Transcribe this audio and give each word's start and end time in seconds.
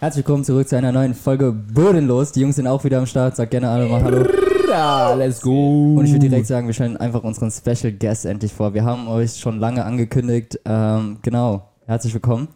Herzlich 0.00 0.24
willkommen 0.24 0.44
zurück 0.44 0.68
zu 0.68 0.76
einer 0.76 0.92
neuen 0.92 1.12
Folge 1.12 1.50
Bodenlos. 1.50 2.30
Die 2.30 2.42
Jungs 2.42 2.54
sind 2.54 2.68
auch 2.68 2.84
wieder 2.84 2.98
am 2.98 3.06
Start. 3.06 3.34
Sag 3.34 3.50
gerne 3.50 3.68
alle 3.68 3.88
mal 3.88 4.00
Hallo. 4.00 4.24
Ja, 4.68 5.12
let's 5.14 5.40
go. 5.40 5.96
Und 5.96 6.04
ich 6.04 6.12
würde 6.12 6.28
direkt 6.28 6.46
sagen, 6.46 6.68
wir 6.68 6.74
stellen 6.74 6.96
einfach 6.96 7.24
unseren 7.24 7.50
Special 7.50 7.92
Guest 7.92 8.24
endlich 8.24 8.52
vor. 8.52 8.74
Wir 8.74 8.84
haben 8.84 9.08
euch 9.08 9.40
schon 9.40 9.58
lange 9.58 9.84
angekündigt. 9.84 10.60
Ähm, 10.64 11.18
genau. 11.22 11.72
Herzlich 11.84 12.14
willkommen. 12.14 12.46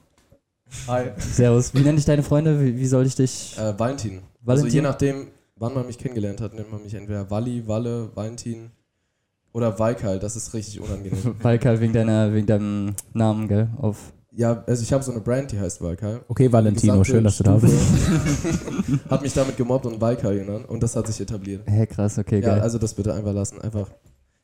Hi. 0.87 1.07
Servus. 1.17 1.75
Wie 1.75 1.81
nenne 1.81 1.99
ich 1.99 2.05
deine 2.05 2.23
Freunde? 2.23 2.61
Wie, 2.61 2.79
wie 2.79 2.87
soll 2.87 3.07
ich 3.07 3.17
dich? 3.17 3.59
Äh, 3.59 3.77
Valentin. 3.77 4.21
Also 4.47 4.63
Valentin? 4.63 4.73
je 4.73 4.81
nachdem, 4.83 5.27
wann 5.57 5.75
man 5.75 5.87
mich 5.89 5.99
kennengelernt 5.99 6.41
hat, 6.41 6.55
nennt 6.55 6.71
man 6.71 6.81
mich 6.85 6.95
entweder 6.95 7.29
Walli, 7.29 7.67
Walle, 7.67 8.11
Valentin 8.15 8.71
oder 9.53 9.81
Weikal. 9.81 10.21
Das 10.21 10.37
ist 10.37 10.55
richtig 10.55 10.81
unangenehm. 10.81 11.35
Valkal 11.43 11.81
wegen 11.81 11.93
deiner, 11.93 12.33
wegen 12.33 12.47
deinem 12.47 12.95
Namen, 13.15 13.49
gell? 13.49 13.69
Auf. 13.79 14.13
Ja, 14.35 14.65
also 14.67 14.83
ich 14.83 14.93
habe 14.93 15.03
so 15.03 15.13
eine 15.13 15.21
Brand, 15.21 15.53
die 15.53 15.59
heißt 15.61 15.83
Weikal. 15.83 16.23
Okay, 16.29 16.51
Valentino, 16.51 17.05
schön, 17.05 17.25
dass 17.25 17.37
du 17.39 17.45
da 17.45 17.57
bist. 17.57 17.75
Hat 19.11 19.23
mich 19.23 19.35
damit 19.35 19.57
gemobbt 19.57 19.87
und 19.87 20.01
Weikal 20.01 20.35
genannt 20.39 20.69
und 20.69 20.83
das 20.83 20.97
hat 20.97 21.07
sich 21.07 21.21
etabliert. 21.21 21.63
Hä, 21.67 21.87
krass, 21.87 22.19
okay, 22.19 22.41
Ja, 22.41 22.55
geil. 22.55 22.61
also 22.61 22.79
das 22.79 22.95
bitte 22.95 23.13
einfach 23.13 23.33
lassen. 23.35 23.61
Einfach. 23.61 23.89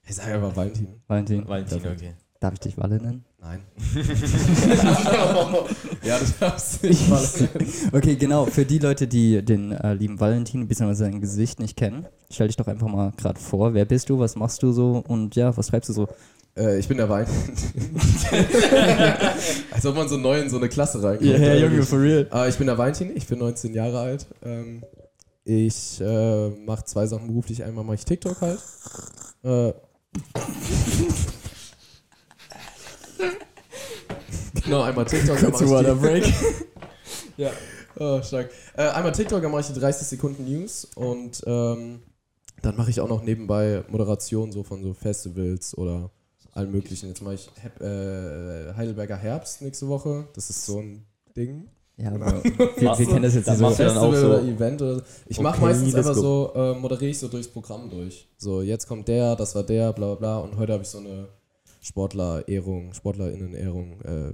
Ich 0.06 0.14
sage 0.14 0.34
einfach 0.34 0.54
Valentin. 0.54 0.88
Valentin. 1.06 1.48
Valentin, 1.48 1.78
okay. 1.78 2.14
Darf 2.40 2.54
ich 2.54 2.60
dich 2.60 2.78
Walle 2.78 2.98
nennen? 2.98 3.24
Nein. 3.40 3.60
ja, 6.04 6.18
das 6.18 6.38
darfst 6.38 6.82
du 6.82 6.88
nicht 6.88 7.08
mal. 7.08 7.20
Okay, 7.92 8.14
genau. 8.16 8.46
Für 8.46 8.64
die 8.64 8.78
Leute, 8.78 9.08
die 9.08 9.44
den 9.44 9.72
äh, 9.72 9.94
lieben 9.94 10.20
Valentin 10.20 10.68
bzw. 10.68 10.94
sein 10.94 11.20
Gesicht 11.20 11.58
nicht 11.58 11.76
kennen, 11.76 12.06
stell 12.30 12.46
dich 12.46 12.56
doch 12.56 12.68
einfach 12.68 12.86
mal 12.86 13.12
gerade 13.16 13.40
vor. 13.40 13.74
Wer 13.74 13.86
bist 13.86 14.08
du? 14.08 14.20
Was 14.20 14.36
machst 14.36 14.62
du 14.62 14.70
so? 14.70 15.02
Und 15.08 15.34
ja, 15.34 15.56
was 15.56 15.68
treibst 15.68 15.88
du 15.88 15.94
so? 15.94 16.08
Äh, 16.58 16.78
ich 16.78 16.88
bin 16.88 16.96
der 16.96 17.08
Valentin. 17.08 17.34
Als 19.70 19.86
ob 19.86 19.94
man 19.94 20.08
so 20.08 20.16
neu 20.16 20.40
in 20.40 20.50
so 20.50 20.56
eine 20.56 20.68
Klasse 20.68 21.00
reinkommt. 21.02 21.86
for 21.86 22.00
real. 22.00 22.28
Äh, 22.32 22.48
ich 22.48 22.56
bin 22.58 22.66
der 22.66 22.76
Valentin, 22.76 23.16
ich 23.16 23.26
bin 23.26 23.38
19 23.38 23.72
Jahre 23.74 24.00
alt. 24.00 24.26
Ähm, 24.44 24.82
ich 25.44 26.00
äh, 26.00 26.48
mache 26.48 26.84
zwei 26.84 27.06
Sachen 27.06 27.28
beruflich. 27.28 27.62
Einmal 27.64 27.84
mache 27.84 27.94
ich 27.94 28.04
TikTok 28.04 28.40
halt. 28.40 28.58
Äh, 29.44 29.72
genau, 34.64 34.82
einmal 34.82 35.04
TikTok. 35.04 35.36
ich 35.40 35.58
die- 35.58 35.94
Break. 35.94 36.24
ja. 37.36 37.50
Oh, 38.00 38.22
stark. 38.22 38.50
Äh, 38.76 38.82
einmal 38.88 39.12
TikTok, 39.12 39.42
dann 39.42 39.50
mache 39.50 39.62
ich 39.62 39.66
die 39.68 39.78
30 39.80 40.06
Sekunden 40.06 40.44
News 40.44 40.86
und 40.94 41.42
ähm, 41.46 42.00
dann 42.62 42.76
mache 42.76 42.90
ich 42.90 43.00
auch 43.00 43.08
noch 43.08 43.22
nebenbei 43.22 43.82
Moderation 43.88 44.52
so 44.52 44.62
von 44.62 44.82
so 44.82 44.94
Festivals 44.94 45.76
oder 45.76 46.10
allen 46.58 46.70
möglichen. 46.72 47.08
Jetzt 47.08 47.22
mache 47.22 47.34
ich 47.34 47.48
Hep 47.60 47.80
äh, 47.80 48.74
Heidelberger 48.74 49.16
Herbst 49.16 49.62
nächste 49.62 49.88
Woche. 49.88 50.28
Das 50.34 50.50
ist 50.50 50.66
so 50.66 50.78
ein 50.80 51.04
Ding. 51.36 51.68
Ja, 51.96 52.12
aber 52.12 52.44
wir, 52.44 52.52
wir 52.98 53.06
kennen 53.06 53.22
das 53.22 53.34
jetzt 53.34 53.48
Da 53.48 53.56
so. 53.56 53.64
dann 53.64 53.72
auch 53.72 53.76
Festival 53.76 54.16
so- 54.20 54.26
oder 54.28 54.42
Event 54.42 54.82
oder 54.82 54.94
so. 54.96 55.02
Ich 55.26 55.40
mache 55.40 55.56
Okay, 55.56 55.64
meistens 55.66 55.92
let's 55.94 56.06
einfach 56.06 56.20
so, 56.20 56.52
äh, 56.54 56.74
moderiere 56.74 57.10
ich 57.10 57.18
so 57.18 57.26
durchs 57.28 57.48
Programm 57.48 57.90
durch. 57.90 58.28
So, 58.36 58.62
jetzt 58.62 58.86
kommt 58.86 59.08
der, 59.08 59.34
das 59.34 59.54
war 59.56 59.64
der, 59.64 59.92
bla 59.92 60.14
bla 60.14 60.14
bla. 60.14 60.38
Und 60.38 60.56
heute 60.58 60.74
habe 60.74 60.82
ich 60.84 60.88
so 60.88 60.98
eine 60.98 61.28
Sportler-Ehrung, 61.80 62.92
SportlerInnen-Ehrung. 62.94 64.00
Äh, 64.02 64.32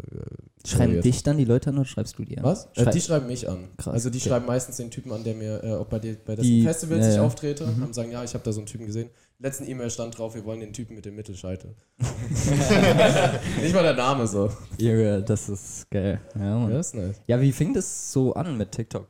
Schreiben 0.66 0.82
moderiert. 0.92 1.04
dich 1.04 1.22
dann 1.22 1.38
die 1.38 1.44
Leute 1.44 1.70
an 1.70 1.76
oder 1.78 1.84
schreibst 1.86 2.18
du 2.18 2.24
die 2.24 2.36
an? 2.38 2.44
Was? 2.44 2.66
Äh, 2.74 2.82
Schrei- 2.82 2.90
die 2.90 3.00
schreiben 3.00 3.26
mich 3.26 3.48
an. 3.48 3.68
Krass, 3.76 3.94
also 3.94 4.10
die 4.10 4.18
okay. 4.18 4.28
schreiben 4.28 4.46
meistens 4.46 4.76
den 4.76 4.90
Typen 4.90 5.12
an, 5.12 5.24
der 5.24 5.34
mir, 5.34 5.62
äh, 5.64 5.72
ob 5.72 5.88
bei, 5.90 5.98
dir, 5.98 6.16
bei 6.24 6.36
Die- 6.36 6.62
dessen 6.62 6.64
Festivals 6.64 7.02
ja, 7.04 7.08
ich 7.08 7.14
ja. 7.16 7.20
Mhm. 7.22 7.26
auftrete, 7.26 7.66
haben 7.66 7.92
sagen, 7.92 8.10
ja, 8.12 8.24
ich 8.24 8.34
habe 8.34 8.44
da 8.44 8.52
so 8.52 8.60
einen 8.60 8.66
Typen 8.66 8.86
gesehen. 8.86 9.08
Letzten 9.44 9.68
E-Mail 9.68 9.90
stand 9.90 10.16
drauf, 10.16 10.34
wir 10.34 10.42
wollen 10.46 10.60
den 10.60 10.72
Typen 10.72 10.94
mit 10.96 11.04
dem 11.04 11.16
Mittelscheitel. 11.16 11.74
Nicht 13.60 13.74
mal 13.74 13.82
der 13.82 13.92
Name 13.92 14.26
so. 14.26 14.50
Junge, 14.78 15.22
das 15.22 15.50
ist 15.50 15.90
geil. 15.90 16.18
Ja, 16.34 16.58
Mann. 16.58 16.72
Ja, 16.72 16.80
ist 16.80 16.94
nice. 16.94 17.20
ja, 17.26 17.38
wie 17.38 17.52
fing 17.52 17.74
das 17.74 18.10
so 18.10 18.32
an 18.32 18.56
mit 18.56 18.72
TikTok? 18.72 19.06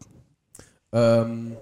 Ähm, 0.90 1.56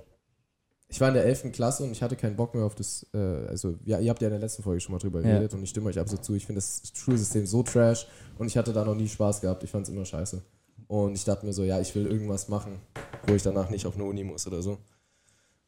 ich 0.89 0.99
war 1.03 1.09
in 1.09 1.15
der 1.15 1.27
11. 1.27 1.53
Klasse 1.53 1.85
und 1.85 1.93
ich 1.93 2.03
hatte 2.03 2.17
keinen 2.17 2.35
Bock 2.35 2.55
mehr 2.55 2.65
auf 2.65 2.75
das, 2.75 3.07
äh, 3.13 3.19
also 3.19 3.77
ja, 3.85 3.99
ihr 3.99 4.09
habt 4.09 4.23
ja 4.23 4.29
in 4.29 4.33
der 4.33 4.41
letzten 4.41 4.63
Folge 4.63 4.81
schon 4.81 4.93
mal 4.93 4.99
drüber 4.99 5.21
Ja. 5.21 5.29
geredet 5.33 5.53
und 5.53 5.63
ich 5.63 5.69
stimme 5.69 5.91
euch 5.91 5.99
absolut 5.99 6.25
zu. 6.25 6.35
Ich 6.35 6.47
finde 6.47 6.63
das 6.63 6.81
Schulsystem 6.95 7.45
so 7.45 7.63
trash 7.63 8.07
und 8.39 8.47
ich 8.47 8.57
hatte 8.57 8.73
da 8.73 8.87
noch 8.87 8.95
nie 8.95 9.07
Spaß 9.09 9.43
gehabt. 9.43 9.63
Ich 9.65 9.71
fand 9.71 9.87
es 9.87 9.93
immer 9.93 10.07
scheiße. 10.07 10.41
Und 10.89 11.15
ich 11.15 11.25
dachte 11.27 11.45
mir 11.45 11.53
so, 11.53 11.63
ja, 11.63 11.79
ich 11.79 11.95
will 11.95 12.07
irgendwas 12.07 12.49
machen, 12.49 12.79
wo 13.27 13.35
ich 13.35 13.43
danach 13.43 13.69
nicht 13.69 13.85
auf 13.85 13.97
eine 13.97 14.05
Uni 14.05 14.25
muss 14.25 14.47
oder 14.47 14.63
so. 14.63 14.79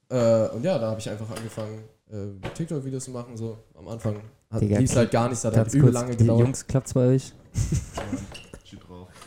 Äh, 0.09 0.49
und 0.49 0.65
ja, 0.65 0.79
da 0.79 0.89
habe 0.91 1.01
ich 1.01 1.11
einfach 1.11 1.31
angefangen, 1.37 1.85
äh, 2.11 2.49
TikTok-Videos 2.55 3.05
zu 3.05 3.11
machen. 3.11 3.37
So 3.37 3.59
am 3.79 3.89
Anfang 3.89 4.17
hat, 4.51 4.63
Digga, 4.63 4.79
lief 4.79 4.95
halt 4.95 5.11
gar 5.11 5.29
nicht, 5.29 5.45
das 5.45 5.53
hat 5.53 5.57
halt 5.57 5.75
übel 5.75 5.91
lange 5.93 6.13
die 6.13 6.19
gedauert. 6.19 6.41
Jungs, 6.41 6.67
klappt's 6.67 6.95
bei 6.95 7.07
euch? 7.09 7.33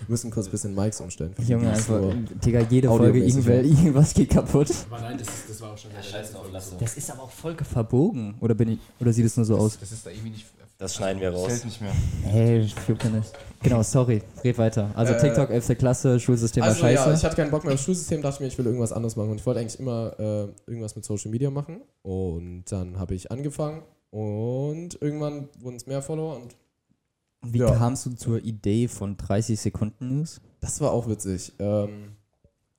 Wir 0.07 0.11
müssen 0.13 0.31
kurz 0.31 0.45
ein 0.47 0.51
bisschen 0.51 0.75
Mics 0.75 1.01
umstellen. 1.01 1.33
Junge, 1.45 1.69
einfach, 1.69 1.95
aber- 1.95 2.13
Digga, 2.13 2.61
jede 2.69 2.87
Folge 2.87 3.19
irgendwas 3.25 4.13
geht 4.13 4.29
kaputt. 4.29 4.69
Aber 4.89 5.01
nein, 5.01 5.17
das, 5.17 5.27
ist, 5.27 5.49
das 5.49 5.61
war 5.61 5.73
auch 5.73 5.77
schon 5.77 5.91
Ja, 5.91 6.01
scheiß 6.01 6.31
drauf. 6.31 6.45
Das 6.79 6.95
ist 6.97 7.11
aber 7.11 7.23
auch 7.23 7.31
voll 7.31 7.55
verbogen. 7.55 8.35
Oder 8.39 8.53
bin 8.53 8.69
ich, 8.73 8.79
oder 8.99 9.11
sieht 9.11 9.25
es 9.25 9.35
nur 9.35 9.45
so 9.45 9.57
aus? 9.57 9.77
Das 9.79 9.91
ist 9.91 10.05
da 10.05 10.11
irgendwie 10.11 10.29
nicht. 10.29 10.45
Das 10.77 10.93
schneiden 10.95 11.19
wir 11.21 11.31
raus. 11.33 11.47
Zählt 11.49 11.65
nicht 11.65 11.81
mehr. 11.81 11.91
Hey, 12.23 12.59
ich 12.59 12.75
jucke 12.87 13.09
nicht. 13.09 13.33
Genau, 13.63 13.81
sorry, 13.81 14.21
red 14.43 14.57
weiter. 14.59 14.91
Also 14.95 15.13
Äh, 15.13 15.21
TikTok, 15.21 15.49
11. 15.49 15.75
Klasse, 15.77 16.19
Schulsystem 16.19 16.61
war 16.61 16.69
Also 16.69 16.81
scheiße. 16.81 17.09
ja, 17.09 17.13
ich 17.15 17.23
hatte 17.25 17.35
keinen 17.35 17.49
Bock 17.49 17.63
mehr 17.63 17.73
aufs 17.73 17.83
Schulsystem, 17.83 18.21
dachte 18.21 18.43
mir, 18.43 18.47
ich 18.47 18.57
will 18.59 18.65
irgendwas 18.67 18.91
anderes 18.91 19.15
machen 19.15 19.31
und 19.31 19.37
ich 19.37 19.45
wollte 19.47 19.59
eigentlich 19.59 19.79
immer 19.79 20.13
äh, 20.19 20.47
irgendwas 20.67 20.95
mit 20.95 21.03
Social 21.03 21.31
Media 21.31 21.49
machen 21.49 21.81
und 22.03 22.65
dann 22.69 22.99
habe 22.99 23.15
ich 23.15 23.31
angefangen 23.31 23.81
und 24.11 25.01
irgendwann 25.01 25.49
wurden 25.59 25.77
es 25.77 25.87
mehr 25.87 26.03
Follower 26.03 26.35
und 26.35 26.55
Wie 27.41 27.57
ja. 27.57 27.73
kamst 27.75 28.05
du 28.05 28.11
zur 28.11 28.37
Idee 28.43 28.87
von 28.87 29.17
30 29.17 29.59
Sekunden 29.59 30.17
News? 30.19 30.39
das 30.59 30.79
war 30.79 30.91
auch 30.91 31.07
witzig. 31.09 31.53
Ähm, 31.57 32.15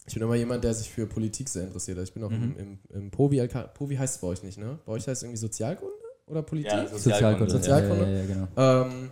ich 0.07 0.15
bin 0.15 0.23
immer 0.23 0.37
jemand, 0.37 0.63
der 0.63 0.73
sich 0.75 0.89
für 0.89 1.07
Politik 1.07 1.49
sehr 1.49 1.65
interessiert. 1.65 1.99
Ich 1.99 2.13
bin 2.15 2.23
auch 2.23 2.31
Mhm. 2.31 2.55
im, 2.57 2.57
im, 2.57 2.79
im 3.03 3.11
Povi, 3.11 3.41
LK, 3.41 3.75
Povi 3.75 3.97
heißt 3.97 4.15
es 4.17 4.21
bei 4.21 4.29
euch 4.29 4.43
nicht, 4.45 4.57
ne? 4.59 4.79
Bei 4.87 4.93
euch 4.93 5.07
heißt 5.09 5.19
es 5.19 5.23
irgendwie 5.25 5.39
Sozialkunde 5.39 5.93
oder 6.31 6.43
Politik? 6.43 6.73
Ja, 6.73 6.87
Sozialkunde. 6.89 7.51
Sozialkunde. 7.53 8.05
Ja, 8.05 8.11
ja, 8.11 8.19
ja, 8.19 8.27
genau. 8.27 8.49
Ähm, 8.57 9.11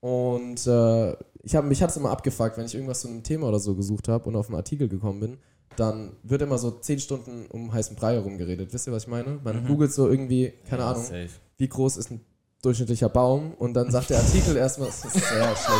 und 0.00 0.66
äh, 0.66 1.12
ich 1.42 1.54
hab, 1.56 1.64
mich 1.64 1.82
hat 1.82 1.90
es 1.90 1.96
immer 1.96 2.10
abgefuckt, 2.10 2.56
wenn 2.58 2.66
ich 2.66 2.74
irgendwas 2.74 3.00
zu 3.00 3.08
einem 3.08 3.22
Thema 3.22 3.48
oder 3.48 3.58
so 3.58 3.74
gesucht 3.74 4.08
habe 4.08 4.28
und 4.28 4.36
auf 4.36 4.46
einen 4.48 4.56
Artikel 4.56 4.88
gekommen 4.88 5.20
bin, 5.20 5.38
dann 5.76 6.12
wird 6.22 6.42
immer 6.42 6.58
so 6.58 6.70
10 6.72 6.98
Stunden 7.00 7.46
um 7.50 7.72
heißen 7.72 7.96
Brei 7.96 8.14
herum 8.14 8.36
geredet. 8.38 8.72
Wisst 8.72 8.86
ihr, 8.88 8.92
was 8.92 9.04
ich 9.04 9.08
meine? 9.08 9.38
Man 9.44 9.62
Mhm. 9.62 9.66
googelt 9.68 9.92
so 9.92 10.08
irgendwie, 10.08 10.52
keine 10.68 10.84
Ahnung, 10.84 11.04
Safe. 11.04 11.28
wie 11.56 11.68
groß 11.68 11.96
ist 11.96 12.10
ein 12.10 12.20
durchschnittlicher 12.62 13.08
Baum 13.08 13.54
und 13.54 13.74
dann 13.74 13.88
sagt 13.90 14.10
der 14.10 14.18
Artikel 14.18 14.56
erstmal, 14.56 14.88
das 14.88 15.04
ist 15.04 15.12
sehr 15.14 15.44
Beispiel. 15.44 15.74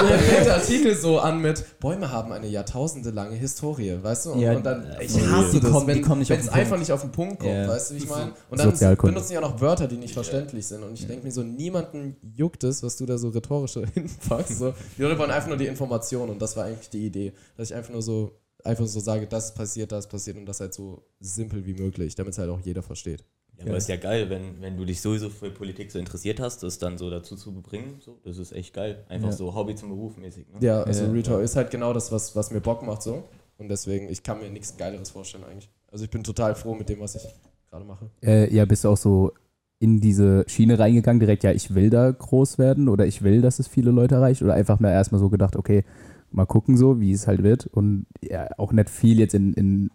Und 0.00 0.10
dann, 0.10 0.18
fängt 0.20 0.46
der 0.46 0.54
Artikel 0.54 0.96
so 0.96 1.18
an 1.18 1.40
mit, 1.42 1.78
Bäume 1.78 2.10
haben 2.10 2.32
eine 2.32 2.46
jahrtausendelange 2.46 3.36
Historie, 3.36 3.98
weißt 4.02 4.26
du? 4.26 4.30
Und, 4.32 4.40
Ja, 4.40 4.52
und 4.56 4.64
dann, 4.64 4.86
ich 4.98 5.12
die 5.12 5.20
hasse 5.26 5.60
das, 5.60 5.70
kommen- 5.70 5.86
wenn 5.88 6.00
kommen 6.02 6.20
nicht 6.20 6.32
auf 6.32 6.38
es 6.38 6.48
einfach 6.48 6.68
Punkt. 6.70 6.78
nicht 6.80 6.92
auf 6.92 7.00
den 7.02 7.12
Punkt 7.12 7.38
kommt, 7.40 7.52
Ja. 7.52 7.68
weißt 7.68 7.90
du, 7.90 7.94
wie 7.94 7.98
ich 7.98 8.08
meine? 8.08 8.32
Und 8.48 8.58
dann 8.60 8.70
benutzen 8.96 9.28
die 9.32 9.36
auch 9.38 9.42
noch 9.42 9.60
Wörter, 9.60 9.86
die 9.88 9.96
nicht 9.98 10.14
verständlich 10.14 10.66
sind 10.66 10.82
und 10.82 10.94
ich 10.94 11.06
denke 11.06 11.24
mir 11.26 11.32
so, 11.32 11.42
niemanden 11.42 12.16
juckt 12.34 12.64
es, 12.64 12.82
was 12.82 12.96
du 12.96 13.04
da 13.04 13.18
so 13.18 13.28
rhetorisch 13.28 13.74
hinpackst. 13.94 14.58
So. 14.58 14.72
Die 14.96 15.02
Leute 15.02 15.18
wollen 15.18 15.30
einfach 15.30 15.48
nur 15.48 15.58
die 15.58 15.66
Information 15.66 16.30
und 16.30 16.40
das 16.40 16.56
war 16.56 16.64
eigentlich 16.64 16.88
die 16.90 17.04
Idee, 17.06 17.32
dass 17.58 17.70
ich 17.70 17.76
einfach 17.76 17.92
nur 17.92 18.02
so 18.02 18.38
einfach 18.64 18.86
so 18.86 19.00
sage, 19.00 19.26
das 19.26 19.54
passiert, 19.54 19.90
das 19.92 20.06
passiert 20.06 20.36
und 20.36 20.44
das 20.46 20.60
halt 20.60 20.72
so 20.74 21.02
simpel 21.18 21.64
wie 21.64 21.74
möglich, 21.74 22.14
damit 22.14 22.32
es 22.32 22.38
halt 22.38 22.50
auch 22.50 22.60
jeder 22.60 22.82
versteht. 22.82 23.24
Ja, 23.60 23.66
aber 23.66 23.76
ist 23.76 23.88
ja 23.88 23.96
geil, 23.96 24.30
wenn, 24.30 24.60
wenn 24.60 24.76
du 24.76 24.84
dich 24.84 25.00
sowieso 25.00 25.28
für 25.28 25.50
Politik 25.50 25.90
so 25.92 25.98
interessiert 25.98 26.40
hast, 26.40 26.62
das 26.62 26.78
dann 26.78 26.98
so 26.98 27.10
dazu 27.10 27.36
zu 27.36 27.52
bringen. 27.60 27.96
So, 28.00 28.18
das 28.24 28.38
ist 28.38 28.52
echt 28.52 28.74
geil. 28.74 29.04
Einfach 29.08 29.28
Ja. 29.30 29.36
so 29.36 29.54
Hobby 29.54 29.74
zum 29.74 29.90
Beruf 29.90 30.16
mäßig. 30.16 30.46
Ne? 30.48 30.66
Ja, 30.66 30.82
also 30.82 31.04
Ja. 31.04 31.10
Retalk 31.12 31.42
ist 31.42 31.56
halt 31.56 31.70
genau 31.70 31.92
das, 31.92 32.10
was, 32.10 32.34
was 32.34 32.50
mir 32.50 32.60
Bock 32.60 32.82
macht 32.82 33.02
so. 33.02 33.24
Und 33.58 33.68
deswegen, 33.68 34.08
ich 34.08 34.22
kann 34.22 34.40
mir 34.40 34.50
nichts 34.50 34.76
Geileres 34.76 35.10
vorstellen 35.10 35.44
eigentlich. 35.44 35.70
Also 35.92 36.04
ich 36.04 36.10
bin 36.10 36.24
total 36.24 36.54
froh 36.54 36.74
mit 36.74 36.88
dem, 36.88 37.00
was 37.00 37.14
ich 37.16 37.22
gerade 37.70 37.84
mache. 37.84 38.10
Äh, 38.22 38.52
ja, 38.54 38.64
bist 38.64 38.84
du 38.84 38.88
auch 38.88 38.96
so 38.96 39.32
in 39.78 40.00
diese 40.00 40.44
Schiene 40.46 40.78
reingegangen, 40.78 41.20
direkt, 41.20 41.42
ja, 41.42 41.52
ich 41.52 41.74
will 41.74 41.90
da 41.90 42.10
groß 42.10 42.58
werden 42.58 42.88
oder 42.88 43.06
ich 43.06 43.22
will, 43.22 43.40
dass 43.40 43.58
es 43.58 43.66
viele 43.68 43.90
Leute 43.90 44.16
erreicht 44.16 44.42
oder 44.42 44.54
einfach 44.54 44.78
mal 44.78 44.90
erstmal 44.90 45.20
so 45.20 45.30
gedacht, 45.30 45.56
okay, 45.56 45.84
mal 46.30 46.44
gucken 46.46 46.76
so, 46.76 47.00
wie 47.00 47.12
es 47.12 47.26
halt 47.26 47.42
wird 47.42 47.66
und 47.66 48.06
ja, 48.22 48.48
auch 48.58 48.72
nicht 48.72 48.90
viel 48.90 49.18
jetzt 49.18 49.34
in, 49.34 49.52
in 49.54 49.90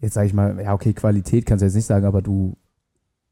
jetzt 0.00 0.14
sage 0.14 0.26
ich 0.26 0.34
mal, 0.34 0.60
ja, 0.60 0.74
okay, 0.74 0.92
Qualität 0.92 1.46
kannst 1.46 1.62
du 1.62 1.66
jetzt 1.66 1.74
nicht 1.74 1.86
sagen, 1.86 2.06
aber 2.06 2.22
du 2.22 2.56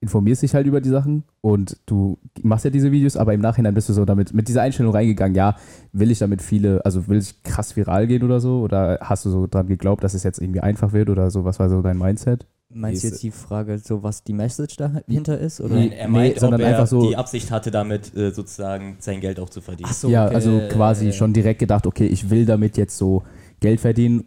informierst 0.06 0.42
dich 0.42 0.54
halt 0.54 0.66
über 0.68 0.80
die 0.80 0.88
Sachen 0.88 1.24
und 1.40 1.76
du 1.86 2.18
machst 2.42 2.64
ja 2.64 2.70
diese 2.70 2.92
Videos, 2.92 3.16
aber 3.16 3.34
im 3.34 3.40
Nachhinein 3.40 3.74
bist 3.74 3.88
du 3.88 3.92
so 3.92 4.04
damit, 4.04 4.32
mit 4.32 4.46
dieser 4.46 4.62
Einstellung 4.62 4.92
reingegangen, 4.92 5.34
ja, 5.34 5.56
will 5.92 6.12
ich 6.12 6.20
damit 6.20 6.42
viele, 6.42 6.84
also 6.84 7.08
will 7.08 7.18
ich 7.18 7.42
krass 7.42 7.74
viral 7.76 8.06
gehen 8.06 8.22
oder 8.22 8.38
so 8.38 8.60
oder 8.60 8.98
hast 9.02 9.24
du 9.24 9.30
so 9.30 9.46
dran 9.48 9.66
geglaubt, 9.66 10.04
dass 10.04 10.14
es 10.14 10.22
jetzt 10.22 10.40
irgendwie 10.40 10.60
einfach 10.60 10.92
wird 10.92 11.10
oder 11.10 11.30
so, 11.32 11.44
was 11.44 11.58
war 11.58 11.68
so 11.68 11.82
dein 11.82 11.98
Mindset? 11.98 12.46
Meinst 12.68 13.02
du 13.04 13.08
jetzt 13.08 13.22
die 13.22 13.30
Frage, 13.30 13.78
so 13.78 14.02
was 14.02 14.22
die 14.24 14.32
Message 14.32 14.76
dahinter 14.76 15.38
ist? 15.38 15.60
Oder? 15.60 15.74
Nein, 15.76 15.92
er 15.92 16.06
Nee, 16.08 16.12
meint, 16.12 16.40
sondern 16.40 16.60
ob 16.60 16.66
er 16.66 16.70
einfach 16.72 16.86
so- 16.86 17.08
die 17.08 17.16
Absicht 17.16 17.50
hatte, 17.50 17.70
damit 17.70 18.14
äh, 18.16 18.32
sozusagen 18.32 18.96
sein 19.00 19.20
Geld 19.20 19.40
auch 19.40 19.50
zu 19.50 19.60
verdienen. 19.60 19.88
Ach 19.90 19.94
so, 19.94 20.08
ja, 20.08 20.26
okay, 20.26 20.34
also 20.34 20.62
quasi 20.70 21.12
schon 21.12 21.32
direkt 21.32 21.60
gedacht, 21.60 21.86
okay, 21.86 22.06
ich 22.06 22.28
will 22.30 22.44
damit 22.44 22.76
jetzt 22.76 22.96
so 22.98 23.22
Geld 23.60 23.80
verdienen 23.80 24.24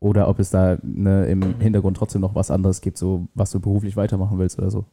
oder 0.00 0.28
ob 0.28 0.38
es 0.38 0.50
da 0.50 0.78
ne, 0.82 1.26
im 1.26 1.58
Hintergrund 1.58 1.96
trotzdem 1.96 2.20
noch 2.20 2.34
was 2.34 2.50
anderes 2.50 2.80
gibt, 2.80 2.98
so 2.98 3.26
was 3.34 3.50
du 3.50 3.58
beruflich 3.58 3.96
weitermachen 3.96 4.38
willst 4.38 4.58
oder 4.58 4.70
so. 4.70 4.84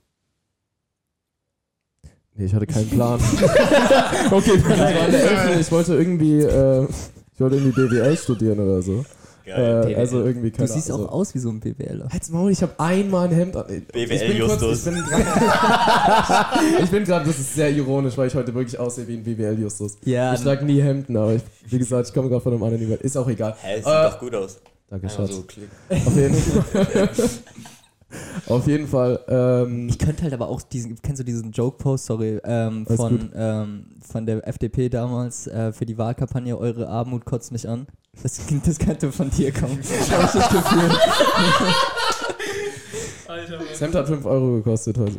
Nee, 2.38 2.46
ich 2.46 2.54
hatte 2.54 2.68
keinen 2.68 2.90
Plan. 2.90 3.20
Okay, 4.32 4.58
Das 4.58 4.70
war 4.80 5.08
der 5.10 5.32
Elfte, 5.32 5.60
ich 5.62 5.72
wollte 5.72 5.94
irgendwie, 5.96 6.40
äh, 6.42 6.86
Ich 7.34 7.40
wollte 7.40 7.56
irgendwie 7.58 7.82
BWL 7.88 8.18
studieren 8.18 8.60
oder 8.60 8.82
so. 8.82 9.06
Geil. 9.46 9.92
Äh, 9.92 9.96
also 9.96 10.24
irgendwie 10.24 10.50
Du 10.50 10.58
keine 10.58 10.68
siehst 10.68 10.90
also, 10.90 11.06
auch 11.08 11.12
aus 11.12 11.34
wie 11.36 11.40
so 11.40 11.50
ein 11.50 11.60
BWLer. 11.60 12.10
Halt's 12.12 12.30
Maul, 12.32 12.52
ich 12.52 12.62
habe 12.64 12.74
einmal 12.80 13.28
ein 13.28 13.34
Hemd 13.36 13.56
an. 13.56 13.66
Ich 13.70 13.88
BWL 14.10 14.38
Justus. 14.38 14.86
Ich 16.84 16.90
bin 16.90 17.04
gerade, 17.04 17.26
das 17.26 17.40
ist 17.40 17.54
sehr 17.56 17.70
ironisch, 17.72 18.18
weil 18.18 18.28
ich 18.28 18.36
heute 18.36 18.54
wirklich 18.54 18.78
aussehe 18.80 19.08
wie 19.08 19.14
ein 19.18 19.24
BWL 19.24 19.60
Justus. 19.60 19.98
Ja, 20.04 20.34
Ich 20.34 20.42
trage 20.42 20.66
nie 20.66 20.82
Hemden, 20.82 21.16
aber 21.16 21.36
ich, 21.36 21.44
wie 21.68 21.78
gesagt, 21.78 22.08
ich 22.08 22.14
komme 22.14 22.28
gerade 22.30 22.42
von 22.42 22.54
einem 22.54 22.64
anderen 22.64 22.84
Niveau. 22.88 22.96
Ist 23.02 23.16
auch 23.18 23.28
egal. 23.30 23.56
Hä, 23.62 23.78
sieht 23.78 23.86
Äh, 23.86 24.04
doch 24.10 24.20
gut 24.20 24.34
aus. 24.36 24.58
Danke, 24.90 25.10
Schatz. 25.10 25.32
so 25.36 25.44
klick. 25.44 25.70
Auf 25.90 26.16
jeden 26.16 26.36
Fall. 26.36 27.10
Auf 28.48 28.68
jeden 28.68 28.88
Fall. 28.88 29.20
Ähm, 29.28 29.88
Ich 29.90 29.98
könnte 29.98 30.24
halt 30.24 30.34
aber 30.34 30.48
auch 30.48 30.62
diesen, 30.62 31.02
kennst 31.02 31.20
du 31.20 31.24
diesen 31.26 31.52
Joke-Post, 31.52 32.06
sorry, 32.06 32.40
ähm, 32.44 32.86
von, 32.86 33.32
ähm, 33.36 33.86
von 34.08 34.26
der 34.26 34.48
FDP 34.48 34.90
damals 34.90 35.48
äh, 35.48 35.74
für 35.74 35.86
die 35.86 35.98
Wahlkampagne, 35.98 36.58
eure 36.58 36.88
Armut 36.88 37.26
kotzt 37.26 37.52
mich 37.52 37.68
an. 37.68 37.88
Das, 38.22 38.40
das 38.66 38.80
könnte 38.80 39.12
von 39.12 39.30
dir 39.30 39.52
kommen. 39.52 39.80
Hab 40.12 40.26
ich 40.26 40.32
das 40.42 40.50
Gefühl. 40.50 40.90
Das 43.70 43.82
Hemd 43.82 43.96
hat 43.96 44.08
5 44.08 44.26
Euro 44.26 44.56
gekostet 44.58 44.98
heute. 44.98 45.18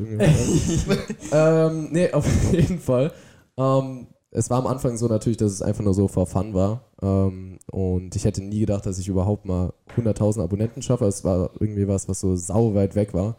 ähm, 1.32 1.88
nee, 1.90 2.10
auf 2.12 2.26
jeden 2.50 2.78
Fall. 2.80 3.12
Ähm, 3.58 4.06
es 4.36 4.50
war 4.50 4.58
am 4.58 4.66
Anfang 4.66 4.98
so 4.98 5.06
natürlich, 5.08 5.38
dass 5.38 5.50
es 5.50 5.62
einfach 5.62 5.82
nur 5.82 5.94
so 5.94 6.08
for 6.08 6.26
fun 6.26 6.52
war. 6.52 6.84
Ähm, 7.00 7.58
und 7.70 8.14
ich 8.16 8.26
hätte 8.26 8.44
nie 8.44 8.60
gedacht, 8.60 8.84
dass 8.84 8.98
ich 8.98 9.08
überhaupt 9.08 9.46
mal 9.46 9.72
100.000 9.96 10.42
Abonnenten 10.42 10.82
schaffe. 10.82 11.06
Es 11.06 11.24
war 11.24 11.52
irgendwie 11.58 11.88
was, 11.88 12.06
was 12.06 12.20
so 12.20 12.36
sau 12.36 12.74
weit 12.74 12.94
weg 12.94 13.14
war. 13.14 13.38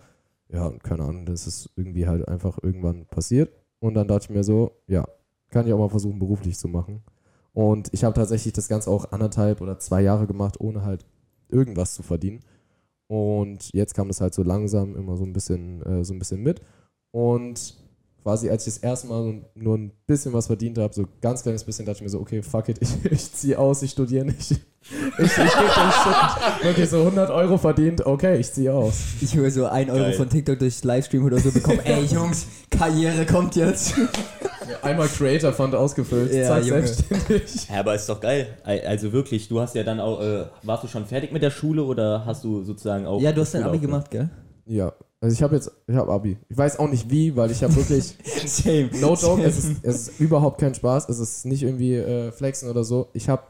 Ja, 0.49 0.65
und 0.65 0.83
keine 0.83 1.03
Ahnung, 1.03 1.27
das 1.27 1.45
ist 1.45 1.69
irgendwie 1.75 2.07
halt 2.07 2.27
einfach 2.27 2.57
irgendwann 2.63 3.05
passiert. 3.05 3.51
Und 3.77 3.93
dann 3.93 4.07
dachte 4.07 4.25
ich 4.25 4.35
mir 4.35 4.43
so, 4.43 4.71
ja, 4.87 5.07
kann 5.51 5.67
ich 5.67 5.73
auch 5.73 5.77
mal 5.77 5.89
versuchen, 5.89 6.17
beruflich 6.17 6.57
zu 6.57 6.67
machen. 6.67 7.03
Und 7.53 7.93
ich 7.93 8.03
habe 8.03 8.15
tatsächlich 8.15 8.53
das 8.53 8.67
Ganze 8.67 8.89
auch 8.89 9.11
anderthalb 9.11 9.61
oder 9.61 9.77
zwei 9.77 10.01
Jahre 10.01 10.25
gemacht, 10.25 10.59
ohne 10.59 10.83
halt 10.83 11.05
irgendwas 11.47 11.93
zu 11.93 12.01
verdienen. 12.01 12.39
Und 13.05 13.71
jetzt 13.71 13.93
kam 13.93 14.07
das 14.07 14.19
halt 14.19 14.33
so 14.33 14.41
langsam 14.41 14.95
immer 14.95 15.15
so 15.15 15.25
ein 15.25 15.33
bisschen, 15.33 15.83
äh, 15.83 16.03
so 16.03 16.15
ein 16.15 16.19
bisschen 16.19 16.41
mit. 16.41 16.63
Und 17.11 17.86
quasi 18.27 18.49
als 18.49 18.67
ich 18.67 18.73
das 18.73 18.83
erste 18.83 19.07
Mal 19.07 19.41
nur 19.55 19.77
ein 19.77 19.91
bisschen 20.05 20.33
was 20.33 20.47
verdient 20.47 20.77
habe, 20.77 20.93
so 20.93 21.05
ganz 21.21 21.43
kleines 21.43 21.63
bisschen, 21.63 21.85
dachte 21.85 21.99
ich 21.99 22.03
mir 22.03 22.09
so, 22.09 22.19
okay, 22.19 22.41
fuck 22.43 22.67
it, 22.67 22.77
ich, 22.81 22.89
ich 23.09 23.31
ziehe 23.33 23.57
aus, 23.57 23.81
ich 23.83 23.91
studiere 23.91 24.25
nicht. 24.25 24.55
Ich, 25.19 25.25
ich, 25.25 25.31
ich 25.31 25.35
gebe 25.35 25.91
Shit. 25.91 26.63
Wirklich 26.63 26.89
so 26.89 26.99
100 26.99 27.29
Euro 27.29 27.57
verdient, 27.57 28.05
okay, 28.05 28.37
ich 28.37 28.53
ziehe 28.53 28.73
aus. 28.73 28.93
Ich 29.19 29.35
höre 29.35 29.51
so 29.51 29.65
1 29.65 29.89
Euro 29.89 29.99
Geil. 29.99 30.13
von 30.13 30.29
TikTok 30.29 30.59
durch 30.59 30.81
Livestream 30.81 31.25
oder 31.25 31.39
so 31.39 31.51
bekommen. 31.51 31.79
Ey 31.83 32.05
Jungs, 32.09 32.45
Karriere 32.69 33.25
kommt 33.25 33.57
jetzt. 33.57 33.95
Einmal 34.81 35.09
Creator 35.09 35.51
Fund 35.51 35.75
ausgefüllt, 35.75 36.33
Ja, 36.33 36.47
zack, 36.47 36.63
selbstständig. 36.63 37.67
Ja, 37.69 37.79
aber 37.81 37.95
ist 37.95 38.07
doch 38.07 38.21
geil. 38.21 38.47
Al- 38.63 38.79
Also 38.87 39.11
wirklich, 39.11 39.49
du 39.49 39.59
hast 39.59 39.75
ja 39.75 39.83
dann 39.83 39.99
auch, 39.99 40.21
äh, 40.21 40.45
warst 40.63 40.85
du 40.85 40.87
schon 40.87 41.05
fertig 41.05 41.33
mit 41.33 41.41
der 41.43 41.51
Schule 41.51 41.83
oder 41.83 42.23
hast 42.25 42.45
du 42.45 42.63
sozusagen 42.63 43.05
auch. 43.07 43.19
Ja, 43.19 43.33
du 43.33 43.41
hast 43.41 43.53
dein 43.55 43.63
Abi 43.63 43.79
gemacht, 43.79 44.09
gell? 44.09 44.29
Ja, 44.67 44.93
also 45.19 45.33
ich 45.33 45.41
habe 45.41 45.55
jetzt, 45.55 45.71
ich 45.87 45.95
habe 45.95 46.11
Abi. 46.11 46.37
Ich 46.49 46.57
weiß 46.57 46.77
auch 46.79 46.89
nicht 46.89 47.09
wie, 47.09 47.35
weil 47.35 47.49
ich 47.51 47.63
habe 47.63 47.75
wirklich, 47.75 48.15
Same. 48.45 48.89
no 48.99 49.15
joke, 49.15 49.43
es 49.43 49.57
ist, 49.57 49.83
es 49.83 50.07
ist 50.09 50.19
überhaupt 50.19 50.59
kein 50.59 50.73
Spaß, 50.75 51.09
es 51.09 51.19
ist 51.19 51.45
nicht 51.45 51.63
irgendwie 51.63 51.95
äh, 51.95 52.31
flexen 52.31 52.69
oder 52.69 52.83
so. 52.83 53.09
Ich 53.13 53.27
habe 53.29 53.41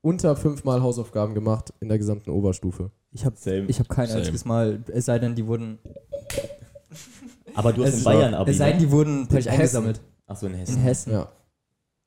unter 0.00 0.36
fünfmal 0.36 0.82
Hausaufgaben 0.82 1.34
gemacht 1.34 1.72
in 1.80 1.88
der 1.88 1.98
gesamten 1.98 2.30
Oberstufe. 2.30 2.90
Ich 3.12 3.24
habe 3.24 3.36
hab 3.36 3.88
kein 3.88 4.06
Same. 4.06 4.18
einziges 4.20 4.44
Mal, 4.44 4.82
es 4.92 5.04
sei 5.06 5.18
denn, 5.18 5.34
die 5.34 5.46
wurden, 5.46 5.78
Aber 7.54 7.72
du 7.72 7.82
hast 7.84 7.92
in 7.92 7.98
ist- 7.98 8.04
Bayern 8.04 8.34
Abi. 8.34 8.50
es 8.50 8.58
sei 8.58 8.70
denn, 8.72 8.80
ne? 8.80 8.86
die 8.86 8.90
wurden 8.90 9.28
Hessen. 9.28 9.48
eingesammelt. 9.50 10.00
Achso, 10.26 10.46
in 10.46 10.52
In 10.54 10.58
Hessen. 10.60 10.76
Hessen. 10.82 11.12
Ja. 11.12 11.28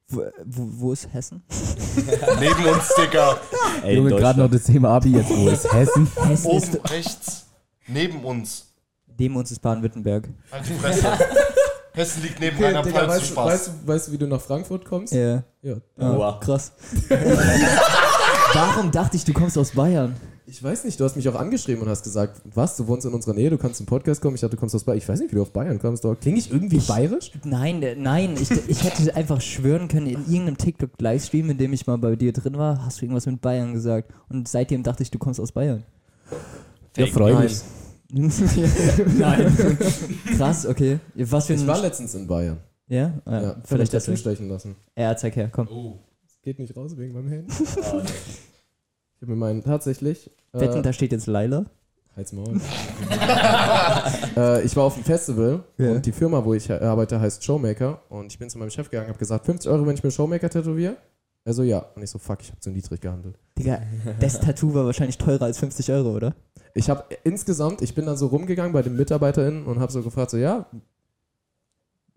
Wo, 0.07 0.21
wo, 0.45 0.67
wo 0.71 0.93
ist 0.93 1.11
Hessen? 1.13 1.43
Neben 2.39 2.65
uns, 2.65 2.89
Digga. 2.95 3.37
Ey, 3.83 3.95
Junge, 3.97 4.11
in 4.11 4.17
gerade 4.17 4.39
noch 4.39 4.49
das 4.51 4.63
Thema 4.63 4.89
Abi 4.89 5.11
jetzt. 5.13 5.29
Wo 5.29 5.47
ist 5.49 5.71
Hessen? 5.73 6.07
Hessen 6.27 6.51
ist, 6.51 6.73
Oben 6.75 6.85
rechts. 6.87 7.45
Neben 7.87 8.23
uns. 8.23 8.67
Neben 9.17 9.35
uns 9.35 9.51
ist 9.51 9.59
Baden-Württemberg. 9.61 10.29
Halt 10.51 10.63
die 10.67 10.73
Fresse. 10.73 11.07
Hessen 11.93 12.23
liegt 12.23 12.39
neben 12.41 12.57
Okay, 12.57 12.65
Rheinland-Pfalz. 12.65 13.07
weißt, 13.09 13.21
du- 13.21 13.25
Spaß. 13.27 13.45
weißt, 13.53 13.67
du, 13.67 13.87
weißt 13.87 14.07
du, 14.07 14.11
wie 14.11 14.17
du 14.17 14.27
nach 14.27 14.41
Frankfurt 14.41 14.83
kommst? 14.85 15.13
Ja. 15.13 15.43
Ja. 15.61 15.75
Ah, 15.97 16.13
Wow. 16.17 16.39
Krass. 16.41 16.73
Warum 18.53 18.91
dachte 18.91 19.17
ich, 19.17 19.23
du 19.25 19.33
kommst 19.33 19.57
aus 19.57 19.71
Bayern? 19.71 20.15
Ich 20.47 20.61
weiß 20.63 20.83
nicht, 20.83 20.99
du 20.99 21.03
hast 21.03 21.15
mich 21.15 21.27
auch 21.27 21.35
angeschrieben 21.35 21.81
und 21.83 21.89
hast 21.89 22.03
gesagt, 22.03 22.39
was, 22.53 22.77
du 22.77 22.85
wohnst 22.87 23.05
in 23.05 23.13
unserer 23.13 23.33
Nähe, 23.33 23.49
du 23.49 23.57
kannst 23.57 23.77
zum 23.77 23.85
Podcast 23.87 24.21
kommen. 24.21 24.35
Ich 24.35 24.41
dachte, 24.41 24.55
du 24.55 24.59
kommst 24.59 24.75
aus 24.75 24.83
Bayern. 24.83 24.99
Ich 24.99 25.09
weiß 25.09 25.19
nicht, 25.19 25.31
wie 25.31 25.35
du 25.37 25.41
auf 25.41 25.51
Bayern 25.51 25.79
kommst. 25.79 26.05
aber 26.05 26.15
Klinge 26.15 26.37
ich 26.37 26.51
irgendwie 26.51 26.77
bayerisch? 26.77 27.31
Nein, 27.43 27.83
nein, 27.97 28.35
ich, 28.39 28.51
ich 28.51 28.83
hätte 28.83 29.15
einfach 29.15 29.41
schwören 29.41 29.87
können, 29.87 30.05
in 30.07 30.19
irgendeinem 30.27 30.57
TikTok-Livestream, 30.57 31.49
in 31.49 31.57
dem 31.57 31.73
ich 31.73 31.87
mal 31.87 31.97
bei 31.97 32.15
dir 32.15 32.31
drin 32.31 32.57
war, 32.57 32.85
hast 32.85 33.01
du 33.01 33.05
irgendwas 33.05 33.25
mit 33.25 33.41
Bayern 33.41 33.73
gesagt. 33.73 34.11
Und 34.29 34.47
seitdem 34.47 34.83
dachte 34.83 35.01
ich, 35.01 35.09
du 35.11 35.17
kommst 35.17 35.39
aus 35.39 35.51
Bayern. 35.51 35.83
Ja, 36.95 37.07
freu 37.07 37.35
dich. 37.41 37.61
nein. 39.17 39.57
Krass, 40.37 40.65
okay. 40.65 40.99
Was 41.15 41.47
für 41.47 41.53
ein. 41.53 41.59
Ich 41.59 41.67
war 41.67 41.81
letztens 41.81 42.13
in 42.15 42.27
Bayern. 42.27 42.57
ja? 42.87 43.13
Ah, 43.25 43.31
Ja, 43.33 43.41
vielleicht 43.41 43.67
vielleicht 43.67 43.93
dazu. 43.93 44.15
stechen 44.15 44.47
lassen. 44.49 44.75
Ja, 44.95 45.15
zeig 45.17 45.35
her, 45.35 45.49
komm. 45.51 45.67
Oh. 45.69 45.99
Geht 46.43 46.59
nicht 46.59 46.75
raus 46.77 46.95
wegen 46.97 47.13
meinem 47.13 47.29
Handy. 47.29 47.51
Nee. 47.57 47.65
Ich 49.15 49.21
habe 49.21 49.31
mir 49.31 49.35
meinen 49.35 49.63
tatsächlich. 49.63 50.29
Wetten, 50.53 50.79
Äh, 50.79 50.81
da 50.83 50.93
steht 50.93 51.11
jetzt 51.11 51.25
Laila. 51.25 51.65
Halt's 52.15 52.31
Maul. 52.31 52.61
äh, 54.37 54.61
ich 54.63 54.75
war 54.75 54.83
auf 54.85 54.95
einem 54.95 55.03
Festival 55.03 55.63
Ja. 55.77 55.91
und 55.93 56.05
die 56.05 56.11
Firma, 56.11 56.43
wo 56.45 56.53
ich 56.53 56.69
äh, 56.69 56.73
arbeite, 56.73 57.19
heißt 57.19 57.43
Showmaker. 57.43 58.01
Und 58.09 58.31
ich 58.31 58.39
bin 58.39 58.49
zu 58.49 58.57
meinem 58.57 58.69
Chef 58.69 58.89
gegangen 58.89 59.07
und 59.07 59.09
habe 59.13 59.19
gesagt, 59.19 59.45
50 59.45 59.69
Euro, 59.71 59.85
wenn 59.85 59.95
ich 59.95 60.03
mir 60.03 60.11
Showmaker 60.11 60.49
tätowiere. 60.49 60.97
Er 61.43 61.53
so, 61.53 61.63
ja. 61.63 61.79
Und 61.95 62.03
ich 62.03 62.09
so, 62.09 62.17
fuck, 62.19 62.39
ich 62.41 62.49
habe 62.51 62.59
zu 62.59 62.69
niedrig 62.71 63.01
gehandelt. 63.01 63.37
Digga, 63.57 63.81
das 64.19 64.39
Tattoo 64.39 64.73
war 64.73 64.85
wahrscheinlich 64.85 65.17
teurer 65.17 65.43
als 65.45 65.57
50 65.59 65.91
Euro, 65.91 66.11
oder? 66.15 66.35
Ich 66.77 66.89
habe 66.89 67.05
insgesamt, 67.23 67.81
ich 67.81 67.95
bin 67.95 68.05
dann 68.05 68.17
so 68.17 68.27
rumgegangen 68.27 68.73
bei 68.73 68.81
den 68.81 68.97
MitarbeiterInnen 68.97 69.65
und 69.65 69.79
habe 69.79 69.91
so 69.91 70.03
gefragt, 70.03 70.29
so, 70.31 70.37
ja, 70.37 70.65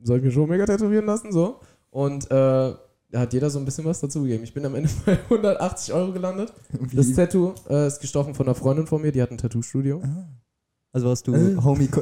soll 0.02 0.18
ich 0.18 0.24
mir 0.24 0.32
Showmaker 0.32 0.66
tätowieren 0.66 1.06
lassen? 1.06 1.32
So. 1.32 1.60
Und 1.90 2.24
äh, 2.26 2.28
da 3.10 3.20
hat 3.20 3.32
jeder 3.32 3.50
so 3.50 3.60
ein 3.60 3.64
bisschen 3.64 3.84
was 3.84 4.00
dazu 4.00 4.22
gegeben. 4.22 4.42
Ich 4.42 4.52
bin 4.52 4.66
am 4.66 4.74
Ende 4.74 4.90
bei 5.06 5.12
180 5.12 5.94
Euro 5.94 6.12
gelandet. 6.12 6.52
Das 6.92 7.12
Tattoo 7.12 7.54
äh, 7.70 7.86
ist 7.86 8.00
gestochen 8.00 8.34
von 8.34 8.46
einer 8.46 8.56
Freundin 8.56 8.88
von 8.88 9.00
mir, 9.00 9.12
die 9.12 9.22
hat 9.22 9.30
ein 9.30 9.38
Tattoo-Studio. 9.38 10.02
Also 10.92 11.08
hast 11.08 11.26
du 11.28 11.34
Äh. 11.34 11.56
Homie. 11.56 11.88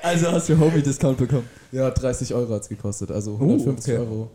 Also 0.00 0.32
hast 0.32 0.48
du 0.48 0.58
Homie-Discount 0.58 1.18
bekommen. 1.18 1.46
Ja, 1.70 1.90
30 1.90 2.32
Euro 2.32 2.54
hat 2.54 2.62
es 2.62 2.68
gekostet, 2.70 3.10
also 3.10 3.34
150 3.34 3.92
okay. 3.92 4.00
Euro. 4.02 4.30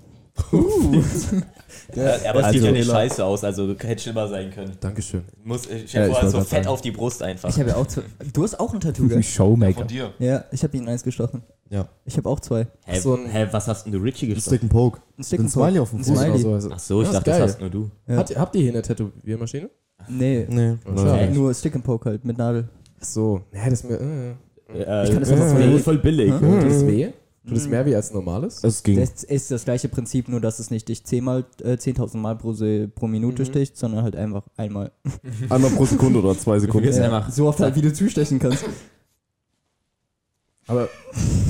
Ja, 1.96 2.16
aber 2.30 2.40
es 2.40 2.46
Also- 2.46 2.52
sieht 2.60 2.64
ja 2.64 2.72
nicht 2.72 2.90
scheiße 2.90 3.24
aus, 3.24 3.44
also 3.44 3.76
hätte 3.78 4.02
schlimmer 4.02 4.28
sein 4.28 4.52
können. 4.52 4.72
Dankeschön. 4.80 5.24
Muss, 5.44 5.66
äh, 5.68 5.78
Ja, 5.78 5.84
ich 5.84 5.92
vor, 5.92 6.10
wollte 6.16 6.30
so 6.30 6.38
fett 6.40 6.48
sagen. 6.50 6.68
auf 6.68 6.82
die 6.82 6.92
Brust 6.92 7.22
einfach. 7.22 7.50
Ich 7.50 7.60
habe 7.60 7.70
ja 7.70 7.76
auch 7.76 7.86
zwei. 7.88 8.02
Du 8.34 8.44
hast 8.44 8.60
auch 8.60 8.74
ein 8.74 8.80
Tattoo, 8.80 9.08
gell? 9.08 9.22
Showmaker. 9.22 9.80
Von 9.80 9.88
dir. 9.88 10.14
Ja, 10.20 10.46
ich 10.52 10.64
habe 10.64 10.76
ihn 10.78 10.88
eins 10.88 11.04
gestochen. 11.04 11.44
Ja. 11.70 11.88
Ich 12.06 12.18
habe 12.18 12.30
auch 12.30 12.40
zwei. 12.40 12.68
hä, 12.86 13.00
so 13.00 13.16
ein- 13.16 13.28
hä, 13.28 13.48
was 13.52 13.68
hast 13.68 13.86
denn 13.86 13.94
du 13.94 14.00
Richie 14.00 14.26
Ein 14.28 14.36
gestochen? 14.36 14.58
Stick 14.58 14.62
and 14.64 14.72
Poke. 14.72 15.02
Ein 15.18 15.24
Stick 15.24 15.40
Ein 15.40 15.46
and 15.46 15.54
Poke. 15.54 15.66
Smiley 15.66 15.80
auf 15.80 15.90
dem 15.90 16.00
Ein 16.00 16.06
Fuß. 16.06 16.18
Smiley. 16.18 16.54
Also, 16.54 16.70
Ach 16.74 16.80
so, 16.80 17.02
ich 17.02 17.08
Ja, 17.08 17.14
dachte, 17.14 17.30
das 17.32 17.42
hast 17.42 17.62
nur 17.62 17.70
du. 17.70 17.92
Ja. 18.08 18.16
Habt, 18.18 18.30
ihr- 18.30 18.40
habt 18.40 18.56
ihr 18.56 18.62
hier 18.62 18.72
eine 18.72 18.82
Tätowiermaschine? 18.82 19.70
Nee, 20.10 20.48
Nee. 20.50 20.74
Oh, 20.86 20.98
schade. 20.98 21.32
nur 21.32 21.54
Stick 21.54 21.76
and 21.76 21.84
Poke 21.84 22.10
halt 22.10 22.26
mit 22.26 22.38
Nadel. 22.38 22.68
Ach 23.00 23.06
so. 23.06 23.42
Nee, 23.52 23.60
das 23.70 23.74
ist 23.84 23.90
mir. 23.90 24.00
Äh. 24.00 24.30
Äh, 24.76 25.04
Ich 25.04 25.12
kann 25.12 25.20
das 25.20 25.30
äh, 25.30 25.80
voll, 25.80 25.98
billig. 26.00 26.32
Hä? 26.32 26.40
Tut 26.40 26.64
es 26.72 26.86
weh? 26.88 27.10
Tut 27.46 27.58
es 27.58 27.66
Mhm. 27.66 27.72
mehr 27.72 27.86
weh 27.86 27.94
als 27.96 28.12
normales? 28.14 28.64
Es 28.64 28.84
ging. 28.84 28.98
Das 29.00 29.24
ist 29.26 29.52
das 29.52 29.66
gleiche 29.66 29.90
Prinzip, 29.90 30.30
nur 30.30 30.40
dass 30.40 30.60
es 30.60 30.72
nicht 30.72 30.88
dich 30.88 31.04
zehnmal, 31.04 31.44
äh, 31.62 31.78
10.000 31.78 32.22
Mal 32.22 32.38
pro, 32.38 32.54
Se 32.54 32.88
pro 32.88 33.08
Minute 33.08 33.42
Mhm. 33.44 33.48
sticht, 33.48 33.78
sondern 33.78 34.04
halt 34.04 34.16
einfach 34.16 34.48
einmal. 34.56 34.92
Einmal 35.50 35.72
pro 35.72 35.86
Sekunde 35.86 36.20
oder 36.20 36.38
zwei 36.38 36.58
Sekunden. 36.60 36.88
Ist 36.88 37.00
einfach- 37.00 37.30
so 37.30 37.48
oft 37.48 37.60
halt, 37.60 37.76
wie 37.76 37.82
du 37.82 37.92
zustechen 37.94 38.40
kannst. 38.40 38.64
Aber 40.68 40.88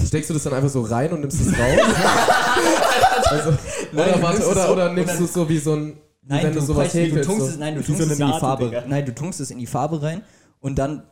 steckst 0.08 0.30
du 0.32 0.34
das 0.34 0.44
dann 0.44 0.54
einfach 0.54 0.70
so 0.70 0.82
rein 0.82 1.14
und 1.14 1.20
nimmst 1.22 1.40
es 1.40 1.48
raus? 1.48 1.58
also, 3.30 3.52
Nein, 3.92 4.08
oder, 4.10 4.14
du 4.18 4.22
warte, 4.24 4.48
oder, 4.48 4.72
oder 4.72 4.94
nimmst 4.94 5.20
du 5.20 5.24
es 5.26 5.34
so 5.34 5.48
wie 5.48 5.60
so 5.60 5.76
ein. 5.76 5.94
wie 5.94 5.98
Nein, 6.30 6.44
wenn 6.46 6.54
du, 6.54 6.62
sowas 6.62 6.88
presst- 6.88 6.96
nee, 6.96 7.02
du 7.06 7.10
häkelst, 7.12 7.30
tunkst 7.30 7.46
so. 7.46 7.52
es, 7.52 7.58
nein, 7.60 7.76
du 7.76 7.80
Wie 7.82 7.84
so 7.84 7.94
tunkst 7.94 8.12
es 8.12 8.20
in 8.20 8.26
die 8.26 8.40
Farbe. 8.40 8.66
Digga. 8.66 8.84
Nein, 8.88 9.06
du 9.06 9.14
tunkst 9.14 9.40
es 9.40 9.52
in 9.52 9.60
die 9.60 9.68
Farbe 9.68 10.02
rein 10.02 10.24
und 10.60 10.80
dann 10.80 11.04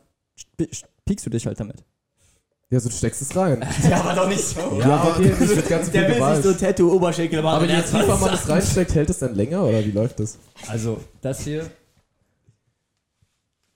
piekst 1.06 1.24
du 1.26 1.30
dich 1.30 1.46
halt 1.46 1.60
damit. 1.60 1.84
Ja, 2.72 2.80
so 2.80 2.88
du 2.88 2.94
steckst 2.94 3.20
es 3.20 3.36
rein. 3.36 3.62
Ja, 3.82 4.00
aber 4.00 4.14
doch 4.14 4.28
nicht 4.28 4.40
so. 4.42 4.60
Ja, 4.80 5.04
okay, 5.08 5.30
das 5.38 5.56
wird 5.56 5.68
ganz 5.68 5.88
viel 5.90 6.06
Gewalt. 6.06 6.58
Tattoo 6.58 6.90
Oberschenkel 6.90 7.42
machen. 7.42 7.56
Aber 7.56 7.66
je 7.66 7.82
tiefer 7.82 8.16
man 8.16 8.32
es 8.32 8.48
reinsteckt, 8.48 8.94
hält 8.94 9.10
es 9.10 9.18
dann 9.18 9.34
länger 9.34 9.62
oder 9.62 9.84
wie 9.84 9.90
läuft 9.90 10.18
das? 10.20 10.38
Also, 10.68 10.98
das 11.20 11.44
hier 11.44 11.68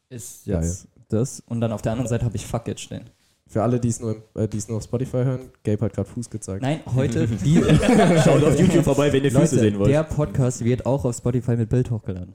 ist 0.08 0.46
Geil. 0.46 0.62
jetzt 0.62 0.88
das. 1.10 1.40
Und 1.40 1.60
dann 1.60 1.72
auf 1.72 1.82
der 1.82 1.92
anderen 1.92 2.08
Seite 2.08 2.24
habe 2.24 2.36
ich 2.36 2.46
Fuck 2.46 2.68
It 2.68 2.80
stehen. 2.80 3.10
Für 3.46 3.62
alle, 3.62 3.78
die 3.78 3.88
es 3.88 4.00
nur, 4.00 4.16
äh, 4.34 4.48
die 4.48 4.56
es 4.56 4.66
nur 4.66 4.78
auf 4.78 4.84
Spotify 4.84 5.18
hören, 5.18 5.50
Gabe 5.62 5.84
hat 5.84 5.92
gerade 5.92 6.08
Fuß 6.08 6.30
gezeigt. 6.30 6.62
Nein, 6.62 6.80
heute, 6.94 7.26
die, 7.44 7.62
Schaut 8.24 8.42
auf 8.44 8.58
YouTube 8.58 8.82
vorbei, 8.82 9.12
wenn 9.12 9.22
ihr 9.24 9.30
Füße 9.30 9.40
Leute, 9.40 9.58
sehen 9.58 9.78
wollt. 9.78 9.90
der 9.90 10.04
Podcast 10.04 10.64
wird 10.64 10.86
auch 10.86 11.04
auf 11.04 11.14
Spotify 11.14 11.54
mit 11.54 11.68
Bild 11.68 11.90
hochgeladen. 11.90 12.34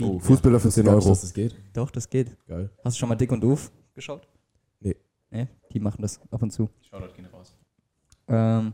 Oh, 0.00 0.18
Fußbilder 0.18 0.60
für 0.60 0.70
10 0.70 0.84
Gar 0.86 0.94
nicht, 0.94 1.02
Euro. 1.04 1.10
dass 1.10 1.20
das 1.20 1.34
geht. 1.34 1.54
Doch, 1.74 1.90
das 1.90 2.08
geht. 2.08 2.36
Geil. 2.46 2.70
Hast 2.82 2.96
du 2.96 3.00
schon 3.00 3.10
mal 3.10 3.16
Dick 3.16 3.30
und 3.32 3.42
Doof 3.42 3.70
geschaut? 3.94 4.26
Nee, 5.30 5.48
die 5.72 5.80
machen 5.80 6.02
das 6.02 6.20
ab 6.30 6.42
und 6.42 6.50
zu. 6.52 6.68
Shoutout 6.90 7.14
gehen 7.14 7.26
raus. 7.26 7.54
Ähm, 8.28 8.72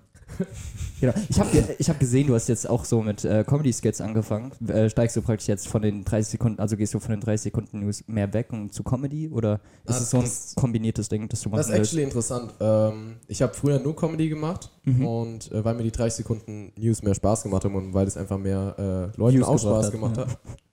Genau. 1.01 1.13
Ich 1.29 1.39
habe 1.39 1.51
ich 1.79 1.89
hab 1.91 2.01
gesehen, 2.01 2.27
du 2.27 2.35
hast 2.35 2.49
jetzt 2.49 2.69
auch 2.69 2.87
so 2.87 3.03
mit 3.03 3.25
äh, 3.27 3.45
Comedy-Skits 3.47 4.01
angefangen. 4.01 4.53
Äh, 4.69 4.89
steigst 4.89 5.15
du 5.17 5.23
praktisch 5.23 5.49
jetzt 5.49 5.69
von 5.69 5.83
den 5.83 6.03
30 6.03 6.33
Sekunden, 6.33 6.61
also 6.61 6.79
gehst 6.79 6.95
du 6.95 6.99
von 6.99 7.11
den 7.11 7.21
30 7.21 7.43
Sekunden 7.43 7.81
News 7.81 8.03
mehr 8.07 8.33
weg 8.33 8.51
und 8.51 8.73
zu 8.73 8.83
Comedy? 8.83 9.29
Oder 9.29 9.61
ist 9.85 9.95
Ah, 9.97 9.99
es 9.99 10.11
so 10.11 10.17
ein 10.17 10.23
das- 10.25 10.55
kombiniertes 10.57 11.11
Ding, 11.11 11.29
das 11.29 11.43
du 11.43 11.51
Das 11.51 11.67
machen 11.69 11.75
ist 11.75 11.79
actually 11.89 12.05
interessant. 12.05 12.55
Ähm, 12.59 13.17
ich 13.29 13.43
habe 13.43 13.53
früher 13.53 13.79
nur 13.81 13.95
Comedy 13.95 14.31
gemacht 14.31 14.71
Mhm. 14.85 15.07
und 15.07 15.53
äh, 15.53 15.63
weil 15.63 15.75
mir 15.75 15.83
die 15.83 15.93
30 15.93 16.17
Sekunden 16.25 16.73
News 16.79 17.03
mehr 17.03 17.15
Spaß 17.15 17.43
gemacht 17.43 17.65
haben 17.67 17.75
und 17.77 17.93
weil 17.93 18.07
es 18.07 18.17
einfach 18.17 18.39
mehr 18.39 18.75
äh, 19.15 19.19
Leuten 19.19 19.37
Views 19.37 19.47
auch 19.47 19.59
Spaß 19.59 19.87
hat, 19.87 19.93
gemacht 19.93 20.17
ja. 20.17 20.27
hat. 20.27 20.39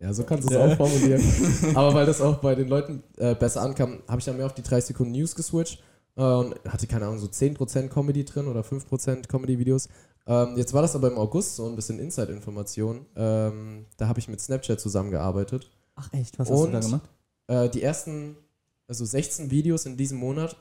Ja, 0.00 0.12
so 0.12 0.24
kannst 0.24 0.48
du 0.48 0.54
es 0.54 0.58
auch 0.60 0.76
formulieren. 0.76 1.22
Aber 1.74 1.94
weil 1.94 2.06
das 2.06 2.20
auch 2.20 2.36
bei 2.36 2.54
den 2.54 2.68
Leuten 2.68 3.02
äh, 3.16 3.34
besser 3.34 3.62
ankam, 3.62 3.98
habe 4.08 4.18
ich 4.18 4.24
dann 4.24 4.36
mehr 4.36 4.46
auf 4.46 4.54
die 4.54 4.62
30 4.62 4.88
Sekunden 4.88 5.12
News 5.12 5.34
geswitcht 5.34 5.82
äh, 6.16 6.22
und 6.22 6.54
hatte, 6.68 6.86
keine 6.86 7.06
Ahnung, 7.06 7.18
so 7.18 7.26
10% 7.26 7.88
Comedy 7.88 8.24
drin 8.24 8.46
oder 8.46 8.60
5% 8.60 9.26
Comedy-Videos. 9.28 9.88
Ähm, 10.26 10.54
jetzt 10.56 10.74
war 10.74 10.82
das 10.82 10.94
aber 10.96 11.08
im 11.10 11.18
August 11.18 11.56
so 11.56 11.66
ein 11.68 11.76
bisschen 11.76 11.98
Inside-Information. 11.98 13.06
Ähm, 13.16 13.86
da 13.96 14.08
habe 14.08 14.18
ich 14.18 14.28
mit 14.28 14.40
Snapchat 14.40 14.80
zusammengearbeitet. 14.80 15.70
Ach 15.94 16.12
echt, 16.12 16.38
was 16.38 16.50
hast 16.50 16.58
du 16.58 16.64
Und- 16.64 16.72
da 16.72 16.80
gemacht? 16.80 17.08
Äh, 17.48 17.68
die 17.70 17.82
ersten, 17.82 18.36
also 18.88 19.04
16 19.04 19.50
Videos 19.50 19.86
in 19.86 19.96
diesem 19.96 20.18
Monat 20.18 20.56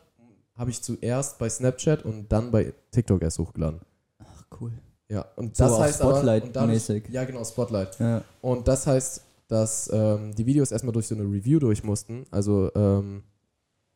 habe 0.55 0.69
ich 0.69 0.81
zuerst 0.81 1.37
bei 1.39 1.49
Snapchat 1.49 2.05
und 2.05 2.31
dann 2.31 2.51
bei 2.51 2.73
TikTok 2.91 3.21
erst 3.21 3.39
hochgeladen. 3.39 3.81
Ach 4.23 4.43
cool. 4.61 4.71
Ja, 5.09 5.25
und 5.35 5.57
So 5.57 5.65
das 5.65 5.79
heißt 5.79 6.01
aber, 6.01 6.19
und 6.19 6.25
dadurch- 6.25 6.43
Spotlight-mäßig. 6.83 7.09
Ja, 7.11 7.23
genau, 7.25 7.43
Spotlight. 7.43 7.99
Ja. 7.99 8.23
Und 8.41 8.67
das 8.67 8.87
heißt, 8.87 9.21
dass 9.47 9.89
ähm, 9.93 10.33
die 10.35 10.45
Videos 10.45 10.71
erstmal 10.71 10.93
durch 10.93 11.07
so 11.07 11.15
eine 11.15 11.23
Review 11.23 11.59
durch 11.59 11.83
mussten. 11.83 12.25
Also, 12.31 12.71
ähm, 12.75 13.23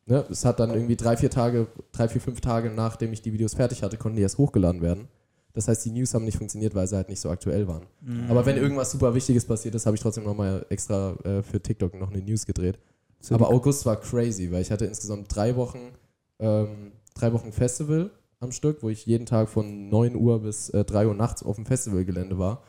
ne, 0.06 0.24
es 0.30 0.44
hat 0.44 0.60
dann 0.60 0.70
irgendwie 0.70 0.96
drei, 0.96 1.16
vier 1.16 1.30
Tage, 1.30 1.66
drei, 1.92 2.08
vier, 2.08 2.20
fünf 2.20 2.40
Tage 2.40 2.70
nachdem 2.70 3.12
ich 3.12 3.22
die 3.22 3.32
Videos 3.32 3.54
fertig 3.54 3.82
hatte, 3.82 3.96
konnten 3.96 4.16
die 4.16 4.22
erst 4.22 4.38
hochgeladen 4.38 4.80
werden. 4.80 5.08
Das 5.52 5.66
heißt, 5.66 5.84
die 5.84 5.90
News 5.90 6.14
haben 6.14 6.24
nicht 6.24 6.38
funktioniert, 6.38 6.74
weil 6.74 6.86
sie 6.86 6.96
halt 6.96 7.08
nicht 7.08 7.20
so 7.20 7.28
aktuell 7.28 7.66
waren. 7.66 7.86
Mhm. 8.02 8.30
Aber 8.30 8.46
wenn 8.46 8.56
irgendwas 8.56 8.92
super 8.92 9.14
Wichtiges 9.14 9.44
passiert 9.44 9.74
ist, 9.74 9.86
habe 9.86 9.96
ich 9.96 10.02
trotzdem 10.02 10.24
nochmal 10.24 10.64
extra 10.68 11.16
äh, 11.24 11.42
für 11.42 11.60
TikTok 11.60 11.98
noch 11.98 12.10
eine 12.10 12.22
News 12.22 12.46
gedreht. 12.46 12.78
So 13.20 13.34
Aber 13.34 13.48
August 13.48 13.84
war 13.84 14.00
crazy, 14.00 14.50
weil 14.50 14.62
ich 14.62 14.70
hatte 14.70 14.86
insgesamt 14.86 15.34
drei 15.34 15.56
Wochen, 15.56 15.90
ähm, 16.38 16.92
drei 17.14 17.32
Wochen 17.32 17.52
Festival 17.52 18.10
am 18.38 18.52
Stück, 18.52 18.82
wo 18.82 18.88
ich 18.88 19.04
jeden 19.06 19.26
Tag 19.26 19.48
von 19.48 19.88
9 19.88 20.16
Uhr 20.16 20.40
bis 20.40 20.70
äh, 20.70 20.84
3 20.84 21.08
Uhr 21.08 21.14
nachts 21.14 21.42
auf 21.42 21.56
dem 21.56 21.66
Festivalgelände 21.66 22.38
war. 22.38 22.62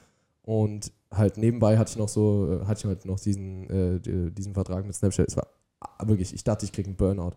Und 0.44 0.92
halt 1.14 1.38
nebenbei 1.38 1.78
hatte 1.78 1.92
ich 1.92 1.98
noch 1.98 2.10
so, 2.10 2.62
äh, 2.62 2.66
hatte 2.66 2.80
ich 2.80 2.86
halt 2.86 3.06
noch 3.06 3.20
diesen, 3.20 3.70
äh, 3.70 4.00
die- 4.00 4.32
diesen 4.32 4.54
Vertrag 4.54 4.86
mit 4.86 4.96
Snapchat. 4.96 5.28
Es 5.28 5.36
war 5.38 5.48
ah, 5.82 6.08
wirklich, 6.08 6.34
ich 6.34 6.44
dachte, 6.44 6.66
ich 6.66 6.72
kriege 6.72 6.88
einen 6.88 6.96
Burnout. 6.98 7.34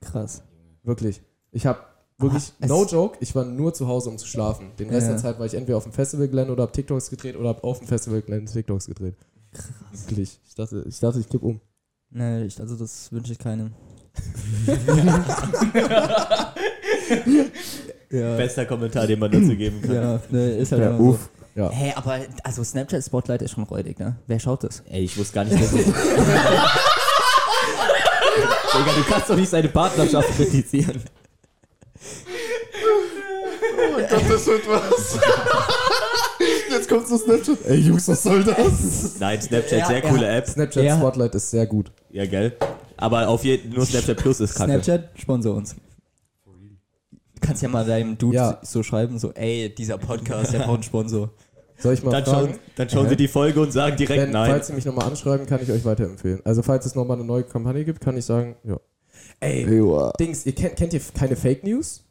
krass. 0.00 0.42
Wirklich. 0.82 1.20
Ich 1.50 1.66
habe 1.66 1.78
wirklich, 2.18 2.52
es- 2.60 2.68
no 2.68 2.84
joke, 2.86 3.16
ich 3.20 3.34
war 3.34 3.44
nur 3.44 3.74
zu 3.74 3.86
Hause, 3.88 4.10
um 4.10 4.18
zu 4.18 4.26
schlafen. 4.26 4.70
Den 4.78 4.88
Rest 4.90 5.06
Ja. 5.08 5.12
der 5.14 5.18
Zeit 5.22 5.38
war 5.38 5.46
ich 5.46 5.54
entweder 5.54 5.76
auf 5.78 5.84
dem 5.84 5.92
Festivalgelände 5.92 6.52
oder 6.52 6.62
habe 6.62 6.72
TikToks 6.72 7.10
gedreht 7.10 7.36
oder 7.36 7.48
habe 7.50 7.62
auf 7.64 7.78
dem 7.80 7.88
Festivalgelände 7.88 8.50
TikToks 8.50 8.86
gedreht. 8.86 9.14
Wirklich. 9.92 10.38
Ich 10.46 10.54
dachte, 10.54 10.84
ich, 10.88 10.98
dachte, 11.00 11.20
ich 11.20 11.28
kipp 11.28 11.42
um. 11.42 11.60
Nee, 12.10 12.44
ich, 12.44 12.58
also 12.60 12.76
das 12.76 13.10
wünsche 13.12 13.32
ich 13.32 13.38
keinem. 13.38 13.72
ja. 18.10 18.36
Bester 18.36 18.66
Kommentar, 18.66 19.06
den 19.06 19.18
man 19.18 19.30
dazu 19.30 19.54
geben 19.56 19.80
kann. 19.82 19.94
Ja, 19.94 20.20
ne, 20.30 20.56
ist 20.56 20.72
halt 20.72 20.82
Ja, 20.82 20.96
uff. 20.98 21.30
so. 21.37 21.37
Ja. 21.58 21.70
Hey, 21.70 21.92
aber 21.96 22.20
also 22.44 22.62
Snapchat 22.62 23.02
Spotlight 23.04 23.42
ist 23.42 23.50
schon 23.50 23.64
räudig, 23.64 23.98
ne? 23.98 24.14
Wer 24.28 24.38
schaut 24.38 24.62
das? 24.62 24.84
Ey, 24.88 25.02
ich 25.02 25.18
wusste 25.18 25.34
gar 25.34 25.44
nicht, 25.44 25.60
dass 25.60 25.72
es. 25.72 25.86
Digga, 25.86 25.92
du 28.94 29.02
kannst 29.08 29.28
doch 29.28 29.34
nicht 29.34 29.48
seine 29.48 29.68
Partnerschaft 29.68 30.28
kritisieren. 30.36 31.02
Oh 33.76 33.92
mein 33.92 34.08
Gott, 34.08 34.22
das 34.28 34.46
wird 34.46 34.68
was. 34.68 35.18
Jetzt 36.70 36.88
kommt 36.88 37.08
so 37.08 37.18
Snapchat. 37.18 37.58
Ey, 37.66 37.78
Jungs, 37.78 38.06
was 38.06 38.22
soll 38.22 38.44
das? 38.44 39.18
Nein, 39.18 39.42
Snapchat, 39.42 39.88
sehr 39.88 40.02
coole 40.02 40.28
App. 40.28 40.46
Snapchat 40.46 40.84
Ja. 40.84 40.96
Spotlight 40.96 41.34
ist 41.34 41.50
sehr 41.50 41.66
gut. 41.66 41.90
Ja, 42.10 42.24
gell? 42.24 42.56
Aber 42.96 43.26
auf 43.26 43.42
jeden 43.44 43.72
nur 43.72 43.84
Snapchat 43.84 44.16
Plus 44.18 44.38
ist 44.38 44.54
kacke. 44.54 44.70
Snapchat, 44.80 45.08
sponsor 45.18 45.56
uns. 45.56 45.74
Du 46.44 47.40
kannst 47.40 47.62
ja 47.62 47.68
mal 47.68 47.84
deinem 47.84 48.16
Dude 48.16 48.36
Ja. 48.36 48.60
so 48.62 48.84
schreiben, 48.84 49.18
so, 49.18 49.32
ey, 49.32 49.74
dieser 49.74 49.98
Podcast, 49.98 50.52
der 50.52 50.60
braucht 50.60 50.74
einen 50.74 50.82
Sponsor. 50.84 51.30
Soll 51.78 51.94
ich 51.94 52.02
mal 52.02 52.10
Dann 52.10 52.24
fragen? 52.24 52.48
schauen, 52.48 52.58
dann 52.76 52.88
schauen 52.90 53.08
sie 53.08 53.16
die 53.16 53.28
Folge 53.28 53.60
und 53.60 53.72
sagen 53.72 53.96
direkt 53.96 54.20
Wenn, 54.22 54.30
nein. 54.32 54.50
falls 54.50 54.66
Sie 54.66 54.72
mich 54.72 54.84
nochmal 54.84 55.06
anschreiben, 55.08 55.46
kann 55.46 55.60
ich 55.62 55.70
euch 55.70 55.84
weiterempfehlen. 55.84 56.40
Also 56.44 56.62
falls 56.62 56.84
es 56.86 56.94
nochmal 56.94 57.16
eine 57.16 57.26
neue 57.26 57.44
Kampagne 57.44 57.84
gibt, 57.84 58.00
kann 58.00 58.16
ich 58.16 58.24
sagen, 58.24 58.56
ja. 58.64 58.78
Ey, 59.40 59.64
Ewa. 59.64 60.12
Dings, 60.18 60.44
ihr 60.46 60.54
kennt, 60.54 60.76
kennt 60.76 60.92
ihr 60.92 61.00
keine 61.14 61.36
Fake 61.36 61.62
News? 61.64 62.04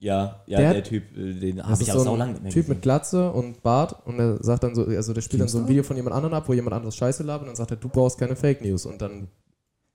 Ja, 0.00 0.42
ja, 0.46 0.58
Der 0.58 0.72
der, 0.74 0.82
Typ, 0.84 1.16
äh, 1.16 1.34
den 1.34 1.62
habe 1.62 1.80
ich 1.80 1.92
auch 1.92 2.00
so 2.00 2.16
lange 2.16 2.32
nicht 2.32 2.42
mehr 2.42 2.50
Typ 2.50 2.62
gesehen. 2.62 2.74
mit 2.74 2.82
Glatze 2.82 3.30
und 3.30 3.62
Bart 3.62 4.04
und 4.04 4.18
er 4.18 4.42
sagt 4.42 4.64
dann 4.64 4.74
so, 4.74 4.84
also 4.84 5.12
der 5.12 5.20
spielt 5.20 5.40
dann 5.42 5.46
so 5.48 5.58
ein 5.58 5.68
Video 5.68 5.84
von 5.84 5.94
jemand 5.96 6.16
anderem 6.16 6.34
ab, 6.34 6.48
wo 6.48 6.52
jemand 6.54 6.74
anderes 6.74 6.96
Scheiße 6.96 7.22
labert 7.22 7.42
und 7.42 7.46
dann 7.50 7.56
sagt 7.56 7.70
er, 7.70 7.76
du 7.76 7.88
brauchst 7.88 8.18
keine 8.18 8.34
Fake 8.34 8.62
News 8.62 8.84
und 8.84 9.00
dann 9.00 9.28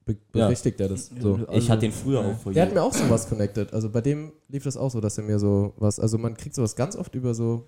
be 0.06 0.16
Ja. 0.34 0.46
berichtigt 0.46 0.80
er 0.80 0.88
das. 0.88 1.12
So. 1.20 1.38
Ich 1.52 1.70
hatte 1.70 1.82
den 1.82 1.92
früher 1.92 2.22
auch 2.22 2.38
vor 2.42 2.54
Der 2.54 2.66
hat 2.66 2.74
mir 2.74 2.82
auch 2.84 2.94
sowas 2.94 3.28
connected. 3.28 3.74
Also 3.74 3.90
bei 3.90 4.00
dem 4.00 4.32
lief 4.48 4.64
das 4.64 4.78
auch 4.78 4.90
so, 4.90 5.02
dass 5.02 5.18
er 5.18 5.26
mir 5.26 5.40
so 5.40 5.74
was, 5.76 6.00
also 6.00 6.18
man 6.18 6.38
kriegt 6.38 6.56
sowas 6.56 6.78
ganz 6.78 6.96
oft 6.96 7.14
über 7.14 7.34
so, 7.34 7.68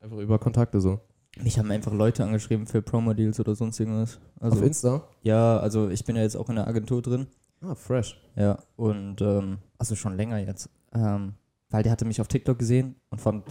einfach 0.00 0.18
über 0.18 0.38
Kontakte 0.38 0.80
so. 0.80 1.00
Mich 1.42 1.58
haben 1.58 1.70
einfach 1.70 1.92
Leute 1.92 2.24
angeschrieben 2.24 2.66
für 2.66 2.82
Promo-Deals 2.82 3.38
oder 3.38 3.54
sonst 3.54 3.78
irgendwas. 3.78 4.18
Also, 4.40 4.58
Auf 4.58 4.64
Insta? 4.64 5.02
ja, 5.22 5.58
also 5.58 5.88
ich 5.88 6.04
bin 6.04 6.16
ja 6.16 6.22
jetzt 6.22 6.36
auch 6.36 6.48
in 6.48 6.56
der 6.56 6.66
Agentur 6.66 7.02
drin. 7.02 7.26
Ah, 7.60 7.74
fresh. 7.74 8.20
Ja, 8.36 8.58
und 8.76 9.20
ähm, 9.20 9.58
also 9.78 9.94
schon 9.94 10.16
länger 10.16 10.38
jetzt. 10.38 10.68
Ähm, 10.94 11.34
weil 11.70 11.82
der 11.82 11.92
hatte 11.92 12.04
mich 12.04 12.20
auf 12.20 12.28
TikTok 12.28 12.58
gesehen 12.58 12.96
und 13.10 13.20
fand, 13.20 13.44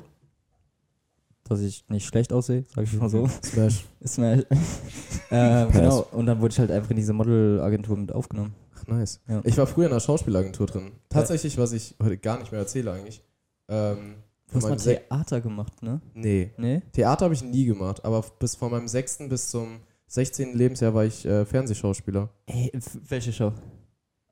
dass 1.44 1.62
ich 1.62 1.86
nicht 1.88 2.06
schlecht 2.06 2.34
aussehe, 2.34 2.66
sag 2.74 2.84
ich 2.84 2.94
mal 2.94 3.10
so. 3.10 3.27
Smash. 3.44 3.86
Mir, 4.18 4.46
ähm, 5.32 5.72
genau, 5.72 6.08
und 6.12 6.25
dann 6.25 6.42
wurde 6.42 6.54
ich 6.54 6.60
halt 6.60 6.72
einfach 6.72 6.89
in 6.89 6.98
diese 6.98 7.13
Modelagentur 7.13 7.98
mit 7.98 8.12
aufgenommen. 8.12 8.56
Ach, 8.75 8.88
nice. 8.88 9.22
Ja. 9.27 9.42
Ich 9.44 9.58
war 9.58 9.68
früher 9.68 9.86
in 9.86 9.92
einer 9.92 10.00
Schauspielagentur 10.00 10.68
drin. 10.68 10.92
Tatsächlich, 11.10 11.58
was 11.58 11.72
ich 11.72 11.96
heute 12.01 12.18
gar 12.18 12.39
nicht 12.39 12.51
mehr 12.51 12.62
erzähle 12.62 12.92
eigentlich. 12.92 13.24
Ähm, 13.70 14.16
Du 14.51 14.56
hast 14.56 14.70
mal 14.70 14.77
Theater 14.77 15.42
gemacht, 15.42 15.84
ne? 15.84 16.00
Nee. 16.13 16.51
Nee? 16.58 16.82
Theater 16.94 17.25
habe 17.25 17.34
ich 17.34 17.44
nie 17.44 17.66
gemacht, 17.66 18.04
aber 18.06 18.24
bis 18.39 18.56
von 18.56 18.72
meinem 18.72 18.88
6. 18.88 19.30
bis 19.30 19.50
zum 19.50 19.80
16. 20.08 20.58
Lebensjahr 20.58 20.94
war 20.94 21.04
ich 21.04 21.25
äh, 21.25 21.46
Fernsehschauspieler. 21.46 22.30
Ey, 22.46 22.72
welche 23.10 23.34
Show? 23.34 23.51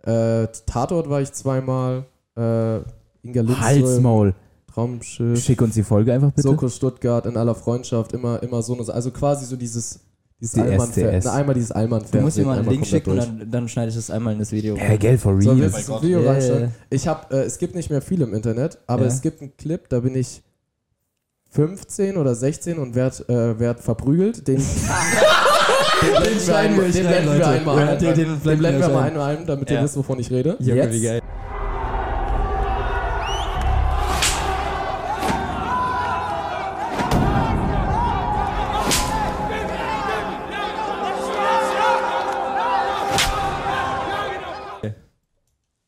Äh, 0.03 0.47
Tatort 0.65 1.09
war 1.09 1.21
ich 1.21 1.31
zweimal. 1.33 2.05
Äh, 2.37 2.77
Inga 3.23 3.41
Lindström, 3.41 3.59
Halsmaul. 3.59 4.35
Traumschiff, 4.71 5.43
Schick 5.43 5.61
uns 5.61 5.73
die 5.73 5.83
Folge 5.83 6.13
einfach 6.13 6.31
bitte. 6.31 6.47
Soko 6.47 6.69
Stuttgart, 6.69 7.25
in 7.25 7.37
aller 7.37 7.55
Freundschaft, 7.55 8.13
immer, 8.13 8.43
immer 8.43 8.61
so 8.61 8.77
also 8.91 9.11
quasi 9.11 9.45
so 9.45 9.55
dieses, 9.55 10.01
dieses 10.39 10.53
Die 10.53 10.61
STS. 10.61 11.25
Na, 11.25 11.33
einmal 11.33 11.55
dieses 11.55 11.71
allmann 11.71 12.03
Du 12.11 12.19
musst 12.19 12.37
mir 12.37 12.45
mal 12.45 12.59
einen 12.59 12.69
Link 12.69 12.85
schicken 12.85 13.11
und 13.11 13.17
dann, 13.17 13.49
dann 13.51 13.67
schneide 13.69 13.89
ich 13.89 13.95
das 13.95 14.09
einmal 14.11 14.33
in 14.33 14.39
das 14.39 14.51
Video. 14.51 14.75
Hey, 14.75 14.97
Geld 14.97 15.19
for 15.21 15.41
So, 15.41 15.51
real. 15.51 15.69
das 15.69 15.87
Video 16.01 16.19
Yeah. 16.21 16.31
reinschauen? 16.31 16.71
Ich 16.89 17.07
habe, 17.07 17.33
äh, 17.35 17.43
es 17.43 17.57
gibt 17.57 17.75
nicht 17.75 17.89
mehr 17.89 18.01
viel 18.01 18.21
im 18.21 18.33
Internet, 18.33 18.77
aber 18.87 19.03
Ja. 19.03 19.07
es 19.07 19.21
gibt 19.21 19.41
einen 19.41 19.55
Clip, 19.57 19.87
da 19.89 19.99
bin 20.01 20.15
ich 20.15 20.41
15 21.49 22.17
oder 22.17 22.35
16 22.35 22.77
und 22.79 22.95
werd, 22.95 23.27
äh, 23.29 23.57
werd 23.59 23.79
verprügelt. 23.79 24.45
Den, 24.47 24.57
den 26.01 26.11
blenden 26.11 26.35
wir, 26.35 26.41
schneiden 26.41 26.71
einmal, 26.71 26.85
wir 26.85 26.91
den 26.93 27.07
blenden 27.07 27.37
wir 27.37 27.47
einmal 27.47 27.79
ein. 27.87 27.97
den- 27.99 28.13
den 28.15 28.25
Den 28.43 28.57
blenden 28.57 28.81
wir 28.81 28.89
mal 28.89 29.03
einmal 29.03 29.37
ein, 29.37 29.45
damit 29.47 29.69
Ja. 29.69 29.77
ihr 29.77 29.83
wisst, 29.85 29.95
wovon 29.95 30.19
ich 30.19 30.29
rede. 30.31 30.57
Junge, 30.59 30.91
wie 30.91 31.01
geil. 31.01 31.21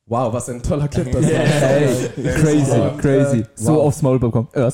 Wow, 0.08 0.32
was 0.32 0.48
ein 0.48 0.62
toller 0.62 0.88
Clip 0.88 1.10
das 1.12 1.22
war. 1.22 1.30
Hey, 1.30 2.08
crazy, 2.40 2.80
Und, 2.80 2.98
crazy. 2.98 3.38
äh, 3.40 3.44
So 3.54 3.74
wow. 3.74 3.86
aufs 3.86 4.02
Maul 4.02 4.18
bekommen. 4.18 4.48
Äh, 4.52 4.70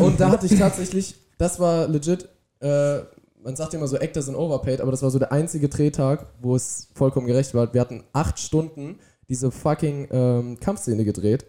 und 0.00 0.18
da 0.18 0.30
hatte 0.30 0.46
ich 0.46 0.58
tatsächlich, 0.58 1.14
das 1.36 1.60
war 1.60 1.86
legit, 1.88 2.26
äh, 2.60 2.98
man 3.42 3.54
sagt 3.54 3.74
immer 3.74 3.86
so, 3.86 3.96
Actors 3.98 4.26
sind 4.26 4.34
overpaid, 4.34 4.80
aber 4.80 4.90
das 4.90 5.02
war 5.02 5.10
so 5.10 5.18
der 5.18 5.30
einzige 5.30 5.68
Drehtag, 5.68 6.26
wo 6.40 6.56
es 6.56 6.88
vollkommen 6.94 7.26
gerecht 7.26 7.54
war. 7.54 7.72
Wir 7.72 7.80
hatten 7.80 8.02
acht 8.12 8.38
Stunden 8.38 8.98
diese 9.28 9.50
fucking 9.50 10.08
ähm, 10.10 10.58
Kampfszene 10.60 11.04
gedreht. 11.04 11.44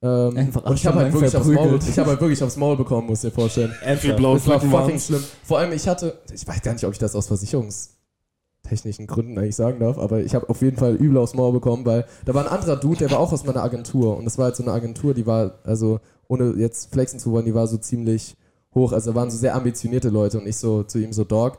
Ähm, 0.00 0.36
Einfach 0.36 0.62
acht 0.62 0.70
und 0.70 0.74
ich 0.76 0.86
habe 0.86 0.98
halt 1.00 1.08
Stunden 1.08 1.22
wirklich 1.24 1.36
aufs 1.36 1.48
Maul, 1.48 1.78
ich 1.88 1.98
habe 1.98 2.10
halt 2.10 2.20
wirklich 2.20 2.42
aufs 2.42 2.56
Maul 2.56 2.76
bekommen, 2.76 3.06
muss 3.08 3.20
dir 3.20 3.30
vorstellen. 3.30 3.74
Wie 4.00 4.12
blau 4.12 4.34
Das 4.34 4.46
war 4.46 4.60
fucking 4.60 4.98
schlimm. 4.98 5.22
Vor 5.44 5.58
allem, 5.58 5.72
ich 5.72 5.86
hatte, 5.86 6.18
ich 6.32 6.46
weiß 6.46 6.62
gar 6.62 6.72
nicht, 6.72 6.84
ob 6.84 6.92
ich 6.92 6.98
das 6.98 7.14
aus 7.14 7.26
versicherungstechnischen 8.68 9.06
Gründen 9.06 9.38
eigentlich 9.38 9.56
sagen 9.56 9.80
darf, 9.80 9.98
aber 9.98 10.20
ich 10.20 10.34
habe 10.34 10.48
auf 10.48 10.62
jeden 10.62 10.76
Fall 10.76 10.94
übel 10.94 11.18
aufs 11.18 11.34
Maul 11.34 11.52
bekommen, 11.52 11.84
weil 11.84 12.04
da 12.24 12.34
war 12.34 12.44
ein 12.44 12.50
anderer 12.50 12.76
Dude, 12.76 12.98
der 12.98 13.10
war 13.10 13.18
auch 13.18 13.32
aus 13.32 13.44
meiner 13.44 13.62
Agentur 13.62 14.16
und 14.16 14.24
das 14.24 14.38
war 14.38 14.46
halt 14.46 14.56
so 14.56 14.62
eine 14.62 14.72
Agentur, 14.72 15.14
die 15.14 15.26
war, 15.26 15.58
also 15.64 16.00
ohne 16.28 16.54
jetzt 16.56 16.92
flexen 16.92 17.18
zu 17.18 17.32
wollen, 17.32 17.46
die 17.46 17.54
war 17.54 17.66
so 17.66 17.76
ziemlich 17.78 18.36
hoch, 18.74 18.92
also 18.92 19.10
da 19.10 19.16
waren 19.16 19.30
so 19.30 19.38
sehr 19.38 19.54
ambitionierte 19.54 20.10
Leute 20.10 20.38
und 20.38 20.46
ich 20.46 20.56
so 20.56 20.82
zu 20.82 20.98
ihm 20.98 21.12
so, 21.12 21.24
Dog, 21.24 21.58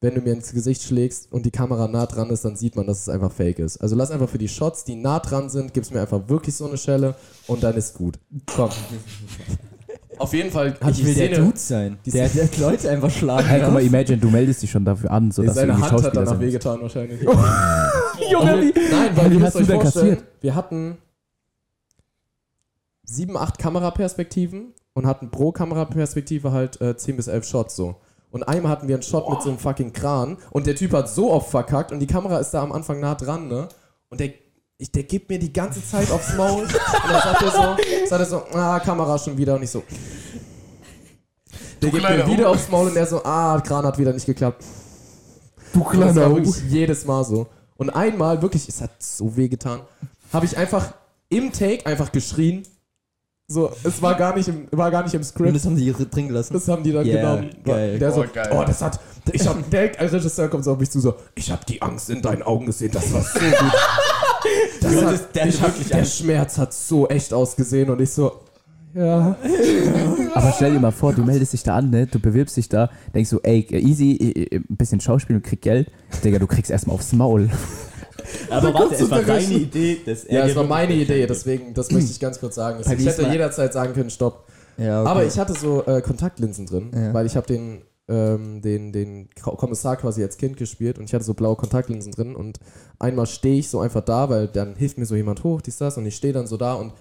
wenn 0.00 0.14
du 0.14 0.20
mir 0.20 0.32
ins 0.32 0.52
Gesicht 0.52 0.82
schlägst 0.82 1.32
und 1.32 1.44
die 1.44 1.50
Kamera 1.50 1.88
nah 1.88 2.06
dran 2.06 2.30
ist, 2.30 2.44
dann 2.44 2.56
sieht 2.56 2.76
man, 2.76 2.86
dass 2.86 3.00
es 3.00 3.08
einfach 3.08 3.32
fake 3.32 3.58
ist. 3.58 3.78
Also 3.78 3.96
lass 3.96 4.12
einfach 4.12 4.28
für 4.28 4.38
die 4.38 4.48
Shots, 4.48 4.84
die 4.84 4.94
nah 4.94 5.18
dran 5.18 5.48
sind, 5.48 5.74
gib's 5.74 5.90
mir 5.90 6.00
einfach 6.00 6.28
wirklich 6.28 6.54
so 6.54 6.66
eine 6.66 6.78
Schelle 6.78 7.16
und 7.48 7.64
dann 7.64 7.76
ist 7.76 7.94
gut. 7.94 8.18
Komm. 8.54 8.70
Auf 10.18 10.32
jeden 10.34 10.50
Fall 10.50 10.74
hat 10.80 10.90
Ich 10.92 10.96
die 10.98 11.06
will 11.06 11.14
der 11.14 11.26
Szene, 11.28 11.44
Dude 11.46 11.58
sein. 11.58 11.98
die 12.04 12.10
Der, 12.10 12.28
der 12.28 12.48
Leute 12.58 12.90
einfach 12.90 13.10
schlagen 13.10 13.46
Hey, 13.46 13.60
guck 13.64 13.72
mal, 13.74 13.82
imagine, 13.82 14.18
du 14.18 14.28
meldest 14.30 14.62
dich 14.62 14.70
schon 14.70 14.84
dafür 14.84 15.10
an, 15.10 15.30
so 15.30 15.42
dass 15.42 15.54
du 15.54 15.60
seine 15.60 15.74
Hand 15.74 15.84
hat 15.84 15.92
danach 16.14 16.14
sein 16.14 16.24
musst. 16.24 16.40
wehgetan 16.40 16.80
wahrscheinlich. 16.82 17.20
Junge, 18.30 18.60
wie, 18.62 18.72
Nein, 18.90 19.16
weil 19.16 19.30
Wie 19.30 19.34
ihr 19.36 19.42
hast 19.42 19.54
du 19.54 19.58
euch 19.60 19.66
denn 19.66 19.80
vorstellen, 19.80 20.08
kassiert? 20.16 20.24
wir 20.40 20.54
hatten 20.54 20.98
sieben, 23.04 23.36
acht 23.36 23.58
Kameraperspektiven 23.58 24.74
und 24.94 25.06
hatten 25.06 25.30
pro 25.30 25.52
Kameraperspektive 25.52 26.52
halt 26.52 26.80
äh, 26.80 26.96
10 26.96 27.16
bis 27.16 27.26
11 27.28 27.46
Shots 27.46 27.76
so. 27.76 27.96
Und 28.30 28.42
einmal 28.42 28.70
hatten 28.70 28.88
wir 28.88 28.96
einen 28.96 29.02
Shot 29.02 29.30
mit 29.30 29.40
so 29.40 29.48
einem 29.48 29.58
fucking 29.58 29.92
Kran 29.94 30.36
und 30.50 30.66
der 30.66 30.74
Typ 30.76 30.92
hat 30.92 31.08
so 31.08 31.32
oft 31.32 31.50
verkackt 31.50 31.92
und 31.92 32.00
die 32.00 32.06
Kamera 32.06 32.38
ist 32.38 32.50
da 32.50 32.62
am 32.62 32.72
Anfang 32.72 33.00
nah 33.00 33.14
dran, 33.14 33.48
ne? 33.48 33.68
Und 34.10 34.20
der, 34.20 34.32
ich, 34.78 34.90
der 34.92 35.02
gibt 35.02 35.28
mir 35.28 35.38
die 35.38 35.52
ganze 35.52 35.84
Zeit 35.84 36.10
aufs 36.10 36.34
Maul 36.36 36.62
und 36.62 36.72
dann 36.72 37.22
sagt 37.22 37.42
er 37.42 37.50
so, 37.50 38.06
sagt 38.08 38.20
er 38.20 38.26
so, 38.26 38.42
ah, 38.56 38.78
Kamera 38.80 39.18
schon 39.18 39.36
wieder 39.36 39.56
und 39.56 39.62
ich 39.64 39.70
so. 39.70 39.82
Der 41.82 41.90
gibt 41.90 42.02
mir 42.02 42.08
kleiner 42.08 42.26
wieder 42.26 42.48
aufs 42.50 42.68
Maul 42.68 42.88
und 42.88 42.96
er 42.96 43.06
so, 43.06 43.24
ah, 43.24 43.60
Kran 43.60 43.84
hat 43.84 43.98
wieder 43.98 44.12
nicht 44.12 44.26
geklappt. 44.26 44.64
Du 45.72 45.80
Und 45.80 45.86
das 46.00 46.12
kleiner 46.14 46.30
war 46.30 46.36
wirklich 46.36 46.62
jedes 46.70 47.04
Mal 47.04 47.24
so. 47.24 47.46
Und 47.76 47.90
einmal, 47.90 48.40
wirklich, 48.42 48.68
es 48.68 48.80
hat 48.80 48.90
so 49.00 49.36
weh 49.36 49.48
getan, 49.48 49.80
habe 50.32 50.46
ich 50.46 50.56
einfach 50.56 50.94
im 51.28 51.52
Take 51.52 51.84
einfach 51.86 52.10
geschrien. 52.10 52.62
So, 53.50 53.72
es 53.82 54.02
war 54.02 54.14
gar 54.14 54.36
nicht 54.36 54.46
im, 54.48 54.68
war 54.72 54.90
gar 54.90 55.02
nicht 55.02 55.14
im 55.14 55.20
Und 55.20 55.24
Script. 55.24 55.54
das 55.56 55.64
haben 55.64 55.76
die 55.76 55.90
drin 55.92 56.28
gelassen. 56.28 56.52
Das 56.52 56.68
haben 56.68 56.82
die 56.82 56.92
dann 56.92 57.06
Yeah, 57.06 57.36
genommen. 57.36 57.50
geil. 57.64 57.98
Der 57.98 58.12
so, 58.12 58.22
Oh, 58.22 58.26
geil. 58.32 58.50
oh, 58.52 58.62
das 58.64 58.82
hat, 58.82 59.00
ich 59.32 59.46
hab, 59.46 59.70
der 59.70 60.12
Regisseur 60.12 60.48
kommt 60.48 60.64
so 60.64 60.72
auf 60.72 60.78
mich 60.78 60.90
zu, 60.90 61.00
so, 61.00 61.14
ich 61.34 61.50
habe 61.50 61.64
die 61.66 61.80
Angst 61.80 62.10
in 62.10 62.20
deinen 62.20 62.42
Augen 62.42 62.66
gesehen, 62.66 62.90
das 62.92 63.10
war 63.12 63.22
so 63.22 63.38
gut. 63.38 63.72
Das 64.80 64.94
hat, 64.96 65.12
das- 65.14 65.32
der 65.32 65.46
ich 65.46 65.60
wirklich 65.62 65.88
der. 65.88 66.04
Schmerz 66.04 66.58
hat 66.58 66.72
so 66.72 67.08
echt 67.08 67.32
ausgesehen 67.32 67.90
und 67.90 68.00
ich 68.00 68.10
so, 68.10 68.32
ja. 68.94 69.36
Aber 70.34 70.52
stell 70.56 70.72
dir 70.72 70.80
mal 70.80 70.90
vor, 70.92 71.12
du 71.12 71.22
meldest 71.22 71.52
dich 71.52 71.62
da 71.62 71.76
an, 71.76 71.90
ne? 71.90 72.06
du 72.06 72.18
bewirbst 72.18 72.56
dich 72.56 72.68
da, 72.68 72.90
denkst 73.14 73.30
so, 73.30 73.40
ey, 73.42 73.66
easy, 73.70 74.48
ein 74.52 74.64
bisschen 74.76 75.00
Schauspiel 75.00 75.36
und 75.36 75.42
krieg 75.42 75.60
Geld. 75.60 75.90
Digga, 76.24 76.38
du 76.38 76.46
kriegst 76.46 76.70
erstmal 76.70 76.94
aufs 76.94 77.12
Maul. 77.12 77.50
Aber 78.50 78.74
warte, 78.74 78.94
es 78.96 79.10
war 79.10 79.22
deine 79.22 79.44
Idee, 79.54 79.98
dass 80.04 80.24
er 80.24 80.40
Ja, 80.40 80.46
es 80.46 80.56
war 80.56 80.64
meine 80.64 80.94
Idee, 80.94 81.26
deswegen, 81.26 81.72
das 81.74 81.90
möchte 81.90 82.10
ich 82.10 82.18
ganz 82.20 82.40
kurz 82.40 82.56
sagen. 82.56 82.80
Ich 82.80 83.06
hätte 83.06 83.28
jederzeit 83.28 83.72
sagen 83.72 83.92
können, 83.94 84.10
stopp. 84.10 84.46
Ja, 84.76 85.02
okay. 85.02 85.10
Aber 85.10 85.24
ich 85.24 85.38
hatte 85.38 85.54
so 85.54 85.84
äh, 85.86 86.00
Kontaktlinsen 86.02 86.66
drin, 86.66 86.90
Ja. 86.94 87.12
weil 87.14 87.26
ich 87.26 87.36
habe 87.36 87.46
den, 87.46 87.82
ähm, 88.08 88.62
den, 88.62 88.92
den 88.92 89.28
Ko- 89.40 89.56
Kommissar 89.56 89.96
quasi 89.96 90.22
als 90.22 90.36
Kind 90.36 90.56
gespielt 90.56 90.98
und 90.98 91.04
ich 91.04 91.14
hatte 91.14 91.24
so 91.24 91.34
blaue 91.34 91.56
Kontaktlinsen 91.56 92.12
drin 92.12 92.34
und 92.36 92.58
einmal 92.98 93.26
stehe 93.26 93.58
ich 93.58 93.68
so 93.68 93.80
einfach 93.80 94.02
da, 94.02 94.28
weil 94.30 94.48
dann 94.48 94.76
hilft 94.76 94.98
mir 94.98 95.06
so 95.06 95.14
jemand 95.14 95.44
hoch, 95.44 95.60
dies, 95.60 95.78
das 95.78 95.96
und 95.98 96.06
ich 96.06 96.16
stehe 96.16 96.32
dann 96.32 96.46
so 96.46 96.56
da 96.56 96.74
und 96.74 96.92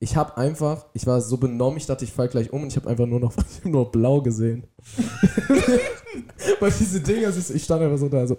ich 0.00 0.16
habe 0.16 0.36
einfach, 0.36 0.86
ich 0.92 1.06
war 1.06 1.20
so 1.20 1.36
benommen, 1.38 1.78
ich 1.78 1.86
dachte, 1.86 2.04
ich 2.04 2.12
fall 2.12 2.28
gleich 2.28 2.52
um 2.52 2.62
und 2.62 2.68
ich 2.68 2.76
habe 2.76 2.88
einfach 2.88 3.06
nur 3.06 3.20
noch, 3.20 3.32
nur 3.64 3.90
blau 3.90 4.20
gesehen. 4.20 4.66
weil 6.60 6.72
diese 6.78 7.00
Dinger, 7.00 7.30
ich 7.36 7.64
stand 7.64 7.82
einfach 7.82 7.98
so 7.98 8.08
da, 8.08 8.26
so, 8.26 8.36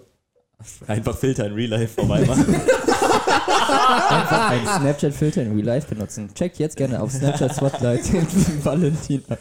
Einfach 0.86 1.16
Filter 1.16 1.46
in 1.46 1.52
Real 1.52 1.70
Life 1.70 2.00
auf 2.00 2.10
einmal. 2.10 2.36
Einfach 3.46 4.50
einen 4.50 4.66
Snapchat-Filter 4.66 5.42
in 5.42 5.52
Real 5.52 5.64
Life 5.64 5.88
benutzen. 5.92 6.30
Checkt 6.34 6.58
jetzt 6.58 6.76
gerne 6.76 7.00
auf 7.00 7.12
Snapchat 7.12 7.54
Spotlight 7.54 8.02
Valentin 8.64 9.22
ab. 9.28 9.38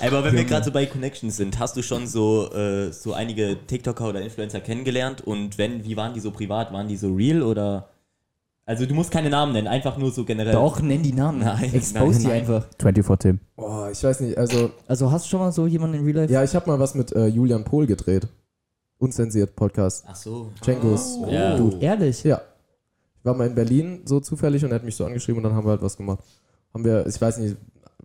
Aber 0.00 0.24
wenn 0.24 0.34
wir 0.34 0.44
gerade 0.44 0.64
so 0.64 0.72
bei 0.72 0.86
Connections 0.86 1.36
sind, 1.36 1.58
hast 1.58 1.76
du 1.76 1.82
schon 1.82 2.06
so, 2.06 2.52
äh, 2.52 2.92
so 2.92 3.12
einige 3.12 3.56
TikToker 3.66 4.08
oder 4.08 4.20
Influencer 4.20 4.60
kennengelernt 4.60 5.20
und 5.20 5.58
wenn, 5.58 5.84
wie 5.84 5.96
waren 5.96 6.14
die 6.14 6.20
so 6.20 6.30
privat? 6.30 6.72
Waren 6.72 6.88
die 6.88 6.96
so 6.96 7.14
real 7.14 7.42
oder? 7.42 7.88
Also 8.64 8.86
du 8.86 8.94
musst 8.94 9.10
keine 9.10 9.28
Namen 9.28 9.52
nennen, 9.52 9.66
einfach 9.68 9.96
nur 9.98 10.12
so 10.12 10.24
generell. 10.24 10.52
Doch, 10.52 10.80
nenn 10.80 11.02
die 11.02 11.12
Namen. 11.12 11.40
Nein, 11.40 11.74
Expose 11.74 12.12
nein, 12.12 12.20
die 12.20 12.26
nein. 12.26 12.40
einfach. 12.40 12.66
24 12.80 13.18
Tim. 13.18 13.40
boah, 13.56 13.90
ich 13.90 14.02
weiß 14.02 14.20
nicht, 14.20 14.38
also, 14.38 14.70
Also 14.86 15.10
hast 15.10 15.26
du 15.26 15.30
schon 15.30 15.40
mal 15.40 15.52
so 15.52 15.66
jemanden 15.66 15.98
in 15.98 16.04
Real 16.04 16.16
Life? 16.18 16.32
ja, 16.32 16.44
ich 16.44 16.54
habe 16.54 16.68
mal 16.70 16.78
was 16.78 16.94
mit 16.94 17.12
äh, 17.12 17.26
Julian 17.26 17.64
Pohl 17.64 17.86
gedreht. 17.86 18.28
Unzensiert 19.02 19.56
Podcast. 19.56 20.04
Ach 20.06 20.14
so. 20.14 20.52
Django's 20.64 21.18
Ja. 21.28 21.56
Dude. 21.56 21.78
Ehrlich? 21.80 22.22
Ja. 22.22 22.40
Ich 23.18 23.24
war 23.24 23.34
mal 23.34 23.48
in 23.48 23.54
Berlin 23.56 24.02
so 24.04 24.20
zufällig 24.20 24.64
und 24.64 24.70
er 24.70 24.76
hat 24.76 24.84
mich 24.84 24.94
so 24.94 25.04
angeschrieben 25.04 25.38
und 25.38 25.42
dann 25.42 25.54
haben 25.56 25.66
wir 25.66 25.70
halt 25.70 25.82
was 25.82 25.96
gemacht. 25.96 26.22
Haben 26.72 26.84
wir, 26.84 27.04
ich 27.04 27.20
weiß 27.20 27.38
nicht, 27.38 27.56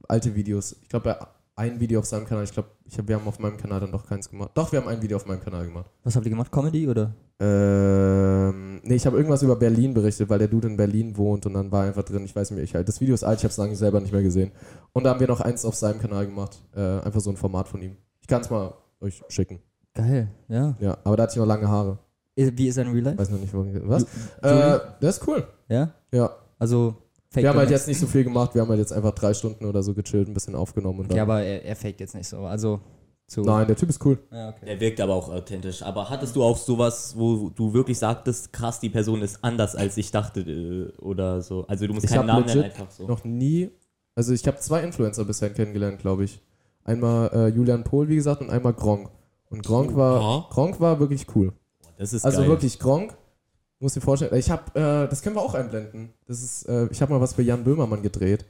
alte 0.08 0.34
Videos. 0.34 0.76
Ich 0.82 0.90
glaube, 0.90 1.16
ein 1.56 1.80
Video 1.80 2.00
auf 2.00 2.06
seinem 2.06 2.26
Kanal. 2.26 2.46
Ich 2.46 2.52
glaube, 2.52 2.70
ich 2.86 2.98
hab, 2.98 3.08
wir 3.08 3.16
haben 3.16 3.28
auf 3.28 3.38
meinem 3.38 3.58
Kanal 3.58 3.80
dann 3.80 3.92
doch 3.92 4.08
keins 4.08 4.28
gemacht. 4.28 4.50
Doch, 4.56 4.72
wir 4.72 4.82
haben 4.82 4.88
ein 4.88 5.00
Video 5.00 5.18
auf 5.18 5.28
meinem 5.28 5.40
Kanal 5.40 5.68
gemacht. 5.68 5.86
Was 6.04 6.16
habt 6.16 6.26
ihr 6.26 6.32
gemacht? 6.32 6.52
Comedy 6.52 6.88
oder? 6.88 7.14
Ähm, 7.40 8.82
nee, 8.84 8.96
ich 8.96 9.06
habe 9.06 9.18
irgendwas 9.18 9.44
über 9.44 9.56
Berlin 9.56 9.94
berichtet, 9.94 10.28
weil 10.30 10.40
der 10.40 10.48
Dude 10.48 10.68
in 10.68 10.78
Berlin 10.78 11.16
wohnt 11.16 11.46
und 11.46 11.54
dann 11.54 11.72
war 11.72 11.84
einfach 11.84 12.04
drin, 12.04 12.26
ich 12.26 12.36
weiß 12.36 12.50
nicht 12.50 12.56
mehr, 12.56 12.64
ich 12.64 12.74
halt, 12.74 12.88
das 12.88 13.00
Video 13.00 13.14
ist 13.14 13.24
alt, 13.24 13.38
ich 13.38 13.44
habe 13.44 13.52
es 13.52 13.58
lange 13.58 13.76
selber 13.76 14.00
nicht 14.00 14.14
mehr 14.14 14.24
gesehen. 14.24 14.52
Und 14.94 15.04
da 15.04 15.12
haben 15.12 15.20
wir 15.20 15.28
noch 15.28 15.42
eins 15.42 15.64
auf 15.64 15.76
seinem 15.76 16.00
Kanal 16.00 16.26
gemacht. 16.26 16.60
Äh, 16.76 17.02
einfach 17.02 17.20
so 17.20 17.30
ein 17.30 17.38
Format 17.38 17.68
von 17.68 17.84
ihm. 17.84 17.98
Ich 18.20 18.28
kann 18.28 18.42
es 18.42 18.50
mal 18.50 18.74
euch 19.00 19.22
schicken. 19.30 19.60
Geil, 19.98 20.28
ja. 20.48 20.76
Ja, 20.80 20.98
aber 21.04 21.18
da 21.18 21.24
hatte 21.24 21.34
ich 21.34 21.38
noch 21.38 21.46
lange 21.46 21.68
Haare. 21.68 21.98
Wie 22.36 22.68
ist 22.68 22.78
er 22.78 22.86
in 22.86 22.92
Real 22.92 23.04
Life? 23.04 23.18
Weiß 23.18 23.30
noch 23.32 23.40
nicht, 23.40 23.54
wo. 23.54 23.66
Was? 23.90 24.04
Äh, 24.04 24.80
das 25.02 25.18
ist 25.18 25.28
cool. 25.28 25.48
Ja? 25.70 25.92
Ja. 26.12 26.30
Also, 26.60 26.96
fake 27.30 27.44
Wir 27.44 27.50
haben 27.50 27.58
halt 27.58 27.72
jetzt 27.72 27.88
nicht 27.88 28.00
so 28.00 28.06
viel 28.06 28.24
gemacht, 28.24 28.54
wir 28.54 28.62
haben 28.62 28.70
halt 28.70 28.80
jetzt 28.80 28.94
einfach 28.94 29.12
drei 29.14 29.34
Stunden 29.34 29.66
oder 29.66 29.82
so 29.82 29.94
gechillt, 29.96 30.28
ein 30.28 30.34
bisschen 30.36 30.54
aufgenommen 30.56 31.00
und 31.00 31.06
Okay, 31.06 31.16
dann. 31.16 31.22
aber 31.24 31.42
er, 31.42 31.66
er 31.66 31.76
faked 31.76 32.00
jetzt 32.00 32.14
nicht 32.14 32.28
so. 32.28 32.42
Also, 32.42 32.80
zu. 33.28 33.42
Nein, 33.42 33.68
der 33.68 33.76
Typ 33.76 33.90
ist 33.90 34.04
cool. 34.06 34.18
Ja, 34.32 34.50
okay. 34.50 34.66
Der 34.66 34.80
wirkt 34.80 35.02
aber 35.02 35.14
auch 35.16 35.30
authentisch. 35.30 35.82
Aber 35.84 36.10
hattest 36.10 36.36
du 36.36 36.44
auch 36.44 36.58
sowas, 36.58 37.14
wo 37.18 37.50
du 37.50 37.74
wirklich 37.74 38.00
sagtest, 38.00 38.54
krass, 38.54 38.80
die 38.80 38.90
Person 38.90 39.22
ist 39.22 39.44
anders, 39.44 39.76
als 39.76 39.98
ich 39.98 40.12
dachte 40.12 40.42
äh, 40.42 40.96
oder 41.02 41.42
so? 41.42 41.66
Also 41.68 41.88
du 41.88 41.94
musst 41.94 42.06
Ich 42.06 42.12
keinen 42.12 42.28
Namen 42.28 42.46
nennen, 42.46 42.64
einfach 42.64 42.90
so. 42.90 43.06
Noch 43.06 43.24
nie. 43.26 43.70
Also 44.16 44.32
ich 44.34 44.48
habe 44.48 44.58
zwei 44.60 44.82
Influencer 44.84 45.26
bisher 45.26 45.50
kennengelernt, 45.50 46.00
glaube 46.00 46.24
ich. 46.24 46.42
Einmal 46.86 47.30
äh, 47.34 47.48
Julian 47.50 47.84
Pohl, 47.84 48.08
wie 48.08 48.16
gesagt, 48.16 48.42
und 48.42 48.50
einmal 48.50 48.74
Gronk. 48.74 49.10
Und 49.50 49.66
Gronk 49.66 49.96
war, 49.96 50.48
Gronk 50.50 50.80
war 50.80 51.00
wirklich 51.00 51.26
cool. 51.36 51.54
Das 51.98 52.14
ist 52.14 52.26
Also 52.26 52.40
geil. 52.40 52.50
wirklich 52.50 52.80
Gronk. 52.80 53.12
Du 53.80 53.86
musst 53.86 53.96
dir 53.96 54.02
vorstellen, 54.02 54.36
ich 54.36 54.50
habe, 54.50 54.72
äh, 54.80 55.08
das 55.10 55.22
können 55.22 55.36
wir 55.36 55.42
auch 55.42 55.54
einblenden. 55.54 56.14
Das 56.28 56.42
ist, 56.42 56.64
äh, 56.68 56.88
ich 56.92 57.02
habe 57.02 57.14
mal 57.14 57.22
was 57.22 57.34
für 57.34 57.44
Jan 57.44 57.64
Böhmermann 57.64 58.02
gedreht. 58.02 58.46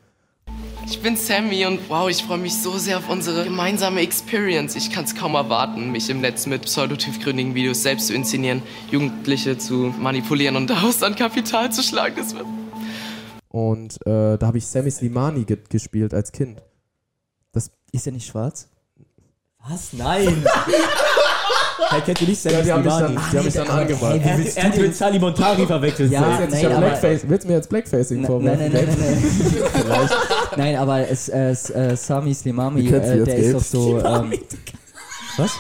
Ich 0.85 1.01
bin 1.01 1.17
Sammy 1.17 1.65
und 1.65 1.81
wow, 1.89 2.09
ich 2.09 2.23
freue 2.23 2.37
mich 2.37 2.55
so 2.55 2.77
sehr 2.77 2.97
auf 2.99 3.09
unsere 3.09 3.43
gemeinsame 3.43 3.99
Experience. 3.99 4.75
Ich 4.77 4.89
kann 4.89 5.03
es 5.03 5.13
kaum 5.15 5.35
erwarten, 5.35 5.91
mich 5.91 6.09
im 6.09 6.21
Netz 6.21 6.45
mit 6.45 6.61
pseudotiefgründigen 6.61 7.53
Videos 7.55 7.83
selbst 7.83 8.07
zu 8.07 8.13
inszenieren, 8.13 8.63
Jugendliche 8.89 9.57
zu 9.57 9.93
manipulieren 9.99 10.55
und 10.55 10.69
daraus 10.69 10.99
dann 10.99 11.15
Kapital 11.15 11.71
zu 11.73 11.83
schlagen. 11.83 12.15
Das 12.15 12.33
wird 12.33 12.45
Und 13.49 13.95
äh, 14.07 14.37
da 14.37 14.47
habe 14.47 14.57
ich 14.59 14.65
Sammy 14.65 14.89
Slimani 14.89 15.43
ge 15.43 15.57
gespielt 15.69 16.13
als 16.13 16.31
Kind. 16.31 16.61
Ist 17.93 18.05
er 18.05 18.13
nicht 18.13 18.27
schwarz? 18.27 18.69
Was? 19.69 19.93
Nein! 19.93 20.45
Hey, 21.89 22.01
kennt 22.01 22.21
ihr 22.21 22.27
nicht 22.27 22.43
Ja, 22.43 22.61
die 22.61 22.71
haben 22.71 22.83
mich 22.83 22.93
dann, 22.93 23.11
die 23.31 23.37
haben 23.37 23.45
mich 23.45 23.53
dann 23.53 23.67
angemalt. 23.69 24.21
er, 24.23 24.33
hat- 24.37 24.55
er 24.57 24.63
hat 24.63 24.77
mit 24.77 24.95
Sally 24.95 25.19
Montari 25.19 25.65
verwechselt. 25.65 26.11
Ja. 26.11 26.39
Jetzt, 26.41 26.55
ich 26.55 26.63
nein, 26.63 26.79
Blackface. 26.79 27.21
Willst 27.27 27.43
du 27.43 27.47
mir 27.49 27.55
jetzt 27.55 27.69
Blackfacing 27.69 28.17
Nein, 28.21 28.27
vorwerfen? 28.27 28.59
nein, 28.59 28.71
nein, 28.73 28.97
nein, 28.99 29.85
nein. 29.89 30.09
nein, 30.57 30.75
aber 30.77 31.09
es, 31.09 31.29
es, 31.29 31.69
äh, 31.69 31.95
Sami 31.95 32.33
Slimami, 32.33 32.87
äh, 32.87 33.23
der 33.23 33.37
ist 33.37 33.53
doch 33.55 33.61
so. 33.63 33.99
Ähm, 33.99 34.33
was? 35.37 35.51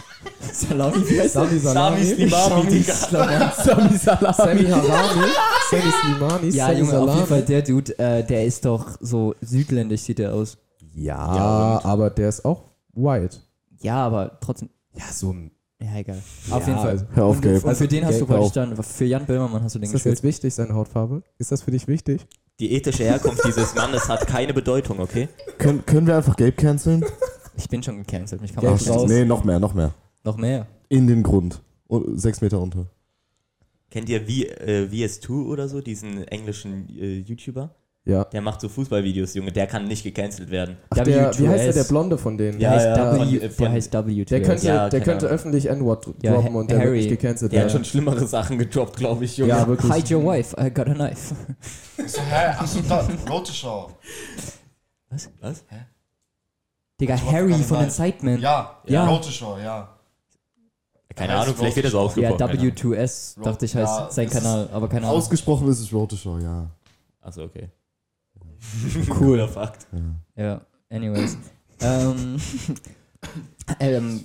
Salami, 0.53 1.09
wie 1.09 1.21
heißt 1.21 1.33
Sami 1.33 1.59
Sami 1.59 1.59
Salami. 1.59 2.03
Slimami. 2.05 2.83
Sami 2.83 3.97
Salami. 3.97 4.33
Sammy 4.33 4.65
Harami. 4.65 5.27
Sammy 5.69 5.91
Slimani. 6.01 6.49
Ja, 6.49 6.67
Sammy 6.67 6.79
Junge, 6.79 6.99
auf 6.99 7.15
jeden. 7.15 7.27
Fall 7.27 7.41
der 7.43 7.61
Dude, 7.61 7.99
äh, 7.99 8.23
der 8.23 8.45
ist 8.45 8.65
doch 8.65 8.85
so 8.99 9.35
südländisch, 9.41 10.01
sieht 10.01 10.19
der 10.19 10.33
aus. 10.33 10.57
Ja, 10.95 11.17
aber 11.83 12.09
der 12.09 12.29
ist 12.29 12.43
auch 12.43 12.63
white. 12.93 13.37
Ja, 13.79 14.05
aber 14.05 14.39
trotzdem. 14.39 14.69
Ja, 14.95 15.05
so 15.11 15.31
ein. 15.31 15.51
Ja, 15.79 15.95
egal. 15.97 16.17
Auf 16.49 16.65
jeden 16.65 16.79
also 16.79 17.05
Fall. 17.05 17.07
Hör 17.13 17.25
auf, 17.25 17.41
Gabe. 17.41 17.61
und 17.61 17.75
für 17.75 17.87
den 17.87 18.05
hast 18.05 18.19
du 18.19 18.25
Gabe 18.25 18.39
praktisch 18.39 18.53
dann, 18.53 18.83
für 18.83 19.05
Jan 19.05 19.25
Böhmermann 19.25 19.63
hast 19.63 19.75
du 19.75 19.79
den 19.79 19.83
Ist 19.83 19.93
das 19.93 20.03
gespielt. 20.03 20.15
jetzt 20.15 20.23
wichtig, 20.23 20.55
seine 20.55 20.73
Hautfarbe? 20.73 21.21
Ist 21.37 21.51
das 21.51 21.61
für 21.61 21.71
dich 21.71 21.87
wichtig? 21.87 22.25
Die 22.59 22.71
ethische 22.71 23.03
Herkunft 23.03 23.45
dieses 23.45 23.75
Mannes 23.75 24.09
hat 24.09 24.25
keine 24.25 24.53
Bedeutung, 24.53 24.99
okay? 24.99 25.29
Können, 25.59 25.85
können 25.85 26.07
wir 26.07 26.17
einfach 26.17 26.35
Gabe 26.35 26.53
canceln? 26.53 27.05
Ich 27.55 27.69
bin 27.69 27.83
schon 27.83 27.97
gecancelt, 27.97 28.41
mich 28.41 28.53
kann 28.53 28.63
man 28.63 28.73
raus. 28.73 28.89
raus. 28.89 29.07
Nee, 29.07 29.25
noch 29.25 29.43
mehr, 29.43 29.59
noch 29.59 29.75
mehr. 29.75 29.93
Noch 30.23 30.37
mehr. 30.37 30.65
In 30.89 31.05
den 31.05 31.21
Grund. 31.21 31.61
Und 31.87 32.19
sechs 32.19 32.41
Meter 32.41 32.57
runter. 32.57 32.87
Kennt 33.89 34.09
ihr 34.09 34.21
v, 34.21 34.27
äh, 34.27 34.87
VS2 34.91 35.45
oder 35.45 35.67
so, 35.69 35.81
diesen 35.81 36.23
englischen 36.27 36.89
äh, 36.97 37.19
YouTuber? 37.19 37.75
Ja. 38.07 38.23
Der 38.23 38.41
macht 38.41 38.61
so 38.61 38.69
Fußballvideos, 38.69 39.33
Junge, 39.33 39.51
der 39.51 39.67
kann 39.67 39.85
nicht 39.85 40.01
gecancelt 40.03 40.49
werden. 40.49 40.77
Ach, 40.89 40.95
der, 40.99 41.05
wie 41.37 41.47
heißt 41.49 41.65
der, 41.65 41.71
W2S. 41.71 41.73
der 41.73 41.83
Blonde 41.83 42.17
von 42.17 42.37
denen? 42.37 42.57
Der 42.59 42.69
Ja, 42.69 42.75
heißt 42.75 42.85
ja, 42.85 43.13
W, 43.31 43.49
von- 43.49 43.63
der 43.65 43.71
heißt 43.73 43.93
W. 43.93 44.25
Der 44.25 44.41
könnte, 44.41 44.65
Ja, 44.67 44.89
der 44.89 45.01
könnte 45.01 45.27
öffentlich 45.27 45.65
N-Wort 45.65 46.07
Ja, 46.21 46.33
droppen 46.33 46.53
Ha- 46.53 46.59
und 46.59 46.71
der 46.71 46.77
wird 46.77 46.87
Harry. 46.87 46.97
nicht 46.99 47.09
gecancelt 47.09 47.51
Der 47.51 47.59
hat 47.61 47.65
werden. 47.67 47.83
schon 47.83 47.85
schlimmere 47.85 48.25
Sachen 48.25 48.57
gedroppt, 48.57 48.95
glaube 48.97 49.25
ich, 49.25 49.37
Junge. 49.37 49.49
Ja, 49.49 49.67
wirklich. 49.67 49.91
Hide 49.93 50.15
your 50.15 50.23
wife, 50.25 50.55
I 50.59 50.73
got 50.73 50.87
a 50.87 50.93
knife. 50.93 51.35
So, 52.07 52.21
hä? 52.21 52.45
Achso, 52.57 52.79
da, 52.87 53.07
Rote 53.29 53.51
Show. 53.51 53.91
Was? 55.09 55.29
Digga, 56.99 57.15
Ich 57.15 57.21
wollte 57.25 57.35
Harry 57.37 57.53
von 57.53 57.79
den. 57.79 57.89
Sidemen. 57.89 58.39
Ja, 58.41 58.77
Ja. 58.85 59.05
Rote 59.07 59.31
Show, 59.31 59.57
ja. 59.63 59.93
Keine 61.15 61.33
Ja, 61.33 61.41
Ahnung, 61.41 61.55
vielleicht 61.57 61.75
wird 61.75 61.85
er 61.85 61.91
so 61.91 61.99
Rote 62.01 62.21
Ja, 62.21 62.29
ausgesprochen. 62.29 62.47
keine 62.57 62.59
Ahnung. 62.61 62.73
W2S, 62.93 63.43
dachte 63.43 63.65
ich, 63.65 63.75
heißt 63.75 63.99
Ja, 63.99 64.07
sein 64.11 64.25
das 64.29 64.33
Kanal, 64.35 64.69
aber 64.71 64.87
keine 64.87 65.05
Ahnung. 65.07 65.17
Ausgesprochen 65.17 65.67
ist 65.69 65.79
es 65.79 65.91
Rote 65.91 66.15
Show, 66.15 66.37
ja. 66.37 66.69
Achso, 67.21 67.43
okay. 67.43 67.69
Cooler 69.09 69.47
Fakt. 69.47 69.87
Ja, 70.35 70.61
anyways. 70.89 71.37
ähm, 71.81 72.37
ähm, 73.79 74.21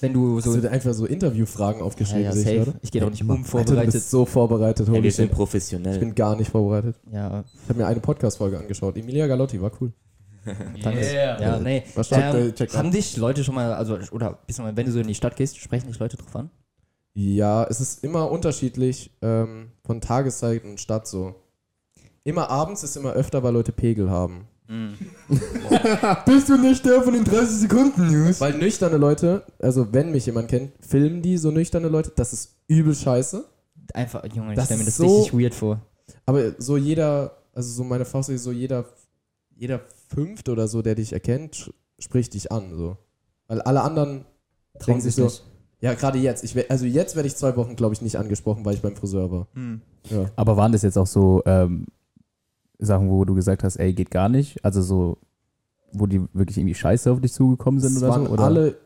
wenn 0.00 0.12
du 0.12 0.40
so. 0.40 0.54
Hast 0.54 0.64
du 0.64 0.70
einfach 0.70 0.92
so 0.92 1.06
Interviewfragen 1.06 1.80
Ja, 1.80 1.86
aufgeschrieben? 1.86 2.24
ja, 2.24 2.32
safe. 2.32 2.62
oder? 2.62 2.74
Ich 2.82 2.90
gehe 2.92 3.00
doch 3.00 3.10
nicht 3.10 3.22
Alter, 3.22 3.32
du 3.34 3.38
unvorbereitet. 3.40 3.92
bist 3.94 4.10
so 4.10 4.24
vorbereitet, 4.26 4.88
holy 4.88 5.02
wir 5.04 5.12
sind 5.12 5.24
shit. 5.26 5.30
Ich 5.32 5.36
professionell. 5.36 5.98
bin 5.98 6.14
gar 6.14 6.36
nicht 6.36 6.50
vorbereitet. 6.50 6.96
Ja, 7.10 7.44
Ich 7.62 7.68
habe 7.68 7.78
mir 7.80 7.86
eine 7.86 8.00
Podcast-Folge 8.00 8.58
angeschaut. 8.58 8.96
Emilia 8.96 9.26
Galotti 9.26 9.60
war 9.60 9.70
cool. 9.80 9.92
danke. 10.82 11.00
Ja, 11.14 11.58
nee. 11.58 11.82
Was 11.94 12.06
steht, 12.08 12.18
Ähm, 12.18 12.48
äh, 12.48 12.52
check 12.52 12.74
haben 12.76 12.90
dich 12.92 13.16
Leute 13.16 13.42
schon 13.42 13.54
mal, 13.54 13.72
also, 13.72 13.98
oder 14.12 14.38
bist 14.46 14.58
du 14.58 14.62
mal, 14.62 14.76
wenn 14.76 14.86
du 14.86 14.92
so 14.92 15.00
in 15.00 15.08
die 15.08 15.14
Stadt 15.14 15.34
gehst, 15.36 15.56
sprechen 15.58 15.88
dich 15.88 15.98
Leute 15.98 16.16
drauf 16.16 16.36
an? 16.36 16.50
Ja, 17.14 17.64
es 17.64 17.80
ist 17.80 18.04
immer 18.04 18.30
unterschiedlich 18.30 19.10
ähm, 19.22 19.70
von 19.84 20.00
Tageszeit 20.02 20.62
und 20.64 20.78
Stadt 20.78 21.08
so. 21.08 21.34
Immer 22.26 22.50
abends 22.50 22.82
ist 22.82 22.96
immer 22.96 23.12
öfter, 23.12 23.40
weil 23.44 23.52
Leute 23.52 23.70
Pegel 23.70 24.10
haben. 24.10 24.48
Bist 26.26 26.48
du 26.48 26.56
nicht 26.58 26.84
der 26.84 27.00
von 27.02 27.14
den 27.14 27.22
30 27.22 27.48
Sekunden 27.56 28.10
News? 28.10 28.40
Weil 28.40 28.58
nüchterne 28.58 28.96
Leute, 28.96 29.44
also 29.60 29.92
wenn 29.92 30.10
mich 30.10 30.26
jemand 30.26 30.48
kennt, 30.48 30.72
filmen 30.80 31.22
die 31.22 31.36
so 31.38 31.52
nüchterne 31.52 31.86
Leute. 31.88 32.10
Das 32.16 32.32
ist 32.32 32.56
übel 32.66 32.96
scheiße. 32.96 33.44
Einfach, 33.94 34.24
Junge, 34.34 34.50
ich 34.50 34.56
Das 34.56 34.64
stelle 34.64 34.80
mir 34.80 34.86
das 34.86 34.96
so- 34.96 35.18
richtig 35.22 35.38
weird 35.40 35.54
vor. 35.54 35.80
Aber 36.24 36.52
so 36.58 36.76
jeder, 36.76 37.36
also 37.54 37.70
so 37.72 37.84
meine 37.84 38.04
Faust 38.04 38.36
so 38.38 38.50
jeder, 38.50 38.86
jeder 39.54 39.80
Fünfte 40.08 40.50
oder 40.50 40.66
so, 40.66 40.82
der 40.82 40.96
dich 40.96 41.12
erkennt, 41.12 41.72
spricht 42.00 42.34
dich 42.34 42.50
an. 42.50 42.74
So. 42.76 42.96
Weil 43.46 43.60
alle 43.62 43.82
anderen 43.82 44.24
denken 44.84 45.00
sich 45.00 45.14
so, 45.14 45.30
ja, 45.80 45.94
gerade 45.94 46.18
jetzt. 46.18 46.42
Ich, 46.42 46.68
also 46.68 46.86
jetzt 46.86 47.14
werde 47.14 47.28
ich 47.28 47.36
zwei 47.36 47.54
Wochen, 47.54 47.76
glaube 47.76 47.94
ich, 47.94 48.02
nicht 48.02 48.16
angesprochen, 48.18 48.64
weil 48.64 48.74
ich 48.74 48.82
beim 48.82 48.96
Friseur 48.96 49.30
war. 49.30 49.46
Ja. 50.10 50.26
Aber 50.34 50.56
waren 50.56 50.72
das 50.72 50.82
jetzt 50.82 50.98
auch 50.98 51.06
so 51.06 51.42
ähm, 51.46 51.86
Sachen, 52.78 53.10
wo 53.10 53.24
du 53.24 53.34
gesagt 53.34 53.64
hast, 53.64 53.76
ey, 53.76 53.92
geht 53.92 54.10
gar 54.10 54.28
nicht? 54.28 54.64
Also 54.64 54.82
so, 54.82 55.18
wo 55.92 56.06
die 56.06 56.22
wirklich 56.32 56.58
irgendwie 56.58 56.74
scheiße 56.74 57.10
auf 57.10 57.20
dich 57.20 57.32
zugekommen 57.32 57.80
sind 57.80 57.92
Es 57.92 58.02
oder 58.02 58.08
waren 58.08 58.26
so? 58.26 58.32
Oder? 58.32 58.44
alle 58.44 58.76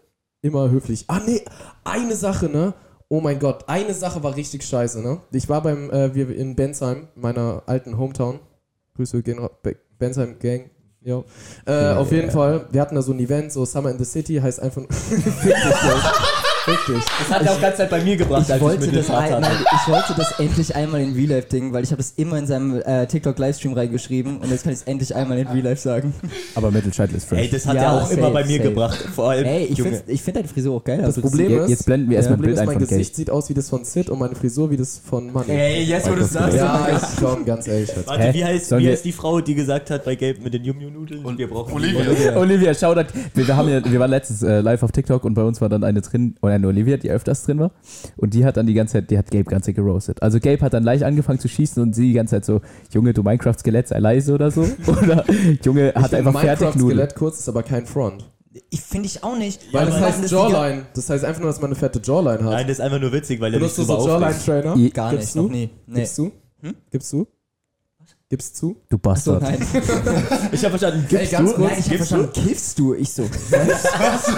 immer 0.43 0.71
höflich. 0.71 1.05
Ah, 1.09 1.21
nee, 1.27 1.43
eine 1.85 2.15
Sache, 2.15 2.47
ne? 2.47 2.75
Oh 3.09 3.21
mein 3.21 3.39
Gott, 3.39 3.69
eine 3.69 3.93
Sache 3.93 4.23
war 4.23 4.37
richtig 4.37 4.63
scheiße, 4.63 5.03
ne? 5.03 5.21
Ich 5.33 5.49
war 5.49 5.63
beim, 5.63 5.91
äh, 5.91 6.15
wir 6.15 6.35
in 6.35 6.55
Bensheim, 6.55 7.09
meiner 7.17 7.65
alten 7.67 7.99
Hometown. 7.99 8.39
Grüße 8.95 9.23
gehen 9.23 9.41
Bensheim 9.99 10.39
Gang. 10.39 10.71
Ja. 11.03 11.25
Äh, 11.67 11.95
auf 11.95 12.13
jeden 12.13 12.31
Fall, 12.31 12.67
wir 12.71 12.81
hatten 12.81 12.95
da 12.95 13.03
so 13.03 13.13
ein 13.13 13.19
Event, 13.19 13.53
so 13.53 13.65
Summer 13.65 13.91
in 13.91 13.99
the 13.99 14.05
City, 14.05 14.37
heißt 14.37 14.61
einfach. 14.61 14.83
Dich. 16.67 16.77
Das 17.19 17.31
hat 17.31 17.43
er 17.47 17.53
auch 17.53 17.61
ganz 17.61 17.77
Zeit 17.79 17.89
bei 17.91 18.03
mir 18.03 18.17
gebracht, 18.17 18.43
Ich 18.47 18.53
als 18.53 18.61
wollte, 18.61 18.85
ich 18.85 18.91
mit 18.91 19.01
das 19.01 19.07
Vater 19.07 19.39
ein, 19.39 19.45
hatte. 19.45 19.55
nein, 19.55 19.65
ich 19.87 19.93
wollte 19.93 20.15
das 20.17 20.39
endlich 20.39 20.77
einmal 20.77 21.01
in 21.01 21.15
Real 21.15 21.29
Life 21.31 21.49
Ding, 21.49 21.73
weil 21.73 21.83
ich 21.85 21.91
habe 21.91 21.99
das 22.03 22.13
immer 22.17 22.37
in 22.39 22.47
seinem 22.47 22.81
äh, 22.83 23.07
TikTok 23.07 23.39
Livestream 23.39 23.73
reingeschrieben 23.73 24.39
und 24.39 24.51
jetzt 24.51 24.65
kann 24.65 24.73
ich 24.73 24.81
es 24.81 24.85
endlich 24.85 25.15
einmal 25.15 25.39
in 25.39 25.47
Real 25.49 25.65
Life 25.65 25.81
sagen. 25.81 26.13
Aber 26.55 26.71
Mittelscheitel 26.71 27.17
ist 27.17 27.25
fresh. 27.29 27.41
Ey, 27.41 27.49
das 27.51 27.67
hat 27.67 27.77
Ja, 27.77 27.83
er 27.83 27.93
auch 27.95 28.03
safe, 28.07 28.15
immer 28.21 28.31
bei 28.31 28.45
mir 28.45 28.59
safe. 28.59 28.69
gebracht. 28.69 28.99
Vor 29.15 29.31
allem, 29.31 29.47
Ey, 29.47 29.65
ich 29.65 29.81
finde 29.83 30.03
find 30.19 30.37
deine 30.37 30.49
Frisur 30.49 30.77
auch 30.77 30.85
geil. 30.85 30.99
Das 30.99 31.07
Also 31.07 31.23
Problem 31.23 31.59
ist, 31.63 31.71
jetzt 31.71 31.87
blenden 31.87 32.11
wir 32.11 32.17
erstmal 32.19 32.35
ein 32.37 32.41
Problem 32.43 32.55
Bild 32.55 32.57
ist, 32.57 32.61
ein 32.61 32.67
mein 32.67 32.75
von 32.75 32.83
Kate. 32.85 32.95
Gesicht 32.99 33.17
sieht 33.17 33.31
aus 33.31 33.49
wie 33.49 33.55
das 33.55 33.69
von 33.71 33.85
Sid 33.85 34.11
und 34.11 34.19
meine 34.19 34.35
Frisur 34.35 34.71
wie 34.71 34.77
das 34.77 35.01
von 35.03 35.33
Money. 35.33 35.51
Ey, 35.51 35.83
jetzt 35.85 36.11
wo 36.11 36.15
du 36.15 36.21
es 36.23 36.31
sagst. 36.31 36.57
Ja, 36.57 36.89
ich 36.93 37.17
komm, 37.25 37.45
ganz 37.47 37.67
ehrlich. 37.69 37.91
Warte, 38.05 38.23
Hä? 38.23 38.35
wie 38.35 38.45
heißt, 38.45 38.71
wie 38.79 38.89
heißt 38.89 39.05
die 39.05 39.13
Frau, 39.13 39.41
die 39.41 39.55
gesagt 39.55 39.91
hat 39.91 40.05
bei 40.05 40.15
Gelb 40.15 40.43
mit 40.45 40.53
den 40.53 40.63
Yum-Yum-Nudeln? 40.65 41.25
Und 41.25 41.39
wir 41.39 41.49
brauchen 41.49 41.73
Olivia. 41.73 42.37
Olivia, 42.37 42.75
schau 42.75 42.95
da. 42.95 43.05
Wir, 43.35 43.47
wir, 43.47 43.57
haben 43.57 43.69
ja, 43.71 43.83
wir 43.85 43.99
waren 43.99 44.11
letztens 44.11 44.43
äh, 44.43 44.61
live 44.61 44.83
auf 44.83 44.93
TikTok 44.93 45.25
und 45.25 45.35
bei 45.35 45.43
uns 45.43 45.61
war 45.63 45.69
dann 45.71 45.85
eine 45.85 46.03
drin, 46.03 46.35
oder 46.51 46.57
eine 46.57 46.67
Olivia, 46.69 46.97
die 46.97 47.11
öfters 47.11 47.45
drin 47.45 47.59
war. 47.59 47.71
Und 48.17 48.35
die 48.35 48.45
hat 48.45 48.57
dann 48.57 48.67
die 48.67 48.75
ganze 48.75 48.95
Zeit, 48.95 49.11
die 49.11 49.17
hat 49.19 49.31
Gabe 49.31 49.45
ganz 49.45 49.67
geroastet. 49.67 50.23
Also 50.23 50.39
Gabe 50.41 50.61
hat 50.61 50.75
dann 50.75 50.85
leicht 50.85 51.05
angefangen 51.05 51.39
zu 51.39 51.49
schießen 51.49 51.83
und 51.83 51.95
sie 51.95 52.09
die 52.09 52.13
ganze 52.15 52.37
Zeit 52.37 52.45
so, 52.45 52.61
Junge, 52.93 53.13
du 53.13 53.23
Minecraft-Skelett, 53.23 53.89
sei 53.89 53.99
leise 53.99 54.35
oder 54.35 54.51
so. 54.51 54.63
Oder 54.87 55.25
Junge, 55.65 55.93
hat 55.95 56.13
einfach 56.15 56.39
fertig 56.41 56.67
Nudeln. 56.75 56.99
Minecraft-Skelett 56.99 57.15
kurz, 57.15 57.39
ist 57.41 57.49
aber 57.49 57.63
kein 57.63 57.87
Front. 57.87 58.31
Ich 58.71 58.81
finde 58.81 59.07
ich 59.07 59.23
auch 59.23 59.37
nicht. 59.37 59.73
Weil 59.73 59.87
das 59.87 60.01
heißt 60.01 60.25
die 60.25 60.29
Jawline. 60.35 60.83
Das 60.95 61.09
heißt 61.09 61.25
einfach 61.25 61.41
nur, 61.41 61.51
dass 61.51 61.61
man 61.61 61.69
eine 61.71 61.77
fette 61.77 62.01
Jawline 62.03 62.39
hat. 62.45 62.51
Nein, 62.51 62.67
das 62.67 62.79
ist 62.79 62.85
einfach 62.85 63.01
nur 63.01 63.13
witzig, 63.13 63.41
weil 63.41 63.53
er 63.53 63.61
Benutzt 63.61 63.79
nicht 63.79 63.89
du 63.89 63.95
so 63.95 64.01
so. 64.01 64.09
Jawline-Trainer? 64.09 64.91
Gar 64.91 65.11
Gibst 65.13 65.27
nicht, 65.27 65.37
du? 65.37 65.43
noch 65.43 65.51
nie. 65.51 65.71
Nee. 65.87 65.95
Gibst 66.01 66.19
du? 66.19 66.33
Gibst 66.91 67.13
du? 67.13 67.27
Gibst 68.29 68.63
du? 68.63 68.77
Du 68.89 68.97
So, 68.97 68.99
Bastard. 68.99 69.43
nein. 69.43 69.59
Ich 70.53 70.65
habe 70.65 70.79
verstanden, 70.79 71.05
Ey, 71.11 71.17
gibst 71.19 71.33
ganz 71.33 71.51
du? 71.51 71.57
kurz. 71.57 71.71
Nein, 71.71 71.79
ich 71.81 71.91
hab 71.91 71.97
verstanden, 71.97 72.31
kiffst 72.33 72.79
du? 72.79 72.95
Ich 72.95 73.13
so. 73.13 73.23
Was? 73.51 74.33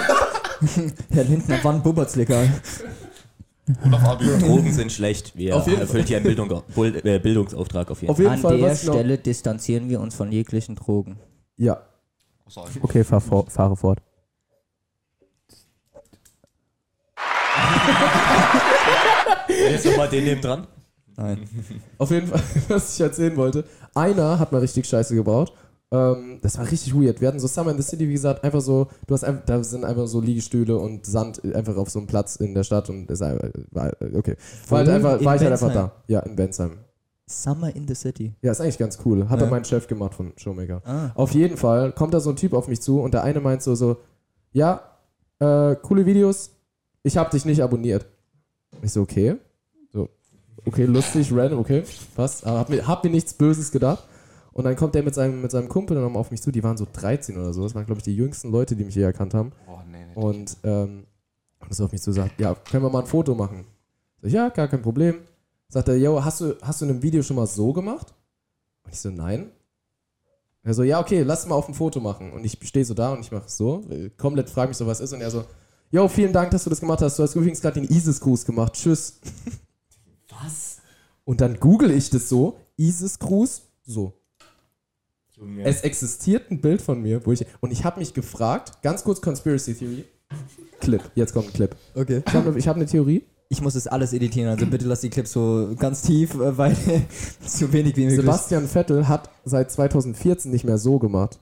Herr 1.09 1.23
Lindner, 1.23 1.59
wann 1.63 1.83
bubbert's 1.83 2.15
legal? 2.15 2.49
Drogen 3.65 4.73
sind 4.73 4.91
schlecht. 4.91 5.37
Wir 5.37 5.55
Auf 5.55 5.67
jeden 5.67 5.81
erfüllen 5.81 6.05
hier 6.05 6.17
einen 6.17 6.25
Bildung, 6.25 6.63
äh, 6.75 7.19
Bildungsauftrag 7.19 7.91
auf 7.91 8.01
jeden 8.01 8.11
Auf 8.11 8.17
Fall. 8.17 8.25
jeden 8.25 8.35
An 8.35 8.41
Fall, 8.41 8.57
der 8.57 8.71
was 8.71 8.81
ich 8.81 8.87
noch... 8.87 8.95
Stelle 8.95 9.17
distanzieren 9.17 9.89
wir 9.89 10.01
uns 10.01 10.15
von 10.15 10.31
jeglichen 10.31 10.75
Drogen. 10.75 11.17
Ja. 11.55 11.81
Okay, 12.81 13.03
fahr, 13.03 13.21
vor, 13.21 13.49
fahre 13.49 13.77
fort. 13.77 13.99
Jetzt 19.47 19.85
nochmal 19.85 20.09
den 20.09 20.25
neben 20.25 20.41
dran. 20.41 20.67
Nein. 21.15 21.47
Auf 21.97 22.11
jeden 22.11 22.27
Fall, 22.27 22.41
was 22.67 22.95
ich 22.95 23.01
erzählen 23.01 23.35
wollte. 23.37 23.63
Einer 23.95 24.39
hat 24.39 24.51
mal 24.51 24.59
richtig 24.59 24.87
Scheiße 24.87 25.15
gebaut. 25.15 25.53
Ähm, 25.93 26.39
das 26.41 26.57
war 26.57 26.69
richtig 26.71 26.95
weird. 26.95 27.21
Wir 27.21 27.27
hatten 27.27 27.39
so 27.39 27.47
Summer 27.47 27.69
in 27.69 27.77
the 27.77 27.83
City, 27.83 28.09
wie 28.09 28.13
gesagt, 28.13 28.43
einfach 28.43 28.61
so, 28.61 28.87
du 29.05 29.13
hast 29.13 29.23
einfach, 29.23 29.45
da 29.45 29.63
sind 29.63 29.85
einfach 29.85 30.07
so 30.07 30.19
Liegestühle 30.19 30.75
und 30.75 31.05
Sand 31.05 31.41
einfach 31.53 31.77
auf 31.77 31.89
so 31.91 31.99
einem 31.99 32.07
Platz 32.07 32.35
in 32.37 32.55
der 32.55 32.63
Stadt 32.63 32.89
und 32.89 33.05
das 33.07 33.19
war, 33.19 33.35
okay. 34.15 34.35
War, 34.69 34.79
halt 34.79 34.89
einfach, 34.89 35.19
In 35.19 35.25
war 35.25 35.35
ich 35.35 35.41
halt 35.41 35.51
einfach 35.51 35.71
da. 35.73 35.91
Ja, 36.07 36.21
in 36.21 36.35
Bensheim. 36.35 36.79
Summer 37.27 37.73
in 37.75 37.87
the 37.87 37.93
City. 37.93 38.33
Ja, 38.41 38.51
ist 38.51 38.59
eigentlich 38.59 38.79
ganz 38.79 38.97
cool. 39.05 39.29
Hat 39.29 39.39
Ja. 39.39 39.45
er 39.45 39.51
mein 39.51 39.63
Chef 39.63 39.87
gemacht 39.87 40.15
von 40.15 40.33
Showmaker. 40.35 40.81
Ah. 40.83 41.11
Auf 41.15 41.31
jeden 41.31 41.57
Fall 41.57 41.91
kommt 41.91 42.13
da 42.15 42.19
so 42.19 42.31
ein 42.31 42.35
Typ 42.37 42.53
auf 42.53 42.67
mich 42.67 42.81
zu 42.81 42.99
und 42.99 43.13
der 43.13 43.23
eine 43.23 43.39
meint 43.39 43.61
so, 43.61 43.75
so 43.75 43.97
ja, 44.51 44.81
äh, 45.39 45.75
coole 45.75 46.05
Videos, 46.07 46.51
ich 47.03 47.17
hab 47.17 47.29
dich 47.31 47.45
nicht 47.45 47.61
abonniert. 47.61 48.07
Ich 48.81 48.91
so, 48.93 49.01
okay. 49.01 49.35
So, 49.91 50.09
okay, 50.65 50.85
lustig, 50.85 51.31
random, 51.31 51.59
okay, 51.59 51.83
passt. 52.15 52.45
Aber 52.47 52.59
hab 52.59 52.69
mir, 52.69 52.87
hab 52.87 53.03
mir 53.03 53.11
nichts 53.11 53.33
Böses 53.33 53.71
gedacht. 53.71 54.07
Und 54.53 54.65
dann 54.65 54.75
kommt 54.75 54.95
der 54.95 55.03
mit 55.03 55.15
seinem, 55.15 55.41
mit 55.41 55.51
seinem 55.51 55.67
Kumpel 55.67 55.95
dann 55.97 56.15
auf 56.15 56.31
mich 56.31 56.41
zu, 56.41 56.51
die 56.51 56.63
waren 56.63 56.77
so 56.77 56.87
13 56.91 57.35
oder 57.37 57.53
so. 57.53 57.63
Das 57.63 57.75
waren, 57.75 57.85
glaube 57.85 57.99
ich, 57.99 58.03
die 58.03 58.15
jüngsten 58.15 58.51
Leute, 58.51 58.75
die 58.75 58.85
mich 58.85 58.95
je 58.95 59.01
erkannt 59.01 59.33
haben. 59.33 59.51
Oh, 59.67 59.79
nee, 59.91 60.05
nee. 60.05 60.13
Und 60.15 60.57
ähm, 60.63 61.05
und 61.63 61.71
ist 61.71 61.81
auf 61.81 61.91
mich 61.91 62.01
zu 62.01 62.11
sagt, 62.11 62.39
ja, 62.39 62.55
können 62.55 62.83
wir 62.83 62.89
mal 62.89 63.01
ein 63.01 63.07
Foto 63.07 63.33
machen? 63.33 63.65
Sag 64.21 64.27
ich, 64.27 64.33
ja, 64.33 64.49
gar 64.49 64.67
kein 64.67 64.81
Problem. 64.81 65.21
Sagt 65.69 65.87
er, 65.87 65.95
yo, 65.95 66.23
hast 66.23 66.41
du, 66.41 66.55
hast 66.61 66.81
du 66.81 66.85
in 66.85 66.91
einem 66.91 67.01
Video 67.01 67.23
schon 67.23 67.37
mal 67.37 67.47
so 67.47 67.71
gemacht? 67.73 68.13
Und 68.83 68.93
ich 68.93 68.99
so, 68.99 69.09
nein. 69.09 69.49
Er 70.61 70.73
so, 70.73 70.83
ja, 70.83 70.99
okay, 70.99 71.23
lass 71.23 71.45
mal 71.47 71.55
auf 71.55 71.67
ein 71.67 71.73
Foto 71.73 71.99
machen. 71.99 72.31
Und 72.31 72.45
ich 72.45 72.57
stehe 72.63 72.85
so 72.85 72.93
da 72.93 73.13
und 73.13 73.21
ich 73.21 73.31
mache 73.31 73.49
so, 73.49 73.83
komplett 74.17 74.49
frage 74.49 74.69
mich 74.69 74.77
so, 74.77 74.85
was 74.87 74.99
ist. 74.99 75.13
Und 75.13 75.21
er 75.21 75.31
so, 75.31 75.45
yo, 75.91 76.07
vielen 76.07 76.33
Dank, 76.33 76.51
dass 76.51 76.63
du 76.65 76.69
das 76.69 76.79
gemacht 76.79 77.01
hast. 77.01 77.17
Du 77.17 77.23
hast 77.23 77.35
übrigens 77.35 77.61
gerade 77.61 77.79
den 77.81 77.89
ISIS-Gruß 77.89 78.45
gemacht. 78.45 78.73
Tschüss. 78.73 79.19
Was? 80.29 80.77
Und 81.25 81.41
dann 81.41 81.59
google 81.59 81.91
ich 81.91 82.09
das 82.09 82.27
so, 82.27 82.57
ISIS-Gruß, 82.77 83.61
so. 83.83 84.13
Junge. 85.37 85.63
Es 85.63 85.81
existiert 85.81 86.51
ein 86.51 86.61
Bild 86.61 86.81
von 86.81 87.01
mir, 87.01 87.25
wo 87.25 87.31
ich. 87.31 87.45
Und 87.59 87.71
ich 87.71 87.83
habe 87.83 87.99
mich 87.99 88.13
gefragt, 88.13 88.81
ganz 88.81 89.03
kurz 89.03 89.21
Conspiracy 89.21 89.73
Theory. 89.73 90.05
Clip, 90.79 91.01
jetzt 91.15 91.33
kommt 91.33 91.47
ein 91.47 91.53
Clip. 91.53 91.75
Okay. 91.95 92.23
Ich 92.25 92.33
habe 92.33 92.59
hab 92.59 92.75
eine 92.75 92.85
Theorie. 92.85 93.23
Ich 93.49 93.61
muss 93.61 93.75
das 93.75 93.85
alles 93.85 94.13
editieren, 94.13 94.49
also 94.49 94.65
bitte 94.65 94.85
lass 94.85 95.01
die 95.01 95.11
Clips 95.11 95.31
so 95.31 95.75
ganz 95.77 96.01
tief, 96.01 96.33
äh, 96.33 96.57
weil 96.57 96.75
so 97.45 97.71
wenig 97.71 97.95
wie 97.95 98.05
möglich. 98.05 98.21
Sebastian 98.21 98.67
Vettel 98.67 99.07
hat 99.07 99.29
seit 99.45 99.71
2014 99.71 100.49
nicht 100.49 100.65
mehr 100.65 100.79
so 100.79 100.97
gemacht. 100.97 101.39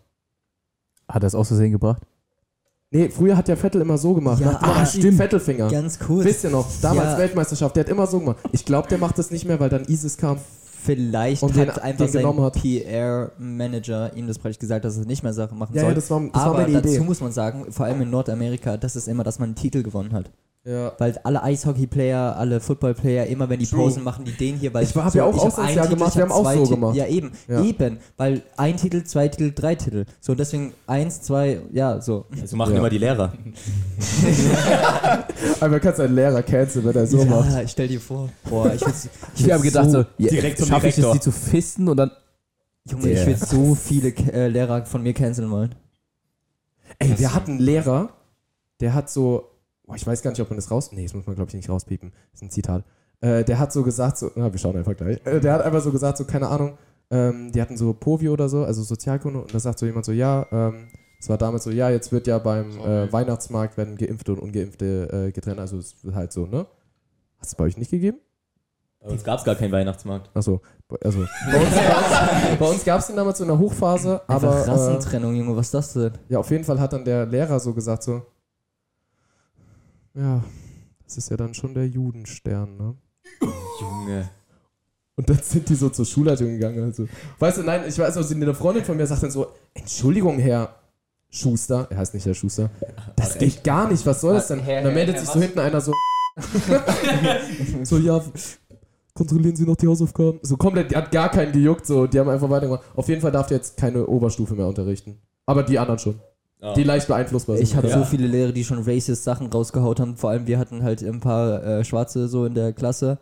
Hat 1.07 1.23
er 1.23 1.27
es 1.27 1.35
aus 1.35 1.47
Versehen 1.47 1.71
gebracht? 1.71 2.01
Nee, 2.89 3.09
früher 3.09 3.37
hat 3.37 3.47
ja 3.47 3.55
Vettel 3.55 3.79
immer 3.79 3.97
so 3.97 4.13
gemacht. 4.13 4.41
Ja, 4.41 4.59
ah, 4.61 4.85
stimmt. 4.85 5.17
Vettelfinger. 5.17 5.69
Ganz 5.69 5.97
kurz. 5.97 6.25
Wisst 6.25 6.43
ihr 6.43 6.49
noch? 6.49 6.67
Damals 6.81 7.13
Ja. 7.13 7.17
Weltmeisterschaft, 7.17 7.77
der 7.77 7.85
hat 7.85 7.89
immer 7.89 8.05
so 8.05 8.19
gemacht. 8.19 8.37
Ich 8.51 8.65
glaube, 8.65 8.89
der 8.89 8.97
macht 8.97 9.17
das 9.17 9.31
nicht 9.31 9.45
mehr, 9.45 9.61
weil 9.61 9.69
dann 9.69 9.85
ISIS 9.85 10.17
kam. 10.17 10.37
Vielleicht 10.83 11.43
Und 11.43 11.55
hat 11.57 11.77
den- 11.77 11.83
einfach 11.83 12.05
den 12.05 12.23
hat. 12.43 12.55
sein 12.55 12.61
PR-Manager 12.61 14.15
ihm 14.15 14.27
das 14.27 14.39
praktisch 14.39 14.59
gesagt, 14.59 14.83
dass 14.85 14.97
er 14.97 15.05
nicht 15.05 15.21
mehr 15.23 15.33
Sachen 15.33 15.57
machen 15.57 15.75
Ja, 15.75 15.81
soll. 15.81 15.89
ja, 15.91 15.95
das 15.95 16.09
war, 16.09 16.21
das 16.21 16.41
Aber 16.41 16.63
dazu 16.65 16.87
Idee. 16.89 16.99
muss 17.01 17.21
man 17.21 17.31
sagen, 17.31 17.71
vor 17.71 17.85
allem 17.85 18.01
in 18.01 18.09
Nordamerika, 18.09 18.77
das 18.77 18.95
ist 18.95 19.07
immer, 19.07 19.23
dass 19.23 19.37
man 19.39 19.49
einen 19.49 19.55
Titel 19.55 19.83
gewonnen 19.83 20.11
hat. 20.13 20.31
Ja. 20.63 20.93
Weil 20.99 21.17
alle 21.23 21.41
Eishockey-Player, 21.41 22.35
alle 22.37 22.59
Football-Player, 22.59 23.25
immer 23.25 23.49
wenn 23.49 23.59
die 23.59 23.65
True. 23.65 23.79
Posen 23.85 24.03
machen, 24.03 24.25
die 24.25 24.31
den 24.33 24.57
hier, 24.57 24.71
weil 24.75 24.83
Ich 24.83 24.95
hab 24.95 25.15
ja 25.15 25.23
auch 25.25 25.35
hab 25.35 25.45
Auslandsjahr 25.47 25.87
gemacht, 25.87 26.13
Titel, 26.13 26.19
wir 26.19 26.25
ich 26.25 26.31
haben 26.31 26.39
auch 26.39 26.43
zwei 26.43 26.53
so 26.55 26.61
Titel. 26.61 26.73
gemacht. 26.75 26.95
Ja, 26.95 27.07
eben, 27.07 27.31
Ja. 27.47 27.63
eben, 27.63 27.97
weil 28.17 28.43
ein 28.57 28.77
Titel, 28.77 29.03
zwei 29.03 29.27
Titel, 29.27 29.51
drei 29.55 29.73
Titel. 29.73 30.05
So, 30.19 30.35
deswegen 30.35 30.73
eins, 30.85 31.23
zwei, 31.23 31.61
ja, 31.71 31.99
so. 31.99 32.25
Also 32.39 32.55
machen 32.57 32.73
Ja. 32.73 32.79
immer 32.79 32.91
die 32.91 32.99
Lehrer. 32.99 33.33
Aber 35.59 35.79
kannst 35.79 35.99
einen 35.99 36.15
Lehrer 36.15 36.41
canceln, 36.43 36.85
wenn 36.85 36.95
er 36.95 37.07
so 37.07 37.23
macht. 37.25 37.51
ja, 37.51 37.67
stell 37.67 37.87
dir 37.87 37.99
vor. 37.99 38.29
Boah, 38.49 38.73
ich 38.73 38.81
würd's, 38.85 39.09
ich 39.35 39.45
Ich 39.45 39.51
habe 39.51 39.63
gedacht, 39.63 39.89
so, 39.89 40.05
ja, 40.17 40.29
direkt 40.29 40.59
zum 40.59 40.67
schaffe 40.67 40.87
ich 40.87 40.97
es, 40.97 41.11
die 41.11 41.19
zu 41.19 41.31
fisten 41.31 41.87
und 41.89 41.97
dann. 41.97 42.11
Junge, 42.89 43.09
ich 43.11 43.17
Yeah. 43.19 43.27
würde 43.27 43.45
so 43.45 43.75
viele 43.75 44.09
äh, 44.33 44.47
Lehrer 44.47 44.85
von 44.85 45.03
mir 45.03 45.13
canceln 45.13 45.51
wollen. 45.51 45.75
Ey, 46.99 47.13
wir 47.17 47.33
hatten 47.33 47.51
einen 47.51 47.59
Lehrer, 47.59 48.09
der 48.79 48.93
hat 48.95 49.09
so, 49.09 49.50
boah, 49.91 49.95
ich 49.97 50.07
weiß 50.07 50.21
gar 50.21 50.31
nicht, 50.31 50.39
ob 50.39 50.49
man 50.49 50.57
das 50.57 50.71
raus, 50.71 50.91
nee, 50.91 51.03
das 51.03 51.13
muss 51.13 51.25
man 51.25 51.35
glaube 51.35 51.49
ich 51.49 51.55
nicht 51.55 51.69
rauspiepen, 51.69 52.11
das 52.31 52.41
ist 52.41 52.47
ein 52.47 52.49
Zitat. 52.49 52.83
Äh, 53.19 53.43
der 53.43 53.59
hat 53.59 53.71
so 53.71 53.83
gesagt, 53.83 54.17
so, 54.17 54.31
na, 54.35 54.51
wir 54.51 54.57
schauen 54.57 54.75
einfach 54.77 54.95
gleich. 54.95 55.19
Äh, 55.25 55.39
der 55.39 55.53
hat 55.53 55.61
einfach 55.61 55.81
so 55.81 55.91
gesagt, 55.91 56.17
so, 56.17 56.25
keine 56.25 56.47
Ahnung, 56.47 56.77
ähm, 57.11 57.51
die 57.51 57.61
hatten 57.61 57.77
so 57.77 57.93
Povi 57.93 58.29
oder 58.29 58.49
so, 58.49 58.63
also 58.63 58.81
Sozialkunde, 58.83 59.41
und 59.41 59.53
da 59.53 59.59
sagt 59.59 59.79
so 59.79 59.85
jemand 59.85 60.05
so, 60.05 60.11
ja, 60.11 60.47
ähm, 60.51 60.87
es 61.19 61.29
war 61.29 61.37
damals 61.37 61.65
so, 61.65 61.71
ja, 61.71 61.89
jetzt 61.89 62.11
wird 62.11 62.25
ja 62.25 62.39
beim 62.39 62.71
äh, 62.79 63.11
Weihnachtsmarkt 63.11 63.77
werden 63.77 63.97
Geimpfte 63.97 64.31
und 64.31 64.39
Ungeimpfte 64.39 65.27
äh, 65.27 65.31
getrennt, 65.31 65.59
also 65.59 65.77
es 65.77 66.03
wird 66.03 66.15
halt 66.15 66.31
so, 66.31 66.45
ne? 66.45 66.65
Hast 67.37 67.51
du 67.51 67.53
es 67.53 67.55
bei 67.55 67.63
euch 67.65 67.77
nicht 67.77 67.91
gegeben? 67.91 68.17
Bei 69.03 69.09
uns 69.09 69.23
gab 69.23 69.39
es 69.39 69.45
gar 69.45 69.55
keinen 69.55 69.71
Weihnachtsmarkt. 69.71 70.29
Achso, 70.35 70.61
also 71.03 71.25
bei 72.59 72.65
uns, 72.67 72.85
gab 72.85 72.99
es 72.99 73.07
den 73.07 73.15
damals 73.15 73.39
so 73.39 73.43
in 73.43 73.49
der 73.49 73.57
Hochphase, 73.57 74.21
Einfach 74.27 74.47
aber 74.49 74.57
äh, 74.57 74.69
Rassentrennung, 74.69 75.35
Junge, 75.35 75.55
was 75.55 75.67
ist 75.67 75.73
das 75.73 75.93
denn? 75.93 76.11
ja, 76.29 76.39
auf 76.39 76.49
jeden 76.51 76.63
Fall 76.63 76.79
hat 76.79 76.93
dann 76.93 77.03
der 77.03 77.25
Lehrer 77.25 77.59
so 77.59 77.73
gesagt 77.73 78.03
so, 78.03 78.21
ja, 80.13 80.43
das 81.03 81.17
ist 81.17 81.29
ja 81.29 81.37
dann 81.37 81.53
schon 81.53 81.73
der 81.73 81.87
Judenstern, 81.87 82.77
ne? 82.77 82.95
Junge. 83.79 84.29
Und 85.15 85.29
dann 85.29 85.37
sind 85.37 85.69
die 85.69 85.75
so 85.75 85.89
zur 85.89 86.05
Schulleitung 86.05 86.47
gegangen. 86.47 86.83
Also. 86.83 87.07
Weißt 87.37 87.59
du, 87.59 87.63
nein, 87.63 87.83
ich 87.87 87.97
weiß 87.97 88.15
noch, 88.15 88.29
eine 88.29 88.53
Freundin 88.53 88.83
von 88.83 88.97
mir 88.97 89.05
sagt 89.05 89.23
dann 89.23 89.31
so, 89.31 89.51
Entschuldigung, 89.73 90.39
Herr 90.39 90.75
Schuster, 91.29 91.87
er 91.89 91.97
heißt 91.97 92.13
nicht 92.13 92.25
Herr 92.25 92.33
Schuster, 92.33 92.69
das 93.15 93.37
geht 93.37 93.63
gar 93.63 93.89
nicht, 93.89 94.05
was 94.05 94.21
soll 94.21 94.35
das 94.35 94.47
denn? 94.47 94.59
Und 94.59 94.67
dann 94.67 94.93
meldet 94.93 95.19
sich 95.19 95.29
so 95.29 95.39
hinten 95.39 95.59
einer 95.59 95.79
so, 95.79 95.93
so, 97.83 97.97
ja, 97.97 98.21
kontrollieren 99.13 99.55
Sie 99.55 99.65
noch 99.65 99.75
die 99.75 99.87
Hausaufgaben? 99.87 100.39
So 100.41 100.57
komplett, 100.57 100.91
die 100.91 100.95
hat 100.95 101.11
gar 101.11 101.29
keinen 101.29 101.51
gejuckt, 101.51 101.85
so, 101.85 102.07
die 102.07 102.19
haben 102.19 102.29
einfach 102.29 102.49
weitergemacht. 102.49 102.83
Auf 102.95 103.07
jeden 103.07 103.21
Fall 103.21 103.31
darf 103.31 103.47
der 103.47 103.57
jetzt 103.57 103.77
keine 103.77 104.05
Oberstufe 104.05 104.55
mehr 104.55 104.67
unterrichten. 104.67 105.21
Aber 105.45 105.63
die 105.63 105.79
anderen 105.79 105.99
schon. 105.99 106.19
Ah. 106.61 106.73
Die 106.75 106.83
leicht 106.83 107.07
beeinflussbar 107.07 107.57
sind. 107.57 107.63
Ich 107.67 107.75
habe 107.75 107.87
Ja. 107.87 107.97
so 107.97 108.05
viele 108.05 108.27
Lehrer, 108.27 108.51
die 108.51 108.63
schon 108.63 108.83
racist 108.83 109.23
Sachen 109.23 109.47
rausgehaut 109.47 109.99
haben. 109.99 110.15
Vor 110.15 110.29
allem 110.29 110.45
wir 110.47 110.59
hatten 110.59 110.83
halt 110.83 111.01
ein 111.01 111.19
paar 111.19 111.63
äh, 111.63 111.83
Schwarze 111.83 112.27
so 112.27 112.45
in 112.45 112.53
der 112.53 112.71
Klasse. 112.73 113.17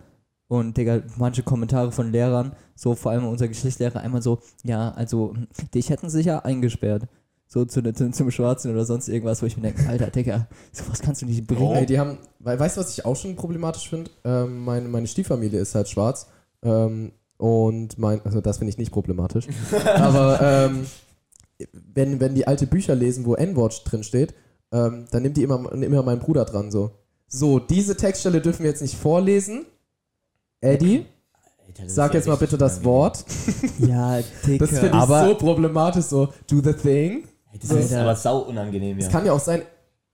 Und 0.49 0.77
Digga, 0.77 1.01
manche 1.17 1.43
Kommentare 1.43 1.91
von 1.91 2.11
Lehrern, 2.11 2.53
so 2.75 2.95
vor 2.95 3.11
allem 3.11 3.25
unser 3.27 3.47
Geschichtslehrer, 3.47 3.99
einmal 3.99 4.21
so, 4.23 4.39
ja, 4.63 4.91
also 4.91 5.35
dich 5.75 5.89
hätten 5.91 6.09
sie 6.09 6.17
sicher 6.17 6.43
eingesperrt. 6.43 7.03
So 7.47 7.65
zu, 7.65 7.81
zu, 7.93 8.11
zum 8.11 8.29
Schwarzen 8.31 8.71
oder 8.71 8.83
sonst 8.85 9.07
irgendwas, 9.09 9.41
wo 9.41 9.45
ich 9.45 9.55
mir 9.57 9.63
denke, 9.63 9.87
Alter, 9.87 10.07
Digga, 10.07 10.47
sowas 10.71 10.99
kannst 11.01 11.21
du 11.21 11.25
nicht 11.27 11.47
bringen. 11.47 11.75
Ey, 11.75 11.85
die 11.85 11.99
haben, 11.99 12.17
weißt 12.39 12.77
du, 12.77 12.81
was 12.81 12.97
ich 12.97 13.05
auch 13.05 13.15
schon 13.15 13.35
problematisch 13.35 13.89
finde? 13.89 14.11
Ähm, 14.23 14.63
meine, 14.65 14.87
meine 14.87 15.07
Stieffamilie 15.07 15.59
ist 15.59 15.75
halt 15.75 15.87
schwarz. 15.87 16.27
Ähm, 16.63 17.11
und 17.37 17.97
mein, 17.97 18.21
also 18.25 18.41
das 18.41 18.57
finde 18.57 18.69
ich 18.71 18.77
nicht 18.77 18.91
problematisch. 18.91 19.47
Aber 19.95 20.39
ähm, 20.41 20.85
wenn, 21.73 22.19
wenn 22.19 22.35
die 22.35 22.47
alte 22.47 22.67
Bücher 22.67 22.95
lesen, 22.95 23.25
wo 23.25 23.35
N-Wort 23.35 23.81
drin 23.85 24.03
steht, 24.03 24.33
ähm, 24.71 25.05
dann 25.11 25.23
nimmt 25.23 25.37
die 25.37 25.43
immer, 25.43 25.71
immer 25.71 26.03
meinen 26.03 26.19
Bruder 26.19 26.45
dran 26.45 26.71
so. 26.71 26.91
So, 27.27 27.59
diese 27.59 27.95
Textstelle 27.95 28.41
dürfen 28.41 28.63
wir 28.63 28.69
jetzt 28.71 28.81
nicht 28.81 28.95
vorlesen. 28.95 29.65
Eddie, 30.61 31.05
Alter, 31.67 31.83
sag 31.87 32.11
ja 32.13 32.19
jetzt 32.19 32.27
mal 32.27 32.35
bitte 32.35 32.57
das. 32.57 32.83
Wort. 32.83 33.23
Ja, 33.79 34.19
Digga. 34.45 34.65
Das 34.65 34.69
finde 34.79 34.87
ich 34.89 34.93
Aber- 34.93 35.25
so 35.27 35.35
problematisch, 35.35 36.05
so, 36.05 36.27
do 36.49 36.61
the 36.63 36.73
thing. 36.73 37.23
Das 37.61 37.71
ist 37.71 37.93
aber 37.93 38.15
sau 38.15 38.39
unangenehm, 38.41 38.97
Es 38.99 39.05
ja. 39.05 39.11
kann 39.11 39.25
ja 39.25 39.31
auch 39.33 39.39
sein, 39.39 39.63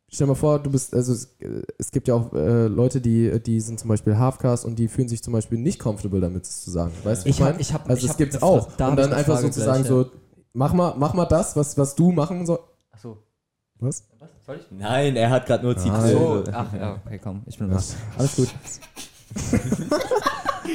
stell 0.07 0.25
dir 0.25 0.31
mal 0.31 0.35
vor, 0.35 0.59
du 0.59 0.69
bist, 0.71 0.93
also 0.93 1.11
es, 1.11 1.25
äh, 1.39 1.61
es 1.77 1.91
gibt 1.91 2.07
ja 2.07 2.13
auch 2.15 2.31
äh, 2.33 2.67
Leute, 2.67 3.01
die, 3.01 3.41
die 3.41 3.59
sind 3.59 3.77
zum 3.79 3.89
Beispiel 3.89 4.17
Halfcast 4.17 4.63
und 4.65 4.77
die 4.79 4.87
fühlen 4.87 5.09
sich 5.09 5.21
zum 5.21 5.33
Beispiel 5.33 5.57
nicht 5.57 5.79
comfortable 5.79 6.21
damit 6.21 6.43
es 6.45 6.61
zu 6.63 6.71
sagen. 6.71 6.93
Weißt 7.03 7.25
du, 7.25 7.29
Ich 7.29 7.39
was 7.41 7.45
hab- 7.47 7.51
mein? 7.53 7.59
ich 7.61 7.73
hab- 7.73 7.89
Also 7.89 8.05
ich 8.05 8.11
es 8.11 8.17
eine 8.19 8.31
Fra- 8.31 8.45
auch. 8.45 8.65
und 8.67 8.71
ich 8.71 8.75
dann 8.77 9.13
einfach 9.13 9.39
sozusagen 9.41 9.83
gleich, 9.83 9.87
so, 9.89 10.11
mach 10.55 10.73
mal, 10.73 10.95
mach 10.97 11.13
mal 11.13 11.25
das, 11.25 11.55
was, 11.55 11.77
was 11.77 11.93
du 11.95 12.11
machen 12.11 12.45
sollst. 12.45 12.63
Achso. 12.91 13.17
Was? 13.79 14.03
Soll 14.45 14.57
ich? 14.57 14.65
Nein, 14.71 15.15
er 15.15 15.29
hat 15.29 15.45
gerade 15.45 15.63
nur 15.63 15.75
zitiert. 15.77 16.09
So, 16.09 16.43
ach 16.51 16.73
ja, 16.73 16.99
okay, 17.05 17.19
komm, 17.21 17.43
ich 17.45 17.57
bin 17.57 17.71
was. 17.73 17.95
Alles 18.17 18.35
gut. 18.35 18.49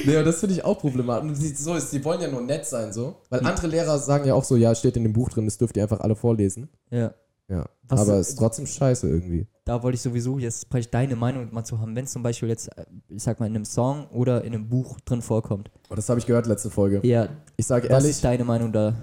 nee, 0.07 0.17
und 0.17 0.25
das 0.25 0.41
finde 0.41 0.55
ich 0.55 0.65
auch 0.65 0.79
problematisch. 0.79 1.39
Sie- 1.39 1.55
So 1.55 1.75
ist, 1.75 1.93
die 1.93 2.05
wollen 2.05 2.21
ja 2.21 2.29
nur 2.29 2.43
nett 2.43 2.67
sein, 2.67 2.93
so. 2.93 3.17
Weil 3.29 3.41
andere 3.47 3.67
Lehrer 3.69 3.99
sagen 3.99 4.27
ja 4.27 4.35
auch 4.35 4.45
so, 4.45 4.57
ja, 4.57 4.75
steht 4.75 4.97
in 4.97 5.03
dem 5.05 5.13
Buch 5.13 5.29
drin, 5.31 5.45
das 5.47 5.59
dürft 5.59 5.77
ihr 5.77 5.83
einfach 5.83 6.01
alle 6.01 6.17
vorlesen. 6.17 6.69
Ja. 6.91 7.15
Ja. 7.49 7.67
Was- 7.89 8.01
Aber 8.03 8.15
es 8.19 8.29
ist 8.31 8.39
trotzdem 8.39 8.67
scheiße 8.67 9.09
irgendwie. 9.09 9.47
da 9.65 9.83
wollte 9.83 9.95
ich 9.97 10.03
sowieso 10.03 10.39
jetzt 10.39 10.67
vielleicht 10.71 10.93
deine 10.95 11.17
Meinung 11.17 11.49
mal 11.53 11.65
zu 11.65 11.81
haben, 11.81 11.95
wenn 11.97 12.05
es 12.05 12.13
zum 12.13 12.23
Beispiel 12.23 12.49
jetzt, 12.49 12.69
äh, 12.77 12.85
ich 13.09 13.23
sag 13.23 13.41
mal, 13.41 13.47
in 13.47 13.55
einem 13.55 13.65
Song 13.65 14.07
oder 14.09 14.43
in 14.45 14.55
einem 14.55 14.69
Buch 14.69 15.01
drin 15.01 15.23
vorkommt. 15.23 15.71
Und 15.89 15.97
das 15.97 16.09
habe 16.09 16.19
ich 16.21 16.27
gehört 16.27 16.47
letzte 16.47 16.71
Folge. 16.71 17.01
Ja, 17.05 17.29
Ich 17.57 17.67
sage 17.67 17.85
was 17.85 17.91
ehrlich, 17.93 18.11
ist 18.11 18.25
deine 18.25 18.45
Meinung 18.45 18.73
da? 18.73 18.95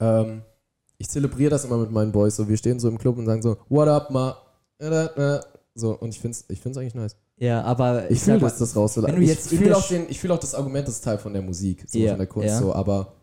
Ähm, 0.00 0.42
ich 0.98 1.08
zelebriere 1.08 1.50
das 1.50 1.64
immer 1.64 1.76
mit 1.78 1.90
meinen 1.90 2.12
Boys. 2.12 2.36
So, 2.36 2.48
wir 2.48 2.56
stehen 2.56 2.78
so 2.80 2.88
im 2.88 2.98
Club 2.98 3.18
und 3.18 3.26
sagen 3.26 3.42
so, 3.42 3.56
what 3.68 3.88
up, 3.88 4.10
ma? 4.10 4.36
Äh, 4.78 4.86
äh, 4.86 5.40
So, 5.74 5.96
und 5.98 6.10
ich 6.10 6.20
finde 6.20 6.36
es 6.36 6.44
ich 6.48 6.60
find's 6.60 6.78
eigentlich 6.78 6.94
nice. 6.94 7.16
Ja, 7.36 7.62
aber 7.62 8.08
Ich 8.10 8.20
sag 8.20 8.26
fühle 8.38 8.40
das, 8.40 8.58
das 8.58 8.76
raus. 8.76 8.96
wenn 8.96 9.16
du 9.16 9.22
ich 9.22 9.28
jetzt 9.28 9.50
in 9.52 9.58
fühle 9.58 9.76
auch, 9.76 9.88
den- 9.88 10.08
ich 10.08 10.20
fühl 10.20 10.30
auch 10.30 10.38
das 10.38 10.54
Argument, 10.54 10.86
das 10.86 10.94
ist 10.96 11.04
Teil 11.04 11.18
von 11.18 11.32
der 11.32 11.42
Musik, 11.42 11.84
so 11.88 11.98
Ja, 11.98 12.10
von 12.10 12.18
der 12.18 12.26
Kunst, 12.28 12.48
ja. 12.48 12.58
so, 12.60 12.72
aber 12.72 13.14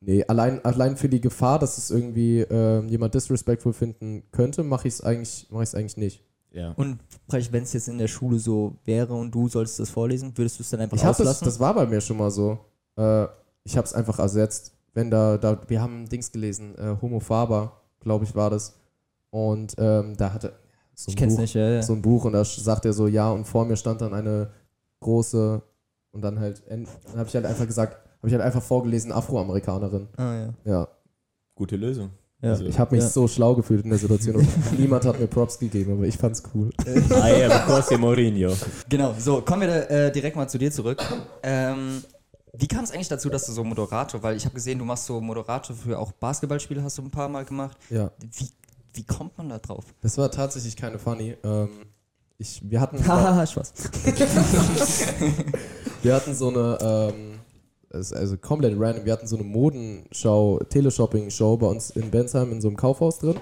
nee, 0.00 0.24
allein, 0.28 0.64
allein 0.64 0.96
für 0.96 1.08
die 1.08 1.20
Gefahr, 1.20 1.58
dass 1.58 1.76
es 1.76 1.90
irgendwie 1.90 2.40
ähm, 2.42 2.88
jemand 2.88 3.14
disrespectful 3.14 3.72
finden 3.72 4.22
könnte, 4.30 4.62
mache 4.62 4.86
ich 4.88 4.94
es 4.94 5.00
eigentlich, 5.00 5.48
mach 5.50 5.60
ich's 5.62 5.74
eigentlich 5.74 5.96
nicht. 5.96 6.24
Ja. 6.52 6.72
Und 6.76 6.98
vielleicht, 7.28 7.52
wenn 7.52 7.62
es 7.64 7.72
jetzt 7.72 7.88
in 7.88 7.98
der 7.98 8.08
Schule 8.08 8.38
so 8.38 8.76
wäre 8.84 9.14
und 9.14 9.32
du 9.34 9.48
solltest 9.48 9.78
das 9.80 9.90
vorlesen, 9.90 10.32
würdest 10.36 10.58
du 10.58 10.62
es 10.62 10.70
dann 10.70 10.80
einfach 10.80 10.96
Ich 10.96 11.02
habe 11.04 11.12
das, 11.16 11.20
auslassen? 11.20 11.44
das 11.46 11.60
war 11.60 11.74
bei 11.74 11.86
mir 11.86 12.00
schon 12.00 12.16
mal 12.16 12.30
so. 12.30 12.58
Äh, 12.96 13.26
ich 13.64 13.76
habe 13.76 13.86
es 13.86 13.92
einfach 13.94 14.18
ersetzt. 14.18 14.72
Wenn 14.94 15.10
da, 15.10 15.38
da, 15.38 15.60
wir 15.68 15.80
haben 15.80 16.08
Dings 16.08 16.32
gelesen, 16.32 16.74
äh, 16.76 16.96
Homo 17.00 17.20
Faber, 17.20 17.80
glaube 18.00 18.24
ich, 18.24 18.34
war 18.34 18.50
das. 18.50 18.76
Und 19.30 19.74
ähm, 19.78 20.16
da 20.16 20.32
hatte 20.32 20.52
so 20.94 21.08
ein 21.08 21.10
ich 21.10 21.16
kenn's 21.16 21.34
Buch, 21.34 21.40
nicht, 21.42 21.54
ja, 21.54 21.68
ja. 21.70 21.82
so 21.82 21.92
ein 21.92 22.02
Buch 22.02 22.24
und 22.24 22.32
da 22.32 22.44
sagt 22.44 22.84
er 22.84 22.92
so, 22.92 23.06
ja, 23.06 23.30
und 23.30 23.44
vor 23.46 23.64
mir 23.64 23.76
stand 23.76 24.00
dann 24.00 24.12
eine 24.12 24.50
große 25.00 25.62
und 26.12 26.22
dann 26.22 26.40
halt, 26.40 26.62
dann 26.68 26.86
habe 27.16 27.28
ich 27.28 27.34
halt 27.34 27.46
einfach 27.46 27.66
gesagt, 27.66 27.94
habe 28.18 28.26
ich 28.28 28.32
halt 28.34 28.42
einfach 28.42 28.62
vorgelesen, 28.62 29.12
Afroamerikanerin. 29.12 30.08
Ah, 30.16 30.34
ja. 30.34 30.54
Ja, 30.64 30.88
Gute 31.54 31.76
Lösung. 31.76 32.10
ja. 32.42 32.50
Also- 32.50 32.64
ich 32.64 32.78
habe 32.78 32.94
mich 32.96 33.04
Ja. 33.04 33.10
so 33.10 33.28
schlau 33.28 33.54
gefühlt 33.54 33.84
in 33.84 33.90
der 33.90 33.98
Situation 33.98 34.36
und 34.36 34.48
niemand 34.78 35.04
hat 35.04 35.20
mir 35.20 35.26
Props 35.26 35.58
gegeben, 35.58 35.92
aber 35.92 36.04
ich 36.04 36.16
fand's 36.18 36.42
cool. 36.54 36.70
I 36.86 37.44
am 37.44 37.52
José 37.70 37.96
Mourinho. 37.96 38.52
Genau, 38.88 39.14
so, 39.18 39.40
kommen 39.42 39.62
wir 39.62 39.68
da, 39.68 39.78
äh, 39.84 40.12
direkt 40.12 40.36
mal 40.36 40.48
zu 40.48 40.58
dir 40.58 40.70
zurück. 40.72 41.00
Ähm, 41.42 42.02
wie 42.52 42.66
kam 42.68 42.84
es 42.84 42.90
eigentlich 42.90 43.08
dazu, 43.08 43.28
dass 43.30 43.46
du 43.46 43.52
so 43.52 43.62
Moderator, 43.64 44.22
weil 44.22 44.36
ich 44.36 44.44
habe 44.44 44.54
gesehen, 44.54 44.78
du 44.78 44.84
machst 44.84 45.06
so 45.06 45.20
Moderator 45.20 45.74
für 45.76 45.98
auch 45.98 46.12
Basketballspiele, 46.12 46.82
hast 46.82 46.98
du 46.98 47.02
ein 47.02 47.10
paar 47.10 47.28
Mal 47.28 47.44
gemacht. 47.44 47.76
Ja, 47.90 48.10
Wie, 48.18 48.48
wie 48.94 49.04
kommt 49.04 49.36
man 49.38 49.48
da 49.48 49.58
drauf? 49.58 49.84
das 50.02 50.18
war 50.18 50.30
tatsächlich 50.30 50.76
keine 50.76 50.98
funny. 50.98 51.36
Ähm, 51.44 51.68
ich, 52.38 52.60
wir 52.68 52.80
hatten 52.80 52.98
Haha, 53.06 53.46
Spaß. 53.46 53.72
Wir 56.02 56.14
hatten 56.14 56.34
so 56.34 56.48
eine, 56.48 56.78
ähm, 56.80 57.38
also 57.90 58.36
komplett 58.38 58.74
random, 58.78 59.04
wir 59.04 59.12
hatten 59.12 59.26
so 59.26 59.36
eine 59.36 59.44
Modenschau, 59.44 60.58
Teleshopping-Show 60.70 61.58
bei 61.58 61.66
uns 61.66 61.90
in 61.90 62.10
Bensheim 62.10 62.52
in 62.52 62.60
so 62.62 62.68
einem 62.68 62.76
Kaufhaus 62.78 63.18
drin. 63.18 63.36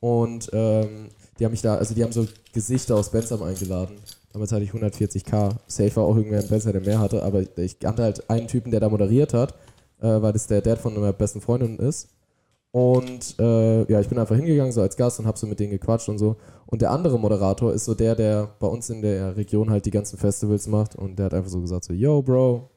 Und 0.00 0.50
ähm, 0.52 1.08
die 1.38 1.44
haben 1.46 1.52
mich 1.52 1.62
da, 1.62 1.76
also 1.76 1.94
die 1.94 2.02
haben 2.02 2.12
so 2.12 2.26
Gesichter 2.52 2.96
aus 2.96 3.10
Bensheim 3.10 3.42
eingeladen. 3.42 3.96
Damals 4.34 4.50
hatte 4.50 4.64
ich 4.64 4.72
140k. 4.72 5.50
Safe 5.68 5.94
war 5.94 6.04
auch 6.06 6.16
irgendwer 6.16 6.42
Bensheim, 6.42 6.72
der 6.72 6.82
mehr 6.82 6.98
hatte, 6.98 7.22
aber 7.22 7.44
ich, 7.56 7.78
kannte 7.78 8.02
halt 8.02 8.28
einen 8.28 8.48
Typen, 8.48 8.72
der 8.72 8.80
da 8.80 8.88
moderiert 8.88 9.32
hat, 9.32 9.52
äh, 10.00 10.20
weil 10.20 10.32
das 10.32 10.48
der 10.48 10.60
Dad 10.60 10.80
von 10.80 10.92
meiner 10.92 11.12
besten 11.12 11.40
Freundin 11.40 11.78
ist. 11.78 12.08
Und 12.72 13.38
äh, 13.38 13.84
ja, 13.84 14.00
ich 14.00 14.08
bin 14.08 14.18
einfach 14.18 14.34
hingegangen, 14.34 14.72
so 14.72 14.82
als 14.82 14.96
Gast 14.96 15.20
und 15.20 15.28
hab 15.28 15.38
so 15.38 15.46
mit 15.46 15.60
denen 15.60 15.70
gequatscht 15.70 16.08
und 16.08 16.18
so. 16.18 16.34
Und 16.66 16.82
der 16.82 16.90
andere 16.90 17.16
Moderator 17.16 17.72
ist 17.72 17.84
so 17.84 17.94
der, 17.94 18.16
der 18.16 18.50
bei 18.58 18.66
uns 18.66 18.90
in 18.90 19.02
der 19.02 19.36
Region 19.36 19.70
halt 19.70 19.86
die 19.86 19.92
ganzen 19.92 20.18
Festivals 20.18 20.66
macht. 20.66 20.96
Und 20.96 21.16
der 21.16 21.26
hat 21.26 21.34
einfach 21.34 21.50
so 21.50 21.60
gesagt: 21.60 21.84
so, 21.84 21.92
Yo, 21.92 22.20
Bro, 22.20 22.68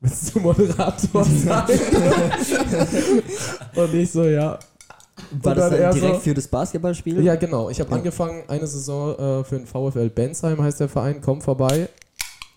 willst 0.00 0.34
du 0.34 0.40
Moderator 0.40 1.24
sein? 1.24 1.64
und 3.76 3.94
ich 3.94 4.10
so, 4.10 4.24
ja. 4.24 4.58
War 5.42 5.54
das 5.54 5.70
dann 5.70 5.80
dann 5.80 5.94
direkt 5.94 6.14
so- 6.16 6.20
für 6.20 6.34
das 6.34 6.48
Basketballspiel? 6.48 7.22
Ja, 7.24 7.36
genau. 7.36 7.70
Ich 7.70 7.80
habe 7.80 7.92
angefangen, 7.94 8.44
eine 8.48 8.66
Saison 8.66 9.14
äh, 9.14 9.44
für 9.44 9.56
den 9.58 9.66
VfL 9.66 10.08
Bensheim, 10.10 10.62
heißt 10.62 10.80
der 10.80 10.88
Verein. 10.88 11.20
Komm 11.20 11.40
vorbei 11.40 11.88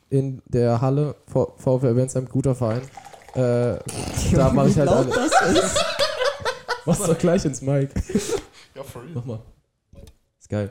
in 0.10 0.42
der 0.48 0.82
Halle. 0.82 1.16
V 1.28 1.54
VfL 1.58 1.94
Bensheim, 1.94 2.28
guter 2.28 2.56
Verein. 2.56 2.82
Äh, 3.36 3.78
da 4.36 4.50
mache 4.54 4.70
ich 4.70 4.78
halt 4.78 4.90
alle. 4.90 5.08
das 5.10 5.64
ist. 5.64 5.86
Mach's 6.86 7.00
doch 7.04 7.18
gleich 7.18 7.46
ins 7.46 7.62
Mic. 7.62 7.90
Ja, 8.76 8.84
for 8.84 9.02
real. 9.04 9.12
Mach 9.16 9.26
mal. 9.26 9.40
Ist 10.40 10.50
geil. 10.50 10.70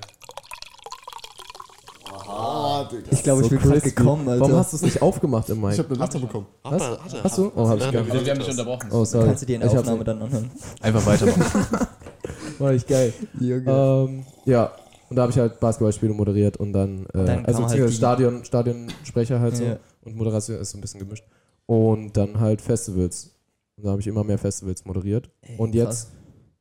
Ah, 2.35 2.85
Digga. 2.91 3.09
Ich 3.11 3.23
glaube, 3.23 3.43
ich 3.43 3.51
bin 3.51 3.59
gerade 3.59 3.81
gekommen, 3.81 4.29
Alter. 4.29 4.41
Warum 4.41 4.57
hast 4.57 4.73
du 4.73 4.77
es 4.77 4.83
nicht 4.83 5.03
aufgemacht 5.03 5.49
im 5.51 5.61
Mic? 5.61 5.73
Ich 5.73 5.79
habe 5.79 5.91
eine 5.91 5.99
Latte 5.99 6.19
bekommen. 6.19 6.47
Was? 6.63 6.83
Hast 7.23 7.39
du? 7.39 7.53
Oh, 7.55 7.69
hab 7.69 7.79
ich 7.79 7.91
gar 7.93 8.03
nicht. 8.03 8.25
Wir 8.25 8.31
haben 8.33 8.39
dich 8.41 8.51
unterbrochen. 8.51 8.89
Oh, 8.91 9.05
sorry. 9.05 9.27
Kannst 9.27 9.43
du 9.43 9.47
dir 9.47 9.55
in 9.57 9.61
der 9.61 9.71
Ich 9.71 9.77
hab's 9.77 9.87
Aufnahme 9.89 10.05
dann 10.05 10.23
anhören? 10.23 10.51
Einfach 10.81 11.07
weitermachen. 11.07 11.67
War 12.59 12.73
ich 12.73 12.87
geil. 12.87 13.13
Ähm, 13.41 14.25
ja, 14.45 14.73
und 15.11 15.17
da 15.17 15.23
habe 15.23 15.33
ich 15.33 15.39
halt 15.39 15.61
Basketballspiele 15.61 16.15
moderiert 16.15 16.57
und 16.57 16.73
dann, 16.73 17.07
äh, 17.13 17.25
dann 17.25 17.45
also 17.45 17.69
halt 17.69 17.93
Stadion, 17.93 18.45
Stadionsprecher 18.45 19.41
halt 19.41 19.57
so 19.57 19.65
Ja. 19.65 19.77
und 20.03 20.17
Moderation 20.17 20.59
ist 20.59 20.71
so 20.71 20.79
ein 20.79 20.81
bisschen 20.81 21.01
gemischt. 21.01 21.25
Und 21.67 22.17
dann 22.17 22.41
halt 22.41 22.61
Festivals. 22.63 23.35
Und 23.77 23.85
da 23.85 23.91
habe 23.91 24.01
ich 24.01 24.07
immer 24.07 24.25
mehr 24.25 24.39
Festivals 24.39 24.85
moderiert. 24.85 25.29
Ey, 25.43 25.57
und 25.59 25.75
jetzt, 25.75 26.11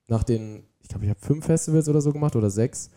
nach 0.07 0.23
den, 0.23 0.63
ich 0.81 0.89
glaube, 0.89 1.05
ich 1.05 1.10
habe 1.10 1.19
fünf 1.21 1.45
Festivals 1.45 1.88
oder 1.88 2.01
so 2.01 2.12
gemacht 2.12 2.36
oder 2.36 2.49
sechs. 2.49 2.89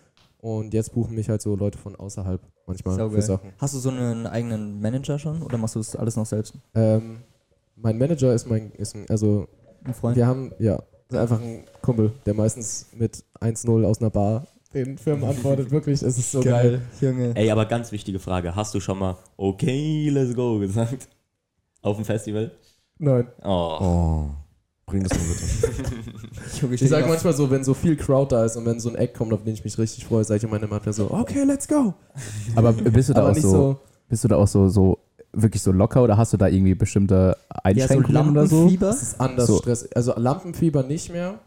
Und 0.44 0.74
jetzt 0.74 0.92
buchen 0.92 1.14
mich 1.14 1.30
halt 1.30 1.40
so 1.40 1.56
Leute 1.56 1.78
von 1.78 1.96
außerhalb 1.96 2.38
manchmal 2.66 2.96
Saugeil. 2.96 3.16
für 3.16 3.22
Sachen. 3.22 3.52
Hast 3.56 3.72
du 3.72 3.78
so 3.78 3.88
einen 3.88 4.26
eigenen 4.26 4.78
Manager 4.78 5.18
schon 5.18 5.40
oder 5.40 5.56
machst 5.56 5.74
du 5.74 5.78
das 5.80 5.96
alles 5.96 6.16
noch 6.16 6.26
selbst? 6.26 6.52
Ähm, 6.74 7.20
mein 7.76 7.96
Manager 7.96 8.34
ist 8.34 8.46
mein, 8.46 8.70
ist 8.72 8.94
ein, 8.94 9.06
also 9.08 9.48
Ein 9.84 9.94
Freund. 9.94 10.16
wir 10.18 10.26
haben, 10.26 10.52
ja, 10.58 10.82
ist 11.08 11.16
einfach 11.16 11.40
ein 11.40 11.64
Kumpel, 11.80 12.12
der 12.26 12.34
meistens 12.34 12.88
mit 12.92 13.24
1-0 13.40 13.86
aus 13.86 14.02
einer 14.02 14.10
Bar 14.10 14.46
den 14.74 14.98
Firmen 14.98 15.24
antwortet. 15.24 15.70
Wirklich, 15.70 16.02
es 16.02 16.18
ist 16.18 16.30
so 16.30 16.42
geil. 16.42 16.82
Junge. 17.00 17.34
Ey, 17.36 17.50
aber 17.50 17.64
ganz 17.64 17.90
wichtige 17.90 18.18
Frage. 18.18 18.54
Hast 18.54 18.74
du 18.74 18.80
schon 18.80 18.98
mal 18.98 19.16
okay, 19.38 20.10
let's 20.10 20.34
go 20.34 20.58
gesagt? 20.58 21.08
Auf 21.80 21.96
dem 21.96 22.04
Festival? 22.04 22.50
Nein. 22.98 23.28
Oh. 23.42 23.78
Oh. 23.80 24.26
Bring 24.86 25.02
das 25.02 25.12
mal 25.18 25.24
bitte. 25.24 26.10
Junge, 26.60 26.74
Ich 26.74 26.88
sage 26.88 27.06
manchmal 27.06 27.32
so, 27.32 27.50
wenn 27.50 27.64
so 27.64 27.72
viel 27.74 27.96
Crowd 27.96 28.34
da 28.34 28.44
ist 28.44 28.56
und 28.56 28.66
wenn 28.66 28.80
so 28.80 28.90
ein 28.90 28.96
Eck 28.96 29.14
kommt, 29.14 29.32
auf 29.32 29.42
den 29.42 29.54
ich 29.54 29.64
mich 29.64 29.78
richtig 29.78 30.04
freue, 30.06 30.24
sage 30.24 30.38
ich 30.38 30.44
immer 30.44 30.58
manchmal 30.66 30.92
so, 30.92 31.10
okay, 31.10 31.44
let's 31.44 31.66
go. 31.66 31.94
Aber 32.54 32.72
bist 32.72 33.08
du 33.08 33.14
da 33.14 33.28
auch 33.30 33.34
so, 33.34 33.50
so, 33.50 33.76
bist 34.08 34.24
du 34.24 34.28
da 34.28 34.36
auch 34.36 34.48
so, 34.48 34.68
so 34.68 34.98
wirklich 35.32 35.62
so 35.62 35.72
locker 35.72 36.02
oder 36.02 36.16
hast 36.16 36.32
du 36.32 36.36
da 36.36 36.48
irgendwie 36.48 36.74
bestimmte 36.74 37.14
ja, 37.14 37.28
so 37.34 37.60
Einschränkungen 37.64 38.30
oder 38.30 38.46
so? 38.46 38.56
Lampenfieber, 38.56 38.90
es 38.90 39.02
ist 39.02 39.20
anders 39.20 39.46
So. 39.46 39.58
Stress. 39.58 39.88
Also 39.94 40.12
Lampenfieber 40.16 40.82
nicht 40.82 41.10
mehr. 41.10 41.38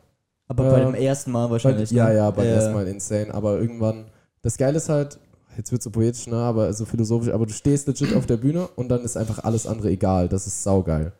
aber 0.47 0.69
bei 0.71 0.81
äh, 0.81 0.85
dem 0.85 0.95
ersten 0.95 1.31
Mal 1.31 1.49
wahrscheinlich. 1.49 1.91
ja, 1.91 2.09
ne? 2.09 2.15
ja, 2.15 2.31
beim 2.31 2.45
Ja. 2.45 2.51
ersten 2.53 2.73
Mal 2.73 2.87
insane. 2.87 3.33
Aber 3.33 3.59
irgendwann, 3.59 4.05
das 4.41 4.57
Geile 4.57 4.77
ist 4.77 4.89
halt, 4.89 5.19
jetzt 5.57 5.71
wird 5.71 5.83
so 5.83 5.89
poetisch, 5.91 6.27
ne, 6.27 6.35
aber 6.37 6.73
so 6.73 6.85
philosophisch, 6.85 7.31
aber 7.31 7.45
du 7.45 7.53
stehst 7.53 7.87
legit 7.87 8.13
auf 8.15 8.25
der 8.25 8.37
Bühne 8.37 8.67
und 8.75 8.89
dann 8.89 9.01
ist 9.03 9.15
einfach 9.15 9.43
alles 9.43 9.65
andere 9.67 9.89
egal. 9.91 10.27
Das 10.27 10.47
ist 10.47 10.63
saugeil. 10.63 11.13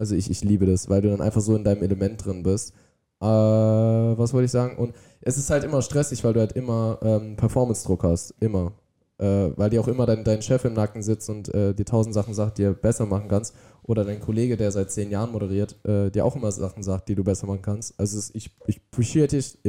Also 0.00 0.14
ich, 0.14 0.30
ich 0.30 0.42
liebe 0.42 0.64
das, 0.64 0.88
weil 0.88 1.02
du 1.02 1.10
dann 1.10 1.20
einfach 1.20 1.42
so 1.42 1.54
in 1.54 1.62
deinem 1.62 1.82
Element 1.82 2.24
drin 2.24 2.42
bist. 2.42 2.72
Äh, 3.20 3.26
was 3.26 4.32
wollte 4.32 4.46
ich 4.46 4.50
sagen? 4.50 4.78
Und 4.78 4.94
es 5.20 5.36
ist 5.36 5.50
halt 5.50 5.62
immer 5.62 5.82
stressig, 5.82 6.24
weil 6.24 6.32
du 6.32 6.40
halt 6.40 6.52
immer 6.52 6.98
ähm, 7.02 7.36
Performance-Druck 7.36 8.02
hast. 8.04 8.34
Immer. 8.40 8.72
Äh, 9.18 9.50
weil 9.56 9.68
dir 9.68 9.82
auch 9.82 9.88
immer 9.88 10.06
dein, 10.06 10.24
dein 10.24 10.40
Chef 10.40 10.64
im 10.64 10.72
Nacken 10.72 11.02
sitzt 11.02 11.28
und 11.28 11.52
äh, 11.54 11.74
dir 11.74 11.84
tausend 11.84 12.14
Sachen 12.14 12.32
sagt, 12.32 12.56
die 12.56 12.62
du 12.62 12.72
besser 12.72 13.04
machen 13.04 13.28
kannst. 13.28 13.54
Oder 13.82 14.06
dein 14.06 14.20
Kollege, 14.20 14.56
der 14.56 14.72
seit 14.72 14.90
zehn 14.90 15.10
Jahren 15.10 15.32
moderiert, 15.32 15.76
äh, 15.84 16.10
dir 16.10 16.24
auch 16.24 16.34
immer 16.34 16.50
Sachen 16.50 16.82
sagt, 16.82 17.10
die 17.10 17.14
du 17.14 17.22
besser 17.22 17.46
machen 17.46 17.60
kannst. 17.60 18.00
Also 18.00 18.18
es, 18.18 18.34
ich, 18.34 18.50
ich 18.66 18.80
appreciate 18.90 19.36
ich, 19.36 19.58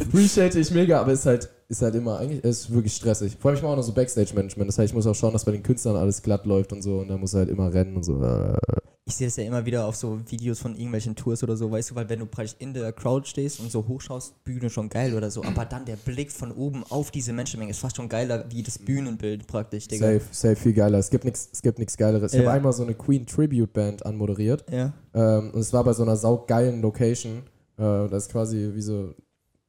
appreciate 0.00 0.58
ich 0.58 0.70
mega, 0.70 1.02
aber 1.02 1.12
es 1.12 1.20
ist 1.20 1.26
halt, 1.26 1.50
ist 1.72 1.82
halt 1.82 1.94
immer, 1.94 2.18
eigentlich 2.18 2.44
es 2.44 2.60
ist 2.60 2.72
wirklich 2.72 2.94
stressig. 2.94 3.36
Vor 3.40 3.48
allem 3.50 3.56
ich 3.56 3.62
mache 3.62 3.72
auch 3.72 3.76
noch 3.76 3.82
so 3.82 3.92
Backstage-Management. 3.92 4.68
Das 4.68 4.78
heißt, 4.78 4.90
ich 4.90 4.94
muss 4.94 5.06
auch 5.06 5.14
schauen, 5.14 5.32
dass 5.32 5.44
bei 5.44 5.52
den 5.52 5.62
Künstlern 5.62 5.96
alles 5.96 6.22
glatt 6.22 6.46
läuft 6.46 6.72
und 6.72 6.82
so. 6.82 6.98
Und 7.00 7.08
da 7.08 7.16
muss 7.16 7.34
er 7.34 7.40
halt 7.40 7.48
immer 7.50 7.72
rennen 7.72 7.96
und 7.96 8.04
so. 8.04 8.22
Äh, 8.22 8.56
Ich 9.04 9.16
sehe 9.16 9.26
das 9.26 9.36
ja 9.36 9.44
immer 9.44 9.64
wieder 9.66 9.86
auf 9.86 9.96
so 9.96 10.20
Videos 10.28 10.60
von 10.60 10.74
irgendwelchen 10.76 11.16
Tours 11.16 11.42
oder 11.42 11.56
so, 11.56 11.70
weißt 11.70 11.90
du, 11.90 11.94
weil 11.96 12.08
wenn 12.08 12.20
du 12.20 12.26
praktisch 12.26 12.54
in 12.60 12.72
der 12.72 12.92
Crowd 12.92 13.26
stehst 13.26 13.58
und 13.58 13.70
so 13.72 13.86
hochschaust, 13.88 14.44
Bühne 14.44 14.70
schon 14.70 14.88
geil 14.88 15.14
oder 15.14 15.28
so, 15.30 15.42
aber 15.42 15.64
dann 15.64 15.84
der 15.84 15.96
Blick 15.96 16.30
von 16.30 16.52
oben 16.52 16.84
auf 16.88 17.10
diese 17.10 17.32
Menschenmenge 17.32 17.70
ist 17.72 17.80
fast 17.80 17.96
schon 17.96 18.08
geiler 18.08 18.44
wie 18.50 18.62
das 18.62 18.78
Bühnenbild 18.78 19.46
praktisch, 19.48 19.88
Digga. 19.88 20.06
safe, 20.06 20.22
safe, 20.30 20.56
viel 20.56 20.72
geiler. 20.72 20.98
Es 20.98 21.10
gibt 21.10 21.24
nichts 21.24 21.48
es 21.52 21.62
gibt 21.62 21.78
nichts 21.80 21.96
Geileres. 21.96 22.32
Ich 22.32 22.38
Ja. 22.40 22.46
habe 22.46 22.56
einmal 22.56 22.72
so 22.72 22.84
eine 22.84 22.94
Queen 22.94 23.26
Tribute 23.26 23.72
Band 23.72 24.06
anmoderiert. 24.06 24.64
Ja. 24.70 24.92
Ähm, 25.14 25.50
und 25.52 25.60
es 25.60 25.72
war 25.72 25.82
bei 25.84 25.94
so 25.94 26.02
einer 26.04 26.16
saugeilen 26.16 26.80
Location. 26.80 27.38
Äh, 27.78 28.08
das 28.08 28.26
ist 28.26 28.30
quasi 28.32 28.70
wie 28.74 28.82
so, 28.82 29.14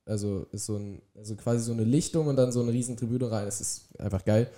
also 0.05 0.45
ist 0.51 0.65
so 0.65 0.75
ein, 0.77 1.01
also 1.17 1.35
quasi 1.35 1.63
so 1.63 1.73
eine 1.73 1.83
Lichtung 1.83 2.27
und 2.27 2.35
dann 2.35 2.51
so 2.51 2.61
eine 2.61 2.71
riesen 2.71 2.97
Tribüne 2.97 3.29
rein. 3.31 3.47
Es 3.47 3.61
ist 3.61 3.99
einfach 3.99 4.23
geil. 4.25 4.49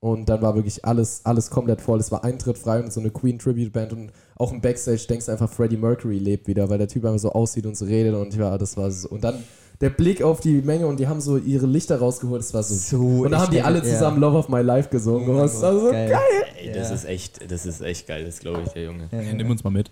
Und 0.00 0.28
dann 0.28 0.42
war 0.42 0.54
wirklich 0.54 0.84
alles, 0.84 1.22
alles 1.24 1.48
komplett 1.50 1.80
voll. 1.80 1.98
Es 1.98 2.12
war 2.12 2.24
Eintritt 2.24 2.58
frei 2.58 2.82
und 2.82 2.92
so 2.92 3.00
eine 3.00 3.10
Queen 3.10 3.38
Tribute 3.38 3.72
Band 3.72 3.92
und 3.94 4.12
auch 4.36 4.52
im 4.52 4.60
Backstage 4.60 5.06
denkst 5.08 5.26
du 5.26 5.32
einfach, 5.32 5.50
Freddie 5.50 5.78
Mercury 5.78 6.18
lebt 6.18 6.46
wieder, 6.46 6.68
weil 6.68 6.76
der 6.78 6.88
Typ 6.88 7.04
einfach 7.06 7.18
so 7.20 7.32
aussieht 7.32 7.64
und 7.64 7.74
so 7.76 7.86
redet 7.86 8.14
und 8.14 8.34
ja, 8.36 8.58
das 8.58 8.76
war 8.76 8.90
so. 8.90 9.08
Und 9.08 9.24
dann 9.24 9.42
der 9.80 9.90
Blick 9.90 10.22
auf 10.22 10.40
die 10.40 10.60
Menge 10.60 10.86
und 10.86 11.00
die 11.00 11.08
haben 11.08 11.20
so 11.22 11.36
ihre 11.38 11.66
Lichter 11.66 11.98
rausgeholt, 11.98 12.42
das 12.42 12.52
war 12.52 12.62
so. 12.62 12.74
So, 12.74 13.22
und 13.22 13.30
dann 13.30 13.32
ich 13.32 13.38
haben 13.46 13.52
die 13.52 13.62
alle 13.62 13.76
denke, 13.76 13.88
ja. 13.88 13.94
zusammen 13.94 14.20
Love 14.20 14.36
of 14.38 14.48
My 14.50 14.60
Life 14.60 14.90
gesungen. 14.90 15.28
und 15.28 15.36
das 15.38 15.60
war 15.62 15.72
so 15.80 15.90
geil. 15.90 16.12
Ey, 16.60 16.72
das 16.72 16.90
Ja. 16.90 16.94
ist 16.94 17.04
echt, 17.06 17.50
das 17.50 17.64
ist 17.66 17.80
echt 17.80 18.06
geil, 18.06 18.24
das 18.26 18.38
glaube 18.40 18.62
ich, 18.66 18.72
der 18.72 18.84
Junge. 18.84 19.08
Ja, 19.10 19.20
ja. 19.22 19.32
Nimm 19.32 19.50
uns 19.50 19.64
mal 19.64 19.70
mit. 19.70 19.90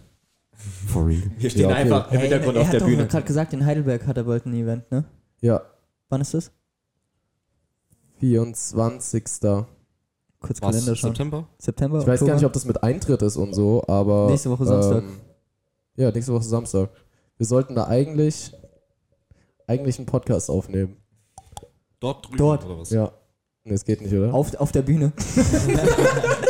For 0.54 1.06
real. 1.06 1.22
Wir 1.38 1.50
stehen 1.50 1.62
Ja, 1.62 1.68
okay. 1.68 1.76
einfach 1.78 2.12
im 2.12 2.18
Hey, 2.18 2.28
Hintergrund 2.28 2.56
er 2.56 2.60
auf 2.60 2.66
hat 2.68 2.72
der 2.74 2.80
doch 2.80 2.86
Bühne. 2.86 3.06
gerade 3.06 3.24
gesagt, 3.26 3.52
in 3.52 3.64
Heidelberg 3.66 4.06
hat 4.06 4.16
er 4.16 4.24
bald 4.24 4.46
ein 4.46 4.54
Event, 4.54 4.90
ne? 4.90 5.04
Ja, 5.40 5.62
Wann 6.08 6.20
ist 6.20 6.34
das? 6.34 6.50
24. 8.20 9.24
Kurz 10.40 10.60
Kalender 10.60 10.94
schauen. 10.96 11.10
September? 11.10 11.48
September, 11.58 12.00
Ich 12.00 12.06
weiß 12.06 12.24
gar 12.24 12.34
nicht, 12.34 12.44
ob 12.44 12.52
das 12.52 12.64
mit 12.64 12.82
Eintritt 12.82 13.22
ist 13.22 13.36
und 13.36 13.54
so, 13.54 13.82
aber. 13.86 14.28
Nächste 14.30 14.50
Woche 14.50 14.64
Samstag. 14.66 15.02
Ähm, 15.04 15.20
ja, 15.96 16.10
nächste 16.10 16.32
Woche 16.32 16.42
Samstag. 16.42 16.90
Wir 17.38 17.46
sollten 17.46 17.74
da 17.74 17.86
eigentlich, 17.86 18.52
eigentlich 19.66 19.98
einen 19.98 20.06
Podcast 20.06 20.50
aufnehmen. 20.50 20.96
Dort 22.00 22.26
drüben 22.26 22.36
Dort. 22.38 22.64
oder 22.66 22.78
was? 22.78 22.90
Ja. 22.90 23.12
Nee, 23.64 23.74
es 23.74 23.84
geht 23.84 24.00
nicht, 24.00 24.12
oder? 24.12 24.34
auf, 24.34 24.54
auf 24.56 24.72
der 24.72 24.82
Bühne. 24.82 25.12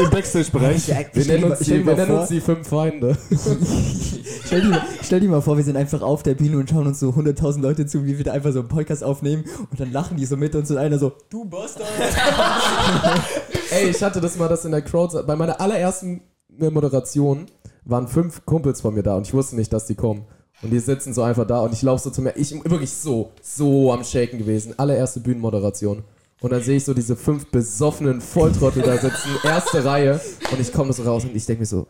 Im 0.04 0.10
Backstage-Bereich. 0.10 0.88
Wir 1.12 1.24
nennen, 1.26 1.44
uns 1.50 1.58
die, 1.60 1.84
wir 1.86 1.94
nennen 1.94 2.18
uns 2.18 2.28
die 2.28 2.40
fünf 2.40 2.68
Feinde. 2.68 3.16
Stell 4.44 4.60
dir, 4.62 4.68
mal- 4.68 4.82
stell 5.02 5.20
dir 5.20 5.28
mal 5.28 5.40
vor, 5.40 5.56
wir 5.56 5.64
sind 5.64 5.76
einfach 5.76 6.02
auf 6.02 6.22
der 6.22 6.34
Bühne 6.34 6.58
und 6.58 6.68
schauen 6.68 6.86
uns 6.86 7.00
so 7.00 7.10
100.000 7.10 7.60
Leute 7.60 7.86
zu, 7.86 8.04
wie 8.04 8.18
wir 8.18 8.24
da 8.24 8.32
einfach 8.32 8.52
so 8.52 8.60
einen 8.60 8.68
Podcast 8.68 9.02
aufnehmen 9.04 9.44
und 9.70 9.80
dann 9.80 9.92
lachen 9.92 10.16
die 10.16 10.26
so 10.26 10.36
mit 10.36 10.54
uns 10.54 10.70
und 10.70 10.76
einer 10.78 10.98
so, 10.98 11.12
du 11.30 11.44
Bastard. 11.44 11.86
Ey, 13.70 13.88
ich 13.90 14.02
hatte 14.02 14.20
das 14.20 14.36
mal, 14.36 14.48
das 14.48 14.64
in 14.64 14.72
der 14.72 14.82
Crowd. 14.82 15.22
Bei 15.26 15.36
meiner 15.36 15.60
allerersten 15.60 16.22
Moderation 16.58 17.46
waren 17.84 18.08
fünf 18.08 18.44
Kumpels 18.44 18.80
von 18.80 18.94
mir 18.94 19.02
da 19.02 19.16
und 19.16 19.26
ich 19.26 19.34
wusste 19.34 19.56
nicht, 19.56 19.72
dass 19.72 19.86
die 19.86 19.94
kommen. 19.94 20.24
Und 20.62 20.70
die 20.70 20.78
sitzen 20.78 21.12
so 21.12 21.22
einfach 21.22 21.46
da 21.46 21.60
und 21.60 21.72
ich 21.72 21.82
laufe 21.82 22.02
so 22.04 22.10
zu 22.10 22.22
mir. 22.22 22.36
Ich 22.36 22.50
bin 22.50 22.70
wirklich 22.70 22.92
so, 22.92 23.30
so 23.42 23.92
am 23.92 24.04
Shaken 24.04 24.38
gewesen. 24.38 24.74
Allererste 24.78 25.20
Bühnenmoderation. 25.20 26.04
Und 26.42 26.50
dann 26.50 26.62
sehe 26.62 26.76
ich 26.76 26.84
so 26.84 26.92
diese 26.92 27.16
fünf 27.16 27.46
besoffenen 27.46 28.20
Volltrottel 28.20 28.82
da 28.82 28.98
sitzen, 28.98 29.30
erste 29.44 29.84
Reihe. 29.84 30.20
Und 30.50 30.60
ich 30.60 30.72
komme 30.72 30.92
so 30.92 31.04
raus 31.04 31.24
und 31.24 31.34
ich 31.34 31.46
denke 31.46 31.60
mir 31.60 31.66
so, 31.66 31.86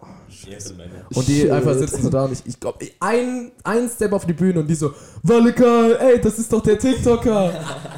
und 1.15 1.29
die 1.29 1.51
einfach 1.51 1.75
sitzen 1.75 2.03
so 2.03 2.11
da 2.11 2.25
und 2.25 2.33
ich, 2.33 2.41
ich 2.45 2.59
glaube, 2.59 2.79
ein, 3.01 3.53
ein 3.65 3.89
Step 3.89 4.13
auf 4.13 4.27
die 4.27 4.33
Bühne 4.33 4.61
und 4.61 4.67
die 4.69 4.75
so, 4.75 4.93
Walika, 5.23 5.93
ey, 5.93 6.21
das 6.21 6.39
ist 6.39 6.53
doch 6.53 6.63
der 6.63 6.79
TikToker. 6.79 7.53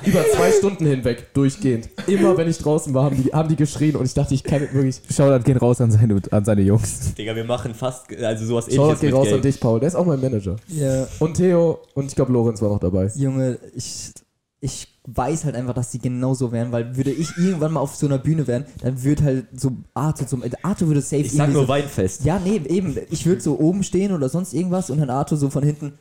Über 0.04 0.24
zwei 0.34 0.52
Stunden 0.52 0.86
hinweg, 0.86 1.32
durchgehend. 1.32 1.88
Immer 2.06 2.36
wenn 2.36 2.48
ich 2.48 2.58
draußen 2.58 2.92
war, 2.92 3.04
haben 3.04 3.22
die, 3.22 3.32
haben 3.32 3.48
die 3.48 3.56
geschrien 3.56 3.96
und 3.96 4.04
ich 4.04 4.14
dachte, 4.14 4.34
ich 4.34 4.44
kann 4.44 4.60
wirklich. 4.72 5.00
Shoutout 5.10 5.44
gehen 5.44 5.56
raus 5.56 5.80
an 5.80 5.90
seine, 5.90 6.20
an 6.30 6.44
seine 6.44 6.62
Jungs. 6.62 7.14
Digga, 7.14 7.34
wir 7.34 7.44
machen 7.44 7.74
fast, 7.74 8.14
also 8.16 8.44
sowas 8.46 8.66
Shoutout 8.66 8.82
ähnliches 8.82 9.00
geht 9.00 9.10
mit 9.10 9.18
raus 9.18 9.24
Gabe. 9.26 9.36
an 9.36 9.42
dich, 9.42 9.60
Paul. 9.60 9.80
Der 9.80 9.88
ist 9.88 9.94
auch 9.94 10.06
mein 10.06 10.20
Manager. 10.20 10.56
Ja, 10.68 11.06
Und 11.18 11.34
Theo 11.34 11.80
und 11.94 12.06
ich 12.06 12.14
glaube, 12.14 12.32
Lorenz 12.32 12.60
war 12.60 12.68
noch 12.68 12.80
dabei. 12.80 13.10
Junge, 13.14 13.58
ich, 13.74 14.12
ich 14.60 14.93
weiß 15.06 15.44
halt 15.44 15.54
einfach, 15.54 15.74
dass 15.74 15.90
die 15.90 15.98
genauso 15.98 16.50
wären, 16.50 16.72
weil 16.72 16.96
würde 16.96 17.10
ich 17.10 17.36
irgendwann 17.36 17.72
mal 17.72 17.80
auf 17.80 17.94
so 17.94 18.06
einer 18.06 18.18
Bühne 18.18 18.46
wären, 18.46 18.64
dann 18.80 19.02
würde 19.02 19.24
halt 19.24 19.46
so 19.54 19.72
Arthur 19.92 20.26
zum, 20.26 20.42
Arthur 20.62 20.88
würde 20.88 21.02
safe 21.02 21.22
Ich 21.22 21.32
sag 21.32 21.52
nur 21.52 21.62
so, 21.62 21.68
Weinfest. 21.68 22.24
Ja, 22.24 22.38
nee, 22.38 22.60
eben. 22.68 22.96
Ich 23.10 23.26
würde 23.26 23.40
so 23.40 23.58
oben 23.58 23.82
stehen 23.82 24.12
oder 24.12 24.28
sonst 24.28 24.54
irgendwas 24.54 24.90
und 24.90 24.98
dann 24.98 25.10
Arthur 25.10 25.36
so 25.36 25.50
von 25.50 25.62
hinten. 25.62 25.98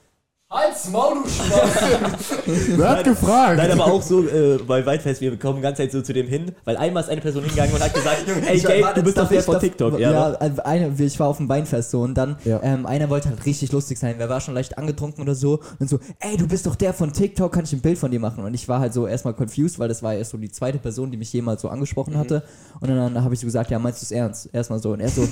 Halt's 0.54 0.88
Maul, 0.90 1.16
du! 1.24 1.30
Wer 2.78 2.90
hat 2.90 3.04
gefragt? 3.04 3.58
Nein, 3.58 3.72
aber 3.72 3.86
auch 3.92 4.02
so 4.04 4.24
äh, 4.28 4.60
bei 4.68 4.86
Weinfest, 4.86 5.20
wir 5.20 5.38
kommen 5.40 5.56
die 5.58 5.62
ganze 5.64 5.82
Zeit 5.82 5.92
so 5.92 6.02
zu 6.04 6.14
dem 6.14 6.28
hin, 6.28 6.52
weil 6.64 6.78
einmal 6.78 7.02
ist 7.02 7.10
eine 7.10 7.22
Person 7.22 7.42
hingegangen 7.44 7.74
und 7.74 7.82
hat 7.84 7.92
gesagt, 7.92 8.26
ey 8.48 8.60
Gabe, 8.60 8.94
du 8.94 9.02
bist 9.02 9.18
doch 9.18 9.28
der 9.28 9.42
von 9.42 9.60
TikTok. 9.60 9.98
Ja, 10.00 10.12
Ja, 10.12 10.24
also 10.34 10.62
eine, 10.62 10.94
ich 11.00 11.20
war 11.20 11.28
auf 11.28 11.38
dem 11.38 11.50
Weinfest 11.50 11.90
so 11.90 12.02
und 12.02 12.14
dann 12.14 12.38
Ja. 12.46 12.60
ähm, 12.62 12.86
einer 12.86 13.10
wollte 13.10 13.30
halt 13.30 13.44
richtig 13.48 13.72
lustig 13.72 13.98
sein, 13.98 14.14
wer 14.20 14.30
war 14.30 14.42
schon 14.42 14.54
leicht 14.54 14.78
angetrunken 14.78 15.24
oder 15.24 15.34
so 15.34 15.60
und 15.80 15.90
so, 15.90 16.00
ey, 16.20 16.38
du 16.38 16.48
bist 16.48 16.68
doch 16.68 16.76
der 16.76 16.94
von 16.94 17.12
TikTok, 17.12 17.52
kann 17.52 17.64
ich 17.64 17.74
ein 17.74 17.82
Bild 17.82 17.98
von 17.98 18.12
dir 18.12 18.20
machen? 18.20 18.44
Und 18.44 18.54
ich 18.54 18.68
war 18.70 18.80
halt 18.80 18.94
so 18.94 19.08
erstmal 19.08 19.34
confused, 19.34 19.80
weil 19.80 19.88
das 19.88 20.04
war 20.04 20.14
erst 20.14 20.30
so 20.32 20.38
die 20.38 20.52
zweite 20.52 20.78
Person, 20.78 21.10
die 21.10 21.18
mich 21.18 21.34
jemals 21.34 21.64
so 21.64 21.70
angesprochen 21.70 22.16
hatte 22.16 22.44
und 22.80 22.90
dann, 22.90 22.98
dann 23.16 23.24
habe 23.24 23.34
ich 23.34 23.40
so 23.40 23.48
gesagt, 23.48 23.72
ja, 23.72 23.80
meinst 23.80 24.02
du 24.02 24.06
es 24.06 24.12
ernst? 24.12 24.50
Erstmal 24.54 24.80
so 24.80 24.92
und 24.92 25.00
er 25.00 25.10
so, 25.10 25.28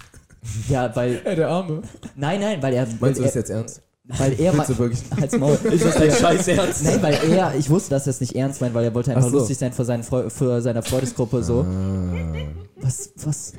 ja, 0.68 0.94
weil, 0.94 1.22
Ey, 1.24 1.36
der 1.36 1.48
Arme. 1.48 1.80
nein, 2.14 2.40
nein, 2.40 2.62
weil 2.62 2.74
er, 2.74 2.86
weil 2.86 2.96
Meinst 3.00 3.20
du 3.20 3.24
das 3.24 3.34
er, 3.36 3.40
jetzt 3.40 3.50
ernst? 3.50 3.82
Weil 4.18 4.40
er, 4.40 4.52
Willst 4.54 4.70
du 4.70 4.78
wirklich? 4.78 5.00
halt's 5.20 5.36
Maul. 5.38 5.52
ist 5.72 5.84
das 5.84 5.94
dein 5.94 6.12
Scheiß 6.12 6.48
Ernst? 6.48 6.84
Nein, 6.84 7.02
weil 7.02 7.14
er, 7.30 7.54
ich 7.56 7.68
wusste, 7.70 7.90
dass 7.90 8.06
er 8.06 8.10
es 8.10 8.20
nicht 8.20 8.34
ernst 8.34 8.60
meint, 8.60 8.74
weil 8.74 8.84
er 8.84 8.94
wollte 8.94 9.10
einfach 9.10 9.26
Ach 9.26 9.30
so. 9.30 9.38
lustig 9.38 9.58
sein 9.58 9.72
für, 9.72 9.84
seinen 9.84 10.02
Freu 10.02 10.28
für 10.30 10.60
seine 10.60 10.82
Freundesgruppe 10.82 11.42
so. 11.42 11.60
Ah. 11.68 12.34
Was, 12.80 13.10
was? 13.24 13.52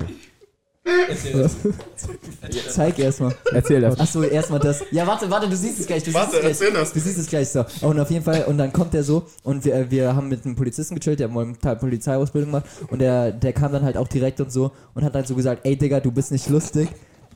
Zeig 2.70 2.98
erstmal. 2.98 3.34
Erzähl 3.52 3.80
das. 3.80 4.00
Achso, 4.00 4.22
erstmal 4.22 4.58
das. 4.58 4.82
Ja, 4.90 5.06
warte, 5.06 5.30
warte, 5.30 5.48
du 5.48 5.56
siehst 5.56 5.78
es 5.80 5.86
gleich. 5.86 6.02
Du 6.02 6.12
Warte, 6.12 6.32
siehst 6.32 6.42
es 6.44 6.58
gleich. 6.58 6.68
erzähl 6.68 6.80
das. 6.80 6.92
Du 6.92 7.00
siehst 7.00 7.18
es 7.18 7.26
gleich 7.28 7.48
so. 7.48 7.64
Und 7.86 8.00
auf 8.00 8.10
jeden 8.10 8.24
Fall, 8.24 8.44
und 8.46 8.58
dann 8.58 8.72
kommt 8.72 8.94
er 8.94 9.04
so 9.04 9.24
und 9.44 9.64
wir, 9.64 9.90
wir 9.90 10.16
haben 10.16 10.28
mit 10.28 10.44
einem 10.44 10.56
Polizisten 10.56 10.96
gechillt, 10.96 11.20
der 11.20 11.28
hat 11.28 11.34
momentan 11.34 11.78
Polizeiausbildung 11.78 12.50
gemacht 12.50 12.66
und 12.90 12.98
der, 13.00 13.30
der 13.30 13.52
kam 13.52 13.72
dann 13.72 13.84
halt 13.84 13.96
auch 13.96 14.08
direkt 14.08 14.40
und 14.40 14.50
so 14.50 14.72
und 14.94 15.04
hat 15.04 15.14
dann 15.14 15.24
so 15.24 15.34
gesagt, 15.36 15.60
ey 15.64 15.76
Digga, 15.76 16.00
du 16.00 16.10
bist 16.10 16.32
nicht 16.32 16.48
lustig. 16.48 16.88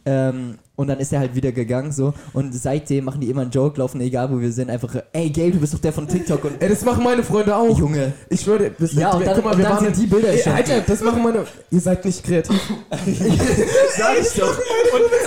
Ähm, 0.09 0.59
und 0.77 0.89
dann 0.89 1.01
ist 1.01 1.11
er 1.13 1.21
halt 1.21 1.35
wieder 1.35 1.53
gegangen 1.53 1.91
so 1.91 2.13
und 2.35 2.55
seitdem 2.55 3.07
machen 3.07 3.21
die 3.23 3.31
immer 3.31 3.41
einen 3.41 3.51
Joke, 3.51 3.79
laufen 3.81 3.99
egal 4.03 4.31
wo 4.31 4.39
wir 4.39 4.53
sind, 4.53 4.69
einfach, 4.71 4.95
ey 5.13 5.31
Gabe, 5.31 5.53
du 5.53 5.59
bist 5.59 5.73
doch 5.75 5.79
der 5.81 5.93
von 5.93 6.07
TikTok 6.07 6.45
und 6.45 6.63
Ey, 6.63 6.69
das 6.69 6.85
machen 6.85 7.03
meine 7.03 7.23
Freunde 7.25 7.57
auch. 7.57 7.77
Junge. 7.79 8.13
Ich 8.29 8.43
schwöre 8.43 8.59
dir, 8.59 8.71
das 8.79 8.93
Ja, 8.93 9.13
und 9.15 9.27
dann- 9.27 9.35
guck 9.37 9.45
mal, 9.47 9.51
und 9.53 9.59
wir 9.59 9.65
dann 9.65 9.73
waren 9.77 9.85
sind 9.87 9.97
die 9.97 10.07
Bilder 10.07 10.29
Ey, 10.29 10.39
schon. 10.39 10.53
Alter, 10.53 10.81
das 10.87 11.01
machen 11.01 11.23
meine. 11.23 11.45
Ihr 11.71 11.81
seid 11.81 12.05
nicht 12.05 12.23
kreativ. 12.23 12.61
Sag 12.91 14.19
ich 14.21 14.29
doch. 14.39 14.59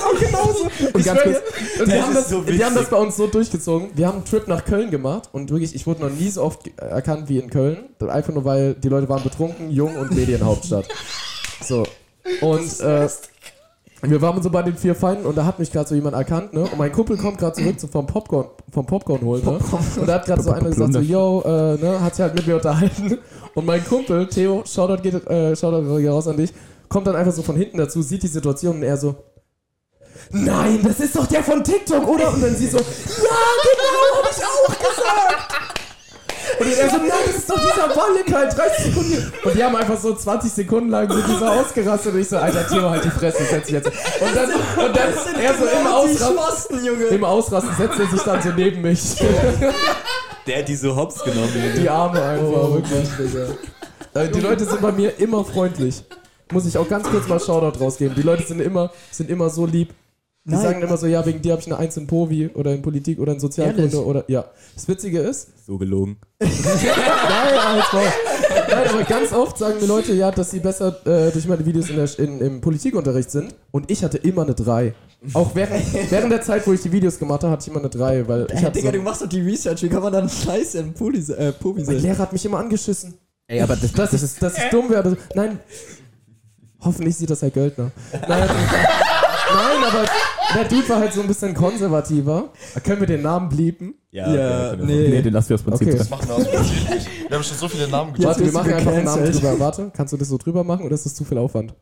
auch 0.06 0.20
genauso. 0.20 0.64
Und, 0.94 1.06
ganz 1.06 1.22
schwör 1.22 1.34
dir, 1.34 1.42
kurz- 1.42 1.80
und 1.82 1.88
wir, 1.88 1.96
Das 1.96 2.06
haben 2.06 2.14
das, 2.14 2.30
so 2.30 2.48
wir 2.48 2.66
haben 2.66 2.76
das 2.76 2.90
bei 2.90 2.98
uns 2.98 3.18
so 3.18 3.28
durchgezogen. 3.28 3.90
Wir 3.96 4.08
haben 4.08 4.18
einen 4.18 4.26
Trip 4.26 4.48
nach 4.48 4.64
Köln 4.66 4.92
gemacht 4.92 5.30
und 5.32 5.50
wirklich, 5.50 5.74
ich 5.76 5.86
wurde 5.88 6.02
noch 6.02 6.12
nie 6.12 6.30
so 6.30 6.44
oft 6.44 6.62
erkannt 6.78 7.28
wie 7.28 7.40
in 7.40 7.50
Köln. 7.50 7.78
Einfach 8.08 8.34
nur, 8.34 8.46
weil 8.46 8.76
die 8.76 8.90
Leute 8.90 9.10
waren 9.10 9.24
betrunken, 9.24 9.72
jung 9.72 9.96
und 9.96 10.12
Medienhauptstadt. 10.12 10.88
So. 11.68 11.86
Und 12.42 12.80
äh, 12.82 13.08
wir 14.02 14.22
waren 14.22 14.41
so 14.41 14.50
bei 14.50 14.62
den 14.62 14.78
vier 14.78 14.95
Feinden 14.95 15.26
und 15.26 15.38
da 15.38 15.45
hat 15.45 15.60
mich 15.60 15.72
gerade 15.72 15.89
so 15.89 15.95
jemand 15.95 16.16
erkannt, 16.16 16.54
ne? 16.54 16.62
Und 16.62 16.78
mein 16.78 16.91
Kumpel 16.91 17.18
kommt 17.18 17.38
gerade 17.38 17.54
zurück 17.54 17.76
so 17.78 17.88
vom 17.88 18.06
Popcorn, 18.06 18.47
vom 18.72 18.86
Popcorn 18.86 19.22
holen, 19.22 19.43
ne? 19.43 19.60
Und 20.00 20.08
da 20.08 20.14
hat 20.14 20.26
gerade 20.26 20.41
so 20.41 20.52
einer 20.52 20.70
gesagt, 20.70 20.93
so, 20.93 21.00
yo, 21.00 21.41
äh, 21.45 21.76
ne, 21.78 22.00
hat 22.00 22.16
sich 22.16 22.24
halt 22.24 22.36
mit 22.36 22.47
mir 22.47 22.56
unterhalten. 22.56 23.18
Und 23.56 23.66
mein 23.66 23.84
Kumpel, 23.84 24.28
Theo, 24.28 24.64
Shoutout 24.66 25.02
geht, 25.02 25.28
äh, 25.28 25.56
Shoutout 25.56 25.97
geht 25.97 26.10
raus 26.10 26.28
an 26.28 26.38
dich, 26.38 26.54
kommt 26.88 27.08
dann 27.08 27.16
einfach 27.16 27.34
so 27.34 27.41
von 27.41 27.58
hinten 27.58 27.78
dazu, 27.78 28.02
sieht 28.02 28.24
die 28.24 28.28
Situation 28.28 28.78
und 28.78 28.84
er 28.84 28.95
so, 28.95 29.16
nein, 30.32 30.80
das 30.84 31.00
ist 31.02 31.16
doch 31.16 31.28
der 31.28 31.43
von 31.43 31.62
TikTok, 31.62 32.08
oder? 32.08 32.34
Und 32.34 32.41
dann 32.41 32.56
sie 32.56 32.68
so, 32.68 32.78
ja, 32.78 32.84
genau, 32.84 34.24
hab 34.24 34.32
ich 34.32 34.43
auch 34.45 34.68
gesagt. 34.68 35.29
Und 36.70 36.78
er 36.80 36.90
so, 36.90 36.98
nein, 36.98 37.10
das 37.26 37.36
ist 37.36 37.50
doch 37.50 37.60
dieser 37.60 38.38
halt, 38.38 38.58
30 38.58 38.86
Sekunden. 38.86 39.34
Und 39.44 39.56
die 39.56 39.64
haben 39.64 39.76
einfach 39.76 40.00
so 40.00 40.14
20 40.16 40.52
Sekunden 40.52 40.90
lang 40.90 41.12
sind 41.12 41.28
die 41.28 41.36
so 41.36 41.46
ausgerastet 41.46 42.14
und 42.14 42.20
ich 42.20 42.28
so, 42.28 42.38
Alter, 42.38 42.68
Theo, 42.68 42.90
halt 42.90 43.04
die 43.04 43.10
Fresse, 43.10 43.44
setz 43.44 43.66
dich 43.66 43.74
jetzt. 43.74 43.88
Und 43.88 44.36
dann, 44.36 44.50
und 44.86 44.96
dann 44.96 45.42
er 45.42 45.54
so 45.56 45.66
im 45.66 45.88
Ausrasten, 45.88 46.80
im 47.10 47.24
Ausrasten 47.24 47.76
setzt 47.76 48.00
er 48.00 48.08
sich 48.08 48.22
dann 48.22 48.42
so 48.42 48.50
neben 48.56 48.82
mich. 48.82 49.02
Der 50.48 50.60
hat 50.60 50.68
die 50.68 50.76
so 50.76 50.96
hops 50.96 51.24
genommen. 51.24 51.52
Junge. 51.54 51.80
Die 51.80 51.90
Arme 51.90 52.22
einfach, 52.22 52.74
wirklich, 52.74 53.08
Digga. 53.20 53.48
Äh, 54.16 54.30
Die 54.30 54.40
Leute 54.40 54.66
sind 54.66 54.82
bei 54.82 54.92
mir 54.92 55.20
immer 55.20 55.46
freundlich. 55.46 56.04
Muss 56.52 56.66
ich 56.66 56.78
auch 56.78 56.88
ganz 56.88 57.08
kurz 57.08 57.28
mal 57.28 57.40
Shoutout 57.40 57.80
rausgeben. 57.80 58.16
Die 58.16 58.24
Leute 58.24 58.44
sind 58.44 58.60
immer, 58.60 58.92
sind 59.12 59.30
immer 59.30 59.50
so 59.50 59.68
lieb. 59.68 59.94
Die 60.50 60.56
Nein. 60.56 60.64
sagen 60.64 60.82
immer 60.82 60.97
so, 60.97 61.06
ja, 61.06 61.24
wegen 61.26 61.41
dir 61.41 61.52
habe 61.52 61.62
ich 61.62 61.68
eine 61.68 61.78
Eins 61.78 61.95
in 61.95 62.08
Povi 62.08 62.47
oder 62.56 62.74
in 62.74 62.82
Politik 62.82 63.20
oder 63.20 63.34
in 63.34 63.39
Sozialkunde 63.39 64.04
oder, 64.04 64.24
ja. 64.28 64.45
Das 64.74 64.88
Witzige 64.88 65.20
ist, 65.20 65.50
So 65.70 65.78
gelogen. 65.78 66.18
Nein, 66.39 66.50
Alter. 66.50 68.02
Nein, 68.70 68.88
aber 68.89 69.04
ganz 69.04 69.32
oft 69.32 69.60
sagen 69.60 69.80
mir 69.80 69.86
Leute 69.86 70.14
ja, 70.14 70.32
dass 70.32 70.50
sie 70.50 70.60
besser 70.60 70.95
äh, 71.06 71.30
durch 71.32 71.47
meine 71.47 71.64
Videos 71.64 71.91
in 71.91 71.97
der, 71.97 72.20
in, 72.20 72.39
im 72.39 72.62
Politikunterricht 72.62 73.30
sind. 73.30 73.54
Und 73.70 73.91
ich 73.91 74.04
hatte 74.04 74.18
immer 74.18 74.41
eine 74.41 74.56
3. 74.56 74.95
Auch 75.34 75.54
während, 75.54 75.84
während 76.10 76.32
der 76.32 76.41
Zeit, 76.41 76.66
wo 76.66 76.74
ich 76.74 76.82
die 76.82 76.91
Videos 76.91 77.20
gemacht 77.20 77.43
habe, 77.43 77.52
hatte 77.52 77.62
ich 77.62 77.68
immer 77.68 77.82
eine 77.82 77.89
3, 77.89 78.28
weil 78.28 78.47
ich 78.52 78.64
hab 78.64 78.74
Digga, 78.74 78.88
so, 78.88 78.97
du 78.97 79.04
machst 79.04 79.22
doch 79.22 79.30
die 79.30 79.41
Research. 79.41 79.84
Wie 79.84 79.89
kann 79.89 80.02
man 80.02 80.12
dann 80.12 80.28
Scheiße 80.28 80.80
in 80.80 80.93
Puli, 80.93 81.20
äh, 81.20 81.54
mein 81.64 81.86
sein? 81.86 82.00
Lehrer 82.00 82.18
hat 82.18 82.34
mich 82.34 82.43
immer 82.43 82.58
angeschissen. 82.58 83.14
Ey, 83.45 83.62
aber 83.62 83.76
das, 83.76 83.93
Dass 83.93 84.14
ich, 84.14 84.39
dass 84.39 84.58
ich 84.58 84.70
dumm 84.72 84.89
werde. 84.89 85.18
Nein, 85.36 85.60
hoffentlich 86.80 87.16
sieht 87.16 87.30
das 87.30 87.43
Herr 87.43 87.52
Göldner. 87.52 87.91
Nein, 88.28 88.50
nein, 89.56 89.84
aber 89.84 90.06
der 90.56 90.64
Dude 90.70 90.89
war 90.89 91.00
halt 91.00 91.14
so 91.14 91.22
ein 91.22 91.28
bisschen 91.28 91.54
konservativer. 91.54 92.50
Können 92.84 93.00
wir 93.02 93.08
den 93.08 93.22
Namen 93.22 93.50
blieben? 93.50 93.95
Ja, 94.12 94.34
Ja, 94.34 94.72
okay, 94.74 94.82
nee. 94.86 95.08
nee, 95.10 95.22
den 95.22 95.34
lassen 95.34 95.50
wir 95.50 95.56
aus 95.56 95.62
Prinzip 95.64 95.88
Okay. 95.88 95.97
drin. 95.97 96.08
Machen 96.10 96.28
wir 96.28 96.36
aus 96.36 96.47
Prinzip 96.47 96.89
nicht. 96.89 97.10
Wir 97.30 97.36
haben 97.38 97.43
schon 97.43 97.58
so 97.58 97.68
viele 97.68 97.88
Namen 97.88 98.14
Ja, 98.18 98.28
Warte, 98.30 98.45
wir 98.45 98.52
machen 98.52 98.74
einfach 98.74 98.91
einen 98.93 99.06
Namen 99.06 99.32
drüber. 99.32 99.60
Warte, 99.60 99.91
kannst 99.95 100.14
du 100.14 100.18
das 100.18 100.28
so 100.30 100.38
drüber 100.38 100.64
machen 100.64 100.86
oder 100.86 100.95
ist 100.95 101.06
das 101.06 101.14
zu 101.16 101.24
viel 101.26 101.38
Aufwand? 101.38 101.76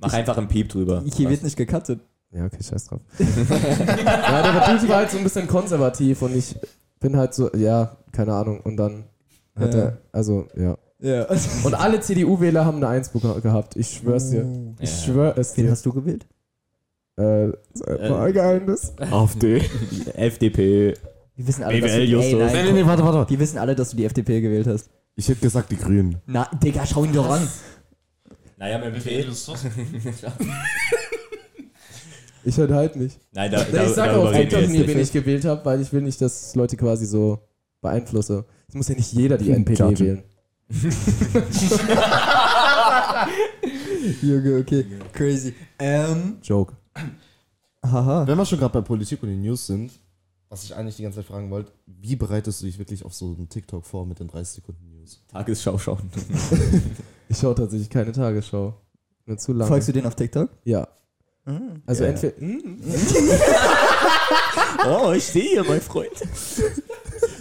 Mach 0.00 0.12
einfach 0.12 0.36
einen 0.36 0.48
Piep 0.48 0.68
drüber. 0.68 1.02
Hier 1.06 1.28
wird 1.30 1.42
nicht 1.42 1.56
gecuttet. 1.56 2.00
Ja, 2.32 2.44
okay, 2.44 2.58
scheiß 2.62 2.84
drauf. 2.86 3.00
ja, 3.18 4.42
der 4.42 4.76
Dude 4.76 4.88
war 4.88 4.96
halt 4.98 5.10
so 5.10 5.18
ein 5.18 5.24
bisschen 5.24 5.46
konservativ 5.48 6.22
und 6.22 6.36
ich 6.36 6.54
bin 7.00 7.16
halt 7.16 7.34
so, 7.34 7.50
ja, 7.54 7.96
keine 8.12 8.34
Ahnung. 8.34 8.60
Und 8.60 8.76
dann 8.76 9.04
hat 9.58 9.74
Ja. 9.74 9.80
er, 9.80 9.98
also, 10.12 10.46
ja. 10.56 10.76
Ja. 10.98 11.26
Und 11.64 11.74
alle 11.74 12.00
CDU-Wähler 12.00 12.64
haben 12.64 12.78
eine 12.78 12.88
Eins 12.88 13.10
gehabt. 13.12 13.76
Ich 13.76 13.90
schwör's 13.98 14.30
dir. 14.30 14.46
Ich 14.80 14.90
Ja. 14.90 15.12
schwör 15.12 15.38
es 15.38 15.56
Wen 15.56 15.66
dir. 15.66 15.70
hast 15.72 15.84
du 15.84 15.92
gewählt? 15.92 16.26
Äh, 17.18 17.46
mal 18.08 18.26
ein 18.26 18.32
Geheimnis. 18.32 18.92
AfD. 19.10 19.62
FDP. 20.14 20.94
Wir 21.34 21.46
wissen 21.48 21.64
alle, 21.64 21.80
dass 21.80 21.92
du, 21.92 21.98
BWL 21.98 22.20
ey. 22.20 22.34
Nee, 22.34 22.44
nein, 22.44 22.64
nee, 22.66 22.72
nee, 22.72 22.86
warte, 22.86 23.02
warte. 23.04 23.30
Wir 23.30 23.38
wissen 23.38 23.58
alle, 23.58 23.74
dass 23.74 23.90
du 23.90 23.96
die 23.96 24.04
FDP 24.04 24.40
gewählt 24.40 24.66
hast. 24.66 24.90
Ich 25.16 25.28
hätte 25.28 25.40
gesagt, 25.40 25.70
die 25.70 25.76
Grünen. 25.76 26.18
Na, 26.26 26.48
Digga, 26.62 26.84
schau 26.84 27.04
ihn 27.04 27.12
doch 27.12 27.28
an. 27.30 27.46
Naja, 28.58 28.78
mit 28.78 29.02
BWL. 29.02 29.32
Ich 32.44 32.58
enthalte 32.58 32.98
mich. 32.98 33.18
Nein, 33.32 33.50
da, 33.50 33.64
da, 33.64 33.82
ich 33.84 33.90
sag 33.90 34.06
darüber 34.06 34.28
auch 34.28 34.32
reden 34.32 34.50
wir 34.52 34.60
jetzt 34.60 34.70
nicht. 34.70 34.86
wen 34.86 35.00
ich 35.00 35.12
gewählt 35.12 35.44
habe, 35.46 35.64
weil 35.64 35.80
ich 35.80 35.92
will 35.92 36.02
nicht, 36.02 36.20
dass 36.20 36.54
Leute 36.54 36.76
quasi 36.76 37.06
so 37.06 37.40
beeinflusse. 37.80 38.44
Es 38.68 38.74
muss 38.74 38.88
ja 38.88 38.94
nicht 38.94 39.12
jeder 39.12 39.36
die 39.36 39.46
Hm, 39.46 39.54
NPD 39.56 39.76
Charge. 39.76 40.04
wählen. 40.04 40.22
Junge, 44.22 44.58
okay. 44.58 44.84
Crazy. 45.12 45.54
Ähm, 45.78 46.38
Joke. 46.42 46.74
Haha. 47.90 48.26
Wenn 48.26 48.36
wir 48.38 48.44
schon 48.46 48.58
gerade 48.58 48.72
bei 48.72 48.80
Politik 48.80 49.22
und 49.22 49.28
den 49.30 49.42
News 49.42 49.66
sind, 49.66 49.92
was 50.48 50.64
ich 50.64 50.74
eigentlich 50.76 50.96
die 50.96 51.02
ganze 51.02 51.18
Zeit 51.18 51.26
fragen 51.26 51.50
wollte, 51.50 51.72
wie 51.86 52.16
bereitest 52.16 52.62
du 52.62 52.66
dich 52.66 52.78
wirklich 52.78 53.04
auf 53.04 53.12
so 53.14 53.26
einen 53.36 53.48
TikTok 53.48 53.84
vor 53.84 54.06
mit 54.06 54.20
den 54.20 54.28
30 54.28 54.56
Sekunden 54.56 54.90
News? 54.98 55.20
Tagesschau 55.28 55.78
schauen. 55.78 56.10
Ich 57.28 57.38
schaue 57.38 57.56
tatsächlich 57.56 57.90
keine 57.90 58.12
Tagesschau. 58.12 58.72
Nur 59.24 59.36
zu 59.36 59.52
lange. 59.52 59.68
Folgst 59.68 59.88
du 59.88 59.92
den 59.92 60.06
auf 60.06 60.14
TikTok? 60.14 60.48
Ja. 60.62 60.86
Also 61.84 62.04
Ja. 62.04 62.10
entweder. 62.10 62.40
Mm, 62.40 62.80
Oh, 64.88 65.12
ich 65.12 65.24
sehe, 65.24 65.64
mein 65.64 65.80
Freund. 65.80 66.12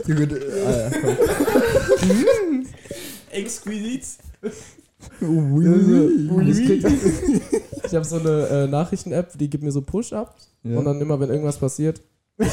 Äh, 0.08 0.92
komm. 1.02 2.66
Ich, 6.48 7.92
ich 7.92 7.96
habe 7.96 8.06
so 8.06 8.18
eine 8.18 8.48
äh, 8.48 8.68
Nachrichten-App, 8.68 9.38
die 9.38 9.50
gibt 9.50 9.64
mir 9.64 9.72
so 9.72 9.82
Push-Ups. 9.82 10.52
Ja. 10.64 10.78
Und 10.80 10.86
dann 10.86 11.00
immer, 11.00 11.20
wenn 11.20 11.30
irgendwas 11.30 11.58
passiert. 11.58 12.02
nee, 12.38 12.46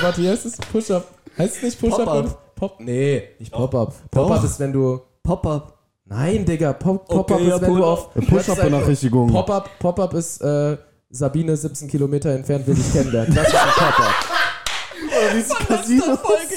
warte, 0.00 0.22
wie 0.22 0.28
heißt 0.28 0.46
es? 0.46 0.56
Push-Up. 0.56 1.06
Heißt 1.36 1.56
es 1.56 1.62
nicht 1.62 1.80
Push-Up? 1.80 2.04
Pop-up. 2.04 2.54
Pop 2.56 2.80
nee, 2.80 3.22
nicht 3.38 3.52
Pop-Up. 3.52 3.94
Pop-Up 4.10 4.44
ist, 4.44 4.58
wenn 4.58 4.72
du. 4.72 5.00
Pop-up. 5.22 5.78
Nein, 6.06 6.44
Digga, 6.44 6.72
Pop- 6.72 7.06
Pop-Up 7.06 7.36
Okay, 7.36 7.48
ja, 7.48 7.56
ist, 7.56 7.62
wenn 7.62 7.74
du 7.74 7.84
auf. 7.84 8.14
Push-Up-Benachrichtigung. 8.14 9.30
Pop-Up 9.30 9.68
Pop 9.78 10.14
ist 10.14 10.40
äh, 10.40 10.76
Sabine 11.10 11.56
17 11.56 11.88
Kilometer 11.88 12.30
entfernt, 12.30 12.66
will 12.66 12.74
dich 12.74 12.92
kennenlernen. 12.92 13.34
Das 13.34 13.46
ist 13.48 13.54
ein 13.54 13.68
Pop-Up. 13.76 14.37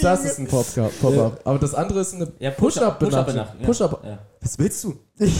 Das 0.01 0.25
ist 0.25 0.39
ein 0.39 0.47
Pop-Up. 0.47 0.91
Pop 1.01 1.39
Aber 1.43 1.59
das 1.59 1.73
andere 1.75 2.01
ist 2.01 2.13
eine 2.15 2.31
Ja, 2.39 2.51
Push-Up-Benachrichtigung. 2.51 3.65
Push-Up. 3.65 3.91
Push-Up. 3.91 4.05
Ja. 4.05 4.19
Was 4.41 4.59
willst 4.59 4.83
du? 4.83 4.95
Richtig. 5.19 5.39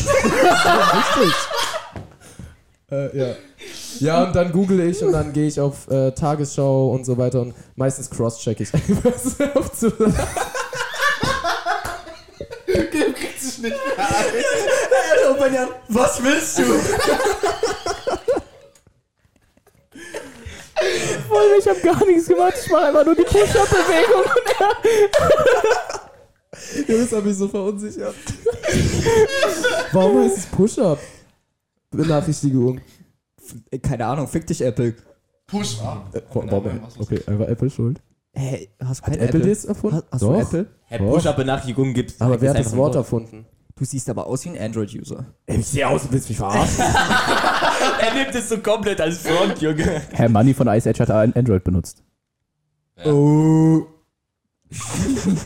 äh, 2.92 3.18
ja. 3.18 3.36
Ja, 4.00 4.24
und 4.24 4.36
dann 4.36 4.52
google 4.52 4.80
ich 4.82 5.04
und 5.04 5.12
dann 5.12 5.34
gehe 5.34 5.48
ich 5.48 5.60
auf 5.60 5.90
äh, 5.90 6.12
Tagesschau 6.12 6.92
und 6.92 7.06
so 7.06 7.18
weiter 7.18 7.42
und 7.42 7.54
meistens 7.76 8.10
cross-check 8.10 8.60
ich 8.60 8.74
einfach 8.74 9.72
zu 9.72 9.92
Hallo, 13.98 15.40
Benjan, 15.40 15.68
was 15.88 16.24
willst 16.24 16.58
du? 16.58 16.64
Ich 21.60 21.68
habe 21.68 21.80
gar 21.82 22.06
nichts 22.06 22.28
gemacht, 22.28 22.54
ich 22.64 22.72
mache 22.72 22.86
einfach 22.86 23.06
nur 23.06 23.16
die 23.16 23.24
Push-Up-Bewegung. 23.24 24.32
Das 26.88 27.12
hat 27.12 27.26
mich 27.26 27.36
so 27.38 27.48
verunsichert. 27.48 28.16
Warum 29.92 30.24
heißt 30.24 30.38
es 30.38 30.46
Push-Up? 30.48 31.00
Benachrichtigung. 31.92 32.82
Äh, 33.70 33.80
Keine 33.80 34.06
Ahnung, 34.06 34.28
fick 34.28 34.46
dich, 34.48 34.62
Apple. 34.62 34.96
Push 35.48 35.82
up. 35.82 36.16
Äh, 36.16 36.22
warum? 36.34 36.80
Okay, 37.00 37.22
einfach 37.28 37.48
Apple 37.48 37.70
schuld. 37.70 38.02
Hey, 38.34 38.70
hast 38.80 39.02
du 39.02 39.06
Hat 39.08 39.14
kein 39.14 39.20
Apple, 39.28 39.40
Apple? 39.42 39.50
das 39.54 39.66
erfunden? 39.66 39.98
Hast, 39.98 40.06
hast 40.12 40.22
Doch. 40.24 40.34
du 40.34 40.40
Apple? 40.40 40.66
Hey. 40.86 41.00
Push-Up-Benachrichtigung 41.00 41.94
gibt's. 41.94 42.22
Aber 42.22 42.40
wer 42.40 42.52
hat 42.52 42.60
das 42.60 42.76
Wort 42.76 42.96
erfunden? 42.96 43.46
Du 43.82 43.86
siehst 43.86 44.08
aber 44.12 44.28
aus 44.28 44.46
wie 44.46 44.50
ein 44.50 44.60
Android-User. 44.60 45.26
Ich 45.48 45.66
sehe 45.66 45.88
aus, 45.88 46.04
du 46.04 46.12
willst 46.12 46.30
mich 46.30 46.38
verarschen. 46.38 46.86
Er 48.00 48.14
nimmt 48.14 48.36
es 48.36 48.48
so 48.48 48.60
komplett 48.60 49.02
als 49.02 49.18
Front, 49.18 49.60
Junge. 49.60 50.04
Herr 50.12 50.30
Money 50.30 50.54
von 50.54 50.68
Ice 50.68 50.88
Age 50.88 51.00
hat 51.00 51.10
ein 51.10 51.36
Android 51.36 51.64
benutzt. 51.64 52.04
Oh. 53.04 53.88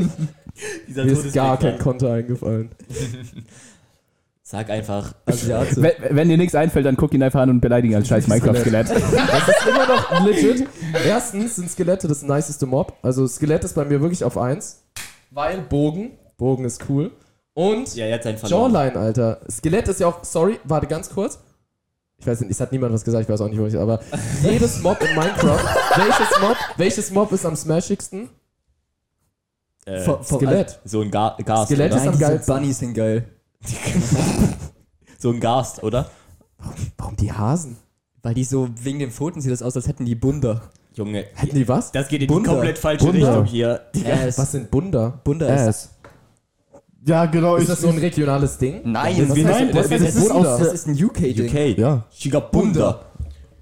Dieser 0.86 1.06
Mir 1.06 1.14
ist 1.14 1.34
gar 1.34 1.58
kein. 1.58 1.80
Konto 1.80 2.12
eingefallen. 2.12 2.72
Sag 4.44 4.70
einfach. 4.70 5.16
Asiate. 5.26 5.82
Wenn, 5.82 5.94
wenn 6.10 6.28
dir 6.28 6.36
nichts 6.38 6.56
einfällt, 6.56 6.86
dann 6.86 6.98
guck 6.98 7.14
ihn 7.14 7.24
einfach 7.24 7.40
an 7.40 7.50
und 7.50 7.62
beleidige 7.62 7.94
ihn 7.94 7.98
als 7.98 8.10
scheiß 8.10 8.28
Minecraft-Skelett. 8.28 8.90
Das 8.90 9.48
ist 9.48 9.66
immer 9.66 9.88
noch 9.88 10.26
legit. 10.26 10.68
Erstens 11.06 11.56
sind 11.56 11.72
Skelette 11.72 12.10
das 12.10 12.22
niceste 12.22 12.66
Mob. 12.66 12.98
Also 13.02 13.26
Skelett 13.28 13.64
ist 13.64 13.76
bei 13.76 13.86
mir 13.86 14.02
wirklich 14.02 14.26
auf 14.26 14.38
1. 14.38 14.84
Weil 15.32 15.62
Bogen. 15.62 16.12
Bogen 16.36 16.66
ist 16.66 16.84
cool. 16.90 17.12
Und 17.56 17.95
Ja, 17.95 18.06
jetzt 18.06 18.28
ein. 18.28 18.38
Jawline, 18.43 18.95
Alter. 18.95 19.39
Skelett 19.49 19.88
ist 19.88 19.99
ja 20.01 20.08
auch. 20.08 20.24
Sorry, 20.24 20.60
warte 20.66 20.86
ganz 20.88 21.10
kurz. 21.10 21.39
Ich 22.18 22.28
weiß 22.28 22.41
nicht, 22.41 22.51
es 22.51 22.60
hat 22.60 22.72
niemand 22.72 22.93
was 22.93 23.03
gesagt, 23.03 23.24
ich 23.24 23.30
weiß 23.30 23.41
auch 23.41 23.47
nicht, 23.49 23.60
wo 23.60 23.66
ich. 23.66 23.78
Aber 23.78 23.99
jedes 24.43 24.82
Mob 24.82 25.01
in 25.01 25.16
Minecraft. 25.16 25.60
welches 25.95 26.39
Mob, 26.41 26.58
welches 26.78 27.12
Mob 27.12 27.32
ist 27.32 27.45
am 27.45 27.56
smashigsten? 27.56 28.30
Äh, 29.86 30.01
Skelett. 30.24 30.80
so 30.84 31.01
ein 31.01 31.12
Ga 31.12 31.38
Gast. 31.45 31.68
Skelett 31.68 31.91
oder? 31.91 32.01
ist 32.01 32.08
am 32.08 32.14
Nein, 32.14 32.18
diese 32.20 32.30
geilsten. 32.30 32.56
Bunnies 32.56 32.80
sind 32.80 32.93
geil. 32.93 33.26
So 35.18 35.32
ein 35.32 35.39
Gast, 35.39 35.82
oder? 35.82 36.10
Warum 36.97 37.16
die 37.16 37.32
Hasen? 37.32 37.78
Weil 38.22 38.34
die 38.36 38.43
so, 38.43 38.70
wegen 38.84 38.99
den 38.99 39.10
Pfoten 39.12 39.41
sieht 39.41 39.51
das 39.51 39.64
aus, 39.64 39.76
als 39.76 39.88
hätten 39.88 40.06
die 40.06 40.14
Bunder. 40.14 40.62
Junge. 40.93 41.26
Hätten 41.34 41.56
die 41.56 41.68
was? 41.68 41.91
Das 41.91 42.08
geht 42.10 42.22
in 42.22 42.28
die 42.28 42.34
Bunder. 42.34 42.51
komplett 42.51 42.78
falsche 42.78 43.06
Bunder. 43.06 43.30
Richtung 43.30 43.45
hier. 43.45 43.82
Ass. 44.06 44.38
Was 44.38 44.51
sind 44.51 44.70
Bunder? 44.70 45.20
Bunder 45.24 45.68
ist. 45.68 45.89
Ja, 47.08 47.26
genau. 47.26 47.56
Ist 47.58 47.70
das 47.70 47.82
so 47.82 47.89
ein 47.89 47.97
regionales 47.99 48.58
Ding? 48.58 48.82
Nein, 48.84 49.16
das, 49.28 49.38
heißt- 49.38 49.43
nein, 49.43 49.72
das, 49.72 49.89
das, 49.89 50.01
das 50.01 50.16
ist, 50.16 50.30
Wunder? 50.34 50.58
das 50.58 50.74
ist 50.74 50.88
ein 50.88 51.03
UK-Ding. 51.03 51.47
UK. 51.49 51.78
Ja. 51.78 52.06
Shigabunda. 52.10 53.06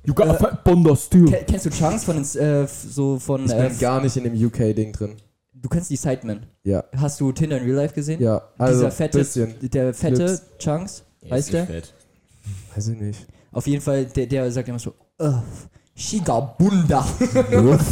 You 0.05 0.13
got 0.13 0.27
a 0.27 0.59
Bondo 0.63 0.95
Steel. 0.95 1.25
Ke- 1.25 1.45
Kennst 1.47 1.65
du 1.65 1.69
Chunks 1.69 2.03
von 2.03 2.15
den, 2.15 2.41
äh, 2.41 2.67
so 2.67 3.19
von, 3.19 3.45
Ich 3.45 3.51
äh, 3.51 3.69
bin 3.69 3.79
gar 3.79 4.01
nicht 4.01 4.15
in 4.17 4.23
dem 4.25 4.33
UK-Ding 4.45 4.91
drin. 4.93 5.15
du 5.53 5.69
kennst 5.69 5.89
die 5.89 5.95
Sidemen. 5.95 6.45
Ja, 6.63 6.83
Hast 6.95 7.19
du 7.21 7.31
Tinder 7.31 7.57
in 7.57 7.63
Real 7.63 7.75
Life 7.77 7.93
gesehen? 7.93 8.21
ja. 8.21 8.41
Also, 8.57 8.79
Dieser 8.79 8.91
fette, 8.91 9.17
bisschen. 9.19 9.55
der 9.61 9.93
fette 9.93 10.25
Clips. 10.25 10.41
Chunks, 10.59 11.03
heißt 11.29 11.53
der? 11.53 11.67
Weiß 12.75 12.87
ich 12.89 12.99
nicht. 12.99 13.27
Auf 13.51 13.65
jeden 13.67 13.81
Fall, 13.81 14.05
der, 14.05 14.25
der 14.27 14.51
sagt 14.51 14.67
immer 14.67 14.79
so, 14.79 14.93
äh, 15.19 15.31
Shigabunda. 15.95 17.05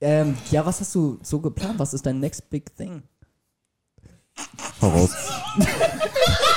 ähm, 0.00 0.34
ja, 0.50 0.64
was 0.64 0.80
hast 0.80 0.94
du 0.94 1.18
so 1.22 1.40
geplant? 1.40 1.78
Was 1.78 1.94
ist 1.94 2.04
dein 2.04 2.18
next 2.20 2.48
big 2.50 2.74
thing? 2.76 3.02
Voraus. 4.80 5.10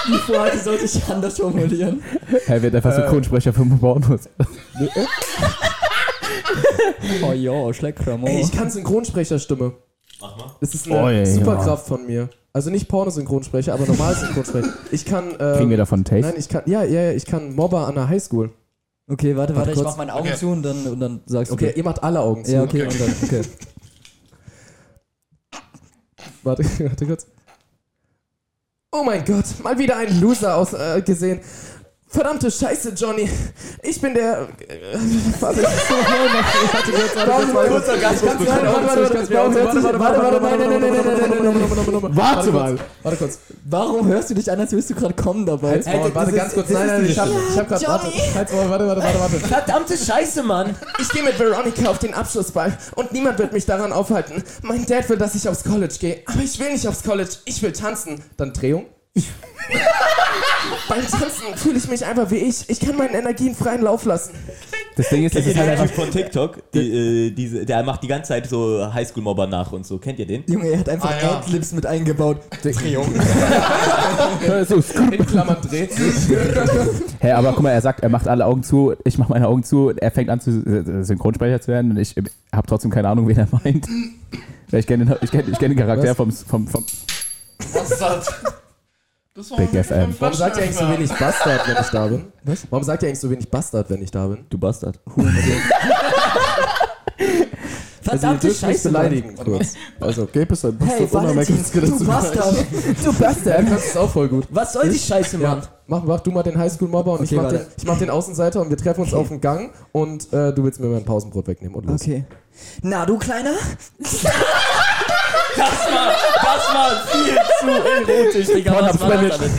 Die 0.08 0.32
Frage 0.32 0.58
sollte 0.58 0.86
ich 0.86 1.04
anders 1.08 1.38
formulieren. 1.38 2.02
Er 2.48 2.62
wird 2.62 2.76
einfach 2.76 2.94
Synchronsprecher 2.94 3.54
für 3.54 3.66
Pornos. 3.66 4.22
Oh 7.24 7.32
ja, 7.34 7.74
Schleckkrammer. 7.74 8.28
Ey, 8.28 8.42
ich 8.42 8.52
kann 8.52 8.70
Synchronsprecherstimme. 8.70 9.74
Mach 10.22 10.38
mal. 10.38 10.56
Das 10.60 10.74
ist 10.74 10.88
eine 10.88 10.96
Oh, 11.02 11.08
ja, 11.10 11.20
ja. 11.20 11.26
Superkraft 11.26 11.88
von 11.88 12.06
mir. 12.06 12.30
Also 12.52 12.70
nicht 12.72 12.88
Pornosynchronsprecher, 12.88 13.74
aber 13.74 13.86
normal 13.86 14.16
Synchronsprecher. 14.16 14.74
Ich 14.92 15.06
kann. 15.06 15.36
Ähm, 15.40 15.58
Kriegen 15.58 15.70
wir 15.70 15.78
davon 15.78 16.04
Taste? 16.04 16.28
Nein, 16.32 16.36
ich 16.38 16.50
kann. 16.50 16.64
Ja, 16.66 16.84
ja, 16.84 17.02
ja, 17.04 17.12
ich 17.12 17.26
kann 17.26 17.56
Mobber 17.56 17.88
an 17.88 17.96
der 17.96 18.10
Highschool. 18.10 18.52
Okay, 19.10 19.36
warte, 19.38 19.56
warte, 19.56 19.72
ich 19.72 19.82
mach 19.82 19.98
meine 19.98 20.14
Augen 20.14 20.36
zu 20.36 20.50
und 20.50 20.62
dann, 20.64 20.86
und 20.86 21.00
dann 21.00 21.22
sagst 21.26 21.52
Okay, 21.52 21.72
du. 21.72 21.78
ihr 21.78 21.84
macht 21.84 22.04
alle 22.04 22.20
Augen 22.20 22.46
zu. 22.46 22.52
Ja, 22.52 22.64
okay, 22.64 22.84
und 22.84 23.00
dann, 23.00 23.14
okay. 23.24 23.42
Warte, 26.44 26.64
warte 26.80 27.06
kurz. 27.06 27.28
Oh 28.92 29.04
mein 29.04 29.24
Gott, 29.24 29.46
mal 29.62 29.78
wieder 29.78 29.98
ein 29.98 30.20
Loser 30.20 30.56
aus, 30.56 30.74
äh, 30.74 31.04
gesehen. 31.04 31.42
Verdammte 32.12 32.49
Scheiße, 32.49 32.89
Johnny. 32.95 33.30
Ich 33.84 34.01
bin 34.01 34.16
der. 34.16 34.47
Warte, 35.39 35.62
warte, 35.62 35.78
warte, 37.22 37.53
warte, 37.53 38.01
warte, 38.01 38.20
Warte 42.16 42.53
warte, 42.53 42.80
Warte 43.03 43.18
kurz. 43.18 43.39
Warum 43.66 44.07
hörst 44.07 44.32
du 44.32 44.34
dich 44.34 44.51
an, 44.51 44.60
als 44.60 44.72
würdest 44.72 44.89
du 44.89 44.95
gerade 44.95 45.14
kommen 45.14 45.45
dabei? 45.45 45.86
Warte 45.86 46.32
ganz 46.32 46.53
kurz. 46.53 46.70
Nein, 46.70 46.88
nein, 46.88 47.05
ich 47.05 47.20
hab 47.20 47.28
warte, 47.30 47.86
Warte, 47.86 48.70
warte, 48.70 48.88
warte, 48.88 49.20
warte. 49.20 49.39
Verdammte 49.41 49.95
Scheiße, 49.95 50.41
Mann. 50.41 50.76
Ich 50.99 51.10
gehe 51.10 51.22
mit 51.22 51.38
Veronica 51.38 51.91
auf 51.91 51.99
den 51.99 52.16
Abschlussball 52.16 52.76
und 52.95 53.12
niemand 53.12 53.38
wird 53.38 53.53
mich 53.53 53.68
daran 53.68 53.93
aufhalten. 53.93 54.43
Mein 54.64 54.84
Dad 54.88 55.07
will, 55.10 55.18
dass 55.18 55.36
ich 55.36 55.47
aufs 55.47 55.64
College 55.64 55.93
gehe, 55.99 56.24
aber 56.26 56.41
ich 56.41 56.57
will 56.60 56.72
nicht 56.72 56.88
aufs 56.88 57.03
College. 57.03 57.30
Ich 57.45 57.62
will 57.62 57.72
tanzen. 57.72 58.24
Dann 58.36 58.51
Drehung? 58.51 58.88
Beim 60.88 61.01
Tanzen 61.12 61.55
fühle 61.55 61.78
ich 61.78 61.88
mich 61.89 62.05
einfach 62.05 62.30
wie 62.32 62.38
ich. 62.38 62.70
Ich 62.70 62.80
kann 62.80 62.95
meinen 62.95 63.14
Energien 63.16 63.55
freien 63.55 63.82
Lauf 63.82 64.05
lassen. 64.05 64.34
Das 64.95 65.07
Ding 65.10 65.24
ist, 65.24 65.34
das 65.36 65.43
Kennt 65.45 65.55
ihr 65.55 65.62
ist 65.64 65.68
halt 65.68 65.78
den 65.78 65.82
einfach. 65.82 65.95
Typ 65.95 66.03
von 66.05 66.12
TikTok? 66.12 66.72
Die, 66.74 67.28
äh, 67.28 67.32
diese, 67.32 67.66
der 67.66 67.84
macht 67.84 68.03
die 68.03 68.07
ganze 68.07 68.30
Zeit 68.30 68.49
so 68.49 68.91
Highschool-Mobber 68.93 69.47
nach 69.47 69.72
und 69.72 69.86
so. 69.86 69.97
Kennt 69.97 70.20
ihr 70.20 70.26
den? 70.26 70.43
Junge, 70.47 70.68
er 70.70 70.80
hat 70.80 70.89
einfach 70.89 71.12
Ah, 71.12 71.22
ja. 71.22 71.38
Adlibs 71.39 71.72
mit 71.72 71.86
eingebaut. 71.86 72.38
So, 74.68 74.76
In 75.12 75.26
Klammern 75.26 75.57
Dreh. 75.62 75.88
Hä, 77.20 77.32
aber 77.32 77.53
guck 77.53 77.64
mal, 77.64 77.72
er 77.72 77.82
sagt, 77.82 78.01
er 78.01 78.10
macht 78.10 78.28
alle 78.28 78.45
Augen 78.45 78.64
zu, 78.64 78.93
ich 79.05 79.18
mache 79.18 79.32
meine 79.32 79.47
Augen 79.47 79.64
zu, 79.64 79.91
er 79.95 80.12
fängt 80.12 80.30
an 80.30 80.39
zu 80.41 80.51
äh, 80.66 81.03
Synchronsprecher 81.03 81.62
zu 81.62 81.70
werden 81.70 81.91
und 81.91 81.97
ich 81.97 82.16
habe 82.51 82.68
trotzdem 82.68 82.91
keine 82.91 83.07
Ahnung, 83.10 83.28
wen 83.28 83.38
er 83.38 83.47
meint. 83.51 83.88
Weil 84.70 84.80
ich 84.82 84.88
kenne 84.88 85.05
den, 85.05 85.16
ich 85.22 85.32
kenn, 85.32 85.51
ich 85.51 85.57
kenn 85.60 85.72
den 85.72 85.78
Charakter 85.80 86.10
Was? 86.10 86.18
vom, 86.18 86.32
vom, 86.32 86.68
vom 86.68 86.86
Bastard. 87.74 88.28
Das 88.28 88.53
war 89.36 89.58
Big 89.58 89.74
wirklich 89.74 89.88
FM. 89.88 90.16
Warum 90.20 90.36
sagt 90.36 90.58
ihr 90.58 90.64
eigentlich 90.64 90.76
so 90.78 90.90
wenig 90.90 91.12
Bastard, 91.14 91.68
wenn 91.68 91.78
ich 91.82 91.90
da 91.90 92.08
bin? 92.08 92.26
Was? 92.44 92.68
Warum 92.70 92.84
sagt 92.84 93.04
ihr 93.04 93.10
eigentlich 93.10 93.20
so 93.20 93.30
wenig 93.30 93.50
Bastard, 93.50 93.90
wenn 93.90 94.02
ich 94.02 94.12
da 94.12 94.28
bin? 94.28 94.46
Du 94.50 94.58
Bastard. 94.58 95.00
Also, 98.08 98.22
Verdammte 98.22 98.48
mich 98.48 98.58
Scheiße, 98.58 98.90
beleidigen, 98.90 99.36
kurz. 99.36 99.74
Also, 100.00 100.26
Gabe 100.26 100.54
ist 100.54 100.66
ein 100.66 100.80
Hey, 100.80 101.02
Bastard 101.02 101.24
ohne 101.26 101.36
Valentin, 101.36 101.82
du 102.00 102.06
Bastard. 102.06 102.56
Du 103.04 103.10
er 103.10 103.14
Bastard. 103.14 103.68
kann 103.68 103.74
es 103.78 103.98
auch 103.98 104.10
voll 104.10 104.30
gut. 104.30 104.48
Was 104.50 104.74
soll 104.74 104.90
die 104.90 104.98
Scheiße, 104.98 105.38
Mann? 105.38 105.60
Ja, 105.60 105.68
mach, 105.86 106.04
mach 106.06 106.20
du 106.22 106.32
mal 106.32 106.42
den 106.42 106.58
Highschool-Mobber 106.58 107.12
und 107.12 107.20
Okay, 107.20 107.36
ich, 107.36 107.42
mach 107.42 107.50
den, 107.52 107.62
ich 107.78 107.86
mach 107.86 108.00
den 108.00 108.10
Außenseiter 108.10 108.62
und 108.62 108.72
wir 108.72 108.78
treffen 108.78 109.02
uns 109.02 109.14
auf 109.14 109.28
dem 109.28 109.40
Gang 109.42 109.72
und 109.92 110.34
äh, 110.34 110.52
du 110.54 110.64
willst 110.64 110.80
mir 110.80 110.88
mein 110.88 111.06
Pausenbrot 111.06 111.46
wegnehmen 111.46 111.76
und 111.76 111.86
los. 111.86 112.02
Okay. 112.02 112.26
Na, 112.82 113.06
du 113.06 113.20
Kleiner? 113.20 113.54
Das 115.60 115.93
war, 115.93 116.14
das 116.43 116.74
war 116.74 116.89
viel 117.07 117.38
zu 117.60 117.68
erotisch, 118.12 118.47
Digga. 118.47 118.72
Was 118.82 118.99
war 118.99 119.10
das 119.10 119.39
alles? 119.39 119.51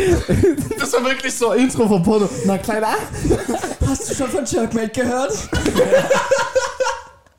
Das 0.78 0.92
war 0.94 1.05
wirklich 1.05 1.34
so 1.34 1.51
ein 1.51 1.59
Intro 1.61 1.86
von 1.86 2.03
Porno. 2.03 2.28
Na, 2.46 2.59
kleiner. 2.59 2.94
Hast 3.86 4.11
du 4.11 4.14
schon 4.14 4.30
von 4.30 4.44
Jerkmate 4.46 4.88
gehört? 4.88 5.32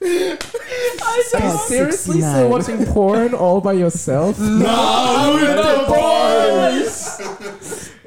Are 0.03 1.43
you 1.43 1.57
seriously 1.67 2.21
still 2.21 2.49
watching 2.49 2.85
porn 2.85 3.33
all 3.33 3.61
by 3.61 3.73
yourself? 3.73 4.35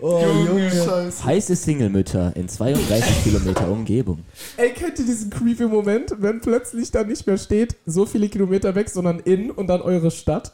Oh, 0.06 0.20
Junge. 0.20 0.70
Scheiße. 0.70 1.24
Heiße 1.24 1.56
Single-Mütter 1.56 2.36
in 2.36 2.46
32 2.46 3.24
Kilometer 3.24 3.70
Umgebung. 3.70 4.18
Ey, 4.58 4.68
kennt 4.74 4.98
ihr 4.98 5.06
diesen 5.06 5.30
creepy 5.30 5.64
Moment, 5.64 6.16
wenn 6.18 6.42
plötzlich 6.42 6.90
da 6.90 7.04
nicht 7.04 7.26
mehr 7.26 7.38
steht, 7.38 7.76
so 7.86 8.04
viele 8.04 8.28
Kilometer 8.28 8.74
weg, 8.74 8.90
sondern 8.90 9.18
in 9.20 9.50
und 9.50 9.66
dann 9.66 9.80
eure 9.80 10.10
Stadt? 10.10 10.52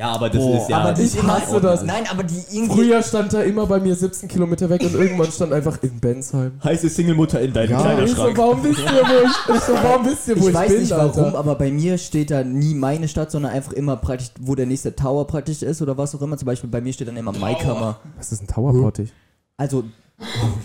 Ja, 0.00 0.12
aber 0.12 0.30
das 0.30 0.42
ist 0.42 0.70
ja. 0.70 0.78
aber 0.78 0.98
ich 0.98 1.22
hasse 1.22 1.60
das. 1.60 1.82
Nein, 1.82 2.04
aber 2.10 2.22
die 2.22 2.42
irgendwie. 2.50 2.74
Früher 2.74 3.02
stand 3.02 3.34
da 3.34 3.42
immer 3.42 3.66
bei 3.66 3.78
mir 3.80 3.94
17 3.94 4.30
Kilometer 4.30 4.70
weg 4.70 4.80
und 4.80 4.94
irgendwann 4.94 5.30
stand 5.30 5.52
einfach 5.52 5.76
in 5.82 6.00
Bensheim. 6.00 6.52
Heiße 6.64 6.88
Single-Mutter 6.88 7.38
in 7.42 7.52
deinem 7.52 7.72
Ja, 7.72 7.76
ich 7.78 7.82
so, 7.82 8.14
Kleiderschrank. 8.24 8.38
warum 8.38 8.64
wisst 8.64 8.78
ihr, 8.80 8.86
wo 8.86 9.26
ich, 9.26 9.56
ich 9.56 9.62
so, 9.62 9.72
warum 9.74 10.06
wisst 10.06 10.28
ihr, 10.28 10.36
wo 10.36 10.40
Ich 10.40 10.48
ich, 10.48 10.54
weiß 10.54 10.68
bin, 10.72 10.80
nicht 10.80 10.90
warum, 10.92 11.24
Alter? 11.24 11.38
aber 11.38 11.54
bei 11.56 11.70
mir 11.70 11.98
steht 11.98 12.30
da 12.30 12.42
nie 12.42 12.74
meine 12.74 13.08
Stadt, 13.08 13.30
sondern 13.30 13.52
einfach 13.52 13.72
immer 13.74 13.96
praktisch, 13.98 14.30
wo 14.40 14.54
der 14.54 14.64
nächste 14.64 14.96
Tower 14.96 15.26
praktisch 15.26 15.60
ist 15.60 15.82
oder 15.82 15.98
was 15.98 16.14
auch 16.14 16.22
immer. 16.22 16.38
Zum 16.38 16.46
Beispiel 16.46 16.70
bei 16.70 16.80
mir 16.80 16.94
steht 16.94 17.08
dann 17.08 17.18
immer 17.18 17.32
Maikammer. 17.32 18.00
Was 18.16 18.32
ist 18.32 18.40
ein 18.42 18.46
Towerportig? 18.46 19.12
Also, 19.58 19.84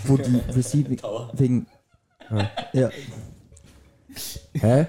wo 0.05 0.15
die 0.15 0.39
Receive 0.55 0.95
wegen. 1.33 1.67
Ja, 2.71 2.89
Hä? 4.53 4.87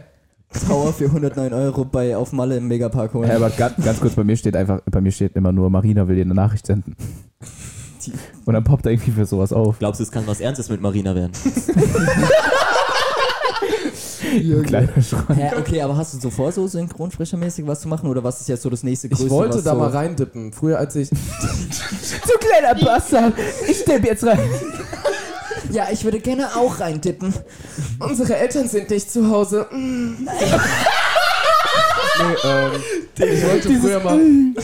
Tower 0.64 0.92
für 0.92 1.06
109 1.06 1.52
Euro 1.52 1.84
bei 1.84 2.16
auf 2.16 2.32
Malle 2.32 2.56
im 2.56 2.68
Megapark 2.68 3.14
holen. 3.14 3.28
Ja, 3.28 3.36
aber 3.36 3.50
ganz, 3.50 3.74
ganz 3.82 4.00
kurz, 4.00 4.14
bei 4.14 4.24
mir 4.24 4.36
steht 4.36 4.56
einfach, 4.56 4.80
bei 4.90 5.00
mir 5.00 5.12
steht 5.12 5.36
immer 5.36 5.52
nur, 5.52 5.70
Marina 5.70 6.08
will 6.08 6.16
dir 6.16 6.22
eine 6.22 6.34
Nachricht 6.34 6.66
senden. 6.66 6.96
Und 8.44 8.54
dann 8.54 8.64
poppt 8.64 8.86
er 8.86 8.92
irgendwie 8.92 9.10
für 9.10 9.26
sowas 9.26 9.52
auf. 9.52 9.78
Glaubst 9.78 10.00
du, 10.00 10.04
es 10.04 10.10
kann 10.10 10.26
was 10.26 10.40
Ernstes 10.40 10.68
mit 10.68 10.80
Marina 10.80 11.14
werden? 11.14 11.32
Kleiner 14.64 15.02
Schrank. 15.02 15.34
Hä, 15.34 15.50
okay, 15.58 15.80
aber 15.82 15.96
hast 15.96 16.14
du 16.14 16.18
so 16.18 16.30
vor, 16.30 16.52
so 16.52 16.66
synchronsprechermäßig 16.66 17.66
was 17.66 17.80
zu 17.80 17.88
machen 17.88 18.08
oder 18.08 18.22
was 18.22 18.40
ist 18.40 18.48
jetzt 18.48 18.62
so 18.62 18.70
das 18.70 18.82
nächste 18.82 19.08
größte? 19.08 19.26
Ich 19.26 19.30
wollte 19.30 19.56
was 19.56 19.64
da 19.64 19.72
so 19.72 19.78
mal 19.78 19.90
reindippen. 19.90 20.52
Früher, 20.52 20.78
als 20.78 20.94
ich. 20.96 21.10
Du 22.26 22.38
kleiner 22.38 22.74
Bastard, 22.84 23.34
ich 23.68 23.78
stepp 23.78 24.04
jetzt 24.04 24.24
rein. 24.24 24.38
Ja, 25.72 25.88
ich 25.92 26.04
würde 26.04 26.20
gerne 26.20 26.56
auch 26.56 26.80
reintippen. 26.80 27.34
Unsere 27.98 28.36
Eltern 28.36 28.68
sind 28.68 28.90
nicht 28.90 29.10
zu 29.10 29.28
Hause. 29.30 29.66
Mm. 29.70 30.24
nee, 32.18 32.34
ähm, 32.44 32.70
ich 33.18 33.44
wollte 33.46 33.80
früher 33.80 34.00
mal. 34.00 34.20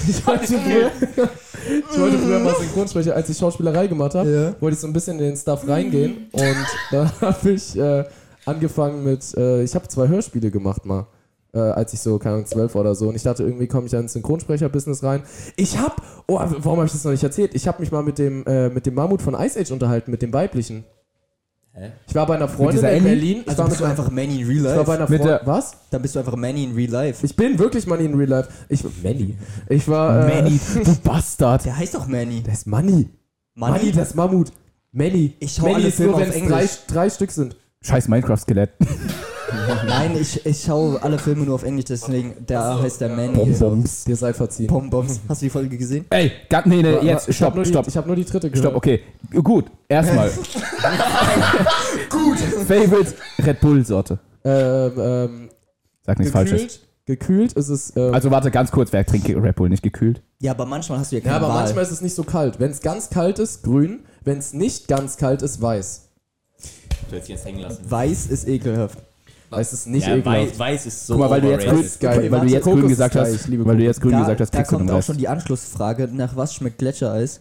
Ich 0.09 0.27
wollte 0.27 0.47
früher, 0.47 0.91
ich 1.93 1.99
wollte 1.99 2.19
früher 2.19 2.41
mal 2.41 2.55
Synchronsprecher, 2.55 3.15
als 3.15 3.29
ich 3.29 3.39
Schauspielerei 3.39 3.87
gemacht 3.87 4.15
habe, 4.15 4.31
Ja. 4.31 4.55
wollte 4.61 4.75
ich 4.75 4.81
so 4.81 4.87
ein 4.87 4.93
bisschen 4.93 5.19
in 5.19 5.25
den 5.27 5.37
Stuff 5.37 5.67
reingehen 5.67 6.29
und 6.33 6.57
da 6.91 7.13
habe 7.21 7.51
ich 7.51 7.77
äh, 7.79 8.05
angefangen 8.47 9.05
mit, 9.05 9.23
äh, 9.37 9.63
ich 9.63 9.75
habe 9.75 9.87
zwei 9.89 10.09
Hörspiele 10.09 10.51
gemacht 10.51 10.85
mal. 10.85 11.07
Äh, 11.55 11.59
als 11.59 11.93
ich 11.93 12.01
so, 12.01 12.19
keine 12.19 12.37
Ahnung, 12.37 12.47
zwölf 12.47 12.75
oder 12.75 12.95
so. 12.95 13.09
Und 13.09 13.15
ich 13.15 13.23
dachte, 13.23 13.43
irgendwie 13.43 13.67
komme 13.67 13.85
ich 13.85 13.93
da 13.93 14.01
ins 14.01 14.15
Synchronsprecher-Business 14.15 15.03
rein. 15.05 15.23
Ich 15.57 15.77
hab, 15.79 16.01
oh, 16.27 16.39
warum 16.39 16.79
habe 16.79 16.87
ich 16.87 16.93
das 16.93 17.05
noch 17.05 17.11
nicht 17.11 17.23
erzählt? 17.23 17.55
Ich 17.55 17.69
habe 17.69 17.81
mich 17.81 17.93
mal 17.93 18.03
mit 18.03 18.19
dem, 18.19 18.43
äh, 18.47 18.71
mit 18.71 18.87
dem 18.87 18.95
Mammut 18.95 19.21
von 19.21 19.35
Ice 19.35 19.61
Age 19.61 19.71
unterhalten, 19.71 20.11
mit 20.11 20.23
dem 20.23 20.33
weiblichen. 20.33 20.85
Hä? 21.75 21.91
Ich 22.07 22.15
war 22.15 22.27
bei 22.27 22.37
einer 22.37 22.49
Freundin 22.49 22.83
in? 22.85 23.05
Berlin. 23.05 23.39
Ich 23.43 23.49
Also 23.51 23.63
war 23.63 23.69
bist 23.69 23.81
du 23.81 23.85
einfach 23.85 24.11
Manny 24.11 24.41
in 24.43 24.47
Real 24.47 24.59
ich 24.59 24.65
war 24.65 24.73
bei 24.73 24.79
Life. 24.79 24.93
einer 24.93 25.11
Mit 25.11 25.21
Freundin. 25.21 25.39
der- 25.39 25.47
Was? 25.47 25.73
Dann 25.91 26.03
bist 26.03 26.15
du 26.15 26.19
einfach 26.21 26.37
Manny 26.37 26.65
in 26.65 26.75
Real 26.75 26.91
Life. 26.91 27.25
Ich 27.27 27.37
bin 27.37 27.59
wirklich 27.59 27.87
Money 27.87 28.05
in 28.07 28.15
Real 28.15 28.29
Life. 28.31 28.49
Ich 28.71 28.85
Manny. 29.03 29.37
Ich 29.69 29.89
war 29.89 30.27
äh, 30.31 30.35
Manny, 30.43 30.61
du 30.85 30.95
Bastard. 31.05 31.65
Der 31.67 31.77
heißt 31.77 31.95
doch 31.95 32.07
Manny. 32.07 32.43
Das 32.43 32.59
ist 32.59 32.67
Money. 32.67 33.09
Money, 33.55 33.73
Manny? 33.79 33.93
das 33.93 34.09
ist 34.09 34.15
Mammut. 34.17 34.53
Manny. 34.93 35.35
Ich 35.39 35.53
schau 35.55 35.63
Manny 35.65 35.75
alle 35.77 35.89
ist 35.89 35.97
Filme 35.97 36.13
nur, 36.13 36.17
auf 36.21 36.23
wenn 36.23 36.31
es 36.31 36.37
Englisch. 36.37 36.71
drei, 36.87 36.95
drei 36.95 37.11
Stück 37.11 37.31
sind. 37.31 37.57
Scheiß 37.83 38.09
Minecraft-Skelett. 38.09 38.71
Nein, 39.87 40.17
ich, 40.21 40.45
ich 40.47 40.63
schaue 40.63 41.03
alle 41.03 41.19
Filme 41.19 41.45
nur 41.45 41.55
auf 41.55 41.63
Englisch, 41.63 41.87
deswegen 41.87 42.35
der 42.47 42.81
heißt 42.83 43.01
der 43.01 43.09
Manny. 43.11 43.35
Bonbons. 43.37 44.05
Dir 44.05 44.17
seid 44.17 44.37
verziehen. 44.37 44.67
Bonbons. 44.67 45.21
Hast 45.29 45.43
du 45.43 45.47
die 45.47 45.51
Folge 45.51 45.77
gesehen? 45.77 46.05
Ey, 46.11 46.33
ga- 46.49 46.63
nee, 46.65 46.83
nee, 46.83 46.99
jetzt, 47.03 47.29
ich 47.29 47.37
hab 47.43 47.49
stopp, 47.53 47.55
nur 47.57 47.65
stopp, 47.65 47.89
ich 47.89 47.97
habe 47.97 48.07
nur 48.07 48.17
die 48.17 48.25
dritte 48.25 48.51
gehört. 48.51 48.65
stopp, 48.65 48.77
okay. 48.77 49.01
Gut, 49.43 49.67
erstmal. 49.89 50.31
Gut. 52.11 52.39
Favorite 52.67 53.15
Red 53.45 53.61
Bull-Sorte. 53.61 54.19
Ähm, 54.45 54.93
ähm, 54.99 55.49
Sag 56.05 56.19
nichts 56.19 56.33
Falsches. 56.33 56.61
gekühlt. 56.61 56.81
Gekühlt 57.05 57.53
ist 57.55 57.69
es. 57.69 57.93
Ähm, 57.97 58.15
Also 58.15 58.31
warte, 58.31 58.51
ganz 58.51 58.71
kurz, 58.71 58.93
wer 58.93 59.05
trinkt 59.05 59.29
Red 59.29 59.57
Bull 59.57 59.69
nicht 59.69 59.83
gekühlt? 59.83 60.23
Ja, 60.41 60.53
aber 60.53 60.67
manchmal 60.67 60.99
hast 61.01 61.11
du 61.13 61.17
ja 61.17 61.21
keine 61.21 61.33
ja, 61.35 61.37
aber 61.39 61.49
Wahl. 61.49 61.63
manchmal 61.65 61.83
ist 61.85 61.91
es 61.91 62.01
nicht 62.01 62.15
so 62.15 62.23
kalt. 62.23 62.61
Wenn 62.61 62.71
es 62.71 62.81
ganz 62.81 63.11
kalt 63.11 63.39
ist, 63.39 63.63
grün. 63.63 64.01
Wenn 64.25 64.39
es 64.39 64.53
nicht 64.53 64.87
ganz 64.89 65.17
kalt 65.17 65.43
ist, 65.43 65.61
weiß. 65.61 66.09
Du 67.09 67.17
hättest 67.17 67.29
ihn 67.29 67.35
jetzt 67.37 67.45
hängen 67.45 67.59
lassen. 67.59 67.91
Weiß 67.91 68.27
ist 68.27 68.47
ekelhaft. 68.47 68.99
Weiß 69.53 69.73
ist 69.73 69.87
nicht 69.87 70.07
Ja, 70.07 70.17
ekelhaft. 70.17 70.51
weiß, 70.53 70.59
weiß 70.59 70.87
ist 70.87 71.07
so 71.07 71.15
Guck 71.15 71.21
mal, 71.21 71.31
weil 71.31 71.41
du 71.43 71.51
jetzt 71.51 71.67
grün, 71.67 71.89
geil. 72.01 72.31
weil 72.31 72.41
du 72.41 72.47
jetzt 72.47 72.65
grün 72.65 72.79
ist 72.85 72.89
gesagt 72.89 73.15
geil, 73.15 73.25
hast, 73.25 73.35
ich 73.35 73.47
liebe 73.49 73.65
weil 73.67 73.77
du 73.77 73.85
jetzt 73.85 74.01
grün 74.01 74.13
Da, 74.13 74.19
gesagt 74.21 74.41
hast, 74.41 74.51
da 74.55 74.59
kriegst 74.59 74.73
du 74.73 74.77
kommt 74.77 74.89
den 74.91 74.97
auch 74.97 75.03
schon 75.03 75.17
die 75.19 75.29
Anschlussfrage, 75.29 76.09
nach 76.09 76.35
was 76.37 76.55
schmeckt 76.55 76.79
Gletschereis? 76.79 77.41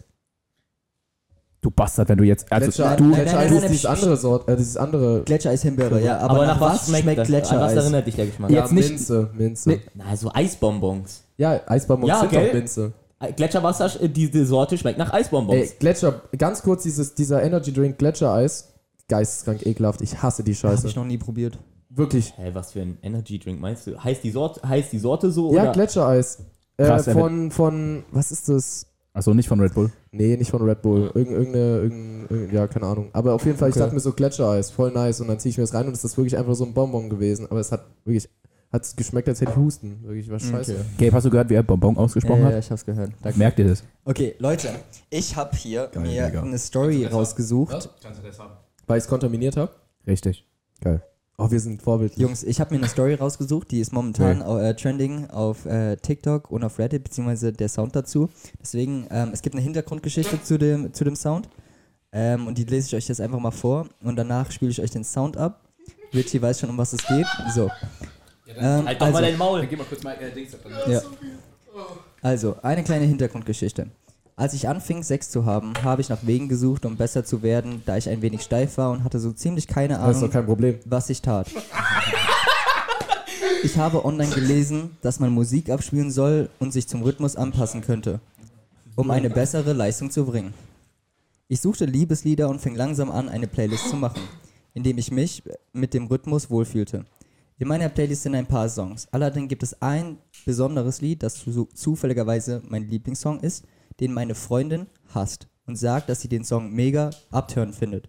Du 1.60 1.70
Bastard, 1.70 2.08
wenn 2.08 2.18
du 2.18 2.24
jetzt, 2.24 2.50
also 2.50 2.64
Gletscher, 2.66 2.96
du, 2.96 3.04
nein, 3.04 3.14
Gletscher 3.14 3.36
nein, 3.36 3.46
ist 3.46 3.60
nein, 3.60 3.70
dieses 3.70 3.84
nein, 3.84 3.92
andere 3.94 4.16
Sort, 4.16 4.48
äh, 4.48 4.56
dieses 4.56 4.76
andere. 4.76 5.22
Gletschereis 5.22 5.62
Himbeere, 5.62 6.02
ja. 6.02 6.18
Aber, 6.18 6.34
Aber 6.34 6.46
nach 6.46 6.60
was 6.60 6.88
schmeckt, 6.88 7.06
das? 7.06 7.08
An 7.08 7.18
was 7.18 7.26
Gletschereis? 7.28 7.76
erinnert 7.76 8.06
dich 8.08 8.16
der 8.16 8.26
Geschmack? 8.26 8.50
Jetzt 8.50 8.68
ja, 8.70 8.74
nicht- 8.74 8.88
Minze, 8.90 9.30
Minze. 9.32 9.68
Nee. 9.68 9.80
Na, 9.94 10.16
so 10.16 10.30
Eisbonbons. 10.34 11.22
Ja, 11.36 11.60
Eisbonbons 11.66 12.08
Ja, 12.08 12.20
sind 12.20 12.30
gell? 12.30 12.46
doch 12.48 12.54
Minze. 12.54 12.92
Gletscherwasser, 13.36 14.02
äh, 14.02 14.08
diese 14.08 14.44
Sorte 14.44 14.76
schmeckt 14.76 14.98
nach 14.98 15.12
Eisbonbons. 15.12 15.56
Ey, 15.56 15.70
Gletscher, 15.78 16.22
ganz 16.36 16.62
kurz, 16.62 16.82
dieses, 16.82 17.14
dieser 17.14 17.42
Energy 17.44 17.72
Drink 17.72 17.96
Gletschereis, 17.96 18.72
geisteskrank 19.08 19.64
ekelhaft. 19.64 20.02
Ich 20.02 20.20
hasse 20.20 20.42
die 20.42 20.54
Habe 20.54 20.74
Scheiße. 20.74 20.88
ich 20.88 20.96
noch 20.96 21.04
nie 21.04 21.18
probiert. 21.18 21.58
Wirklich. 21.94 22.32
Hä, 22.36 22.50
was 22.54 22.72
für 22.72 22.80
ein 22.80 22.98
Energy 23.02 23.38
Drink 23.38 23.60
meinst 23.60 23.86
du? 23.86 24.02
Heißt 24.02 24.24
die 24.24 24.30
Sorte, 24.30 24.66
heißt 24.66 24.92
die 24.92 24.98
Sorte 24.98 25.30
so 25.30 25.52
Ja, 25.54 25.62
oder? 25.64 25.72
Gletschereis. 25.72 26.38
Äh, 26.78 26.84
Krass, 26.86 27.06
ja, 27.06 27.12
von, 27.12 27.50
von, 27.50 28.04
was 28.10 28.32
ist 28.32 28.48
das? 28.48 28.86
achso, 29.12 29.34
nicht 29.34 29.46
von 29.48 29.60
Red 29.60 29.74
Bull. 29.74 29.90
Nee, 30.10 30.36
nicht 30.38 30.50
von 30.50 30.62
Red 30.62 30.80
Bull. 30.80 31.10
Irgend, 31.14 31.32
irgendeine, 31.32 31.80
irgendein, 31.80 32.26
irgendein, 32.30 32.54
ja, 32.54 32.66
keine 32.66 32.86
Ahnung. 32.86 33.10
Aber 33.12 33.34
auf 33.34 33.44
jeden 33.44 33.58
Fall, 33.58 33.68
ich 33.68 33.74
Okay. 33.74 33.80
dachte 33.84 33.94
mir 33.94 34.00
so 34.00 34.12
Gletschereis, 34.12 34.70
voll 34.70 34.90
nice. 34.90 35.20
Und 35.20 35.28
dann 35.28 35.38
ziehe 35.38 35.50
ich 35.50 35.58
mir 35.58 35.64
das 35.64 35.74
rein 35.74 35.86
und 35.86 35.92
es 35.92 36.02
ist 36.02 36.16
wirklich 36.16 36.36
einfach 36.38 36.54
so 36.54 36.64
ein 36.64 36.72
Bonbon 36.72 37.10
gewesen. 37.10 37.46
Aber 37.50 37.60
es 37.60 37.70
hat 37.70 37.84
wirklich, 38.06 38.26
hat 38.72 38.96
geschmeckt, 38.96 39.28
als 39.28 39.42
hätte 39.42 39.50
ich 39.50 39.56
Husten. 39.58 40.02
Wirklich, 40.02 40.30
war 40.30 40.40
scheiße. 40.40 40.72
Okay. 40.96 41.04
Gabe, 41.06 41.16
hast 41.16 41.24
du 41.24 41.30
gehört, 41.30 41.50
wie 41.50 41.54
er 41.54 41.62
Bonbon 41.62 41.98
ausgesprochen 41.98 42.40
Ja, 42.40 42.48
ja, 42.50 42.56
hat? 42.56 42.64
ich 42.64 42.70
hab's 42.70 42.86
gehört. 42.86 43.10
Danke. 43.22 43.38
Merkt 43.38 43.58
ihr 43.58 43.68
das? 43.68 43.84
Okay, 44.06 44.34
Leute, 44.38 44.70
ich 45.10 45.36
habe 45.36 45.54
hier 45.56 45.88
Geil, 45.92 46.02
mir 46.04 46.22
mega. 46.24 46.40
eine 46.42 46.56
Story 46.58 47.04
rausgesucht. 47.04 47.90
Weil 48.86 48.96
ich 48.96 49.04
es 49.04 49.10
kontaminiert 49.10 49.58
habe? 49.58 49.72
Richtig. 50.06 50.48
Oh, 51.38 51.50
wir 51.50 51.60
sind 51.60 51.82
vorbildlich. 51.82 52.20
Jungs, 52.20 52.42
ich 52.44 52.60
habe 52.60 52.74
mir 52.74 52.78
eine 52.78 52.88
Story 52.88 53.14
rausgesucht, 53.14 53.70
die 53.70 53.80
ist 53.80 53.92
momentan 53.92 54.42
äh, 54.42 54.74
trending 54.74 55.30
auf 55.30 55.64
äh, 55.66 55.96
TikTok 55.96 56.50
und 56.50 56.62
auf 56.62 56.78
Reddit, 56.78 57.04
beziehungsweise 57.04 57.52
der 57.52 57.68
Sound 57.68 57.96
dazu. 57.96 58.28
Deswegen, 58.60 59.06
ähm, 59.10 59.30
es 59.32 59.42
gibt 59.42 59.54
eine 59.54 59.62
Hintergrundgeschichte 59.62 60.42
zu 60.42 60.58
dem, 60.58 60.92
zu 60.92 61.04
dem 61.04 61.16
Sound. 61.16 61.48
Ähm, 62.12 62.46
und 62.46 62.58
die 62.58 62.64
lese 62.64 62.88
ich 62.88 62.94
euch 62.94 63.08
jetzt 63.08 63.20
einfach 63.20 63.38
mal 63.38 63.50
vor 63.50 63.88
und 64.02 64.16
danach 64.16 64.50
spiele 64.50 64.70
ich 64.70 64.80
euch 64.80 64.90
den 64.90 65.04
Sound 65.04 65.36
ab. 65.38 65.62
Richie 66.12 66.42
weiß 66.42 66.60
schon, 66.60 66.68
um 66.68 66.76
was 66.76 66.92
es 66.92 67.06
geht. 67.06 67.26
So. 67.54 67.70
Ähm, 68.46 68.86
Halt 68.86 69.00
doch 69.00 69.06
also, 69.06 69.18
mal 69.18 69.22
dein 69.22 69.38
Maul. 69.38 69.66
Geh 69.66 69.76
mal 69.76 69.84
kurz 69.84 70.02
mal 70.02 70.14
äh, 70.14 70.30
Dings 70.30 70.54
ja. 70.86 71.00
Also, 72.20 72.56
eine 72.62 72.84
kleine 72.84 73.06
Hintergrundgeschichte. 73.06 73.88
Als 74.42 74.54
ich 74.54 74.68
anfing, 74.68 75.04
Sex 75.04 75.30
zu 75.30 75.44
haben, 75.44 75.72
habe 75.84 76.00
ich 76.00 76.08
nach 76.08 76.26
Wegen 76.26 76.48
gesucht, 76.48 76.84
um 76.84 76.96
besser 76.96 77.24
zu 77.24 77.44
werden, 77.44 77.80
da 77.86 77.96
ich 77.96 78.08
ein 78.08 78.22
wenig 78.22 78.42
steif 78.42 78.76
war 78.76 78.90
und 78.90 79.04
hatte 79.04 79.20
so 79.20 79.30
ziemlich 79.30 79.68
keine 79.68 80.00
Ahnung, 80.00 80.30
kein 80.30 80.48
was 80.84 81.10
ich 81.10 81.22
tat. 81.22 81.46
Ich 83.62 83.76
habe 83.76 84.04
online 84.04 84.34
gelesen, 84.34 84.96
dass 85.00 85.20
man 85.20 85.30
Musik 85.30 85.70
abspielen 85.70 86.10
soll 86.10 86.50
und 86.58 86.72
sich 86.72 86.88
zum 86.88 87.02
Rhythmus 87.02 87.36
anpassen 87.36 87.82
könnte, 87.82 88.18
um 88.96 89.12
eine 89.12 89.30
bessere 89.30 89.74
Leistung 89.74 90.10
zu 90.10 90.24
bringen. 90.24 90.54
Ich 91.46 91.60
suchte 91.60 91.84
Liebeslieder 91.84 92.48
und 92.48 92.60
fing 92.60 92.74
langsam 92.74 93.12
an, 93.12 93.28
eine 93.28 93.46
Playlist 93.46 93.90
zu 93.90 93.94
machen, 93.94 94.22
indem 94.74 94.98
ich 94.98 95.12
mich 95.12 95.44
mit 95.72 95.94
dem 95.94 96.08
Rhythmus 96.08 96.50
wohlfühlte. 96.50 97.04
In 97.60 97.68
meiner 97.68 97.90
Playlist 97.90 98.24
sind 98.24 98.34
ein 98.34 98.46
paar 98.46 98.68
Songs. 98.68 99.06
Allerdings 99.12 99.48
gibt 99.48 99.62
es 99.62 99.80
ein 99.80 100.18
besonderes 100.44 101.00
Lied, 101.00 101.22
das 101.22 101.34
zu 101.34 101.68
zufälligerweise 101.72 102.60
mein 102.68 102.88
Lieblingssong 102.88 103.38
ist, 103.38 103.64
den 104.00 104.12
meine 104.12 104.34
Freundin 104.34 104.86
hasst 105.14 105.48
und 105.66 105.76
sagt, 105.76 106.08
dass 106.08 106.20
sie 106.20 106.28
den 106.28 106.44
Song 106.44 106.72
mega 106.72 107.10
abturn 107.30 107.72
findet. 107.72 108.08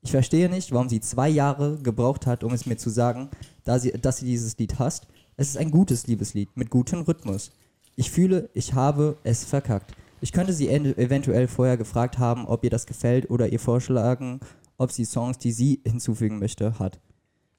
Ich 0.00 0.10
verstehe 0.12 0.48
nicht, 0.48 0.72
warum 0.72 0.88
sie 0.88 1.00
zwei 1.00 1.28
Jahre 1.28 1.78
gebraucht 1.82 2.26
hat, 2.26 2.44
um 2.44 2.52
es 2.52 2.66
mir 2.66 2.76
zu 2.76 2.88
sagen, 2.90 3.30
da 3.64 3.78
sie, 3.78 3.92
dass 3.92 4.18
sie 4.18 4.26
dieses 4.26 4.56
Lied 4.58 4.78
hasst. 4.78 5.08
Es 5.36 5.48
ist 5.50 5.56
ein 5.56 5.70
gutes 5.70 6.06
Liebeslied 6.06 6.48
mit 6.56 6.70
gutem 6.70 7.02
Rhythmus. 7.02 7.52
Ich 7.96 8.10
fühle, 8.10 8.48
ich 8.54 8.74
habe 8.74 9.16
es 9.24 9.44
verkackt. 9.44 9.92
Ich 10.20 10.32
könnte 10.32 10.52
sie 10.52 10.68
en- 10.68 10.96
eventuell 10.98 11.48
vorher 11.48 11.76
gefragt 11.76 12.18
haben, 12.18 12.46
ob 12.46 12.64
ihr 12.64 12.70
das 12.70 12.86
gefällt 12.86 13.28
oder 13.30 13.48
ihr 13.48 13.60
vorschlagen, 13.60 14.40
ob 14.76 14.92
sie 14.92 15.04
Songs, 15.04 15.38
die 15.38 15.52
sie 15.52 15.80
hinzufügen 15.84 16.38
möchte, 16.38 16.78
hat. 16.78 17.00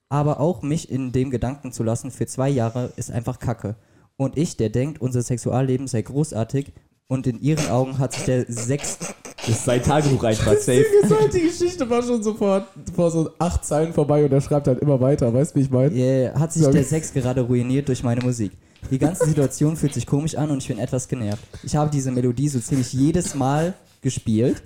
Aber 0.08 0.40
auch 0.40 0.62
mich 0.62 0.90
in 0.90 1.12
dem 1.12 1.30
Gedanken 1.30 1.72
zu 1.72 1.84
lassen 1.84 2.10
für 2.10 2.26
zwei 2.26 2.50
Jahre 2.50 2.92
ist 2.96 3.12
einfach 3.12 3.40
Kacke. 3.40 3.76
Und 4.18 4.38
ich, 4.38 4.58
der 4.58 4.70
denkt, 4.70 5.00
unser 5.02 5.22
Sexualleben 5.22 5.88
sei 5.88 6.02
großartig 6.02 6.74
und 7.10 7.26
in 7.28 7.42
ihren 7.42 7.68
Augen 7.70 7.98
hat 7.98 8.14
sich 8.14 8.24
der 8.26 8.46
Sex 8.48 8.98
Das 9.38 9.50
ist 9.50 9.66
sein 9.66 9.82
Tagebucheintrag, 9.82 10.60
safe. 10.60 10.86
gesagt, 11.02 11.34
die 11.34 11.42
Geschichte 11.42 11.90
war 11.90 12.04
schon 12.04 12.22
sofort 12.22 12.68
vor 12.96 13.10
so 13.10 13.32
acht 13.40 13.66
Zeilen 13.66 13.94
vorbei 13.94 14.24
und 14.24 14.32
er 14.32 14.42
schreibt 14.42 14.68
halt 14.68 14.80
immer 14.80 15.02
weiter. 15.02 15.34
Weißt 15.34 15.52
du, 15.56 15.60
wie 15.60 15.64
ich 15.64 15.70
meine? 15.72 15.94
Yeah, 15.94 16.40
hat 16.40 16.54
sich 16.54 16.62
Sag- 16.64 16.72
der 16.74 16.84
Sex 16.84 17.12
gerade 17.12 17.42
ruiniert 17.42 17.88
durch 17.88 18.04
meine 18.04 18.22
Musik. 18.22 18.52
Die 18.92 19.00
ganze 19.00 19.26
Situation 19.26 19.76
fühlt 19.76 19.94
sich 19.94 20.06
komisch 20.06 20.36
an 20.36 20.52
und 20.52 20.60
ich 20.60 20.68
bin 20.68 20.78
etwas 20.78 21.08
genervt. 21.08 21.44
Ich 21.64 21.76
habe 21.76 21.90
diese 21.92 22.12
Melodie 22.12 22.48
so 22.48 22.60
ziemlich 22.60 22.94
jedes 22.94 23.34
Mal 23.34 23.74
gespielt. 24.02 24.62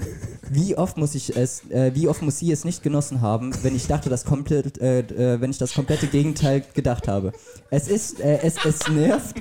Wie 0.51 0.75
oft 0.77 0.97
muss 0.97 1.15
ich 1.15 1.35
es, 1.35 1.63
äh, 1.71 1.91
wie 1.95 2.07
oft 2.09 2.21
muss 2.21 2.37
sie 2.39 2.51
es 2.51 2.65
nicht 2.65 2.83
genossen 2.83 3.21
haben, 3.21 3.53
wenn 3.63 3.75
ich 3.75 3.87
dachte, 3.87 4.09
das 4.09 4.25
komplett, 4.25 4.79
äh, 4.81 4.99
äh, 4.99 5.41
wenn 5.41 5.49
ich 5.49 5.57
das 5.57 5.73
komplette 5.73 6.07
Gegenteil 6.07 6.63
gedacht 6.75 7.07
habe. 7.07 7.31
Es 7.71 7.87
ist, 7.87 8.19
äh, 8.19 8.39
es, 8.43 8.55
es 8.65 8.87
nervt. 8.89 9.37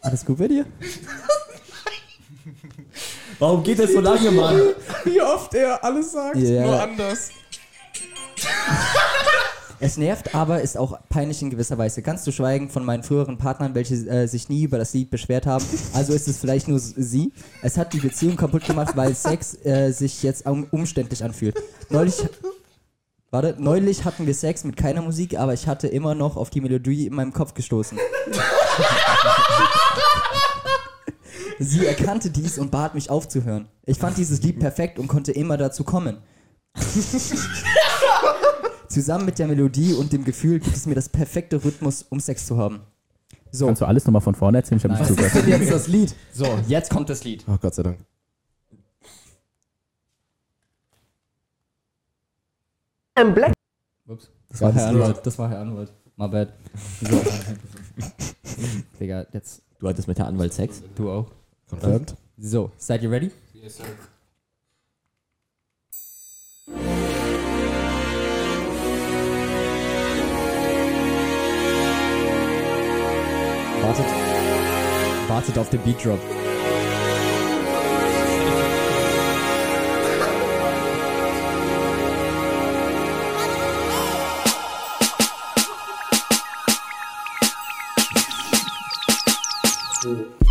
Alles 0.00 0.24
gut 0.24 0.38
bei 0.38 0.48
dir? 0.48 0.66
Warum 3.38 3.62
geht 3.62 3.78
das 3.78 3.92
so 3.92 4.00
lange, 4.00 4.30
Mann? 4.30 4.60
Wie 5.04 5.20
oft 5.20 5.54
er 5.54 5.82
alles 5.82 6.12
sagt, 6.12 6.36
Ja. 6.36 6.66
nur 6.66 6.82
anders. 6.82 7.30
Es 9.80 9.96
nervt, 9.98 10.34
aber 10.34 10.62
ist 10.62 10.78
auch 10.78 10.98
peinlich 11.10 11.42
in 11.42 11.50
gewisser 11.50 11.76
Weise. 11.76 12.00
Ganz 12.00 12.24
zu 12.24 12.32
schweigen 12.32 12.70
von 12.70 12.84
meinen 12.86 13.02
früheren 13.02 13.36
Partnern, 13.36 13.74
welche 13.74 13.94
äh, 14.08 14.26
sich 14.26 14.48
nie 14.48 14.62
über 14.62 14.78
das 14.78 14.94
Lied 14.94 15.10
beschwert 15.10 15.46
haben. 15.46 15.64
Also 15.92 16.14
ist 16.14 16.26
es 16.28 16.38
vielleicht 16.38 16.68
nur 16.68 16.78
sie. 16.78 17.32
Es 17.60 17.76
hat 17.76 17.92
die 17.92 17.98
Beziehung 17.98 18.36
kaputt 18.36 18.64
gemacht, 18.64 18.96
weil 18.96 19.14
Sex 19.14 19.54
äh, 19.66 19.90
sich 19.90 20.22
jetzt 20.22 20.46
um, 20.46 20.66
umständlich 20.70 21.22
anfühlt. 21.24 21.56
Neulich. 21.90 22.14
Warte, 23.30 23.56
neulich 23.58 24.04
hatten 24.04 24.26
wir 24.26 24.34
Sex 24.34 24.64
mit 24.64 24.76
keiner 24.76 25.02
Musik, 25.02 25.38
aber 25.38 25.52
ich 25.52 25.66
hatte 25.66 25.88
immer 25.88 26.14
noch 26.14 26.36
auf 26.36 26.48
die 26.50 26.60
Melodie 26.62 27.06
in 27.08 27.14
meinem 27.14 27.32
Kopf 27.32 27.52
gestoßen. 27.52 27.98
Sie 31.58 31.86
erkannte 31.86 32.30
dies 32.30 32.58
und 32.58 32.70
bat 32.70 32.94
mich 32.94 33.10
aufzuhören. 33.10 33.68
Ich 33.84 33.98
fand 33.98 34.16
dieses 34.16 34.42
Lied 34.42 34.58
perfekt 34.58 34.98
und 34.98 35.08
konnte 35.08 35.32
immer 35.32 35.56
dazu 35.56 35.84
kommen. 35.84 36.18
Zusammen 38.88 39.24
mit 39.24 39.38
der 39.38 39.46
Melodie 39.46 39.94
und 39.94 40.12
dem 40.12 40.24
Gefühl 40.24 40.58
gibt 40.58 40.76
es 40.76 40.86
mir 40.86 40.94
das 40.94 41.08
perfekte 41.08 41.64
Rhythmus, 41.64 42.02
um 42.08 42.20
Sex 42.20 42.46
zu 42.46 42.56
haben. 42.58 42.80
So, 43.50 43.66
Kannst 43.66 43.82
du 43.82 43.86
alles 43.86 44.04
nochmal 44.04 44.22
von 44.22 44.34
vorne 44.34 44.58
erzählen? 44.58 44.78
Ich 44.78 44.84
habe 44.84 44.94
nicht 44.94 45.02
was 45.02 45.10
ist 45.10 45.16
zugehört. 45.16 45.46
denn 45.46 45.60
jetzt 45.60 45.72
das 45.72 45.86
Lied? 45.88 46.14
So, 46.32 46.58
jetzt 46.66 46.90
kommt 46.90 47.08
das 47.08 47.22
Lied. 47.24 47.44
Oh 47.48 47.56
Gott 47.60 47.74
sei 47.74 47.82
Dank. 47.84 47.98
Ups, 54.08 54.28
das 54.48 54.60
war 54.60 54.72
Herr 54.72 54.88
Anwalt, 54.88 55.20
das 55.24 55.38
war 55.38 55.48
Herr 55.48 55.60
Anwalt. 55.60 55.92
My 56.16 56.28
bad. 56.28 56.52
So. 57.00 57.20
Digga, 59.00 59.26
jetzt 59.32 59.62
Du 59.80 59.88
hattest 59.88 60.08
mit 60.08 60.18
der 60.18 60.26
Anwalt 60.26 60.52
Sex? 60.52 60.82
du 60.94 61.10
auch. 61.10 61.30
Confirmed. 61.68 62.16
So, 62.38 62.70
seid 62.76 63.02
ihr 63.02 63.10
ready? 63.10 63.30
Wartet. 73.82 74.06
Wartet 75.28 75.58
auf 75.58 75.70
den 75.70 75.80
Beat 75.82 76.04
Drop. 76.04 76.20
Das 90.02 90.43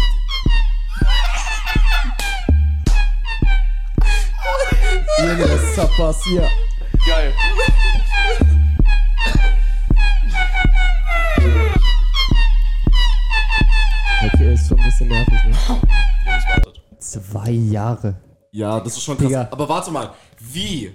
ist 5.40 5.76
Zappers 5.76 6.24
hier. 6.26 6.48
Geil. 7.08 7.34
Okay, 14.26 14.54
ist 14.54 14.68
schon 14.68 14.80
ein 14.80 14.86
bisschen 14.86 15.08
nervig, 15.08 15.34
ne? 15.34 15.56
Jungs, 16.26 16.44
wartet. 16.50 16.82
Zwei 17.00 17.52
Jahre. 17.52 18.16
Ja, 18.52 18.80
das 18.80 18.94
ist 18.94 19.04
schon 19.04 19.18
krass. 19.18 19.28
Digga. 19.28 19.48
Aber 19.52 19.68
warte 19.68 19.92
mal, 19.92 20.12
wie? 20.40 20.94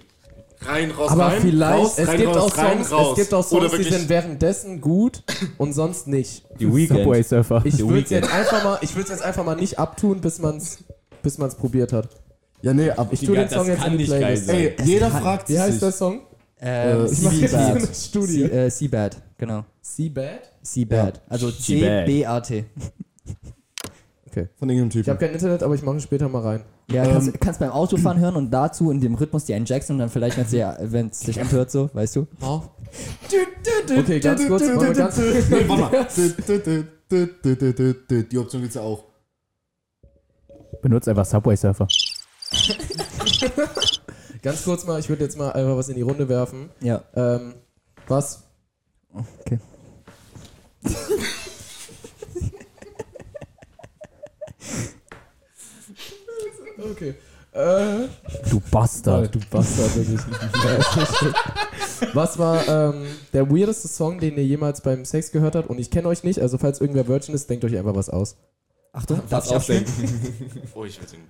Rein, 0.61 0.91
raus, 0.91 1.11
Aber 1.11 1.27
rein, 1.27 1.41
vielleicht, 1.41 1.79
raus, 1.79 1.99
es, 1.99 2.09
rein, 2.09 2.17
gibt 2.17 2.35
raus, 2.35 2.53
auch 2.53 2.59
rein, 2.59 2.85
Songs, 2.85 2.93
raus. 2.93 3.09
es 3.11 3.17
gibt 3.17 3.35
auch 3.35 3.45
Songs, 3.45 3.73
die 3.77 3.83
sind 3.85 4.09
währenddessen 4.09 4.81
gut 4.81 5.23
und 5.59 5.73
sonst 5.73 6.09
nicht. 6.09 6.45
Die 6.59 6.75
Weekend. 6.75 7.01
Subway 7.01 7.23
Surfer. 7.23 7.63
Ich 7.65 7.79
würde 7.79 8.03
es 8.03 8.11
jetzt 8.11 8.33
einfach 8.33 8.65
mal, 8.65 8.79
ich 8.81 8.95
jetzt 8.95 9.23
einfach 9.23 9.45
mal 9.45 9.57
nicht 9.57 9.79
abtun, 9.79 10.21
bis 10.21 10.39
man 10.39 10.57
es 10.57 10.85
bis 11.23 11.39
man's 11.39 11.55
probiert 11.55 11.93
hat. 11.93 12.09
Ja, 12.63 12.73
nee, 12.75 12.91
aber 12.91 13.13
Ich 13.13 13.21
tue 13.25 13.37
den 13.37 13.49
Song 13.49 13.67
jetzt 13.67 13.79
kann 13.81 13.93
in 13.93 13.99
die 13.99 14.05
nicht 14.05 14.11
geil 14.11 14.21
Playlist. 14.21 14.47
sein. 14.47 14.57
Ey, 14.57 14.75
jeder 14.85 15.11
fragt 15.11 15.49
Wie 15.49 15.59
heißt 15.59 15.81
der. 15.83 15.93
Song? 15.93 16.21
Ähm, 16.61 17.07
Ich 17.11 17.23
mache 17.23 17.35
jetzt 17.37 17.51
so 17.53 17.57
Seabad. 17.59 17.77
eine 17.77 17.95
Studie. 17.95 18.33
Sea- 18.41 18.49
äh, 18.49 18.71
Seabad, 18.71 19.17
genau. 19.39 19.65
Seabad? 19.81 20.53
Seabad. 20.63 21.23
Also. 21.29 21.51
C-B-A-T. 21.53 22.65
Von 24.57 24.69
irgendeinem 24.71 25.01
Ich 25.01 25.09
habe 25.09 25.19
Typen. 25.19 25.19
kein 25.19 25.33
Internet, 25.33 25.63
aber 25.65 25.75
ich 25.75 25.83
mache 25.83 25.97
ihn 25.97 26.01
später 26.01 26.29
mal 26.29 26.43
rein. 26.43 26.63
Ja, 26.93 27.05
Ähm, 27.05 27.11
kannst, 27.13 27.41
kannst 27.41 27.61
beim 27.61 27.71
Autofahren 27.71 28.21
hören 28.21 28.37
und 28.37 28.51
dazu 28.53 28.91
in 28.93 29.01
dem 29.01 29.15
Rhythmus 29.15 29.45
die 29.47 29.55
einen 29.55 29.67
Jackson 29.67 29.95
und 29.97 30.01
dann 30.01 30.09
vielleicht, 30.11 30.37
wenn 30.37 31.07
es 31.09 31.21
sich 31.21 31.41
anhört, 31.41 31.71
so, 31.73 31.91
weißt 31.93 32.17
du? 32.17 32.27
Okay, 33.99 34.21
ganz 34.21 34.47
kurz. 34.47 34.63
ganz, 34.97 35.17
Nee, 35.19 35.69
warte 35.69 35.83
mal. 35.83 36.07
Die 38.31 38.39
Option 38.39 38.63
gibt's 38.63 38.77
ja 38.77 38.83
auch. 38.83 39.05
Benutzt 40.83 41.09
einfach 41.09 41.25
Subway 41.25 41.57
Surfer. 41.57 41.89
ganz 44.43 44.65
kurz 44.65 44.85
mal, 44.85 44.99
ich 45.01 45.09
würde 45.09 45.25
jetzt 45.25 45.37
mal 45.37 45.51
einfach 45.53 45.77
was 45.77 45.89
in 45.89 45.97
die 45.97 46.03
Runde 46.03 46.29
werfen. 46.29 46.71
Ja. 46.81 47.03
Ähm, 47.15 47.55
was? 48.07 48.45
Okay. 49.13 49.59
Okay. 56.93 57.15
Äh, 57.53 58.09
Du 58.49 58.61
Bastard. 58.71 59.35
du 59.35 59.41
Bastard, 59.51 59.97
wirklich. 59.97 60.21
Was 62.15 62.39
war 62.39 62.67
ähm, 62.69 63.07
der 63.33 63.51
weirdeste 63.51 63.89
Song, 63.89 64.21
den 64.21 64.37
ihr 64.37 64.45
jemals 64.45 64.81
beim 64.81 65.05
Sex 65.05 65.33
gehört 65.33 65.57
habt? 65.57 65.69
Und 65.69 65.79
ich 65.81 65.91
kenne 65.91 66.07
euch 66.09 66.23
nicht, 66.23 66.41
also 66.41 66.59
falls 66.59 66.81
irgendwer 66.81 67.09
Virgin 67.09 67.35
ist, 67.35 67.51
denkt 67.51 67.65
euch 67.65 67.77
einfach 67.77 67.95
was 67.97 68.09
aus. 68.09 68.37
Achtung, 68.93 69.21
darf 69.29 69.47
ich 69.47 69.55
abspielen? 69.55 69.85
Oh, 70.75 70.85
ich 70.85 71.01
will 71.01 71.09
singen. 71.09 71.25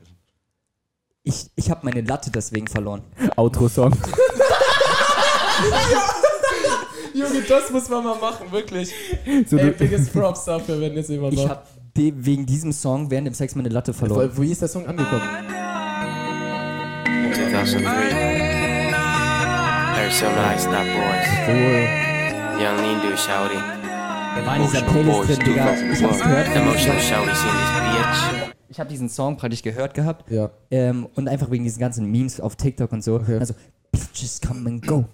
Ich, 1.28 1.50
ich 1.56 1.70
habe 1.70 1.80
meine 1.82 2.00
Latte 2.00 2.30
deswegen 2.30 2.66
verloren. 2.68 3.02
Outro-Song. 3.36 3.92
Junge, 7.12 7.42
das 7.46 7.70
muss 7.70 7.86
man 7.90 8.02
mal 8.02 8.16
machen, 8.18 8.50
wirklich. 8.50 8.94
So, 9.46 9.58
Ey, 9.58 9.72
biggest 9.72 10.10
Props 10.14 10.46
dafür, 10.46 10.80
wenn 10.80 10.94
jetzt 10.94 11.10
jemand 11.10 11.34
Ich 11.34 11.40
macht. 11.40 11.50
habe 11.50 11.64
wegen 12.24 12.46
diesem 12.46 12.72
Song 12.72 13.10
während 13.10 13.26
dem 13.26 13.34
Sex 13.34 13.54
meine 13.54 13.68
Latte 13.68 13.92
verloren. 13.92 14.30
Wo, 14.34 14.40
wie 14.42 14.52
ist 14.52 14.62
der 14.62 14.68
Song 14.68 14.86
angekommen? 14.86 15.20
2003. 17.34 17.90
Heard 19.96 20.12
some 20.12 20.34
nice 20.34 20.64
not 20.64 20.86
boys. 20.86 21.28
Young 22.58 22.76
lean 22.78 23.02
dude 23.02 23.18
shouty. 23.18 23.58
Der 24.34 24.46
war 24.46 24.56
in 24.56 24.62
dieser 24.62 24.80
Playlist 24.82 25.28
drin, 25.28 25.40
Digga. 25.44 25.74
Ich 25.92 26.02
hab's 26.02 26.20
gehört. 26.20 26.46
Emotional 26.56 26.98
shouty 27.00 27.34
seen 27.34 27.52
this 27.52 27.70
bitch. 27.82 28.47
Ich 28.78 28.80
habe 28.80 28.90
diesen 28.90 29.08
Song 29.08 29.36
praktisch 29.36 29.62
gehört 29.62 29.94
gehabt. 29.94 30.30
Ja. 30.30 30.52
Ähm, 30.70 31.08
und 31.16 31.26
einfach 31.26 31.50
wegen 31.50 31.64
diesen 31.64 31.80
ganzen 31.80 32.08
Memes 32.12 32.40
auf 32.40 32.54
TikTok 32.54 32.92
und 32.92 33.02
so. 33.02 33.16
Okay. 33.16 33.36
Also, 33.36 33.52
Bitches 33.90 34.40
come 34.40 34.70
and 34.70 34.86
go. 34.86 35.04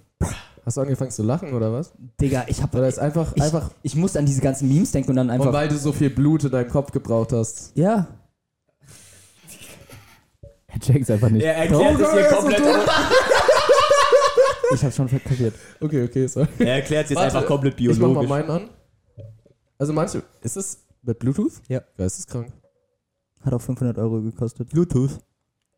Hast 0.66 0.76
du 0.76 0.82
angefangen 0.82 1.10
zu 1.10 1.22
lachen 1.22 1.54
oder 1.54 1.72
was? 1.72 1.94
Digga, 2.20 2.44
ich 2.48 2.62
hab. 2.62 2.74
Oder 2.74 2.88
ist 2.88 2.98
einfach, 2.98 3.32
Ich, 3.34 3.42
einfach 3.42 3.70
ich 3.82 3.96
musste 3.96 4.18
an 4.18 4.26
diese 4.26 4.42
ganzen 4.42 4.68
Memes 4.68 4.92
denken 4.92 5.08
und 5.12 5.16
dann 5.16 5.30
einfach. 5.30 5.46
und 5.46 5.54
weil 5.54 5.68
du 5.68 5.78
so 5.78 5.92
viel 5.92 6.10
Blut 6.10 6.44
in 6.44 6.50
deinem 6.50 6.68
Kopf 6.68 6.92
gebraucht 6.92 7.32
hast. 7.32 7.72
ja. 7.74 8.06
er 10.66 10.80
checkt's 10.80 11.08
einfach 11.08 11.30
nicht. 11.30 11.42
Er 11.46 11.56
erklärt 11.56 11.98
es 11.98 12.12
hier 12.12 12.24
komplett. 12.24 12.62
Ich 14.74 14.82
habe 14.82 14.92
schon 14.92 15.08
kapiert. 15.08 15.54
Okay, 15.80 16.04
okay, 16.04 16.26
sorry. 16.26 16.48
Er 16.58 16.74
erklärt 16.74 17.04
es 17.04 17.10
jetzt 17.12 17.18
Warte, 17.18 17.34
einfach 17.38 17.48
komplett 17.48 17.80
Ich 17.80 17.88
mach 17.88 17.96
mal 17.96 18.08
biologisch. 18.08 18.28
meinen 18.28 18.50
an. 18.50 18.68
Also 19.78 19.94
manche, 19.94 20.22
ist 20.42 20.58
es 20.58 20.84
mit 21.02 21.18
Bluetooth? 21.18 21.62
Ja. 21.68 21.80
Geisteskrank. 21.96 22.52
Hat 23.44 23.52
auch 23.52 23.60
500 23.60 23.98
Euro 23.98 24.20
gekostet. 24.20 24.70
Bluetooth. 24.70 25.18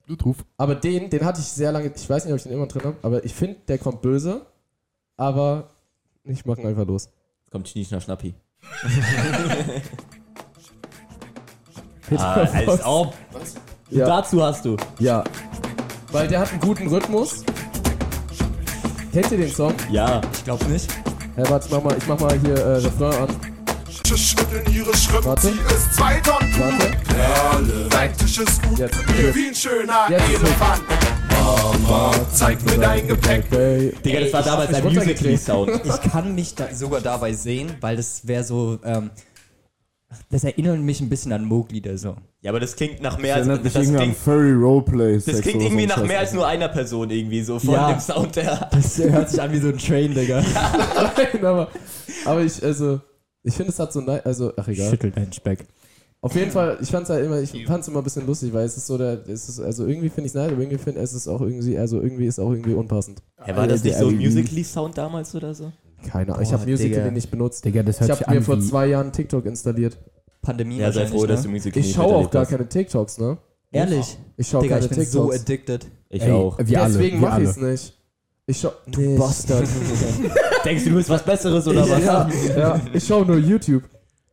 Bluetooth. 0.06 0.36
Aber 0.56 0.74
den, 0.76 1.10
den 1.10 1.24
hatte 1.24 1.40
ich 1.40 1.46
sehr 1.46 1.72
lange, 1.72 1.92
ich 1.94 2.08
weiß 2.08 2.24
nicht, 2.24 2.32
ob 2.32 2.38
ich 2.38 2.44
den 2.44 2.52
immer 2.52 2.66
drin 2.66 2.82
habe, 2.84 2.96
aber 3.02 3.24
ich 3.24 3.34
finde, 3.34 3.56
der 3.66 3.78
kommt 3.78 4.02
böse, 4.02 4.46
aber 5.16 5.70
ich 6.22 6.44
mach 6.46 6.58
ihn 6.58 6.66
einfach 6.66 6.86
los. 6.86 7.08
Kommt 7.50 7.68
Schnisch 7.68 7.90
nach 7.90 8.00
Schnappi. 8.00 8.34
Ah, 12.16 12.34
als 12.34 12.84
ob. 12.84 13.14
Ja. 13.90 14.06
Dazu 14.06 14.40
hast 14.40 14.64
du. 14.64 14.76
Ja. 15.00 15.24
Weil 16.12 16.28
der 16.28 16.38
hat 16.38 16.52
einen 16.52 16.60
guten 16.60 16.86
Rhythmus. 16.86 17.42
Kennt 19.12 19.32
ihr 19.32 19.38
den 19.38 19.50
Song? 19.50 19.74
Ja. 19.90 20.20
Ich 20.32 20.44
glaube 20.44 20.64
nicht. 20.66 20.88
Hey, 21.34 21.44
warte, 21.48 21.66
ich 21.66 21.72
mach 21.72 21.82
mal, 21.82 21.96
ich 21.98 22.06
mach 22.06 22.20
mal 22.20 22.38
hier 22.38 22.54
äh, 22.54 22.76
Refrain 22.76 23.28
an. 23.28 23.55
Schütteln 24.14 24.62
ihre 24.74 24.94
Schritte, 24.96 25.24
Warte. 25.24 25.46
sie 25.48 25.74
ist 25.74 25.94
zwei 25.94 26.20
Tonnen 26.20 26.52
Warte. 26.58 26.96
Perle. 27.06 27.88
Dein 27.90 28.16
Tisch 28.16 28.38
ist 28.38 28.62
gut, 28.62 28.78
Jetzt. 28.78 28.96
wie 29.34 29.48
ein 29.48 29.54
schöner 29.54 30.06
Jetzt. 30.10 30.28
Elefant. 30.28 30.82
Mama, 31.82 32.12
zeig 32.32 32.62
mir 32.64 32.78
dein 32.78 33.06
Gepäck. 33.08 33.48
Digga, 34.02 34.20
das 34.20 34.32
war 34.32 34.42
damals 34.42 34.70
ich 34.70 34.76
ein 34.76 34.82
runtergekriegt. 34.84 35.48
Musical.ly-Sound. 35.48 35.80
Ich 36.04 36.10
kann 36.10 36.34
mich 36.34 36.54
da 36.54 36.72
sogar 36.74 37.00
dabei 37.00 37.32
sehen, 37.32 37.72
weil 37.80 37.96
das 37.96 38.26
wäre 38.26 38.44
so. 38.44 38.78
Ähm, 38.84 39.10
das 40.30 40.44
erinnert 40.44 40.78
mich 40.80 41.00
ein 41.00 41.08
bisschen 41.08 41.32
an 41.32 41.44
Mowgli, 41.44 41.80
der 41.80 41.98
Song. 41.98 42.18
Ja, 42.40 42.50
aber 42.52 42.60
das 42.60 42.76
klingt 42.76 43.02
nach 43.02 43.18
mehr 43.18 43.38
Das 43.38 43.48
als. 43.48 43.62
Das 43.62 43.74
irgendwie 43.74 43.96
an 43.96 44.02
klingt, 44.04 44.16
Furry 44.18 44.52
Roleplay. 44.52 45.14
das 45.18 45.40
klingt 45.40 45.62
irgendwie 45.62 45.86
nach 45.86 46.02
mehr 46.04 46.20
als 46.20 46.32
nur 46.32 46.46
einer 46.46 46.68
Person 46.68 47.10
irgendwie 47.10 47.42
so 47.42 47.58
von 47.58 47.74
Ja. 47.74 47.92
dem 47.92 48.00
Sound 48.00 48.36
her. 48.36 48.68
Das 48.72 48.98
hört 48.98 49.30
sich 49.30 49.40
an 49.42 49.52
wie 49.52 49.58
so 49.58 49.68
ein 49.68 49.78
Train, 49.78 50.14
Digga. 50.14 50.40
Nein, 51.16 51.44
aber, 51.44 51.68
aber 52.24 52.40
ich, 52.42 52.62
also, 52.62 53.00
ich 53.46 53.54
finde, 53.54 53.72
es 53.72 53.78
hat 53.78 53.92
so, 53.92 54.00
nei- 54.00 54.22
also, 54.24 54.52
ach 54.56 54.68
egal. 54.68 54.90
Schüttelt 54.90 55.16
deinen 55.16 55.32
Speck. 55.32 55.64
Auf 56.20 56.34
jeden 56.34 56.50
Fall, 56.50 56.78
ich 56.80 56.90
fand's 56.90 57.08
halt 57.10 57.24
immer, 57.24 57.40
ich 57.40 57.66
fand's 57.66 57.86
immer 57.88 57.98
ein 57.98 58.04
bisschen 58.04 58.26
lustig, 58.26 58.52
weil 58.52 58.64
es 58.64 58.76
ist 58.76 58.86
so 58.86 58.98
der, 58.98 59.20
es 59.28 59.48
ist, 59.48 59.60
also 59.60 59.86
irgendwie 59.86 60.08
finde 60.08 60.22
ich 60.22 60.32
es 60.32 60.34
nice, 60.34 60.50
aber 60.50 60.60
irgendwie 60.60 60.78
finde 60.78 61.00
es 61.00 61.12
ist 61.12 61.28
auch 61.28 61.40
irgendwie, 61.40 61.78
also 61.78 62.00
irgendwie 62.00 62.26
ist 62.26 62.38
auch 62.40 62.50
irgendwie 62.50 62.74
unpassend. 62.74 63.22
Ja, 63.46 63.56
war 63.56 63.66
das 63.68 63.82
die 63.82 63.88
nicht 63.88 63.98
so 63.98 64.08
ein. 64.08 64.16
Musical.ly-Sound 64.16 64.98
damals 64.98 65.34
oder 65.34 65.54
so? 65.54 65.72
Keine 66.04 66.32
Ahnung, 66.32 66.42
ich 66.42 66.52
habe 66.52 66.68
Musical.ly 66.68 67.12
nicht 67.12 67.30
benutzt. 67.30 67.64
Digga, 67.64 67.82
das 67.82 68.00
hört 68.00 68.10
Ich 68.10 68.26
habe 68.26 68.34
mir 68.34 68.42
vor 68.42 68.60
zwei 68.60 68.86
Jahren 68.88 69.12
TikTok 69.12 69.46
installiert. 69.46 69.98
Pandemie 70.42 70.78
Ja, 70.78 70.90
sei 70.90 71.06
froh, 71.06 71.26
dass 71.26 71.42
du 71.42 71.48
ne? 71.48 71.54
Musical.ly 71.54 71.86
Ich 71.86 71.94
schaue 71.94 72.16
auch 72.16 72.30
gar 72.30 72.46
keine 72.46 72.68
TikToks, 72.68 73.18
ne? 73.18 73.38
Ehrlich? 73.70 74.16
Ich 74.36 74.48
schaue 74.48 74.66
keine 74.66 74.80
ich 74.84 74.88
bin 74.88 74.98
TikToks. 74.98 75.12
so 75.36 75.40
addicted. 75.42 75.86
Ich 76.08 76.22
Ey, 76.22 76.30
auch. 76.32 76.58
Wir 76.58 76.82
alle. 76.82 76.92
Deswegen 76.92 77.20
mache 77.20 77.42
ich 77.42 77.48
es 77.50 77.56
nicht. 77.56 77.95
Ich 78.48 78.60
schau, 78.60 78.72
Du 78.86 79.18
Bastard. 79.18 79.66
Denkst 80.64 80.84
du, 80.84 80.90
du 80.90 80.96
bist 80.96 81.08
was 81.08 81.24
Besseres 81.24 81.66
oder 81.66 81.88
was? 81.88 82.00
ja, 82.04 82.28
ja, 82.56 82.80
ich 82.92 83.04
schaue 83.04 83.26
nur 83.26 83.38
YouTube. 83.38 83.82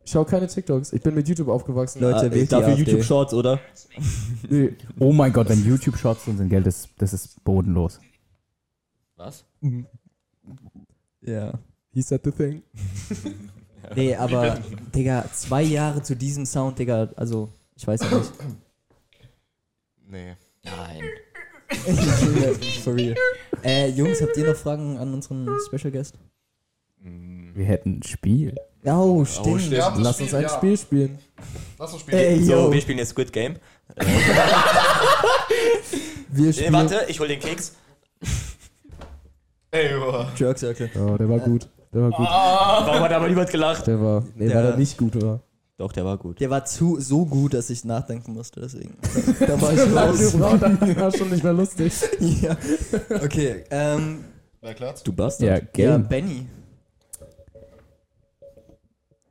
Ich 0.04 0.12
schaue 0.12 0.24
keine 0.24 0.46
TikToks. 0.46 0.92
Ich 0.92 1.02
bin 1.02 1.14
mit 1.14 1.26
YouTube 1.28 1.48
aufgewachsen. 1.48 2.00
Leute, 2.00 2.26
Ah, 2.30 2.44
dafür. 2.48 2.74
YouTube 2.74 3.02
Shorts, 3.02 3.32
oder? 3.34 3.58
Nee. 4.48 4.74
Oh 5.00 5.12
mein 5.12 5.32
Gott, 5.32 5.48
wenn 5.48 5.64
YouTube-Shorts 5.64 6.24
drin 6.26 6.36
sind, 6.36 6.48
Geld, 6.50 6.66
das, 6.66 6.88
das 6.98 7.12
ist 7.14 7.42
bodenlos. 7.42 7.98
Was? 9.16 9.44
Ja. 11.22 11.58
He 11.90 12.02
said 12.02 12.20
the 12.24 12.30
thing. 12.30 12.62
Nee, 13.94 14.16
aber, 14.16 14.58
Digga, 14.94 15.26
zwei 15.34 15.62
Jahre 15.62 16.02
zu 16.02 16.16
diesem 16.16 16.46
Sound, 16.46 16.78
Digga, 16.78 17.10
also, 17.16 17.50
ich 17.76 17.86
weiß 17.86 18.00
ja 18.00 18.16
nicht. 18.16 18.32
Nee. 20.06 20.36
Nein. 20.64 21.02
For 22.82 22.94
real. 22.94 23.14
Äh, 23.62 23.88
Jungs, 23.90 24.20
habt 24.20 24.36
ihr 24.36 24.46
noch 24.46 24.56
Fragen 24.56 24.96
an 24.98 25.14
unseren 25.14 25.48
Special 25.66 25.90
Guest? 25.92 26.16
Wir 27.00 27.64
hätten 27.66 27.98
ein 27.98 28.02
Spiel. 28.02 28.54
Oh, 28.84 29.24
stimmt. 29.24 29.60
stimmt. 29.62 29.76
Ja, 29.76 29.94
Lass 29.96 30.14
Spiel, 30.16 30.24
uns 30.26 30.34
ein 30.34 30.42
ja. 30.42 30.48
Spiel 30.48 30.76
spielen. 30.78 31.18
Lass 31.78 31.92
uns 31.92 32.02
spielen. 32.02 32.18
Ey, 32.18 32.42
So, 32.44 32.72
wir 32.72 32.80
spielen 32.80 32.98
jetzt 32.98 33.10
Squid 33.10 33.32
Game. 33.32 33.56
Wir 33.96 34.06
Nee, 36.46 36.52
spielen 36.52 36.72
warte, 36.72 37.04
ich 37.08 37.20
hol 37.20 37.28
den 37.28 37.40
Keks. 37.40 37.76
Ey, 39.70 39.98
boah. 39.98 40.30
Jerk 40.36 40.58
Circle. 40.58 40.90
Oh, 40.96 41.16
der 41.16 41.28
war 41.28 41.38
gut. 41.40 41.68
Der 41.92 42.02
war 42.02 42.10
gut. 42.10 42.26
Warum 42.26 43.00
hat 43.00 43.12
aber 43.12 43.28
niemand 43.28 43.50
gelacht? 43.50 43.86
Der 43.86 44.00
war. 44.00 44.24
Nee, 44.34 44.48
Der- 44.48 44.56
weil 44.56 44.64
er 44.72 44.76
nicht 44.76 44.96
gut 44.98 45.20
war. 45.22 45.40
Doch, 45.76 45.90
der 45.90 46.04
war 46.04 46.18
gut. 46.18 46.38
Der 46.40 46.50
war 46.50 46.64
zu, 46.64 47.00
so 47.00 47.26
gut, 47.26 47.52
dass 47.52 47.68
ich 47.68 47.84
nachdenken 47.84 48.32
musste, 48.32 48.60
deswegen. 48.60 48.96
Da 49.40 49.60
war 49.60 49.72
ich 49.72 49.80
Das 49.80 50.38
raus. 50.38 50.38
war 50.38 51.12
schon 51.12 51.30
nicht 51.30 51.42
mehr 51.42 51.52
lustig. 51.52 51.92
ja. 52.42 52.56
Okay, 53.22 53.64
ähm, 53.70 54.24
Wer 54.60 54.70
erklärt's? 54.70 55.02
Du 55.02 55.12
Bastard. 55.12 55.48
Ja, 55.48 55.56
ja, 55.56 55.60
Game. 55.72 56.08
Benny 56.08 56.46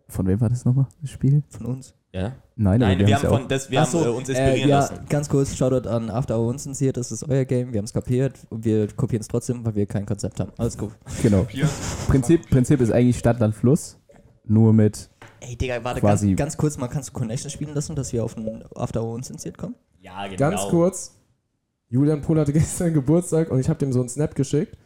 Von 0.09 0.27
wem 0.27 0.39
war 0.41 0.49
das 0.49 0.65
nochmal, 0.65 0.87
das 1.01 1.11
Spiel? 1.11 1.43
von 1.49 1.65
uns. 1.65 1.95
Ja? 2.11 2.33
Nein, 2.55 2.79
Nein, 2.81 2.99
wir, 2.99 3.05
haben's 3.07 3.23
haben, 3.23 3.31
ja 3.31 3.37
von, 3.39 3.47
das, 3.47 3.71
wir 3.71 3.81
Ach 3.81 3.85
haben 3.85 3.91
so, 3.91 4.05
äh, 4.05 4.09
uns 4.09 4.29
inspirieren 4.29 4.67
äh, 4.67 4.71
ja, 4.71 4.79
lassen. 4.81 4.99
ganz 5.09 5.27
kurz, 5.29 5.55
Shoutout 5.55 5.89
an 5.89 6.11
After 6.11 6.37
Hour 6.37 6.49
Uncensored, 6.49 6.95
das 6.97 7.11
ist 7.11 7.27
euer 7.27 7.45
Game, 7.45 7.73
wir 7.73 7.79
haben 7.79 7.85
es 7.85 7.93
kapiert 7.93 8.35
und 8.51 8.63
wir 8.65 8.87
kopieren 8.89 9.21
es 9.21 9.27
trotzdem, 9.27 9.65
weil 9.65 9.73
wir 9.73 9.85
kein 9.87 10.05
Konzept 10.05 10.39
haben. 10.39 10.51
Alles 10.57 10.77
gut. 10.77 10.91
Genau. 11.23 11.47
Hier. 11.49 11.67
Prinzip, 12.07 12.47
Prinzip 12.51 12.81
ist 12.81 12.91
eigentlich 12.91 13.17
Stadt, 13.17 13.39
Land, 13.39 13.55
Fluss. 13.55 13.97
Nur 14.45 14.73
mit. 14.73 15.09
Ey, 15.45 15.55
Digga, 15.57 15.83
warte, 15.83 15.99
Quasi- 15.99 16.29
ganz, 16.29 16.37
ganz 16.39 16.57
kurz 16.57 16.77
mal, 16.77 16.87
kannst 16.87 17.09
du 17.09 17.13
Connection 17.13 17.49
spielen 17.49 17.73
lassen, 17.73 17.95
dass 17.95 18.13
wir 18.13 18.23
auf 18.23 18.37
ein 18.37 18.63
After 18.75 19.03
Hour 19.03 19.15
Uncensored 19.15 19.57
kommen? 19.57 19.75
Ja, 20.01 20.25
genau. 20.25 20.37
Ganz 20.37 20.61
kurz. 20.69 21.15
Julian 21.89 22.21
Pohl 22.21 22.39
hatte 22.39 22.53
gestern 22.53 22.93
Geburtstag 22.93 23.51
und 23.51 23.59
ich 23.59 23.67
habe 23.69 23.79
dem 23.79 23.91
so 23.93 23.99
einen 23.99 24.09
Snap 24.09 24.35
geschickt. 24.35 24.77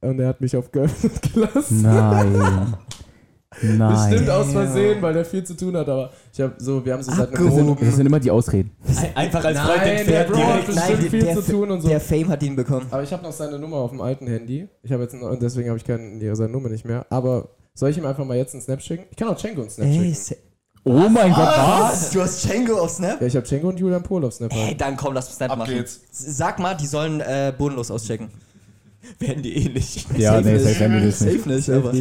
Und 0.00 0.20
er 0.20 0.28
hat 0.28 0.40
mich 0.40 0.56
auf 0.56 0.70
geöffnet 0.70 1.20
gelassen. 1.34 1.82
Nein. 1.82 2.74
Nein. 3.62 4.10
Bestimmt 4.10 4.30
aus 4.30 4.52
Versehen, 4.52 5.02
weil 5.02 5.14
der 5.14 5.24
viel 5.24 5.42
zu 5.42 5.56
tun 5.56 5.74
hat, 5.76 5.88
aber 5.88 6.12
ich 6.32 6.40
habe 6.40 6.54
so, 6.58 6.84
wir 6.84 6.92
haben 6.92 7.02
so 7.02 7.10
seit 7.10 7.32
Das 7.32 7.40
sind, 7.54 7.80
das 7.82 7.96
sind 7.96 8.06
immer 8.06 8.20
die 8.20 8.30
Ausreden. 8.30 8.70
Ein- 8.86 9.16
Einfach 9.16 9.44
als 9.44 9.58
Freund 9.58 9.76
Nein, 9.84 10.06
der 10.06 10.24
Bro 10.24 10.36
hat 10.38 10.66
bestimmt 10.66 10.76
Nein, 11.00 11.10
viel 11.10 11.22
der- 11.24 11.34
zu 11.34 11.52
tun 11.52 11.70
und 11.70 11.80
so. 11.80 11.88
Der 11.88 12.00
Fame 12.00 12.28
hat 12.28 12.42
ihn 12.44 12.54
bekommen. 12.54 12.86
Aber 12.90 13.02
ich 13.02 13.12
habe 13.12 13.22
noch 13.24 13.32
seine 13.32 13.58
Nummer 13.58 13.78
auf 13.78 13.90
dem 13.90 14.00
alten 14.02 14.26
Handy. 14.28 14.68
Ich 14.82 14.92
habe 14.92 15.02
jetzt 15.02 15.14
und 15.14 15.42
deswegen 15.42 15.68
habe 15.70 15.78
ich 15.78 15.84
keine, 15.84 16.36
seine 16.36 16.52
Nummer 16.52 16.68
nicht 16.68 16.84
mehr. 16.84 17.06
Aber 17.10 17.48
soll 17.78 17.90
ich 17.90 17.98
ihm 17.98 18.06
einfach 18.06 18.24
mal 18.24 18.36
jetzt 18.36 18.54
einen 18.54 18.62
Snap 18.62 18.82
schicken? 18.82 19.04
Ich 19.10 19.16
kann 19.16 19.28
auch 19.28 19.36
Cengo 19.36 19.60
einen 19.60 19.70
Snap 19.70 19.86
Ey, 19.86 20.12
schicken. 20.14 20.42
Oh 20.82 21.08
mein 21.08 21.32
Gott, 21.32 21.46
was? 21.46 22.10
Du 22.10 22.20
hast 22.20 22.44
Django 22.44 22.80
auf 22.80 22.90
Snap? 22.90 23.20
Ja, 23.20 23.26
ich 23.26 23.36
habe 23.36 23.46
Cengo 23.46 23.68
und 23.68 23.78
Julian 23.78 24.02
Pohl 24.02 24.24
auf 24.24 24.34
Snap. 24.34 24.52
Ey, 24.52 24.66
halt. 24.66 24.80
dann 24.80 24.96
komm, 24.96 25.14
lass 25.14 25.32
Snap 25.32 25.52
Ab 25.52 25.58
machen. 25.58 25.74
geht's. 25.74 26.00
Sag 26.10 26.58
mal, 26.58 26.74
die 26.74 26.86
sollen 26.86 27.20
äh, 27.20 27.52
bodenlos 27.56 27.92
auschecken. 27.92 28.30
Werden 29.20 29.42
die 29.44 29.56
ähnlich. 29.56 30.06
Ja, 30.16 30.40
nee, 30.40 30.58
safe 30.58 30.80
werden 30.80 31.00
wir 31.00 31.06
das 31.06 31.20
nicht. 31.20 31.44
Safe 31.44 31.48
nicht, 31.48 31.70
aber. 31.70 31.92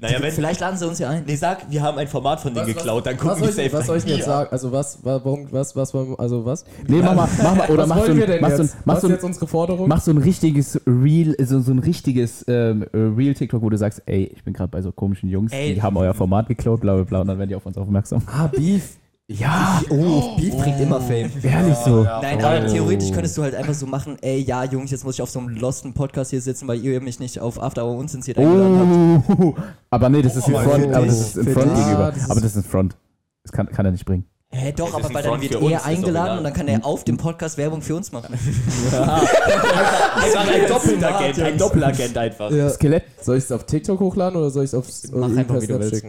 Naja, 0.00 0.18
wenn. 0.22 0.32
Vielleicht 0.32 0.60
laden 0.60 0.78
sie 0.78 0.88
uns 0.88 0.98
ja 0.98 1.10
ein. 1.10 1.24
Nee, 1.26 1.36
sag, 1.36 1.70
wir 1.70 1.82
haben 1.82 1.98
ein 1.98 2.08
Format 2.08 2.40
von 2.40 2.54
denen 2.54 2.66
geklaut, 2.66 3.04
dann 3.06 3.16
was, 3.16 3.22
gucken 3.38 3.44
ich, 3.50 3.54
safe 3.54 3.72
was 3.72 3.86
soll 3.86 3.98
ich 3.98 4.04
denn 4.04 4.16
jetzt 4.16 4.24
sagen? 4.26 4.48
Also 4.50 4.72
was, 4.72 5.04
wa- 5.04 5.20
warum, 5.22 5.46
was, 5.50 5.76
was, 5.76 5.94
also 5.94 6.44
was? 6.44 6.64
Nee, 6.88 7.00
mach 7.02 7.14
mal, 7.14 7.28
mach 7.42 7.54
mal, 7.56 7.68
oder 7.68 7.82
was 7.82 7.88
mach 7.88 7.96
so 7.96 8.02
wollen 8.04 8.16
wir 8.16 8.24
ein, 8.24 8.30
denn 8.30 8.40
mach 8.40 8.50
so 8.50 8.56
ein, 8.56 8.62
jetzt? 8.62 8.76
mach 8.86 8.94
was 8.94 9.00
so 9.02 9.06
ein, 9.08 9.12
jetzt 9.12 9.24
unsere 9.24 9.46
Forderung? 9.46 9.88
mach 9.88 10.00
so 10.00 10.10
ein 10.10 10.18
richtiges 10.18 10.80
Real, 10.86 11.34
so, 11.44 11.60
so 11.60 11.72
ein 11.72 11.78
richtiges 11.80 12.44
ähm, 12.48 12.82
äh, 12.92 12.96
Real 12.98 13.34
TikTok, 13.34 13.60
wo 13.62 13.68
du 13.68 13.76
sagst, 13.76 14.02
ey, 14.06 14.32
ich 14.34 14.42
bin 14.42 14.54
gerade 14.54 14.70
bei 14.70 14.80
so 14.80 14.90
komischen 14.92 15.28
Jungs, 15.28 15.52
Ey. 15.52 15.74
die 15.74 15.82
haben 15.82 15.96
euer 15.98 16.14
Format 16.14 16.48
geklaut, 16.48 16.80
bla 16.80 16.94
bla 16.94 17.04
bla, 17.04 17.20
und 17.20 17.26
dann 17.28 17.38
werden 17.38 17.50
die 17.50 17.54
auf 17.56 17.66
uns 17.66 17.76
aufmerksam. 17.76 18.22
ah, 18.26 18.46
Beef. 18.46 18.96
Ja, 19.32 19.80
Oh, 19.90 20.34
Beef 20.36 20.56
bringt 20.56 20.80
immer 20.80 21.00
Fame. 21.00 21.30
ehrlich 21.42 21.76
so. 21.84 22.02
Nein, 22.02 22.44
aber 22.44 22.66
theoretisch 22.66 23.12
könntest 23.12 23.38
du 23.38 23.42
halt 23.42 23.54
einfach 23.54 23.74
so 23.74 23.86
machen, 23.86 24.16
ey, 24.22 24.40
ja, 24.40 24.64
Jungs, 24.64 24.90
jetzt 24.90 25.04
muss 25.04 25.14
ich 25.14 25.22
auf 25.22 25.30
so 25.30 25.38
einem 25.38 25.50
losten 25.50 25.94
Podcast 25.94 26.30
hier 26.30 26.40
sitzen, 26.40 26.66
weil 26.66 26.84
ihr 26.84 27.00
mich 27.00 27.20
nicht 27.20 27.38
auf 27.38 27.62
After 27.62 27.84
Hour 27.86 27.96
unzensiert 27.96 28.38
eingeladen 28.38 29.22
habt. 29.28 29.40
Oh, 29.40 29.54
aber 29.90 30.08
nee, 30.08 30.22
das 30.22 30.34
ist 30.34 30.48
ein 30.48 30.56
aber 30.56 30.64
Front, 30.64 30.92
aber 30.94 31.06
das 31.06 31.20
ist 31.20 31.38
ein 31.38 31.44
für 31.44 31.52
Front 31.52 31.74
gegenüber. 31.76 32.04
Ah, 32.06 32.10
das 32.10 32.22
ist- 32.24 32.30
aber 32.30 32.40
das 32.40 32.50
ist 32.50 32.56
ein 32.56 32.64
Front. 32.68 32.96
Das 33.44 33.52
kann, 33.52 33.68
kann 33.70 33.86
er 33.86 33.92
nicht 33.92 34.04
bringen. 34.04 34.24
Hä, 34.52 34.72
doch, 34.76 34.88
ist 34.88 34.94
aber 34.96 35.14
weil 35.14 35.22
dann 35.22 35.40
wird 35.40 35.54
er 35.54 35.62
ist 35.62 35.74
doch 35.74 35.86
eingeladen 35.86 36.38
und 36.38 36.44
dann 36.44 36.52
kann 36.52 36.66
er 36.66 36.84
auf 36.84 37.04
dem 37.04 37.16
Podcast 37.16 37.56
Werbung 37.56 37.82
für 37.82 37.94
uns 37.94 38.10
machen. 38.10 38.34
Einfach 38.92 40.48
ein 40.48 40.66
Doppelagent, 40.68 41.38
ein 41.40 41.56
Doppelagent 41.56 42.18
einfach. 42.18 42.50
Ja. 42.50 42.68
Skelett. 42.70 43.04
Soll 43.22 43.36
ich 43.38 43.44
es 43.44 43.52
auf 43.52 43.64
TikTok 43.64 44.00
hochladen 44.00 44.36
oder 44.40 44.50
soll 44.50 44.64
ich 44.64 44.70
es 44.70 44.74
auf 44.74 44.86
Mach 45.12 45.28
ihm 45.28 45.38
einfach, 45.38 45.60
wie 45.62 45.66
du 45.68 45.78
willst. 45.78 46.04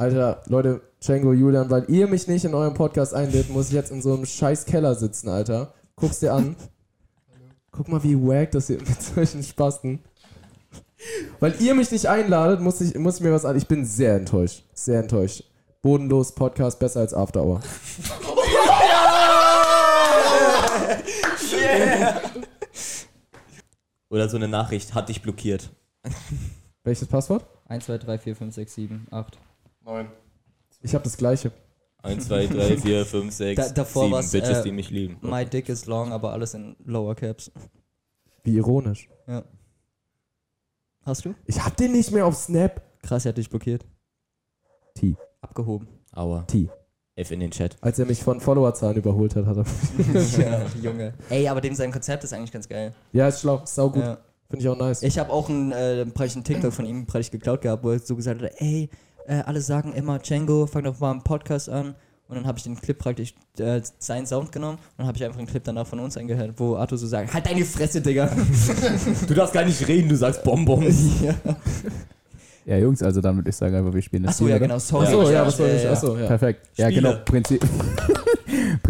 Alter, 0.00 0.42
Leute, 0.46 0.80
Django, 1.04 1.34
Julian, 1.34 1.68
weil 1.68 1.84
ihr 1.88 2.06
mich 2.06 2.26
nicht 2.26 2.46
in 2.46 2.54
eurem 2.54 2.72
Podcast 2.72 3.12
einlädt, 3.12 3.50
muss 3.50 3.66
ich 3.68 3.74
jetzt 3.74 3.90
in 3.90 4.00
so 4.00 4.14
einem 4.14 4.24
scheiß 4.24 4.64
Keller 4.64 4.94
sitzen, 4.94 5.28
Alter. 5.28 5.74
Guck's 5.94 6.20
dir 6.20 6.32
an. 6.32 6.56
Guck 7.70 7.88
mal, 7.88 8.02
wie 8.02 8.16
wack 8.16 8.50
das 8.52 8.68
hier 8.68 8.78
mit 8.78 9.02
solchen 9.02 9.42
Spasten. 9.42 10.02
Weil 11.38 11.54
ihr 11.60 11.74
mich 11.74 11.90
nicht 11.90 12.06
einladet, 12.06 12.62
muss 12.62 12.80
ich, 12.80 12.96
muss 12.96 13.16
ich 13.16 13.20
mir 13.20 13.32
was 13.32 13.44
an. 13.44 13.58
Ich 13.58 13.66
bin 13.66 13.84
sehr 13.84 14.16
enttäuscht. 14.16 14.64
Sehr 14.72 15.00
enttäuscht. 15.00 15.44
Bodenlos 15.82 16.34
Podcast 16.34 16.78
besser 16.78 17.00
als 17.00 17.12
After 17.12 17.44
Hour. 17.44 17.60
Oder 24.08 24.30
so 24.30 24.38
eine 24.38 24.48
Nachricht 24.48 24.94
hat 24.94 25.10
dich 25.10 25.20
blockiert. 25.20 25.68
Welches 26.84 27.06
Passwort? 27.06 27.44
1, 27.68 27.84
2, 27.84 27.98
3, 27.98 28.16
4, 28.16 28.36
5, 28.36 28.54
6, 28.54 28.74
7, 28.74 29.06
8. 29.10 29.38
Neun. 29.90 30.08
Ich 30.82 30.94
habe 30.94 31.02
das 31.02 31.16
gleiche. 31.16 31.50
1, 32.02 32.26
2, 32.28 32.46
3, 32.46 32.76
4, 32.78 33.04
5, 33.04 33.34
6, 33.34 33.56
Da- 33.68 33.72
davor 33.74 34.04
7 34.04 34.12
war's, 34.12 34.30
Bitches, 34.30 34.58
äh, 34.58 34.62
die 34.62 34.72
mich 34.72 34.88
lieben. 34.90 35.18
My 35.20 35.44
dick 35.44 35.68
is 35.68 35.86
long, 35.86 36.12
aber 36.12 36.32
alles 36.32 36.54
in 36.54 36.76
lower 36.84 37.14
caps. 37.14 37.50
Wie 38.44 38.54
ironisch. 38.56 39.08
Ja. 39.26 39.44
Hast 41.02 41.24
du? 41.24 41.34
Ich 41.44 41.62
hab 41.62 41.76
den 41.76 41.92
nicht 41.92 42.12
mehr 42.12 42.24
auf 42.24 42.36
Snap. 42.36 42.80
Krass, 43.02 43.26
er 43.26 43.30
hat 43.30 43.38
dich 43.38 43.50
blockiert. 43.50 43.84
T. 44.94 45.16
Abgehoben. 45.40 45.88
Aua. 46.12 46.42
T. 46.44 46.70
F 47.16 47.32
in 47.32 47.40
den 47.40 47.50
Chat. 47.50 47.76
Als 47.80 47.98
er 47.98 48.06
mich 48.06 48.22
von 48.22 48.40
Followerzahlen 48.40 48.96
überholt 48.96 49.34
hat, 49.34 49.44
hat 49.46 49.56
er. 49.58 49.64
ja, 50.38 50.66
Junge. 50.80 51.14
Ey, 51.28 51.48
aber 51.48 51.60
dem 51.60 51.74
sein 51.74 51.90
Konzept 51.90 52.24
ist 52.24 52.32
eigentlich 52.32 52.52
ganz 52.52 52.68
geil. 52.68 52.94
Ja, 53.12 53.28
ist 53.28 53.40
schlau. 53.40 53.58
Ist 53.62 53.74
saugut. 53.74 54.02
Ja. 54.02 54.18
Finde 54.48 54.64
ich 54.64 54.68
auch 54.68 54.76
nice. 54.76 55.02
Ich 55.02 55.18
habe 55.18 55.30
auch 55.30 55.48
einen 55.48 55.70
äh, 55.70 56.04
einen 56.16 56.44
TikTok 56.44 56.72
von 56.72 56.84
ihm 56.84 57.06
praktisch 57.06 57.30
geklaut 57.30 57.60
gehabt, 57.60 57.84
wo 57.84 57.90
er 57.90 57.98
so 58.00 58.16
gesagt 58.16 58.42
hat, 58.42 58.52
ey, 58.56 58.90
äh, 59.26 59.42
alle 59.46 59.60
sagen 59.60 59.92
immer, 59.92 60.18
Django, 60.18 60.66
fang 60.66 60.84
doch 60.84 60.98
mal 61.00 61.10
einen 61.12 61.22
Podcast 61.22 61.68
an. 61.68 61.94
Und 62.28 62.36
dann 62.36 62.46
habe 62.46 62.58
ich 62.58 62.62
den 62.64 62.80
Clip 62.80 62.96
praktisch 62.96 63.34
äh, 63.58 63.80
seinen 63.98 64.24
Sound 64.24 64.52
genommen 64.52 64.76
und 64.78 64.98
dann 64.98 65.06
habe 65.08 65.18
ich 65.18 65.24
einfach 65.24 65.38
einen 65.38 65.48
Clip 65.48 65.64
danach 65.64 65.84
von 65.84 65.98
uns 65.98 66.16
eingehört, 66.16 66.52
wo 66.58 66.76
Arthur 66.76 66.96
so 66.96 67.08
sagt, 67.08 67.34
halt 67.34 67.44
deine 67.44 67.64
Fresse, 67.64 68.00
Digga. 68.00 68.30
Du 69.26 69.34
darfst 69.34 69.52
gar 69.52 69.64
nicht 69.64 69.88
reden, 69.88 70.08
du 70.08 70.14
sagst 70.16 70.44
Bonbons. 70.44 70.94
ja. 71.22 71.34
Ja, 72.66 72.76
Jungs, 72.76 73.02
also 73.02 73.20
dann 73.20 73.34
würde 73.34 73.50
ich 73.50 73.56
sagen, 73.56 73.74
einfach 73.74 73.92
wir 73.92 74.00
spielen 74.02 74.22
das 74.22 74.34
Achso, 74.34 74.44
Spiel, 74.44 74.52
ja 74.52 74.58
genau, 74.58 74.78
sorry. 74.78 75.06
Achso, 75.06 75.22
ja, 75.24 75.30
Ja, 75.32 75.46
was 75.46 75.56
soll 75.56 75.68
ich? 75.70 75.82
ja. 75.82 75.90
Achso, 75.90 76.16
ja. 76.16 76.26
Perfekt. 76.28 76.68
Ja, 76.76 76.86
Spiele. 76.90 77.02
genau. 77.08 77.24
Prinzip, 77.24 77.66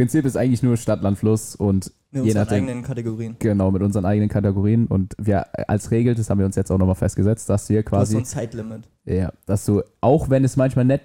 Prinzip 0.00 0.24
ist 0.24 0.36
eigentlich 0.36 0.62
nur 0.62 0.76
Stadt, 0.76 1.02
Land, 1.02 1.18
Fluss 1.18 1.54
und 1.54 1.92
Mit 2.10 2.22
unseren 2.22 2.42
nachdem, 2.42 2.64
eigenen 2.64 2.82
Kategorien. 2.82 3.36
genau, 3.38 3.70
mit 3.70 3.82
unseren 3.82 4.04
eigenen 4.04 4.28
Kategorien. 4.28 4.86
Und 4.86 5.14
wir 5.18 5.46
als 5.68 5.90
Regel, 5.90 6.14
das 6.14 6.28
haben 6.30 6.38
wir 6.38 6.46
uns 6.46 6.56
jetzt 6.56 6.70
auch 6.70 6.78
nochmal 6.78 6.94
festgesetzt, 6.94 7.48
dass 7.48 7.68
wir 7.68 7.82
Du 7.82 7.90
hast 7.96 8.10
so 8.10 8.16
quasi, 8.16 8.16
ein 8.18 8.24
Zeitlimit. 8.24 8.88
ja, 9.04 9.32
dass 9.46 9.64
du, 9.64 9.82
auch 10.00 10.30
wenn 10.30 10.44
es 10.44 10.56
manchmal 10.56 10.84
nicht 10.84 11.02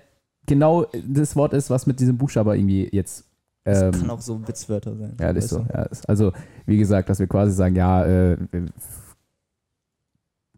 genau 0.48 0.86
das 1.08 1.36
Wort 1.36 1.54
ist, 1.54 1.70
was 1.70 1.86
mit 1.88 2.00
diesem 2.00 2.18
Buchstaber 2.18 2.56
irgendwie 2.56 2.89
jetzt. 2.91 3.26
Das 3.64 3.82
Ähm, 3.82 3.91
kann 3.93 4.10
auch 4.12 4.22
so 4.22 4.48
Witzwörter 4.48 4.96
sein. 4.96 5.18
ja, 5.20 5.34
das 5.34 5.46
ist 5.46 5.50
so. 5.52 5.66
Ja, 5.74 5.84
ist, 5.84 6.08
also, 6.08 6.32
wie 6.68 6.78
gesagt, 6.78 7.10
dass 7.10 7.20
wir 7.20 7.28
quasi 7.28 7.52
sagen, 7.54 7.76
ja, 7.76 8.06
äh, 8.06 8.38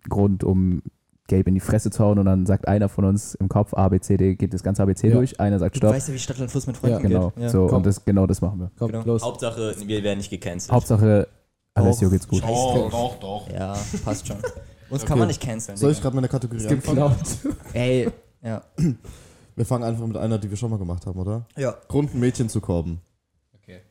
Grund, 0.10 0.44
um 0.44 0.82
Gabe 1.28 1.49
in 1.49 1.55
die 1.55 1.59
Fresse 1.61 1.91
zu 1.91 2.03
hauen 2.03 2.17
und 2.19 2.25
dann 2.25 2.45
sagt 2.45 2.67
einer 2.67 2.89
von 2.89 3.05
uns 3.05 3.36
im 3.36 3.49
Kopf 3.49 3.73
A, 3.73 3.89
B, 3.89 3.99
C, 3.99 4.17
D, 4.17 4.36
geht 4.36 4.53
das 4.53 4.63
ganze 4.63 4.84
ABC 4.84 5.09
Ja. 5.09 5.15
durch, 5.15 5.39
einer 5.39 5.59
sagt 5.59 5.75
Du 5.75 5.80
Stopp. 5.80 5.93
weißt 5.93 6.07
ja, 6.07 6.13
wie 6.13 6.19
Stadt 6.19 6.39
und 6.39 6.49
Fluss 6.49 6.67
mit 6.67 6.78
Freunden 6.78 6.95
Ja, 6.97 7.01
Genau, 7.01 7.30
geht. 7.32 7.43
Ja. 7.43 7.49
so 7.49 7.67
komm. 7.67 7.78
und 7.78 7.86
das, 7.86 8.03
genau 8.05 8.25
das 8.28 8.41
machen 8.41 8.59
wir. 8.59 8.71
Komm, 8.80 8.91
Genau. 8.91 9.03
los. 9.05 9.23
Hauptsache, 9.23 9.75
wir 9.86 10.03
werden 10.03 10.17
nicht 10.19 10.30
gecancelt. 10.30 10.71
Hauptsache, 10.71 11.28
Alessio 11.73 12.07
Doch. 12.07 12.13
geht's 12.13 12.28
gut. 12.28 12.41
Doch, 12.43 12.89
doch, 12.89 13.19
doch. 13.19 13.49
Ja, 13.53 13.78
passt 14.03 14.28
schon. 14.28 14.38
Uns 14.89 15.01
Okay. 15.01 15.05
kann 15.09 15.19
man 15.19 15.28
nicht 15.28 15.41
canceln. 15.41 15.78
Soll 15.78 15.91
ich 15.91 16.01
gerade 16.01 16.15
meine 16.15 16.30
Kategorie 16.30 16.61
Es 16.61 16.67
gibt 16.67 16.88
anfangen? 16.88 17.13
Ey, 17.73 18.09
ja. 18.41 18.63
Wir 19.55 19.65
fangen 19.65 19.84
einfach 19.84 20.05
mit 20.05 20.15
einer, 20.17 20.38
die 20.38 20.49
wir 20.51 20.55
schon 20.55 20.69
mal 20.69 20.78
gemacht 20.78 21.05
haben, 21.07 21.19
oder? 21.19 21.45
Ja. 21.57 21.75
Grund, 21.88 22.13
ein 22.13 22.19
Mädchen 22.19 22.47
zu 22.47 22.61
korben. 22.61 23.01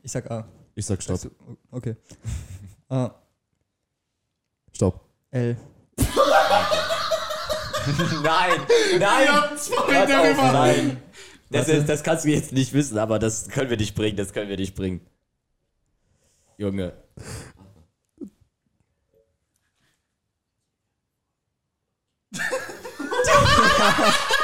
Ich 0.03 0.13
sag 0.13 0.31
A. 0.31 0.47
Ich 0.77 0.87
sag 0.87 1.03
Stopp. 1.03 1.21
Du- 1.21 1.31
Okay. 1.73 1.97
A. 2.89 3.11
Stopp. 4.73 5.01
L. 5.33 5.57
nein, 8.23 8.61
nein, 8.99 9.29
Hört 9.29 10.13
auf, 10.13 10.53
nein. 10.53 11.03
Das, 11.51 11.69
ist, 11.69 11.89
das 11.89 12.03
kannst 12.03 12.25
du 12.25 12.31
jetzt 12.31 12.53
nicht 12.53 12.73
wissen, 12.73 12.99
aber 12.99 13.19
das 13.19 13.49
können 13.49 13.71
wir 13.71 13.77
nicht 13.77 13.95
bringen, 13.95 14.17
das 14.17 14.33
können 14.33 14.49
wir 14.49 14.57
nicht 14.57 14.75
bringen. 14.75 15.01
Junge. 16.59 16.95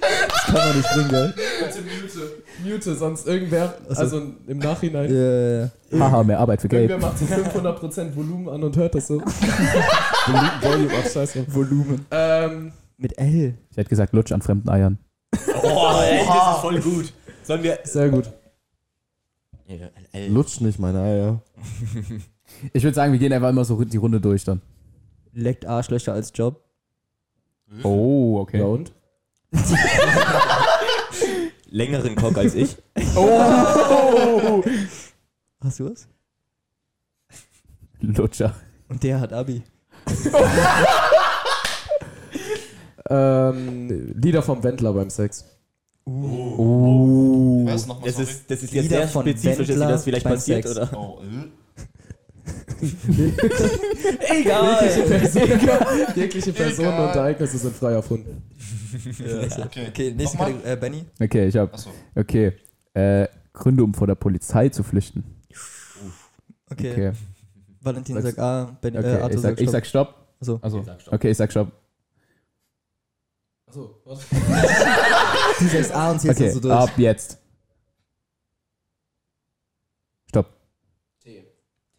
Kann 0.52 0.68
man 0.68 0.76
nicht 0.76 0.88
bringen, 0.92 1.08
gell? 1.08 1.34
Bitte 1.34 1.80
mute. 1.82 2.42
Mute, 2.70 2.94
sonst 2.96 3.26
irgendwer, 3.26 3.74
also 3.88 4.22
im 4.46 4.58
Nachhinein, 4.58 5.12
Ja, 5.12 5.60
ja. 5.62 5.70
Haha, 5.98 6.22
mehr 6.24 6.38
Arbeit 6.38 6.60
für 6.60 6.68
irgendwer 6.68 6.98
Gabe. 6.98 7.06
macht 7.12 7.18
so 7.18 7.24
500% 7.24 8.14
Volumen 8.16 8.48
an 8.48 8.62
und 8.62 8.76
hört 8.76 8.94
das 8.94 9.06
so. 9.06 9.20
Volumen, 9.20 10.50
Volume, 10.62 10.90
ach 11.02 11.10
scheiße. 11.10 11.44
Volumen. 11.54 12.06
Ähm, 12.10 12.72
Mit 12.98 13.16
L. 13.18 13.54
Ich 13.70 13.76
hätte 13.76 13.88
gesagt, 13.88 14.12
Lutsch 14.12 14.32
an 14.32 14.42
fremden 14.42 14.68
Eiern. 14.68 14.98
Oh, 15.62 15.90
ey, 16.02 16.18
das 16.26 16.54
ist 16.56 16.60
voll 16.60 16.80
gut. 16.80 17.12
Sollen 17.42 17.62
wir. 17.62 17.78
sehr 17.84 18.08
gut. 18.10 18.30
Lutsch 20.28 20.60
nicht 20.60 20.78
meine 20.78 21.00
Eier. 21.00 21.42
Ich 22.72 22.82
würde 22.82 22.94
sagen, 22.94 23.12
wir 23.12 23.18
gehen 23.20 23.32
einfach 23.32 23.50
immer 23.50 23.64
so 23.64 23.82
die 23.84 23.96
Runde 23.96 24.20
durch 24.20 24.44
dann. 24.44 24.60
Leckt 25.32 25.64
Arschlöcher 25.64 26.12
als 26.12 26.32
Job. 26.34 26.60
Oh, 27.84 28.38
okay. 28.40 28.58
Ja 28.58 28.64
und? 28.66 28.92
längeren 31.70 32.14
Cock 32.16 32.38
als 32.38 32.54
ich. 32.54 32.76
Hast 35.62 35.80
du 35.80 35.90
was? 35.90 36.08
Lutscher. 38.00 38.54
Und 38.88 39.02
der 39.02 39.20
hat 39.20 39.32
Abi. 39.32 39.62
Ähm, 43.10 44.12
Lieder 44.22 44.40
vom 44.40 44.62
Wendler 44.62 44.92
beim 44.92 45.10
Sex. 45.10 45.44
Oh. 46.04 47.66
Ist 47.68 47.88
nochmal 47.88 48.08
Das 48.08 48.20
ist, 48.20 48.48
das 48.48 48.62
ist 48.62 48.72
jetzt 48.72 48.84
Lieder 48.84 48.98
sehr 48.98 49.08
von 49.08 49.22
spezifisch, 49.22 49.66
dass 49.66 49.76
dir 49.76 49.88
das 49.88 50.04
vielleicht 50.04 50.24
beim 50.24 50.34
passiert, 50.34 50.64
Sex. 50.68 50.76
oder? 50.76 50.96
Oh, 50.96 51.20
äh. 51.22 51.48
Jegliche 54.30 55.02
Person, 55.06 55.48
jegliche 56.16 56.52
Personen 56.52 56.88
Egal. 56.88 57.08
und 57.08 57.16
Ereignisse 57.16 57.58
sind 57.58 57.76
frei 57.76 57.92
erfunden. 57.92 58.42
Okay. 59.64 59.86
Okay, 59.88 60.12
nächste? 60.14 60.38
Kategorie. 60.38 60.64
Äh, 60.70 60.76
Benny. 60.76 61.04
Okay, 61.20 61.46
ich 61.48 61.56
hab. 61.56 61.72
Achso. 61.74 61.90
Okay. 62.14 62.52
Äh, 62.94 63.28
Gründe, 63.52 63.84
um 63.84 63.92
vor 63.94 64.06
der 64.06 64.14
Polizei 64.14 64.68
zu 64.68 64.82
flüchten. 64.82 65.24
Okay. 66.70 66.92
Okay, 66.92 67.12
Valentin 67.80 68.16
Was- 68.16 68.24
sagt 68.24 68.38
A, 68.38 68.76
ben, 68.80 68.94
äh, 68.94 68.98
okay 68.98 69.08
Arthur 69.20 69.30
ich, 69.30 69.40
sag, 69.40 69.42
sagt 69.42 69.60
ich 69.60 69.68
Stopp. 69.68 69.72
sag 69.72 69.86
Stopp. 69.86 70.14
So. 70.40 70.58
Also, 70.62 70.78
Ich 70.80 70.86
sag 70.86 71.00
Stopp. 71.00 71.14
okay, 71.14 71.30
ich 71.30 71.36
sag 71.36 71.50
Stopp. 71.50 71.72
Achso, 73.66 74.00
warte. 74.04 74.24
Du 75.60 75.66
sagst 75.68 75.92
A 75.92 76.10
und 76.12 76.24
jetzt 76.24 76.40
Okay, 76.40 76.52
du 76.54 76.60
durch. 76.60 76.74
ab 76.74 76.90
jetzt. 76.96 77.38
Stopp. 80.28 80.46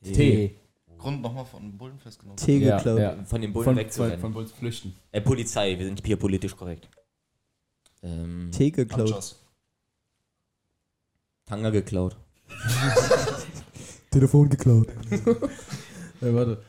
T. 0.03 0.55
Grund 1.01 1.21
nochmal 1.21 1.45
von 1.45 1.77
Bullen 1.77 1.97
festgenommen. 1.99 2.37
T 2.37 2.57
Ja, 2.59 2.77
geklaut. 2.77 2.99
ja. 2.99 3.23
Von 3.25 3.41
den 3.41 3.51
Bullen 3.53 3.65
Von, 3.65 3.75
wegzurennen. 3.75 4.13
von, 4.19 4.21
von 4.21 4.33
Bulls 4.33 4.51
flüchten. 4.51 4.95
äh, 5.11 5.19
Polizei, 5.21 5.77
wir 5.77 5.85
sind 5.85 6.05
hier 6.05 6.17
politisch 6.17 6.55
korrekt. 6.55 6.87
Ähm, 8.03 8.49
T 8.51 8.69
geklaut. 8.71 9.09
Abschuss. 9.09 9.39
Tanga 11.45 11.69
geklaut. 11.71 12.15
Telefon 14.11 14.49
geklaut. 14.49 14.87
Ja, 16.23 16.31
warte. 16.35 16.61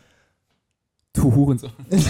Du 1.12 1.34
Hurensohn. 1.34 1.70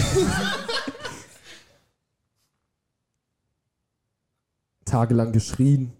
Tagelang 4.85 5.31
geschrien. 5.31 5.91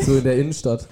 So 0.00 0.16
in 0.18 0.24
der 0.24 0.36
Innenstadt. 0.38 0.86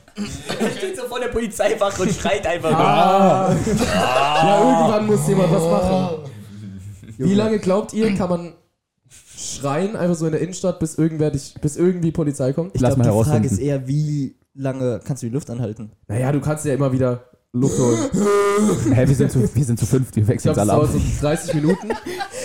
Vor 1.15 1.21
der 1.21 1.29
Polizeiwache 1.29 2.03
und 2.03 2.11
schreit 2.11 2.45
einfach 2.45 2.73
Ah. 2.73 3.55
Ja, 3.55 4.59
irgendwann 4.59 5.07
muss 5.07 5.29
jemand 5.29 5.53
was 5.53 5.63
machen. 5.63 6.17
Wie 7.19 7.35
lange 7.35 7.61
glaubt 7.61 7.93
ihr, 7.93 8.13
kann 8.17 8.29
man 8.29 8.53
schreien, 9.37 9.95
einfach 9.95 10.17
so 10.17 10.27
in 10.27 10.33
der 10.33 10.41
Innenstadt, 10.41 10.81
bis 10.81 10.97
irgendwer 10.97 11.31
dich, 11.31 11.55
bis 11.61 11.77
irgendwie 11.77 12.11
Polizei 12.11 12.53
kommt? 12.53 12.75
Ich 12.75 12.81
Lass 12.81 12.97
glaube, 12.97 13.03
die 13.03 13.09
Frage 13.11 13.27
herausfinden. 13.29 13.55
ist 13.55 13.61
eher, 13.61 13.87
wie 13.87 14.35
lange 14.55 15.01
kannst 15.05 15.23
du 15.23 15.29
die 15.29 15.33
Luft 15.33 15.51
anhalten? 15.51 15.93
Naja, 16.09 16.33
du 16.33 16.41
kannst 16.41 16.65
ja 16.65 16.75
immer 16.75 16.91
wieder 16.91 17.23
Luft 17.53 17.79
holen. 17.79 17.99
Hä, 18.93 19.07
wir 19.07 19.15
sind 19.15 19.31
zu, 19.31 19.55
wir 19.55 19.65
sind 19.65 19.79
zu 19.79 19.87
fünf, 19.87 20.09
wir 20.17 20.25
Ich 20.25 20.29
wechseln 20.29 20.53
glaube, 20.53 20.69
jetzt 20.69 20.91
es 20.91 20.91
alle 20.91 20.97
dauert 21.23 21.37
ab. 21.37 21.41
so 21.45 21.53
30 21.53 21.55
Minuten. 21.55 21.89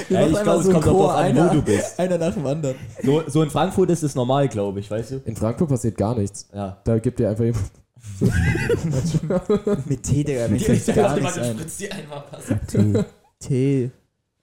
Wir 0.09 0.19
Ja, 0.19 0.27
ich 0.27 0.43
glaube, 0.43 0.59
es 0.59 0.65
so 0.67 0.71
kommt 0.73 0.85
einen 0.85 0.95
auch 0.95 0.99
drauf 1.07 1.15
an, 1.15 1.35
wo 1.35 1.41
einer, 1.41 1.53
du 1.55 1.61
bist. 1.63 1.97
einer 1.99 2.17
nach 2.19 2.33
dem 2.35 2.45
anderen. 2.45 2.75
So, 3.03 3.23
so 3.25 3.41
in 3.41 3.49
Frankfurt 3.49 3.89
ist 3.89 4.03
es 4.03 4.13
normal, 4.13 4.47
glaube 4.47 4.79
ich, 4.79 4.91
weißt 4.91 5.09
du? 5.09 5.21
In 5.25 5.35
Frankfurt 5.35 5.69
passiert 5.69 5.97
gar 5.97 6.15
nichts. 6.15 6.47
Ja. 6.53 6.77
Da 6.83 6.99
gibt 6.99 7.17
dir 7.19 7.29
einfach 7.29 7.45
jemand. 7.45 7.63
Mit 9.85 10.03
T, 10.03 10.23
Digga, 10.23 10.47
mir 10.47 10.59
fällt 10.59 10.95
gar 10.95 11.15
nichts 11.15 11.37
ein. 11.37 11.57
die 11.79 11.91
einmal 11.91 12.23
pass. 12.29 12.43
T. 12.67 13.05
T. 13.39 13.91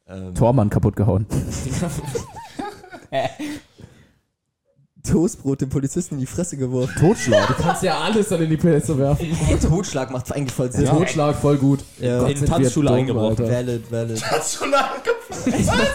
Ähm, 0.09 0.35
Tormann 0.35 0.71
kaputt 0.71 0.97
gehauen. 0.97 1.27
Toastbrot 5.03 5.61
dem 5.61 5.69
Polizisten 5.69 6.15
in 6.15 6.21
die 6.21 6.27
Fresse 6.27 6.57
geworfen. 6.57 6.95
Totschlag. 6.99 7.49
Du 7.49 7.55
kannst 7.63 7.83
ja 7.83 8.01
alles 8.01 8.29
dann 8.29 8.43
in 8.43 8.51
die 8.51 8.57
Plätze 8.57 8.97
werfen. 8.99 9.27
Hey, 9.27 9.59
Totschlag 9.59 10.11
macht 10.11 10.33
eigentlich 10.33 10.53
voll 10.53 10.73
Sinn. 10.73 10.87
Totschlag, 10.87 11.37
voll 11.37 11.59
gut. 11.59 11.81
Ja. 11.99 12.21
Gott, 12.21 12.31
In 12.31 12.45
Tanzschule. 12.45 12.91
Alter. 12.91 13.49
Valid, 13.49 13.91
valid. 13.91 14.17
Du 14.17 14.59
schon 14.59 14.75
angefangen? 14.75 15.87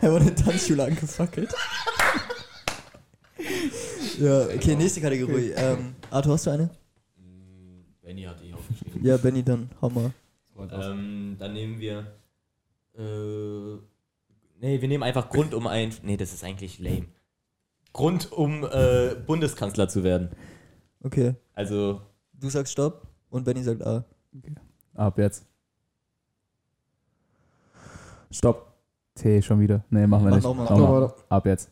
Er 0.00 0.12
wurde 0.12 0.24
in 0.26 0.36
Tanzschule 0.36 0.84
angefackelt. 0.84 1.48
ja, 4.20 4.42
okay, 4.44 4.76
nächste 4.76 5.00
Kategorie. 5.00 5.52
Ähm, 5.56 5.94
Arthur, 6.10 6.34
hast 6.34 6.46
du 6.46 6.50
eine? 6.50 6.70
Benny 8.10 8.22
hat 8.24 8.40
die 8.42 8.52
aufgeschrieben. 8.52 9.04
Ja, 9.04 9.16
Benny, 9.18 9.44
dann 9.44 9.70
hau 9.80 9.88
mal. 9.88 10.10
Ähm, 10.58 11.36
dann 11.38 11.52
nehmen 11.52 11.78
wir. 11.78 12.12
Äh, 12.98 13.76
nee, 14.60 14.80
wir 14.80 14.88
nehmen 14.88 15.04
einfach 15.04 15.30
Grund, 15.30 15.54
um 15.54 15.68
ein. 15.68 15.94
Nee, 16.02 16.16
das 16.16 16.32
ist 16.32 16.42
eigentlich 16.42 16.80
lame. 16.80 17.06
Grund, 17.92 18.32
um 18.32 18.64
äh, 18.64 19.14
Bundeskanzler 19.14 19.88
zu 19.88 20.02
werden. 20.02 20.30
Okay. 21.04 21.36
Also, 21.54 22.00
Du 22.32 22.50
sagst 22.50 22.72
Stopp 22.72 23.06
und 23.28 23.44
Benny 23.44 23.62
sagt 23.62 23.86
A. 23.86 24.04
Ab 24.94 25.16
jetzt. 25.16 25.46
Stopp. 28.32 28.74
T 29.14 29.40
schon 29.40 29.60
wieder. 29.60 29.84
Nee, 29.88 30.08
machen 30.08 30.24
wir 30.24 30.30
Mach 30.30 30.36
nicht. 30.36 30.44
noch 30.44 30.54
mal. 30.56 30.64
Machen 30.64 30.80
wir. 30.80 31.00
Nochmal. 31.00 31.14
Ab 31.28 31.46
jetzt. 31.46 31.70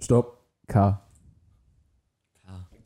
Stopp. 0.00 0.38
K. 0.66 1.00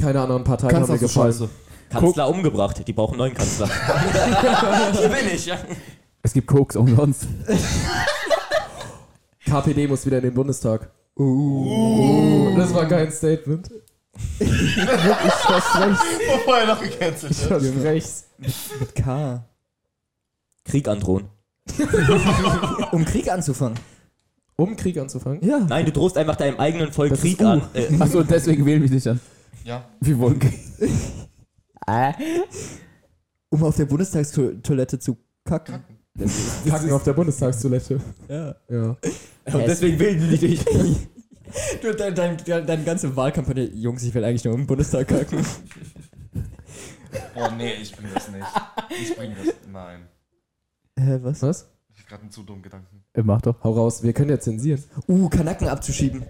Keine 0.01 0.21
anderen 0.21 0.45
Parteien 0.45 0.71
Kannst 0.71 0.91
haben 0.91 0.97
mir 0.97 1.01
gefallen. 1.01 1.33
Scheiße. 1.33 1.49
Kanzler 1.91 2.29
umgebracht. 2.29 2.87
Die 2.87 2.93
brauchen 2.93 3.13
einen 3.13 3.19
neuen 3.19 3.35
Kanzler. 3.35 3.69
Hier 4.93 5.09
bin 5.09 5.29
ich, 5.33 5.47
ja. 5.47 5.59
Es 6.23 6.33
gibt 6.33 6.47
Koks 6.47 6.77
umsonst. 6.77 7.27
KPD 9.47 9.87
muss 9.87 10.05
wieder 10.07 10.19
in 10.19 10.25
den 10.25 10.35
Bundestag. 10.35 10.91
Uh. 11.17 12.55
Das 12.57 12.75
war 12.75 12.87
kein 12.87 13.13
Statement. 13.13 13.71
Wirklich, 14.39 14.77
ich 14.77 15.33
verspreche 15.33 15.99
Bevor 16.35 16.57
er 16.57 16.67
noch 16.67 16.81
gecancelt 16.81 17.33
Ich 17.33 17.39
verspreche 17.39 18.09
Mit 18.79 18.95
K. 18.95 19.45
Krieg 20.65 20.89
androhen. 20.89 21.29
Um 22.93 23.05
Krieg 23.05 23.31
anzufangen. 23.31 23.79
Um 24.57 24.77
Krieg 24.77 24.99
anzufangen? 24.99 25.45
Ja. 25.45 25.59
Nein, 25.59 25.85
du 25.87 25.93
drohst 25.93 26.17
einfach 26.17 26.37
deinem 26.37 26.59
eigenen 26.59 26.93
Volk 26.93 27.11
Das 27.11 27.21
Krieg 27.21 27.41
an. 27.43 27.63
Äh, 27.75 27.89
Achso, 27.99 28.21
und 28.21 28.31
deswegen 28.31 28.65
wählen 28.65 28.83
wir 28.83 28.91
dich 28.91 29.09
an. 29.09 29.21
Ja. 29.65 29.85
Wir 30.01 30.19
wollen 30.19 30.39
Krieg. 30.39 30.61
äh? 31.87 32.13
Um 33.49 33.65
auf 33.65 33.77
der 33.77 33.87
Bundestagstoilette 33.87 34.99
zu 34.99 35.17
kacken. 35.45 35.83
Kacken 36.69 36.93
auf 36.93 37.03
der 37.03 37.15
Bundestagstoilette. 37.15 38.01
Ja. 38.29 38.55
Ja. 38.69 38.97
und 39.53 39.67
deswegen 39.67 39.99
wählen 39.99 40.31
die 40.31 40.39
dich. 40.39 40.65
Du, 41.81 41.95
dein, 41.95 42.13
dein, 42.17 42.37
dein, 42.45 42.67
deine 42.67 42.83
ganze 42.83 43.15
Wahlkampagne, 43.15 43.67
Jungs, 43.75 44.03
ich 44.03 44.13
will 44.13 44.25
eigentlich 44.25 44.45
nur 44.45 44.55
im 44.55 44.67
Bundestag 44.67 45.09
kacken. 45.09 45.45
Oh 47.37 47.49
nee, 47.57 47.75
ich 47.75 47.95
bring 47.95 48.09
das 48.13 48.29
nicht. 48.29 48.47
Ich 48.91 49.17
bring 49.17 49.35
das. 49.37 49.55
Nein. 49.71 50.09
Hä, 50.99 51.19
was? 51.23 51.43
Was? 51.43 51.71
Ich 51.93 52.01
hab 52.01 52.09
gerade 52.09 52.23
einen 52.23 52.33
zu 52.33 52.43
dummen 52.43 52.63
Gedanken. 52.63 53.05
Äh, 53.13 53.23
Mach 53.23 53.41
doch. 53.41 53.63
Hau 53.63 53.73
raus, 53.73 54.03
wir 54.03 54.13
können 54.13 54.31
ja 54.31 54.41
zensieren. 54.41 54.83
Uh, 55.07 55.29
Kanacken 55.29 55.69
abzuschieben. 55.69 56.25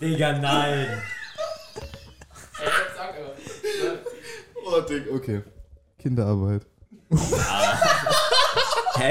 Digga, 0.00 0.38
nein. 0.38 0.86
Oh, 4.66 4.80
Dick, 4.80 5.04
okay. 5.12 5.42
Kinderarbeit. 5.98 6.62
Hä, 7.10 7.16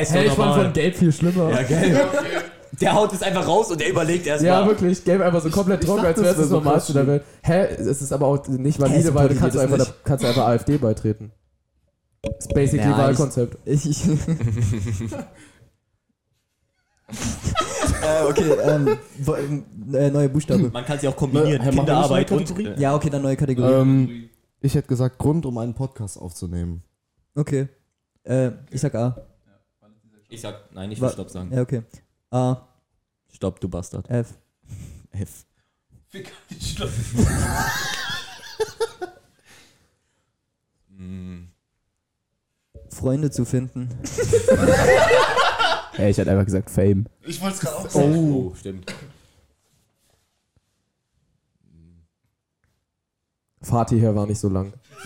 ist 0.02 0.12
Hey, 0.12 0.26
doch 0.26 0.32
ich 0.32 0.32
fand 0.32 0.38
normal. 0.38 0.64
von 0.66 0.74
Gelb 0.74 0.96
viel 0.96 1.12
schlimmer. 1.12 1.50
Ja, 1.52 1.62
Ja, 1.62 1.64
gell. 1.64 2.08
Der 2.82 2.94
haut 2.94 3.14
es 3.14 3.22
einfach 3.22 3.48
raus 3.48 3.70
und 3.70 3.80
der 3.80 3.90
überlegt 3.90 4.26
erstmal. 4.26 4.66
wirklich. 4.68 5.04
Gelb 5.06 5.22
einfach 5.22 5.42
so 5.44 5.52
komplett 5.52 5.84
trocken, 5.84 6.06
als 6.06 6.18
wäre 6.18 6.30
es 6.32 6.38
das 6.38 6.38
das 6.38 6.40
wäre 6.40 6.48
so 6.50 6.56
Normalste 6.56 6.94
der 6.94 7.08
Welt. 7.08 7.24
Hä, 7.44 7.66
es 7.76 8.02
ist 8.02 8.12
aber 8.12 8.26
auch 8.26 8.48
nicht 8.48 8.80
Hä, 8.80 8.82
valide, 8.82 9.14
weil 9.14 9.30
du 9.30 9.36
kannst 9.36 9.58
einfach, 9.58 9.78
da, 9.78 9.86
kannst 10.04 10.26
einfach 10.26 10.48
AfD 10.48 10.78
beitreten. 10.78 11.32
Das 12.24 12.34
ist 12.40 12.54
basically 12.54 12.90
Ja, 12.90 12.98
Wahlkonzept. 12.98 13.58
Ich. 13.66 13.86
ich 13.86 14.02
äh, 18.04 18.24
okay, 18.30 18.52
ähm, 18.64 18.98
wo- 19.20 19.36
äh, 19.36 20.10
neue 20.12 20.30
Buchstabe. 20.30 20.70
Man 20.70 20.86
kann 20.86 21.00
sie 21.00 21.08
auch 21.08 21.16
kombinieren. 21.16 21.52
Wir 21.52 21.60
nicht 21.60 21.78
Kinderarbeit 21.78 22.32
und. 22.32 22.60
Äh, 22.60 22.80
Ja, 22.80 22.96
okay, 22.96 23.10
dann 23.10 23.22
neue 23.22 23.36
Kategorie. 23.36 23.72
Ähm, 23.74 24.30
ich 24.62 24.76
hätte 24.76 24.88
gesagt, 24.88 25.18
Grund, 25.20 25.46
um 25.46 25.58
einen 25.58 25.74
Podcast 25.74 26.18
aufzunehmen. 26.18 26.84
Okay. 27.36 27.68
Äh, 28.24 28.52
ich 28.72 28.80
sag 28.82 28.96
A. 28.96 29.16
ich 30.30 30.40
sag, 30.42 30.72
nein, 30.74 30.92
ich 30.92 31.02
will 31.02 31.10
Stopp 31.10 31.30
sagen. 31.30 31.52
Ja, 31.54 31.62
okay. 31.62 31.82
A, 32.32 32.58
Stopp, 33.32 33.60
du 33.60 33.68
Bastard. 33.68 34.10
F. 34.10 34.38
F. 35.12 35.46
Mm, 40.90 41.48
Freunde 42.90 43.32
zu 43.32 43.46
finden. 43.46 43.90
Ey, 45.98 46.12
ich 46.12 46.18
hätte 46.18 46.32
einfach 46.32 46.46
gesagt 46.46 46.70
Fame. 46.70 47.06
Ich 47.26 47.42
wollte 47.42 47.56
es 47.56 47.62
gerade 47.62 47.78
auch 47.78 47.90
sagen. 47.90 48.16
Oh, 48.16 48.54
stimmt. 48.56 48.94
Fatih 53.62 54.00
hier 54.00 54.14
war 54.14 54.26
nicht 54.28 54.40
so 54.40 54.50
lang. 54.50 54.74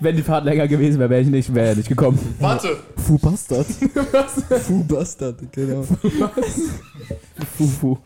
Wenn 0.00 0.16
die 0.16 0.22
Fahrt 0.22 0.44
länger 0.44 0.68
gewesen 0.68 0.98
wäre, 0.98 1.10
wäre 1.10 1.22
ich 1.22 1.28
nicht, 1.28 1.54
wäre 1.54 1.76
nicht 1.76 1.88
gekommen. 1.88 2.18
Warte! 2.40 2.78
Fu 2.96 3.18
Bastard. 3.18 3.66
Fu 4.62 4.84
Bastard, 4.84 5.36
genau. 5.52 5.84
Fufu. 7.56 7.98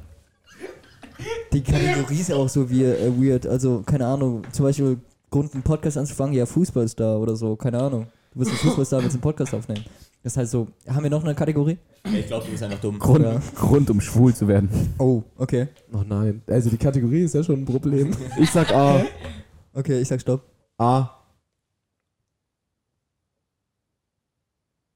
Die 1.52 1.62
Kategorie 1.62 2.20
ist 2.20 2.32
auch 2.32 2.48
so 2.48 2.68
wie, 2.70 2.84
äh, 2.84 3.12
weird. 3.16 3.46
Also, 3.46 3.82
keine 3.84 4.06
Ahnung. 4.06 4.42
Zum 4.52 4.64
Beispiel, 4.64 4.98
Grund, 5.32 5.52
einen 5.54 5.62
Podcast 5.64 5.96
anzufangen, 5.98 6.34
ja, 6.34 6.46
Fußballstar 6.46 7.18
oder 7.18 7.34
so. 7.34 7.56
Keine 7.56 7.80
Ahnung. 7.82 8.06
Du 8.32 8.38
bist 8.38 8.52
ein 8.52 8.56
Fußballstar, 8.58 9.02
willst 9.02 9.14
einen 9.16 9.20
Podcast 9.22 9.52
aufnehmen. 9.54 9.84
Das 10.22 10.36
heißt 10.36 10.52
so, 10.52 10.68
haben 10.86 11.02
wir 11.02 11.10
noch 11.10 11.24
eine 11.24 11.34
Kategorie? 11.34 11.78
Ich 12.04 12.26
glaube, 12.28 12.44
du 12.44 12.50
bist 12.52 12.62
einfach 12.62 12.78
dumm. 12.80 12.98
Grund, 12.98 13.24
Ja. 13.24 13.40
Grund, 13.56 13.90
um 13.90 14.00
schwul 14.00 14.32
zu 14.34 14.46
werden. 14.46 14.68
Oh, 14.98 15.22
okay. 15.36 15.66
Oh 15.92 16.02
nein. 16.06 16.42
Also 16.46 16.70
die 16.70 16.76
Kategorie 16.76 17.22
ist 17.22 17.34
ja 17.34 17.42
schon 17.42 17.62
ein 17.62 17.64
Problem. 17.64 18.14
Ich 18.38 18.50
sag 18.50 18.70
A. 18.72 19.04
Okay, 19.74 20.00
ich 20.02 20.08
sag 20.08 20.20
Stopp. 20.20 20.42
A. 20.76 21.08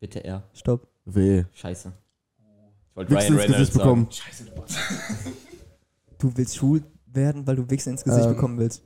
Bitte 0.00 0.22
R. 0.22 0.42
Stopp. 0.52 0.86
W. 1.06 1.44
Scheiße. 1.54 1.92
wollte 2.94 3.14
Wichsen 3.14 3.38
ins 3.38 3.46
Gesicht 3.46 3.72
bekommen. 3.72 4.08
Du 6.18 6.30
willst 6.36 6.56
schwul 6.56 6.82
werden, 7.06 7.46
weil 7.46 7.56
du 7.56 7.68
Wichsen 7.70 7.92
ins 7.92 8.04
Gesicht 8.04 8.26
Ähm, 8.26 8.34
bekommen 8.34 8.58
willst. 8.58 8.82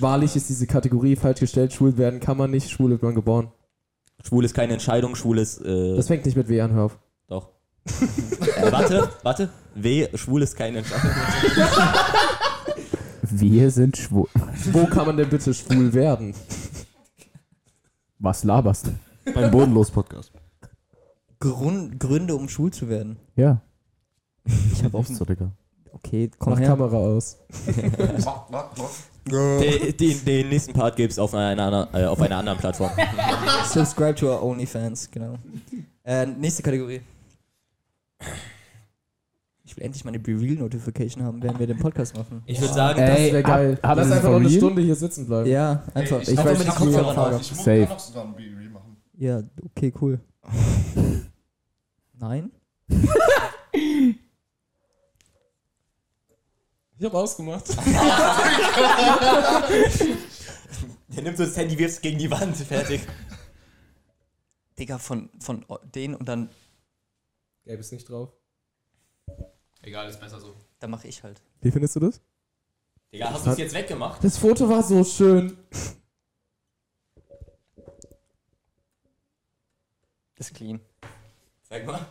Wahrlich 0.00 0.36
ist 0.36 0.48
diese 0.48 0.66
Kategorie 0.66 1.16
falsch 1.16 1.40
gestellt. 1.40 1.72
Schwul 1.72 1.96
werden 1.96 2.20
kann 2.20 2.36
man 2.36 2.50
nicht, 2.50 2.70
schwul 2.70 2.90
wird 2.90 3.02
man 3.02 3.14
geboren. 3.14 3.52
Schwul 4.24 4.44
ist 4.44 4.54
keine 4.54 4.72
Entscheidung, 4.74 5.14
schwul 5.14 5.38
ist. 5.38 5.60
Äh, 5.60 5.96
Das 5.96 6.08
fängt 6.08 6.24
nicht 6.26 6.36
mit 6.36 6.48
W 6.48 6.60
an, 6.60 6.72
hör 6.72 6.84
auf. 6.84 6.98
doch. 7.28 7.50
äh, 7.86 8.70
warte, 8.72 9.08
warte. 9.22 9.50
W, 9.74 10.08
schwul 10.16 10.42
ist 10.42 10.56
keine 10.56 10.78
Entscheidung. 10.78 11.10
Wir 13.22 13.70
sind 13.70 13.96
schwul. 13.96 14.28
Wo 14.72 14.86
kann 14.86 15.06
man 15.06 15.16
denn 15.16 15.30
bitte 15.30 15.54
schwul 15.54 15.92
werden? 15.94 16.34
Was 18.18 18.44
laberst 18.44 18.88
du? 18.88 19.32
Beim 19.32 19.50
Bodenlos-Podcast. 19.50 20.32
Grund, 21.40 21.98
Gründe, 21.98 22.34
um 22.36 22.48
schwul 22.48 22.72
zu 22.72 22.88
werden. 22.88 23.16
Ja. 23.36 23.62
Ich 24.44 24.84
habe 24.84 24.98
auch. 24.98 25.06
so, 25.06 25.24
Digga. 25.24 25.50
Okay, 25.92 26.30
komm 26.38 26.52
Mach 26.52 26.60
her. 26.60 26.68
Kamera 26.68 26.96
aus. 26.96 27.38
den, 29.26 29.96
den, 29.96 30.24
den 30.24 30.48
nächsten 30.48 30.72
Part 30.72 30.96
gibt's 30.96 31.18
auf 31.18 31.32
einer, 31.34 31.88
äh, 31.94 32.04
auf 32.06 32.20
einer 32.20 32.36
anderen 32.38 32.58
Plattform. 32.58 32.90
Subscribe 33.72 34.14
to 34.14 34.26
our 34.32 34.42
OnlyFans, 34.42 35.10
genau. 35.10 35.34
Äh, 36.04 36.26
nächste 36.26 36.62
Kategorie. 36.62 37.00
Ich 39.64 39.76
will 39.76 39.84
endlich 39.84 40.04
meine 40.04 40.18
Be 40.18 40.32
Real 40.32 40.56
Notification 40.56 41.22
haben, 41.24 41.42
während 41.42 41.58
wir 41.58 41.66
den 41.66 41.78
Podcast 41.78 42.14
machen. 42.16 42.42
Ich 42.46 42.60
würde 42.60 42.74
sagen, 42.74 42.98
Das 42.98 43.18
Ey, 43.18 43.32
wäre 43.32 43.42
geil. 43.42 43.78
hab- 43.82 43.90
hab 43.90 43.96
Lass 43.98 44.08
das 44.08 44.16
einfach 44.18 44.30
noch 44.30 44.40
eine? 44.40 44.50
Stunde 44.50 44.82
hier 44.82 44.94
sitzen 44.96 45.26
bleiben. 45.26 45.48
Ja, 45.48 45.82
einfach. 45.94 46.20
ich 46.20 46.28
Ich 46.28 46.36
weiß 46.36 46.44
weiß 46.44 46.58
nicht, 46.58 46.66
mit 46.66 46.66
den 46.68 46.92
Kopfhörern 46.92 47.16
auf. 47.34 47.40
Ich 47.40 47.50
muss 47.50 47.64
Safe. 47.64 47.88
noch 48.14 48.24
ein 48.24 48.32
BRE 48.34 48.70
machen. 48.70 48.96
Ja, 49.16 49.42
okay, 49.64 49.92
cool. 50.00 50.20
Nein? 52.18 52.50
Ich 57.02 57.06
hab 57.06 57.14
ausgemacht. 57.14 57.68
der 61.08 61.22
nimmt 61.24 61.36
so 61.36 61.44
das 61.44 61.56
Handy, 61.56 61.76
wirft 61.76 61.94
es 61.94 62.00
gegen 62.00 62.16
die 62.16 62.30
Wand, 62.30 62.56
fertig. 62.56 63.00
Digga, 64.78 64.98
von, 64.98 65.28
von 65.40 65.66
denen 65.96 66.14
und 66.14 66.28
dann, 66.28 66.48
Gelb 67.64 67.80
ist 67.80 67.90
nicht 67.90 68.08
drauf. 68.08 68.32
Egal, 69.80 70.08
ist 70.08 70.20
besser 70.20 70.38
so. 70.38 70.54
dann 70.78 70.92
mache 70.92 71.08
ich 71.08 71.24
halt. 71.24 71.42
Wie 71.60 71.72
findest 71.72 71.96
du 71.96 72.00
das? 72.00 72.20
Digga, 73.12 73.32
hast 73.32 73.46
du 73.46 73.50
es 73.50 73.58
jetzt 73.58 73.74
weggemacht? 73.74 74.22
Das 74.22 74.38
Foto 74.38 74.68
war 74.68 74.84
so 74.84 75.02
schön. 75.02 75.58
Das 80.36 80.46
ist 80.46 80.54
clean. 80.54 80.78
Sag 81.68 81.84
mal. 81.84 82.06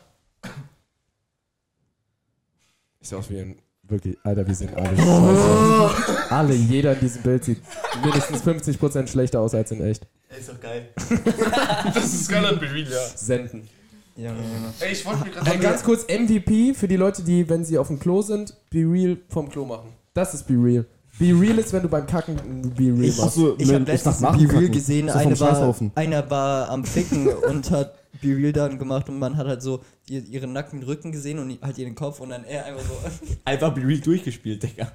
Sehe 3.00 3.18
aus 3.18 3.30
wie 3.30 3.40
ein. 3.40 3.62
Wirklich, 3.92 4.18
Alter, 4.24 4.48
wir 4.48 4.56
sehen 4.56 4.70
alle 4.74 4.96
scheiße. 4.96 6.32
Alle, 6.34 6.54
jeder 6.54 6.94
in 6.94 7.00
diesem 7.02 7.22
Bild 7.24 7.44
sieht 7.44 7.62
mindestens 8.02 8.42
50% 8.42 9.08
schlechter 9.08 9.42
aus 9.42 9.54
als 9.54 9.70
in 9.72 9.82
echt. 9.82 10.08
Ist 10.38 10.48
doch 10.50 10.60
geil. 10.62 10.88
Das 11.94 12.14
ist 12.14 12.30
geil 12.30 12.46
an 12.46 12.58
BRE, 12.58 12.80
ja. 12.84 12.88
Senden. 13.16 13.68
Ja, 14.16 14.30
ja, 14.30 14.32
ja. 14.32 14.74
Ey, 14.86 14.94
ich 14.94 15.06
wollte 15.06 15.26
mir 15.26 15.32
gerade 15.32 15.52
Äh, 15.52 15.58
ganz 15.58 15.84
kurz 15.84 16.04
MVP 16.08 16.74
für 16.74 16.88
die 16.88 16.96
Leute, 16.96 17.22
die, 17.22 17.50
wenn 17.50 17.66
sie 17.66 17.78
auf 17.78 17.88
dem 17.88 18.00
Klo 18.00 18.22
sind, 18.22 18.56
Be 18.70 18.80
Real 18.80 19.18
vom 19.30 19.50
Klo 19.50 19.66
machen. 19.66 19.90
Das 20.14 20.34
ist 20.34 20.48
Be 20.48 20.54
Real. 20.54 20.86
Be 21.20 21.38
Real 21.38 21.58
ist, 21.60 21.74
wenn 21.74 21.82
du 21.82 21.90
beim 21.90 22.08
Kacken 22.08 22.36
Be 22.76 22.84
Real 22.86 23.04
Ich, 23.04 23.18
machst. 23.18 23.36
so, 23.36 23.56
ich 23.58 23.74
habe 23.74 23.84
letztens 23.84 24.20
Be 24.22 24.28
Real 24.54 24.70
gesehen, 24.70 25.10
So 25.10 25.16
war, 25.42 25.76
einer 25.96 26.30
war 26.30 26.70
am 26.70 26.86
Ficken 26.86 27.28
und 27.28 27.70
hat 27.72 27.94
Be 28.22 28.36
Real 28.36 28.52
dann 28.52 28.78
gemacht 28.78 29.08
und 29.10 29.20
man 29.20 29.38
hat 29.38 29.48
halt 29.48 29.62
so 29.62 29.82
ihr, 30.10 30.24
ihren 30.26 30.54
nackten 30.54 30.84
Rücken 30.84 31.12
gesehen 31.12 31.40
und 31.40 31.62
halt 31.62 31.78
ihren 31.78 31.96
Kopf 31.96 32.20
und 32.20 32.30
dann 32.30 32.44
er 32.44 32.66
einfach 32.66 32.82
so. 32.82 32.94
Einfach 33.46 33.74
Be 33.74 33.82
Real 33.88 34.00
durchgespielt, 34.00 34.64
Digga. 34.64 34.92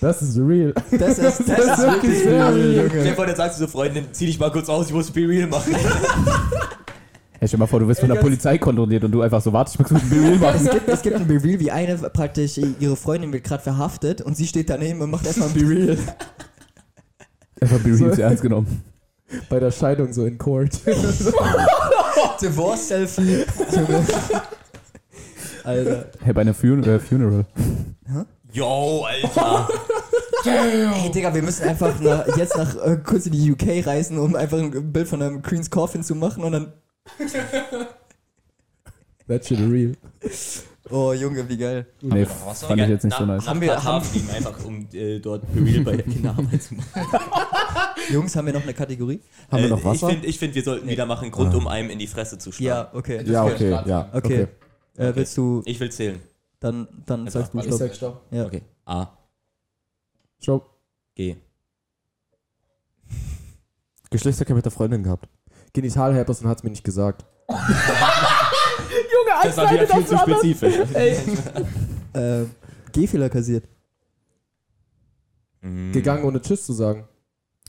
Das 0.00 0.22
ist 0.22 0.36
Real. 0.38 0.74
Das 0.90 1.18
ist, 1.18 1.40
das 1.48 1.78
ist 1.78 1.86
wirklich 1.86 2.24
Be 2.24 2.30
Real, 2.30 2.52
Stell 2.52 2.76
Junge. 2.88 3.02
dir 3.04 3.14
vor, 3.14 3.26
dann 3.26 3.36
sagst 3.36 3.60
du 3.60 3.64
so, 3.64 3.70
Freundin, 3.70 4.06
zieh 4.12 4.26
dich 4.26 4.38
mal 4.40 4.50
kurz 4.50 4.68
aus, 4.68 4.86
ich 4.88 4.92
muss 4.92 5.10
Be 5.10 5.28
Real 5.28 5.46
machen. 5.48 5.74
Hey, 7.40 7.48
stell 7.48 7.58
dir 7.58 7.64
mal 7.64 7.66
vor, 7.66 7.80
du 7.80 7.88
wirst 7.88 8.00
von 8.00 8.08
der 8.08 8.16
Polizei 8.16 8.56
kontrolliert 8.56 9.04
und 9.04 9.12
du 9.12 9.20
einfach 9.20 9.42
so, 9.42 9.52
warte, 9.52 9.72
ich 9.74 9.78
muss 9.78 9.90
ein 9.90 10.08
Real 10.10 10.38
machen. 10.38 10.60
Es 10.64 10.70
gibt, 10.70 10.88
es 10.88 11.02
gibt 11.02 11.16
ein 11.16 11.26
Be 11.26 11.42
Real, 11.42 11.60
wie 11.60 11.70
eine 11.70 11.96
praktisch, 11.96 12.56
ihre 12.56 12.96
Freundin 12.96 13.32
wird 13.34 13.44
gerade 13.44 13.62
verhaftet 13.62 14.22
und 14.22 14.34
sie 14.36 14.46
steht 14.46 14.70
daneben 14.70 15.02
und 15.02 15.10
macht 15.10 15.26
erstmal 15.26 15.48
ein 15.48 15.54
Be 15.54 15.68
Real. 15.68 15.98
Einfach 17.60 17.80
Be 17.80 17.94
So. 17.96 18.06
Real 18.06 18.20
ernst 18.20 18.42
genommen. 18.42 18.82
Bei 19.50 19.60
der 19.60 19.72
Scheidung 19.72 20.12
so 20.12 20.24
in 20.24 20.38
Court. 20.38 20.80
Divorce-Selfie. 22.40 23.44
Alter. 25.64 26.10
Hey, 26.22 26.32
bei 26.32 26.40
einer 26.42 26.54
Fun 26.54 26.82
äh, 26.84 26.98
Funeral. 26.98 27.44
Yo, 28.52 29.04
Alter. 29.04 29.68
Hey 30.46 31.10
Digga, 31.10 31.34
wir 31.34 31.40
müssen 31.40 31.66
einfach 31.66 31.98
nach, 32.00 32.36
jetzt 32.36 32.54
nach 32.54 32.76
äh, 32.76 32.98
kurz 33.02 33.24
in 33.24 33.32
die 33.32 33.50
UK 33.50 33.86
reisen, 33.86 34.18
um 34.18 34.36
einfach 34.36 34.58
ein 34.58 34.92
Bild 34.92 35.08
von 35.08 35.22
einem 35.22 35.40
Queen's 35.40 35.70
Coffin 35.70 36.02
zu 36.02 36.14
machen 36.14 36.44
und 36.44 36.52
dann. 36.52 36.72
That 39.26 39.46
shit 39.46 39.58
real. 39.58 39.96
Oh 40.90 41.12
Junge, 41.14 41.48
wie 41.48 41.56
geil. 41.56 41.86
Nee, 42.02 42.26
fand 42.26 42.78
ich 42.80 42.88
jetzt 42.88 43.04
nicht 43.04 43.16
so 43.16 43.24
nice. 43.24 43.46
Haben 43.48 43.60
wir- 43.60 43.82
haben- 43.82 44.04
fliegen, 44.04 44.28
einfach 44.30 44.62
um 44.64 44.86
äh, 44.92 45.18
dort 45.18 45.44
Real 45.56 45.82
bei 45.82 45.96
Kinderarbeit 45.96 46.62
zu 46.62 46.74
machen. 46.74 46.88
Jungs, 48.12 48.36
haben 48.36 48.46
wir 48.46 48.52
noch 48.52 48.62
eine 48.62 48.74
Kategorie? 48.74 49.20
Haben 49.50 49.62
wir 49.62 49.66
Äh, 49.66 49.70
noch 49.70 49.84
Wasser? 49.84 50.08
Ich 50.08 50.12
finde, 50.14 50.26
ich 50.28 50.38
find, 50.38 50.54
wir 50.54 50.62
sollten 50.62 50.86
wieder 50.88 51.06
machen, 51.06 51.30
Grund, 51.30 51.54
um 51.54 51.66
einem 51.68 51.88
in 51.88 51.98
die 51.98 52.06
Fresse 52.06 52.36
zu 52.38 52.52
schlagen. 52.52 52.66
Ja, 52.66 52.90
okay. 52.92 53.22
ja, 53.24 53.44
okay, 53.44 53.70
ja. 53.70 54.10
Okay. 54.12 54.48
Äh, 54.96 55.12
willst 55.16 55.36
du, 55.38 55.62
Ich 55.64 55.80
will 55.80 55.90
zählen. 55.90 56.20
dann, 56.60 56.86
dann 57.06 57.24
Also, 57.26 57.38
sagst 57.40 57.54
du 57.54 57.58
Ich 57.60 57.64
Stopp. 57.64 57.78
sag 57.78 57.94
Stopp. 57.96 58.22
Ja. 58.30 58.44
Okay. 58.44 58.62
A, 58.84 59.06
Stopp. 60.40 60.70
G. 61.14 61.36
Geschlechtsverkehr 64.10 64.54
mit 64.54 64.64
der 64.66 64.72
Freundin 64.72 65.02
gehabt. 65.02 65.28
Genitalherpes 65.72 66.42
und 66.42 66.48
hat's 66.48 66.62
mir 66.62 66.70
nicht 66.70 66.84
gesagt. 66.84 67.24
Junge, 69.14 69.30
Das 69.42 69.56
war 69.56 69.72
wieder 69.72 69.86
viel 69.86 70.06
zu 70.06 70.18
spezifisch. 70.18 70.74
Äh, 72.14 72.44
Gehfehler 72.92 73.28
kassiert. 73.28 73.64
Mhm. 75.62 75.90
Gegangen 75.90 76.22
ohne 76.24 76.40
Tschüss 76.40 76.64
zu 76.64 76.72
sagen. 76.72 77.08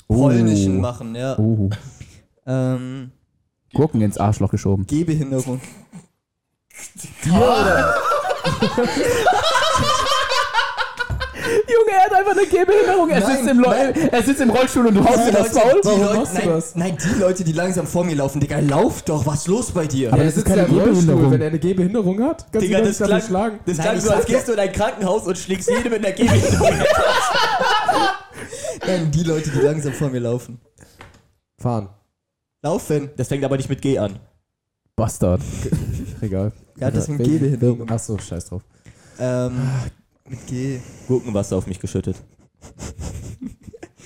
Polnischen 0.08 0.80
machen, 0.80 1.16
ja. 1.16 1.36
Oh. 1.40 1.72
Ähm, 2.46 3.12
Gurken 3.74 4.02
ins 4.02 4.20
Arschloch 4.20 4.52
geschoben. 4.52 4.86
Gehbehinderung. 4.86 5.60
Junge, 11.68 11.92
er 11.92 12.04
hat 12.06 12.14
einfach 12.14 12.32
eine 12.38 12.46
Gehbehinderung. 12.48 13.10
Er, 13.10 13.20
Nein, 13.22 13.38
sitzt 13.38 13.50
im, 13.50 13.62
nein. 13.62 13.94
er 14.12 14.24
sitzt 14.24 14.42
im 14.42 14.50
Rollstuhl 14.50 14.88
und 14.88 14.96
du 14.96 15.04
haust 15.06 15.28
ihm 15.28 15.34
das 15.34 15.54
Maul. 15.54 15.82
die 15.82 15.88
Warum 15.88 16.02
Leute, 16.02 16.16
machst 16.20 16.34
du 16.34 16.38
nein, 16.40 16.50
das? 16.50 16.76
nein, 16.76 16.98
die 17.04 17.20
Leute, 17.20 17.44
die 17.44 17.52
langsam 17.54 17.88
vor 17.88 18.04
mir 18.04 18.16
laufen, 18.16 18.40
Digga, 18.40 18.60
lauf 18.60 19.02
doch, 19.04 19.26
was 19.26 19.36
ist 19.42 19.48
los 19.48 19.72
bei 19.72 19.88
dir? 19.88 20.10
Aber 20.10 20.18
er 20.20 20.26
das 20.26 20.38
ist 20.38 20.46
sitzt 20.46 20.48
keine 20.48 20.62
ja 20.62 20.68
im 20.68 20.74
Rollstuhl, 20.74 20.94
Gehbehinderung. 20.96 21.32
wenn 21.32 21.42
er 21.42 21.48
eine 21.48 21.60
Gehbehinderung 21.60 22.24
hat. 22.24 22.46
Kannst 22.52 22.68
Digga, 22.68 22.80
du 22.80 22.86
das 22.86 22.98
das 22.98 23.08
klang, 23.08 23.22
schlagen. 23.22 23.60
das 23.66 23.78
klang 23.78 24.00
so, 24.00 24.10
als 24.12 24.26
gehst 24.26 24.48
du 24.48 24.54
in 24.54 24.60
ein 24.60 24.72
Krankenhaus 24.72 25.28
und 25.28 25.38
schlägst 25.38 25.70
jedem 25.70 25.92
mit 25.92 26.06
einer 26.06 26.16
Gehbehinderung. 26.16 26.74
Nein, 28.88 29.12
die 29.12 29.24
Leute, 29.24 29.50
die 29.50 29.60
langsam 29.60 29.94
vor 29.94 30.10
mir 30.10 30.20
laufen. 30.20 30.60
Fahren. 31.60 31.90
Laufen. 32.62 33.10
Das 33.18 33.28
fängt 33.28 33.44
aber 33.44 33.58
nicht 33.58 33.70
mit 33.70 33.82
G 33.82 33.98
an. 33.98 34.20
Bastard. 34.96 35.42
Egal. 36.22 36.52
Ja, 36.78 36.92
das 36.92 37.08
mit 37.08 37.20
Welche- 37.20 37.32
Gehbehinderung. 37.34 37.90
Achso, 37.90 38.18
scheiß 38.18 38.46
drauf. 38.48 38.62
Ähm, 39.20 39.62
mit 40.30 40.46
G. 40.48 40.80
Gurkenwasser 41.08 41.58
auf 41.58 41.68
mich 41.68 41.80
geschüttet. 41.80 42.18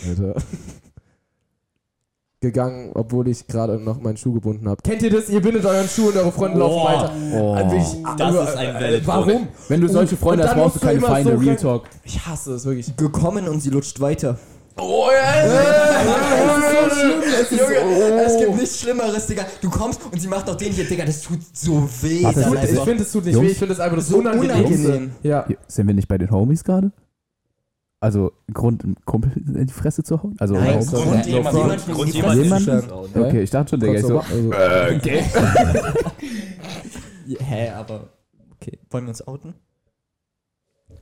Alter. 0.08 0.36
Gegangen, 2.42 2.92
obwohl 2.94 3.28
ich 3.28 3.48
gerade 3.48 3.78
noch 3.78 4.00
meinen 4.00 4.16
Schuh 4.16 4.32
gebunden 4.34 4.70
habe. 4.70 4.82
Kennt 4.82 5.02
ihr 5.02 5.10
das? 5.10 5.28
Ihr 5.30 5.42
bindet 5.42 5.66
euren 5.66 5.90
Schuh 5.90 6.08
und 6.08 6.16
eure 6.16 6.32
Freunde 6.32 6.58
laufen 6.60 6.86
weiter. 6.86 7.14
Oh. 7.34 7.54
Also 7.54 7.76
ich- 7.76 8.04
Das 8.18 8.34
aber, 8.36 8.44
ist 8.50 8.56
ein 8.56 8.76
äh, 8.76 8.82
valid 8.82 9.08
Warum? 9.08 9.48
Wenn 9.68 9.82
du 9.82 9.90
solche 9.90 10.16
Freunde 10.16 10.44
Und 10.44 10.50
hast, 10.50 10.56
brauchst 10.58 10.76
du 10.78 10.80
keine 10.80 11.02
Feinde. 11.02 11.34
so 11.34 11.38
Real. 11.38 11.56
Talk. 11.58 11.84
Ich 12.06 12.26
hasse 12.26 12.54
es 12.54 12.64
wirklich. 12.64 12.96
Gekommen 12.96 13.50
und 13.50 13.60
sie 13.60 13.70
lutscht 13.72 14.00
weiter. 14.00 14.40
Oh 14.82 15.10
ja! 15.12 15.44
Es 15.44 15.52
ist 16.62 16.72
so 16.72 16.90
schlimm. 17.00 17.22
Es, 17.22 17.52
ist 17.52 17.60
Junge, 17.60 18.22
es 18.26 18.38
gibt 18.38 18.56
nichts 18.56 18.80
Schlimmeres, 18.82 19.28
Digga. 19.28 19.46
Du 19.62 19.70
kommst 19.70 20.02
und 20.12 20.20
sie 20.20 20.28
macht 20.28 20.48
noch 20.48 20.56
den 20.56 20.72
hier, 20.72 20.86
Digga, 20.86 21.06
das 21.06 21.22
tut 21.22 21.40
so 21.54 21.88
weh. 22.02 22.24
Warte, 22.24 22.42
das 22.42 22.72
Ich 22.72 22.80
finde, 22.80 23.04
es 23.04 23.12
tut 23.12 23.26
nicht 23.26 23.34
Jungs? 23.36 23.48
weh. 23.48 23.52
Ich 23.52 23.58
finde 23.58 23.74
es 23.74 23.80
einfach 23.80 23.98
das 23.98 24.08
So 24.08 24.18
Unangenehmste. 24.18 24.88
unangenehm. 24.88 25.12
Ja. 25.24 25.46
Sind 25.68 25.88
wir 25.88 25.94
nicht 25.94 26.08
bei 26.08 26.18
den 26.18 26.32
Homies 26.32 26.64
gerade? 26.64 26.92
Also, 28.02 28.32
Grund, 28.54 28.84
einen 28.86 28.96
Kumpel 29.04 29.32
in 29.36 29.68
die 29.68 29.74
Fresse 29.74 30.04
zu 30.04 30.24
hauen? 30.24 30.34
Also, 30.40 30.54
Nein? 30.56 30.80
Grund- 30.80 30.90
Grund, 30.92 31.26
jemand- 31.26 31.28
jemanden 31.28 31.52
Grund- 31.60 31.88
in 31.88 31.94
Grund- 31.94 32.14
die 32.14 32.18
jemand- 32.18 32.48
Fresse 32.64 32.72
jemand-. 32.88 33.18
Okay, 33.18 33.42
ich 33.42 33.50
dachte 33.50 33.70
schon, 33.72 33.80
Digga, 33.82 33.94
ich 33.94 34.02
so. 34.06 34.20
Also, 34.20 34.52
Okay. 34.96 35.24
Ja, 37.28 37.40
Hä, 37.42 37.70
aber. 37.72 38.08
Okay, 38.56 38.80
wollen 38.90 39.04
wir 39.06 39.10
uns 39.10 39.28
outen? 39.28 39.54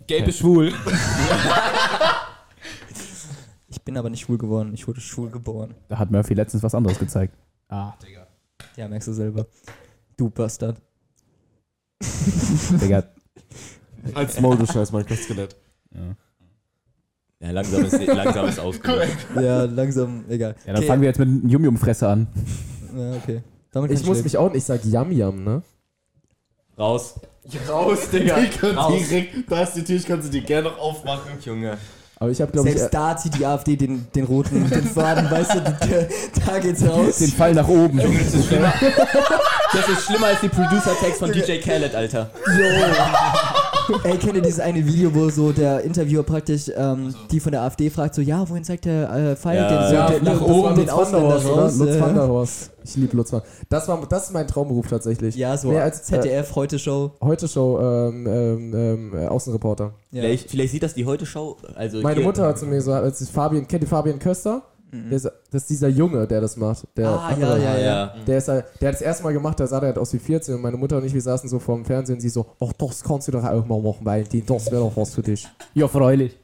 Gelb 0.08 0.28
ist 0.28 0.40
schwul. 0.40 0.74
Ich 3.88 3.90
bin 3.90 3.98
aber 3.98 4.10
nicht 4.10 4.20
schwul 4.20 4.38
geworden, 4.38 4.74
ich 4.74 4.86
wurde 4.86 5.00
schwul 5.00 5.30
geboren. 5.30 5.74
Da 5.88 5.98
hat 5.98 6.12
Murphy 6.12 6.34
letztens 6.34 6.62
was 6.62 6.76
anderes 6.76 7.00
gezeigt. 7.00 7.34
Ah, 7.70 7.94
Digga. 8.06 8.28
Ja, 8.76 8.88
merkst 8.90 9.08
du 9.08 9.14
selber. 9.14 9.46
Du 10.18 10.30
Bastard. 10.30 10.82
Digga, 12.82 13.04
Als 14.14 14.42
Maul, 14.42 14.58
du 14.58 14.66
scheiß 14.66 14.92
Minecraft-Skelett. 14.92 15.56
Ja, 17.40 17.52
langsam 17.52 17.86
ist, 17.86 18.06
langsam 18.06 18.48
ist 18.48 18.60
ausgelöst. 18.60 19.18
Ja, 19.36 19.64
langsam, 19.64 20.26
egal. 20.28 20.56
ja, 20.66 20.74
dann 20.74 20.84
fangen 20.84 21.02
wir 21.02 21.08
jetzt 21.08 21.20
mit 21.20 21.30
einem 21.30 21.48
Yum-Yum-Fresse 21.48 22.10
an. 22.10 22.28
Ja, 22.94 23.14
okay. 23.14 23.42
Damit 23.72 23.92
Ich 23.92 24.06
muss 24.06 24.18
leben. 24.18 24.26
mich 24.26 24.38
auch 24.38 24.54
ich 24.54 24.66
sag 24.66 24.84
Yam 24.84 25.14
Yam, 25.14 25.44
ne? 25.46 25.62
Raus. 26.78 27.20
Raus, 27.70 28.10
Digga. 28.10 28.38
Digga, 28.40 28.90
direkt, 28.90 29.50
da 29.50 29.64
ist 29.64 29.74
die 29.76 29.84
Tür, 29.86 29.96
ich 29.96 30.06
kann 30.06 30.22
sie 30.22 30.30
dir 30.30 30.42
gerne 30.42 30.70
noch 30.70 30.78
aufmachen. 30.78 31.32
Junge. 31.42 31.78
Aber 32.20 32.32
ich 32.32 32.42
habe 32.42 32.52
glaube 32.52 32.70
ich 32.70 32.78
Selbst 32.78 32.94
da 32.94 33.16
zieht 33.16 33.38
die 33.38 33.46
AfD 33.46 33.76
den, 33.76 34.08
den 34.16 34.26
roten, 34.26 34.68
den 34.70 34.84
Faden, 34.84 35.30
weißt 35.30 35.54
du, 35.54 35.60
der, 35.88 36.10
da 36.46 36.60
geht's 36.60 36.84
raus. 36.84 37.20
Den 37.20 37.32
Fall 37.32 37.54
nach 37.54 37.68
oben. 37.68 38.00
Junge, 38.00 38.18
das 38.18 38.34
ist 38.34 38.48
schlimmer. 38.48 38.74
Das 39.74 39.90
ist 39.90 40.06
schlimmer 40.06 40.28
als 40.28 40.40
die 40.40 40.48
Producer-Text 40.48 41.20
von 41.20 41.30
DJ 41.30 41.58
Khaled, 41.58 41.94
Alter. 41.94 42.30
Ey, 44.04 44.18
kennt 44.18 44.36
ihr 44.36 44.42
dieses 44.42 44.60
eine 44.60 44.86
Video, 44.86 45.14
wo 45.14 45.30
so 45.30 45.52
der 45.52 45.82
Interviewer 45.82 46.24
praktisch 46.24 46.70
ähm, 46.76 47.14
die 47.32 47.40
von 47.40 47.52
der 47.52 47.62
AfD 47.62 47.90
fragt, 47.90 48.16
so, 48.16 48.22
ja, 48.22 48.48
wohin 48.50 48.64
zeigt 48.64 48.86
der 48.86 49.10
äh, 49.14 49.36
Pfeil 49.36 49.58
Ja. 49.58 49.68
den, 49.70 49.88
so, 49.90 49.94
ja, 49.96 50.10
den, 50.12 50.24
nach 50.24 50.42
oben 50.42 50.76
den 50.76 50.90
Ausländer 50.90 51.36
raus. 51.38 51.78
Lutz 51.78 51.92
äh, 51.92 52.02
van 52.02 52.14
der 52.16 52.28
Horst. 52.28 52.72
Ich 52.84 52.96
liebe 52.96 53.16
Lutz 53.18 53.32
van. 53.32 53.42
Das 53.70 53.88
war 53.88 54.06
das 54.08 54.26
ist 54.28 54.34
mein 54.34 54.48
Traumberuf 54.48 54.88
tatsächlich. 54.88 55.36
Ja, 55.36 55.58
so 55.58 55.70
Mehr 55.70 55.84
als 55.84 56.00
äh, 56.00 56.04
ZDF, 56.04 56.56
Heute 56.56 56.80
Show. 56.80 57.12
heute 57.22 57.48
Show 57.48 57.80
ähm, 57.80 58.28
ähm, 58.28 58.74
ähm, 58.74 59.14
äh, 59.16 59.28
Außenreporter. 59.28 59.94
Ja. 60.12 60.22
Vielleicht, 60.22 60.50
vielleicht 60.50 60.72
sieht 60.72 60.84
das 60.84 60.94
die 60.94 61.06
Heute-Show. 61.06 61.58
Also 61.76 62.02
Meine 62.02 62.16
hier- 62.18 62.26
Mutter 62.26 62.46
hat 62.46 62.58
zu 62.58 62.66
mir 62.66 62.76
gesagt, 62.76 63.04
als 63.04 63.22
ich 63.22 63.30
Fabian, 63.30 63.68
kennt 63.68 63.84
ihr 63.84 63.90
Fabian 63.90 64.20
Köster? 64.20 64.64
Der 64.92 65.12
ist, 65.18 65.26
das 65.52 65.62
ist 65.64 65.70
dieser 65.70 65.90
Junge, 65.90 66.26
der 66.28 66.40
das 66.42 66.56
macht. 66.58 66.86
Der 66.96 67.10
Mhm. 67.10 67.14
Ah, 67.18 67.28
andere. 67.28 67.62
ja, 67.64 67.78
ja, 67.78 67.86
Ja. 67.86 68.14
Der, 68.26 68.38
ist, 68.38 68.48
halt- 68.48 68.66
der 68.80 68.88
hat 68.90 68.96
das 68.96 69.02
erste 69.02 69.24
Mal 69.24 69.34
gemacht, 69.34 69.60
da 69.60 69.68
sah 69.68 69.80
der 69.80 69.88
halt 69.88 69.98
aus 69.98 70.14
wie 70.14 70.20
14 70.20 70.56
und 70.56 70.62
meine 70.62 70.78
Mutter 70.78 70.98
und 70.98 71.06
ich, 71.06 71.14
wir 71.14 71.22
saßen 71.22 71.50
so 71.50 71.60
vor 71.60 71.76
dem 71.76 71.84
Fernsehen 71.86 72.16
und 72.16 72.22
sie 72.22 72.30
so, 72.30 72.46
ach, 72.60 72.72
das 72.78 73.04
kannst 73.04 73.28
du 73.28 73.34
doch 73.34 73.44
auch 73.44 73.66
mal 73.66 73.82
machen, 73.82 74.00
weil 74.06 74.24
die, 74.24 74.46
das 74.46 74.72
wäre 74.72 74.82
doch 74.82 74.96
was 74.96 75.14
für 75.14 75.22
dich. 75.24 75.48
Ja, 75.74 75.88
freilich. 75.88 76.38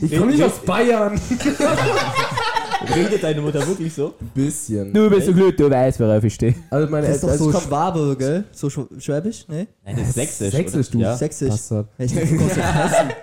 Ich 0.00 0.16
komme 0.18 0.32
nicht 0.32 0.42
aus 0.42 0.58
Bayern. 0.66 1.18
Redet 2.94 3.22
deine 3.22 3.40
Mutter 3.40 3.66
wirklich 3.66 3.94
so? 3.94 4.14
Ein 4.20 4.30
bisschen. 4.34 4.92
Du 4.92 5.08
bist 5.08 5.26
so 5.26 5.32
gut, 5.32 5.58
du 5.58 5.70
weißt, 5.70 5.98
worauf 6.00 6.22
ich 6.24 6.34
stehe. 6.34 6.54
Also 6.70 6.90
meine 6.90 7.06
Das 7.06 7.16
ist 7.16 7.24
doch 7.24 7.30
also 7.30 7.50
so 7.50 7.58
Schwabe, 7.60 8.14
gell? 8.18 8.44
So 8.52 8.68
Schw 8.68 8.82
Schwäbisch, 8.98 9.48
ne? 9.48 9.68
Nein, 9.84 9.96
das 9.96 10.08
ist 10.08 10.14
sächsisch. 10.16 10.50
Sächsisch, 10.52 10.90
du. 10.90 10.98
Ja? 10.98 11.16
Sächsisch. 11.16 11.54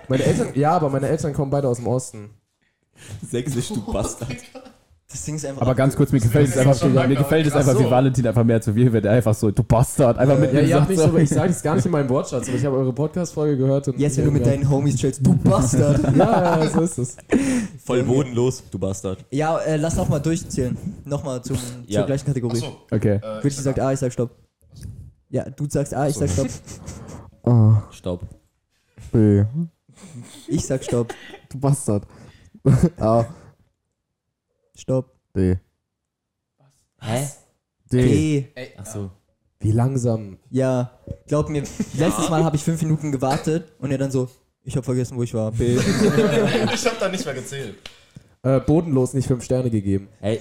Meine 0.08 0.24
Eltern, 0.24 0.48
ja, 0.54 0.72
aber 0.72 0.88
meine 0.90 1.08
Eltern 1.08 1.32
kommen 1.32 1.50
beide 1.50 1.68
aus 1.68 1.76
dem 1.76 1.86
Osten. 1.86 2.30
Sächsisch, 3.30 3.68
du 3.68 3.80
Bastard. 3.92 4.28
Das 5.10 5.24
Ding 5.26 5.34
ist 5.34 5.44
einfach. 5.44 5.60
Aber 5.60 5.74
ganz 5.74 5.94
kurz, 5.94 6.10
mir 6.10 6.20
gefällt 6.20 6.48
es 6.48 6.56
einfach, 6.56 6.82
mir 7.06 7.16
gefällt 7.16 7.46
es 7.46 7.52
einfach, 7.52 7.78
wie 7.78 7.84
Valentin 7.90 8.26
einfach 8.26 8.44
mehr 8.44 8.62
zu 8.62 8.72
viel 8.72 8.90
wird. 8.90 9.06
Einfach 9.06 9.34
so, 9.34 9.50
du 9.50 9.62
Bastard. 9.62 10.16
Einfach 10.16 10.38
mit 10.38 10.54
Ja, 10.54 10.62
mir 10.62 10.66
ihr 10.68 10.74
habt 10.80 10.86
sagt 10.86 10.90
nicht 10.90 11.00
so. 11.00 11.10
so, 11.10 11.18
ich 11.18 11.28
sage 11.28 11.50
es 11.50 11.62
gar 11.62 11.74
nicht 11.76 11.84
in 11.84 11.92
meinem 11.92 12.08
Wortschatz, 12.08 12.48
aber 12.48 12.56
ich 12.56 12.64
habe 12.64 12.76
eure 12.78 12.94
Podcast-Folge 12.94 13.58
gehört. 13.58 13.88
Und 13.88 13.98
Jetzt, 14.00 14.16
wenn 14.16 14.24
du 14.24 14.30
mit 14.30 14.46
deinen 14.46 14.68
Homies 14.70 14.96
chillst, 14.96 15.20
du 15.26 15.34
Bastard. 15.36 16.00
Ja, 16.16 16.60
ja, 16.64 16.70
so 16.70 16.80
ist 16.80 16.96
es. 16.98 17.16
Voll 17.84 18.02
bodenlos, 18.04 18.62
du 18.70 18.78
Bastard. 18.78 19.22
Ja, 19.30 19.58
äh, 19.58 19.76
lass 19.76 19.96
noch 19.96 20.08
mal 20.08 20.18
durchzählen. 20.18 20.78
Nochmal 21.04 21.42
zum, 21.42 21.58
Ja. 21.86 22.00
zur 22.00 22.06
gleichen 22.06 22.24
Kategorie. 22.26 22.56
Achso, 22.56 22.76
Okay. 22.90 23.16
äh, 23.22 23.44
Willi 23.44 23.50
sagt 23.54 23.80
A, 23.80 23.92
ich 23.92 23.98
sag 23.98 24.12
Stopp. 24.14 24.30
Ja, 25.28 25.44
du 25.50 25.66
sagst 25.68 25.92
A, 25.94 26.08
ich 26.08 26.14
sag 26.16 26.30
Stopp. 26.30 26.48
A, 27.44 27.82
Staub. 27.90 28.20
B, 29.12 29.44
Ich 30.48 30.64
sag 30.66 30.82
Stopp. 30.84 31.12
du 31.50 31.58
Bastard. 31.58 32.04
A, 33.00 33.24
Stopp. 34.74 35.12
D, 35.34 35.58
Hä? 37.00 37.28
D. 37.90 38.52
D. 38.54 38.78
Achso. 38.78 39.10
Wie 39.60 39.72
langsam. 39.72 40.38
Ja, 40.50 40.90
glaub 41.26 41.48
mir, 41.48 41.62
letztes 41.94 42.28
Mal 42.28 42.44
habe 42.44 42.56
ich 42.56 42.64
fünf 42.64 42.82
Minuten 42.82 43.12
gewartet 43.12 43.72
und 43.78 43.90
er 43.90 43.98
dann 43.98 44.10
so, 44.10 44.28
ich 44.64 44.74
habe 44.76 44.84
vergessen, 44.84 45.16
wo 45.16 45.22
ich 45.22 45.34
war. 45.34 45.50
B. 45.52 45.76
ich 46.74 46.86
hab 46.86 46.98
da 46.98 47.08
nicht 47.08 47.24
mehr 47.24 47.34
gezählt. 47.34 47.76
Äh, 48.42 48.60
bodenlos 48.60 49.14
nicht 49.14 49.28
fünf 49.28 49.44
Sterne 49.44 49.70
gegeben. 49.70 50.08
Hey. 50.20 50.40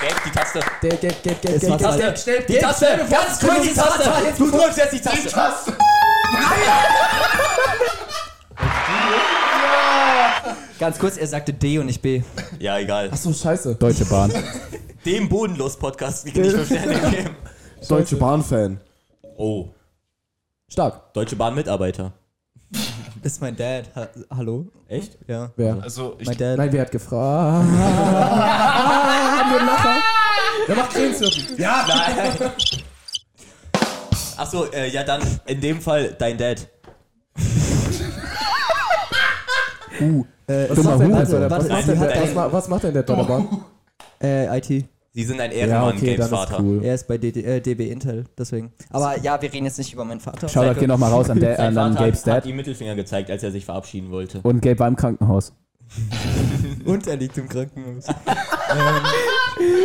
Gelb, 0.00 0.24
die 0.24 0.30
Taste. 0.30 0.60
Gelb, 0.80 1.00
gelb, 1.00 1.22
gelb, 1.22 1.42
gelb, 1.42 1.60
gelb, 1.60 2.18
schnell. 2.18 2.44
Die 2.48 2.58
Taste! 2.58 2.86
Ganz 3.10 3.40
kurz 3.40 3.62
die 3.62 3.74
Taste! 3.74 4.34
Du 4.38 4.50
drückst 4.50 4.78
jetzt 4.78 4.92
die 4.92 5.00
Taste! 5.00 5.76
Ganz 10.78 10.98
kurz, 10.98 11.16
er 11.16 11.26
sagte 11.26 11.52
D 11.52 11.78
und 11.78 11.86
nicht 11.86 12.00
B. 12.00 12.22
Ja, 12.60 12.78
egal. 12.78 13.10
Achso, 13.10 13.32
scheiße. 13.32 13.74
Deutsche 13.74 14.04
Bahn. 14.04 14.32
Dem 15.04 15.28
Bodenlos-Podcast 15.28 16.26
kann 16.32 16.44
ich 16.44 16.52
fünf 16.52 16.66
Sterne 16.66 17.10
geben. 17.10 17.36
Deutsche 17.88 18.16
Bahn-Fan. 18.16 18.80
Oh. 19.36 19.68
Stark. 20.70 21.12
Deutsche 21.14 21.36
Bahn-Mitarbeiter. 21.36 22.12
Das 23.20 23.32
ist 23.32 23.40
mein 23.40 23.56
Dad. 23.56 23.86
Ha 23.96 24.06
Hallo? 24.30 24.68
Echt? 24.86 25.18
Ja. 25.26 25.50
Wer? 25.56 25.82
Also, 25.82 26.14
ich, 26.20 26.28
Mein 26.28 26.36
Dad. 26.36 26.56
Nein, 26.56 26.72
wer 26.72 26.82
hat 26.82 26.92
gefragt? 26.92 27.68
Der 30.68 30.76
macht 30.76 30.90
Krähensurfen. 30.92 31.58
Ja, 31.58 31.84
nein. 31.88 32.52
Achso, 34.36 34.66
äh, 34.66 34.88
ja 34.90 35.02
dann 35.02 35.20
in 35.46 35.60
dem 35.60 35.80
Fall 35.80 36.14
dein 36.16 36.38
Dad. 36.38 36.68
Äh, 40.00 40.68
Was 40.70 40.82
macht 40.84 41.00
denn 41.00 41.10
der 41.10 41.50
was 41.50 41.68
macht 41.68 41.88
denn 41.88 42.00
der- 42.00 42.52
Was 42.52 42.68
macht 42.68 42.82
denn 42.84 42.94
der 42.94 43.04
äh, 44.20 44.58
IT. 44.58 44.84
Sie 45.14 45.24
sind 45.24 45.40
ein 45.40 45.50
Ja, 45.50 45.56
Ehrenmann, 45.58 45.96
okay, 45.96 46.14
Gabes 46.16 46.30
dann 46.30 46.40
ist 46.42 46.48
Vater. 46.50 46.62
cool. 46.62 46.84
Er 46.84 46.94
ist 46.94 47.08
bei 47.08 47.18
DD, 47.18 47.42
äh, 47.44 47.60
DB 47.60 47.90
Intel, 47.90 48.24
deswegen. 48.36 48.72
Aber 48.90 49.18
ja, 49.18 49.40
wir 49.42 49.52
reden 49.52 49.64
jetzt 49.64 49.78
nicht 49.78 49.92
über 49.92 50.04
meinen 50.04 50.20
Vater. 50.20 50.48
Shoutout, 50.48 50.78
geh 50.78 50.86
nochmal 50.86 51.10
raus 51.10 51.28
an, 51.30 51.40
der, 51.40 51.58
an, 51.58 51.76
an 51.78 51.92
Vater 51.94 52.04
Gabes 52.06 52.20
hat, 52.20 52.26
hat 52.26 52.36
Dad. 52.36 52.44
die 52.44 52.52
Mittelfinger 52.52 52.94
gezeigt, 52.94 53.30
als 53.30 53.42
er 53.42 53.50
sich 53.50 53.64
verabschieden 53.64 54.10
wollte. 54.10 54.40
Und 54.42 54.60
Gabe 54.60 54.78
war 54.78 54.88
im 54.88 54.96
Krankenhaus. 54.96 55.52
Und 56.84 57.06
er 57.06 57.16
liegt 57.16 57.36
im 57.38 57.48
Krankenhaus. 57.48 58.06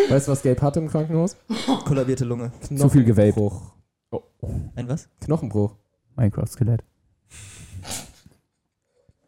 Weißt 0.09 0.27
du, 0.27 0.31
was 0.33 0.43
Gabe 0.43 0.61
hatte 0.61 0.79
im 0.81 0.89
Krankenhaus? 0.89 1.35
Kollabierte 1.85 2.25
Lunge. 2.25 2.51
Zu 2.75 2.89
viel 2.89 3.03
gewaped. 3.03 3.33
Knochenbruch. 3.35 3.61
Ein 4.75 4.87
was? 4.89 5.07
Knochenbruch. 5.21 5.75
Minecraft-Skelett. 6.15 6.81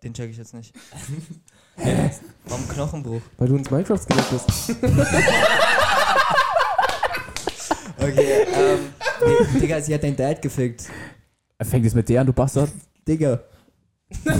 Den 0.05 0.13
check 0.13 0.29
ich 0.29 0.37
jetzt 0.37 0.53
nicht. 0.53 0.71
Warum 2.45 2.67
Knochenbruch? 2.69 3.21
Weil 3.37 3.47
du 3.47 3.57
ins 3.57 3.71
Minecraft-Skelett 3.71 4.29
bist. 4.29 4.75
Okay, 7.97 8.45
ähm. 8.53 8.79
Nee, 9.25 9.59
Digga, 9.59 9.81
sie 9.81 9.93
hat 9.95 10.03
deinen 10.03 10.15
Dad 10.15 10.39
gefickt. 10.39 10.83
Fängt 11.63 11.85
es 11.87 11.95
mit 11.95 12.07
der 12.07 12.21
an, 12.21 12.27
du 12.27 12.33
Bastard? 12.33 12.69
Digga. 13.07 13.39
Digga, 14.23 14.35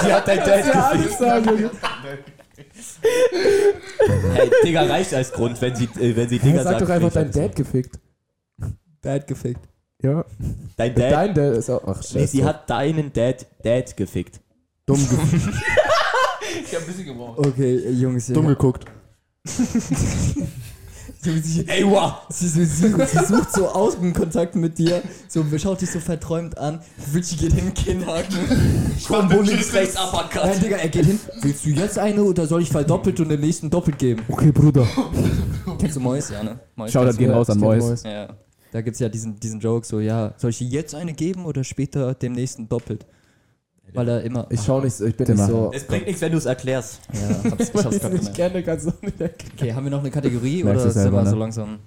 sie 0.00 0.12
hat 0.12 0.26
dein 0.26 0.38
Dad 0.38 0.64
gefickt. 0.64 1.76
Hey, 4.32 4.50
Digga 4.64 4.82
reicht 4.84 5.12
als 5.12 5.32
Grund, 5.32 5.60
wenn 5.60 5.76
sie, 5.76 5.84
äh, 5.84 6.16
wenn 6.16 6.28
sie 6.30 6.38
Digga 6.38 6.56
Ja, 6.56 6.62
sag 6.62 6.72
sagt. 6.72 6.82
doch 6.82 6.88
einfach 6.88 7.12
dein 7.12 7.30
Dad 7.30 7.54
gefickt. 7.54 7.98
Dad 9.02 9.26
gefickt. 9.26 9.68
Ja. 10.06 10.24
Dein 10.76 10.94
Dad. 10.94 11.12
Dein 11.12 11.34
Dad 11.34 11.56
ist 11.56 11.68
auch. 11.70 11.82
Ach, 11.86 11.96
scheiße. 11.96 12.18
nee, 12.18 12.26
sie 12.26 12.44
hat 12.44 12.70
deinen 12.70 13.12
Dad, 13.12 13.44
Dad 13.62 13.96
gefickt. 13.96 14.40
dumm, 14.86 14.98
ge 15.08 15.18
Ich 16.64 16.74
hab 16.74 16.80
ein 16.82 16.86
bisschen 16.86 17.06
gebraucht. 17.06 17.38
Okay, 17.38 17.76
äh, 17.76 17.90
Jungs. 17.90 18.26
dumm 18.28 18.46
geguckt. 18.46 18.84
Sie, 19.44 21.38
sie, 21.42 21.68
Ey, 21.68 21.84
wow. 21.84 22.14
sie, 22.28 22.48
sie, 22.48 22.64
sie, 22.64 22.88
sie 22.88 23.24
sucht 23.24 23.52
so 23.52 23.68
Augenkontakt 23.68 24.54
mit 24.56 24.78
dir, 24.78 25.02
so 25.28 25.44
schaut 25.58 25.80
dich 25.80 25.90
so 25.90 26.00
verträumt 26.00 26.56
an. 26.58 26.80
Wilchi 27.12 27.36
geht 27.36 27.52
hin, 27.52 27.74
Kinnhaken. 27.74 28.38
Combo 29.06 29.40
links, 29.40 29.72
rechts, 29.72 29.94
Nein, 29.94 30.04
Uppercut. 30.08 30.62
Digga, 30.62 30.76
er 30.76 30.88
geht 30.88 31.06
hin. 31.06 31.20
Willst 31.42 31.64
du 31.64 31.70
jetzt 31.70 31.98
eine 31.98 32.22
oder 32.22 32.46
soll 32.46 32.62
ich 32.62 32.70
verdoppelt 32.70 33.18
und 33.20 33.28
den 33.28 33.40
nächsten 33.40 33.70
doppelt 33.70 33.98
geben? 33.98 34.22
Okay, 34.28 34.52
Bruder. 34.52 34.86
Kennst 35.78 35.96
du 35.96 36.00
Mois? 36.00 36.30
Ja, 36.30 36.42
ne? 36.42 36.60
Mois. 36.76 36.90
Shoutout 36.92 37.16
gehen 37.18 37.30
raus 37.30 37.50
an 37.50 37.60
kenn 37.60 37.78
Mois. 37.78 38.02
Ja. 38.02 38.28
Da 38.76 38.82
gibt's 38.82 38.98
ja 39.00 39.08
diesen, 39.08 39.40
diesen 39.40 39.58
Joke 39.58 39.86
so, 39.86 40.00
ja, 40.00 40.34
soll 40.36 40.50
ich 40.50 40.58
dir 40.58 40.68
jetzt 40.68 40.94
eine 40.94 41.14
geben 41.14 41.46
oder 41.46 41.64
später 41.64 42.12
dem 42.12 42.32
nächsten 42.32 42.68
doppelt? 42.68 43.06
Weil 43.94 44.06
er 44.06 44.22
immer. 44.22 44.46
Ich 44.50 44.60
schau 44.60 44.82
nicht, 44.82 44.92
so- 44.92 45.06
ich 45.06 45.16
bin 45.16 45.26
nicht 45.34 45.46
so. 45.46 45.70
Es 45.72 45.86
bringt 45.86 46.04
nichts, 46.04 46.20
wenn 46.20 46.30
du 46.32 46.36
es 46.36 46.44
erklärst. 46.44 47.00
Ja, 47.14 47.50
hab's, 47.52 47.70
ich 47.70 47.84
hab's 47.86 48.02
nicht 48.10 48.34
kenne, 48.34 48.62
kannst 48.62 48.84
du 48.88 48.92
nicht. 49.00 49.14
Okay, 49.54 49.72
haben 49.72 49.84
wir 49.84 49.90
noch 49.90 50.00
eine 50.00 50.10
Kategorie 50.10 50.62
Merkst 50.62 50.84
oder 50.84 50.92
sind 50.92 51.10
wir 51.10 51.22
ne? 51.22 51.30
so 51.30 51.36
langsam? 51.36 51.78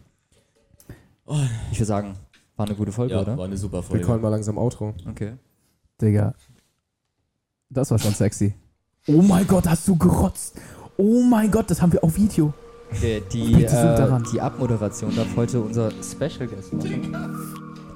Ich 1.72 1.78
würde 1.78 1.86
sagen, 1.86 2.16
war 2.56 2.66
eine 2.66 2.76
gute 2.76 2.91
Folge, 2.91 3.14
Ja, 3.14 3.22
oder? 3.22 3.38
war 3.38 3.45
eine 3.45 3.56
super 3.57 3.78
Wir 3.78 3.84
Folge. 3.84 4.06
callen 4.07 4.22
mal 4.24 4.30
langsam 4.30 4.57
Outro. 4.57 4.95
Okay. 5.11 5.34
Digga. 6.02 6.34
Das 7.70 7.91
war 7.91 7.99
schon 7.99 8.16
sexy. 8.16 8.56
Oh 9.07 9.22
mein 9.22 9.45
Gott, 9.45 9.68
hast 9.68 9.88
du 9.88 9.95
gerotzt. 9.95 10.56
Oh 10.98 11.22
mein 11.22 11.52
Gott, 11.52 11.70
das 11.70 11.84
haben 11.84 11.94
wir 11.94 12.03
auf 12.03 12.16
Video. 12.18 12.52
Die, 13.02 13.22
die, 13.32 13.53
Bitte 13.56 13.70
zoom 13.70 14.18
äh, 14.18 14.24
die 14.34 14.41
Abmoderation 14.41 15.16
darf 15.16 15.28
heute 15.36 15.60
unser 15.60 15.90
Special 16.02 16.48
Guest 16.48 16.74
machen. 16.74 17.16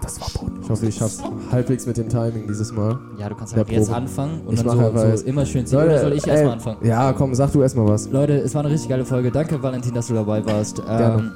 Das 0.02 0.20
war 0.22 0.28
Boden. 0.40 0.60
Ich 0.62 0.70
hoffe, 0.70 0.86
ich 0.86 0.96
schaff's 0.96 1.20
halbwegs 1.52 1.86
mit 1.86 1.98
dem 1.98 2.10
Timing 2.10 2.46
dieses 2.48 2.72
Mal. 2.72 3.00
Ja, 3.18 3.30
du 3.30 3.36
kannst 3.36 3.54
einfach 3.58 3.72
jetzt 3.72 3.86
Probe. 3.88 3.98
anfangen 3.98 4.42
und 4.46 4.54
Ich 4.54 4.62
dann 4.64 4.78
so, 4.78 4.86
einfach- 4.86 5.18
so 5.18 5.26
immer 5.26 5.46
schön 5.46 5.66
ziehen. 5.66 5.78
Oder 5.80 6.00
soll 6.00 6.14
ich 6.14 6.28
erstmal 6.28 6.54
anfangen? 6.54 6.78
Ja, 6.84 7.14
komm, 7.14 7.34
sag 7.34 7.52
du 7.54 7.62
erstmal 7.62 7.88
was. 7.88 8.10
Leute, 8.10 8.34
es 8.38 8.54
war 8.54 8.64
eine 8.64 8.72
richtig 8.74 8.90
geile 8.90 9.06
Folge. 9.06 9.32
Danke, 9.32 9.62
Valentin, 9.64 9.94
dass 9.94 10.08
du 10.08 10.14
dabei 10.14 10.46
warst. 10.46 10.84
Gerne. 10.86 11.20
Ähm, 11.20 11.32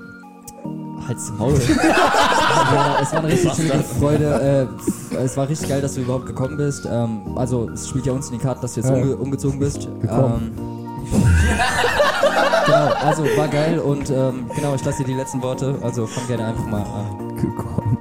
Halt's 1.08 1.32
Maul. 1.38 1.54
ja, 2.74 2.98
es 3.02 3.14
war 3.14 3.20
eine 3.20 3.30
richtig 3.32 3.52
riesige 3.58 3.80
Freude. 4.00 4.68
Äh, 5.14 5.18
es 5.24 5.38
war 5.38 5.48
richtig 5.48 5.70
geil, 5.70 5.82
dass 5.82 5.94
du 5.96 6.02
überhaupt 6.02 6.26
gekommen 6.26 6.58
bist. 6.58 6.86
Ähm, 6.92 7.22
also, 7.38 7.70
es 7.70 7.88
spielt 7.88 8.06
ja 8.06 8.12
uns 8.14 8.28
in 8.30 8.38
die 8.38 8.44
Karten, 8.44 8.62
dass 8.62 8.74
du 8.74 8.82
jetzt 8.82 8.90
Ja. 8.90 8.96
umge 8.98 9.16
umgezogen 9.16 9.58
bist. 9.60 9.88
Gekommen. 10.02 10.52
Ähm, 10.58 10.64
genau, 12.86 12.96
also 13.06 13.24
war 13.38 13.48
geil 13.48 13.80
und 13.80 14.10
ähm, 14.10 14.50
genau, 14.56 14.76
ich 14.76 14.84
lasse 14.84 15.00
dir 15.00 15.06
die 15.06 15.14
letzten 15.14 15.42
Worte. 15.42 15.78
Also 15.82 16.08
fang 16.08 16.28
gerne 16.28 16.46
einfach 16.48 16.66
mal 16.66 16.82
an. 16.82 17.36
Gekommen. 17.36 17.98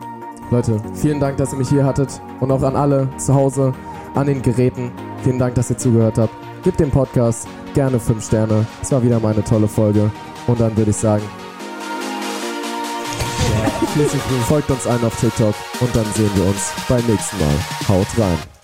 Leute, 0.50 0.80
vielen 0.94 1.20
Dank, 1.20 1.36
dass 1.38 1.52
ihr 1.52 1.58
mich 1.58 1.68
hier 1.68 1.84
hattet. 1.84 2.20
Und 2.40 2.50
auch 2.50 2.62
an 2.62 2.76
alle 2.76 3.08
zu 3.16 3.34
Hause, 3.34 3.72
an 4.14 4.26
den 4.26 4.42
Geräten. 4.42 4.92
Vielen 5.22 5.38
Dank, 5.38 5.54
dass 5.54 5.70
ihr 5.70 5.78
zugehört 5.78 6.18
habt. 6.18 6.32
Gebt 6.62 6.80
dem 6.80 6.90
Podcast 6.90 7.48
gerne 7.74 7.98
5 7.98 8.24
Sterne. 8.24 8.66
Es 8.80 8.92
war 8.92 9.02
wieder 9.02 9.20
mal 9.20 9.32
eine 9.34 9.44
tolle 9.44 9.68
Folge. 9.68 10.10
Und 10.46 10.60
dann 10.60 10.76
würde 10.76 10.90
ich 10.90 10.96
sagen, 10.96 11.22
folgt 14.46 14.70
uns 14.70 14.86
allen 14.86 15.04
auf 15.04 15.18
TikTok 15.20 15.54
und 15.80 15.96
dann 15.96 16.04
sehen 16.14 16.30
wir 16.34 16.46
uns 16.46 16.72
beim 16.88 17.04
nächsten 17.06 17.38
Mal. 17.38 17.54
Haut 17.88 18.06
rein. 18.18 18.55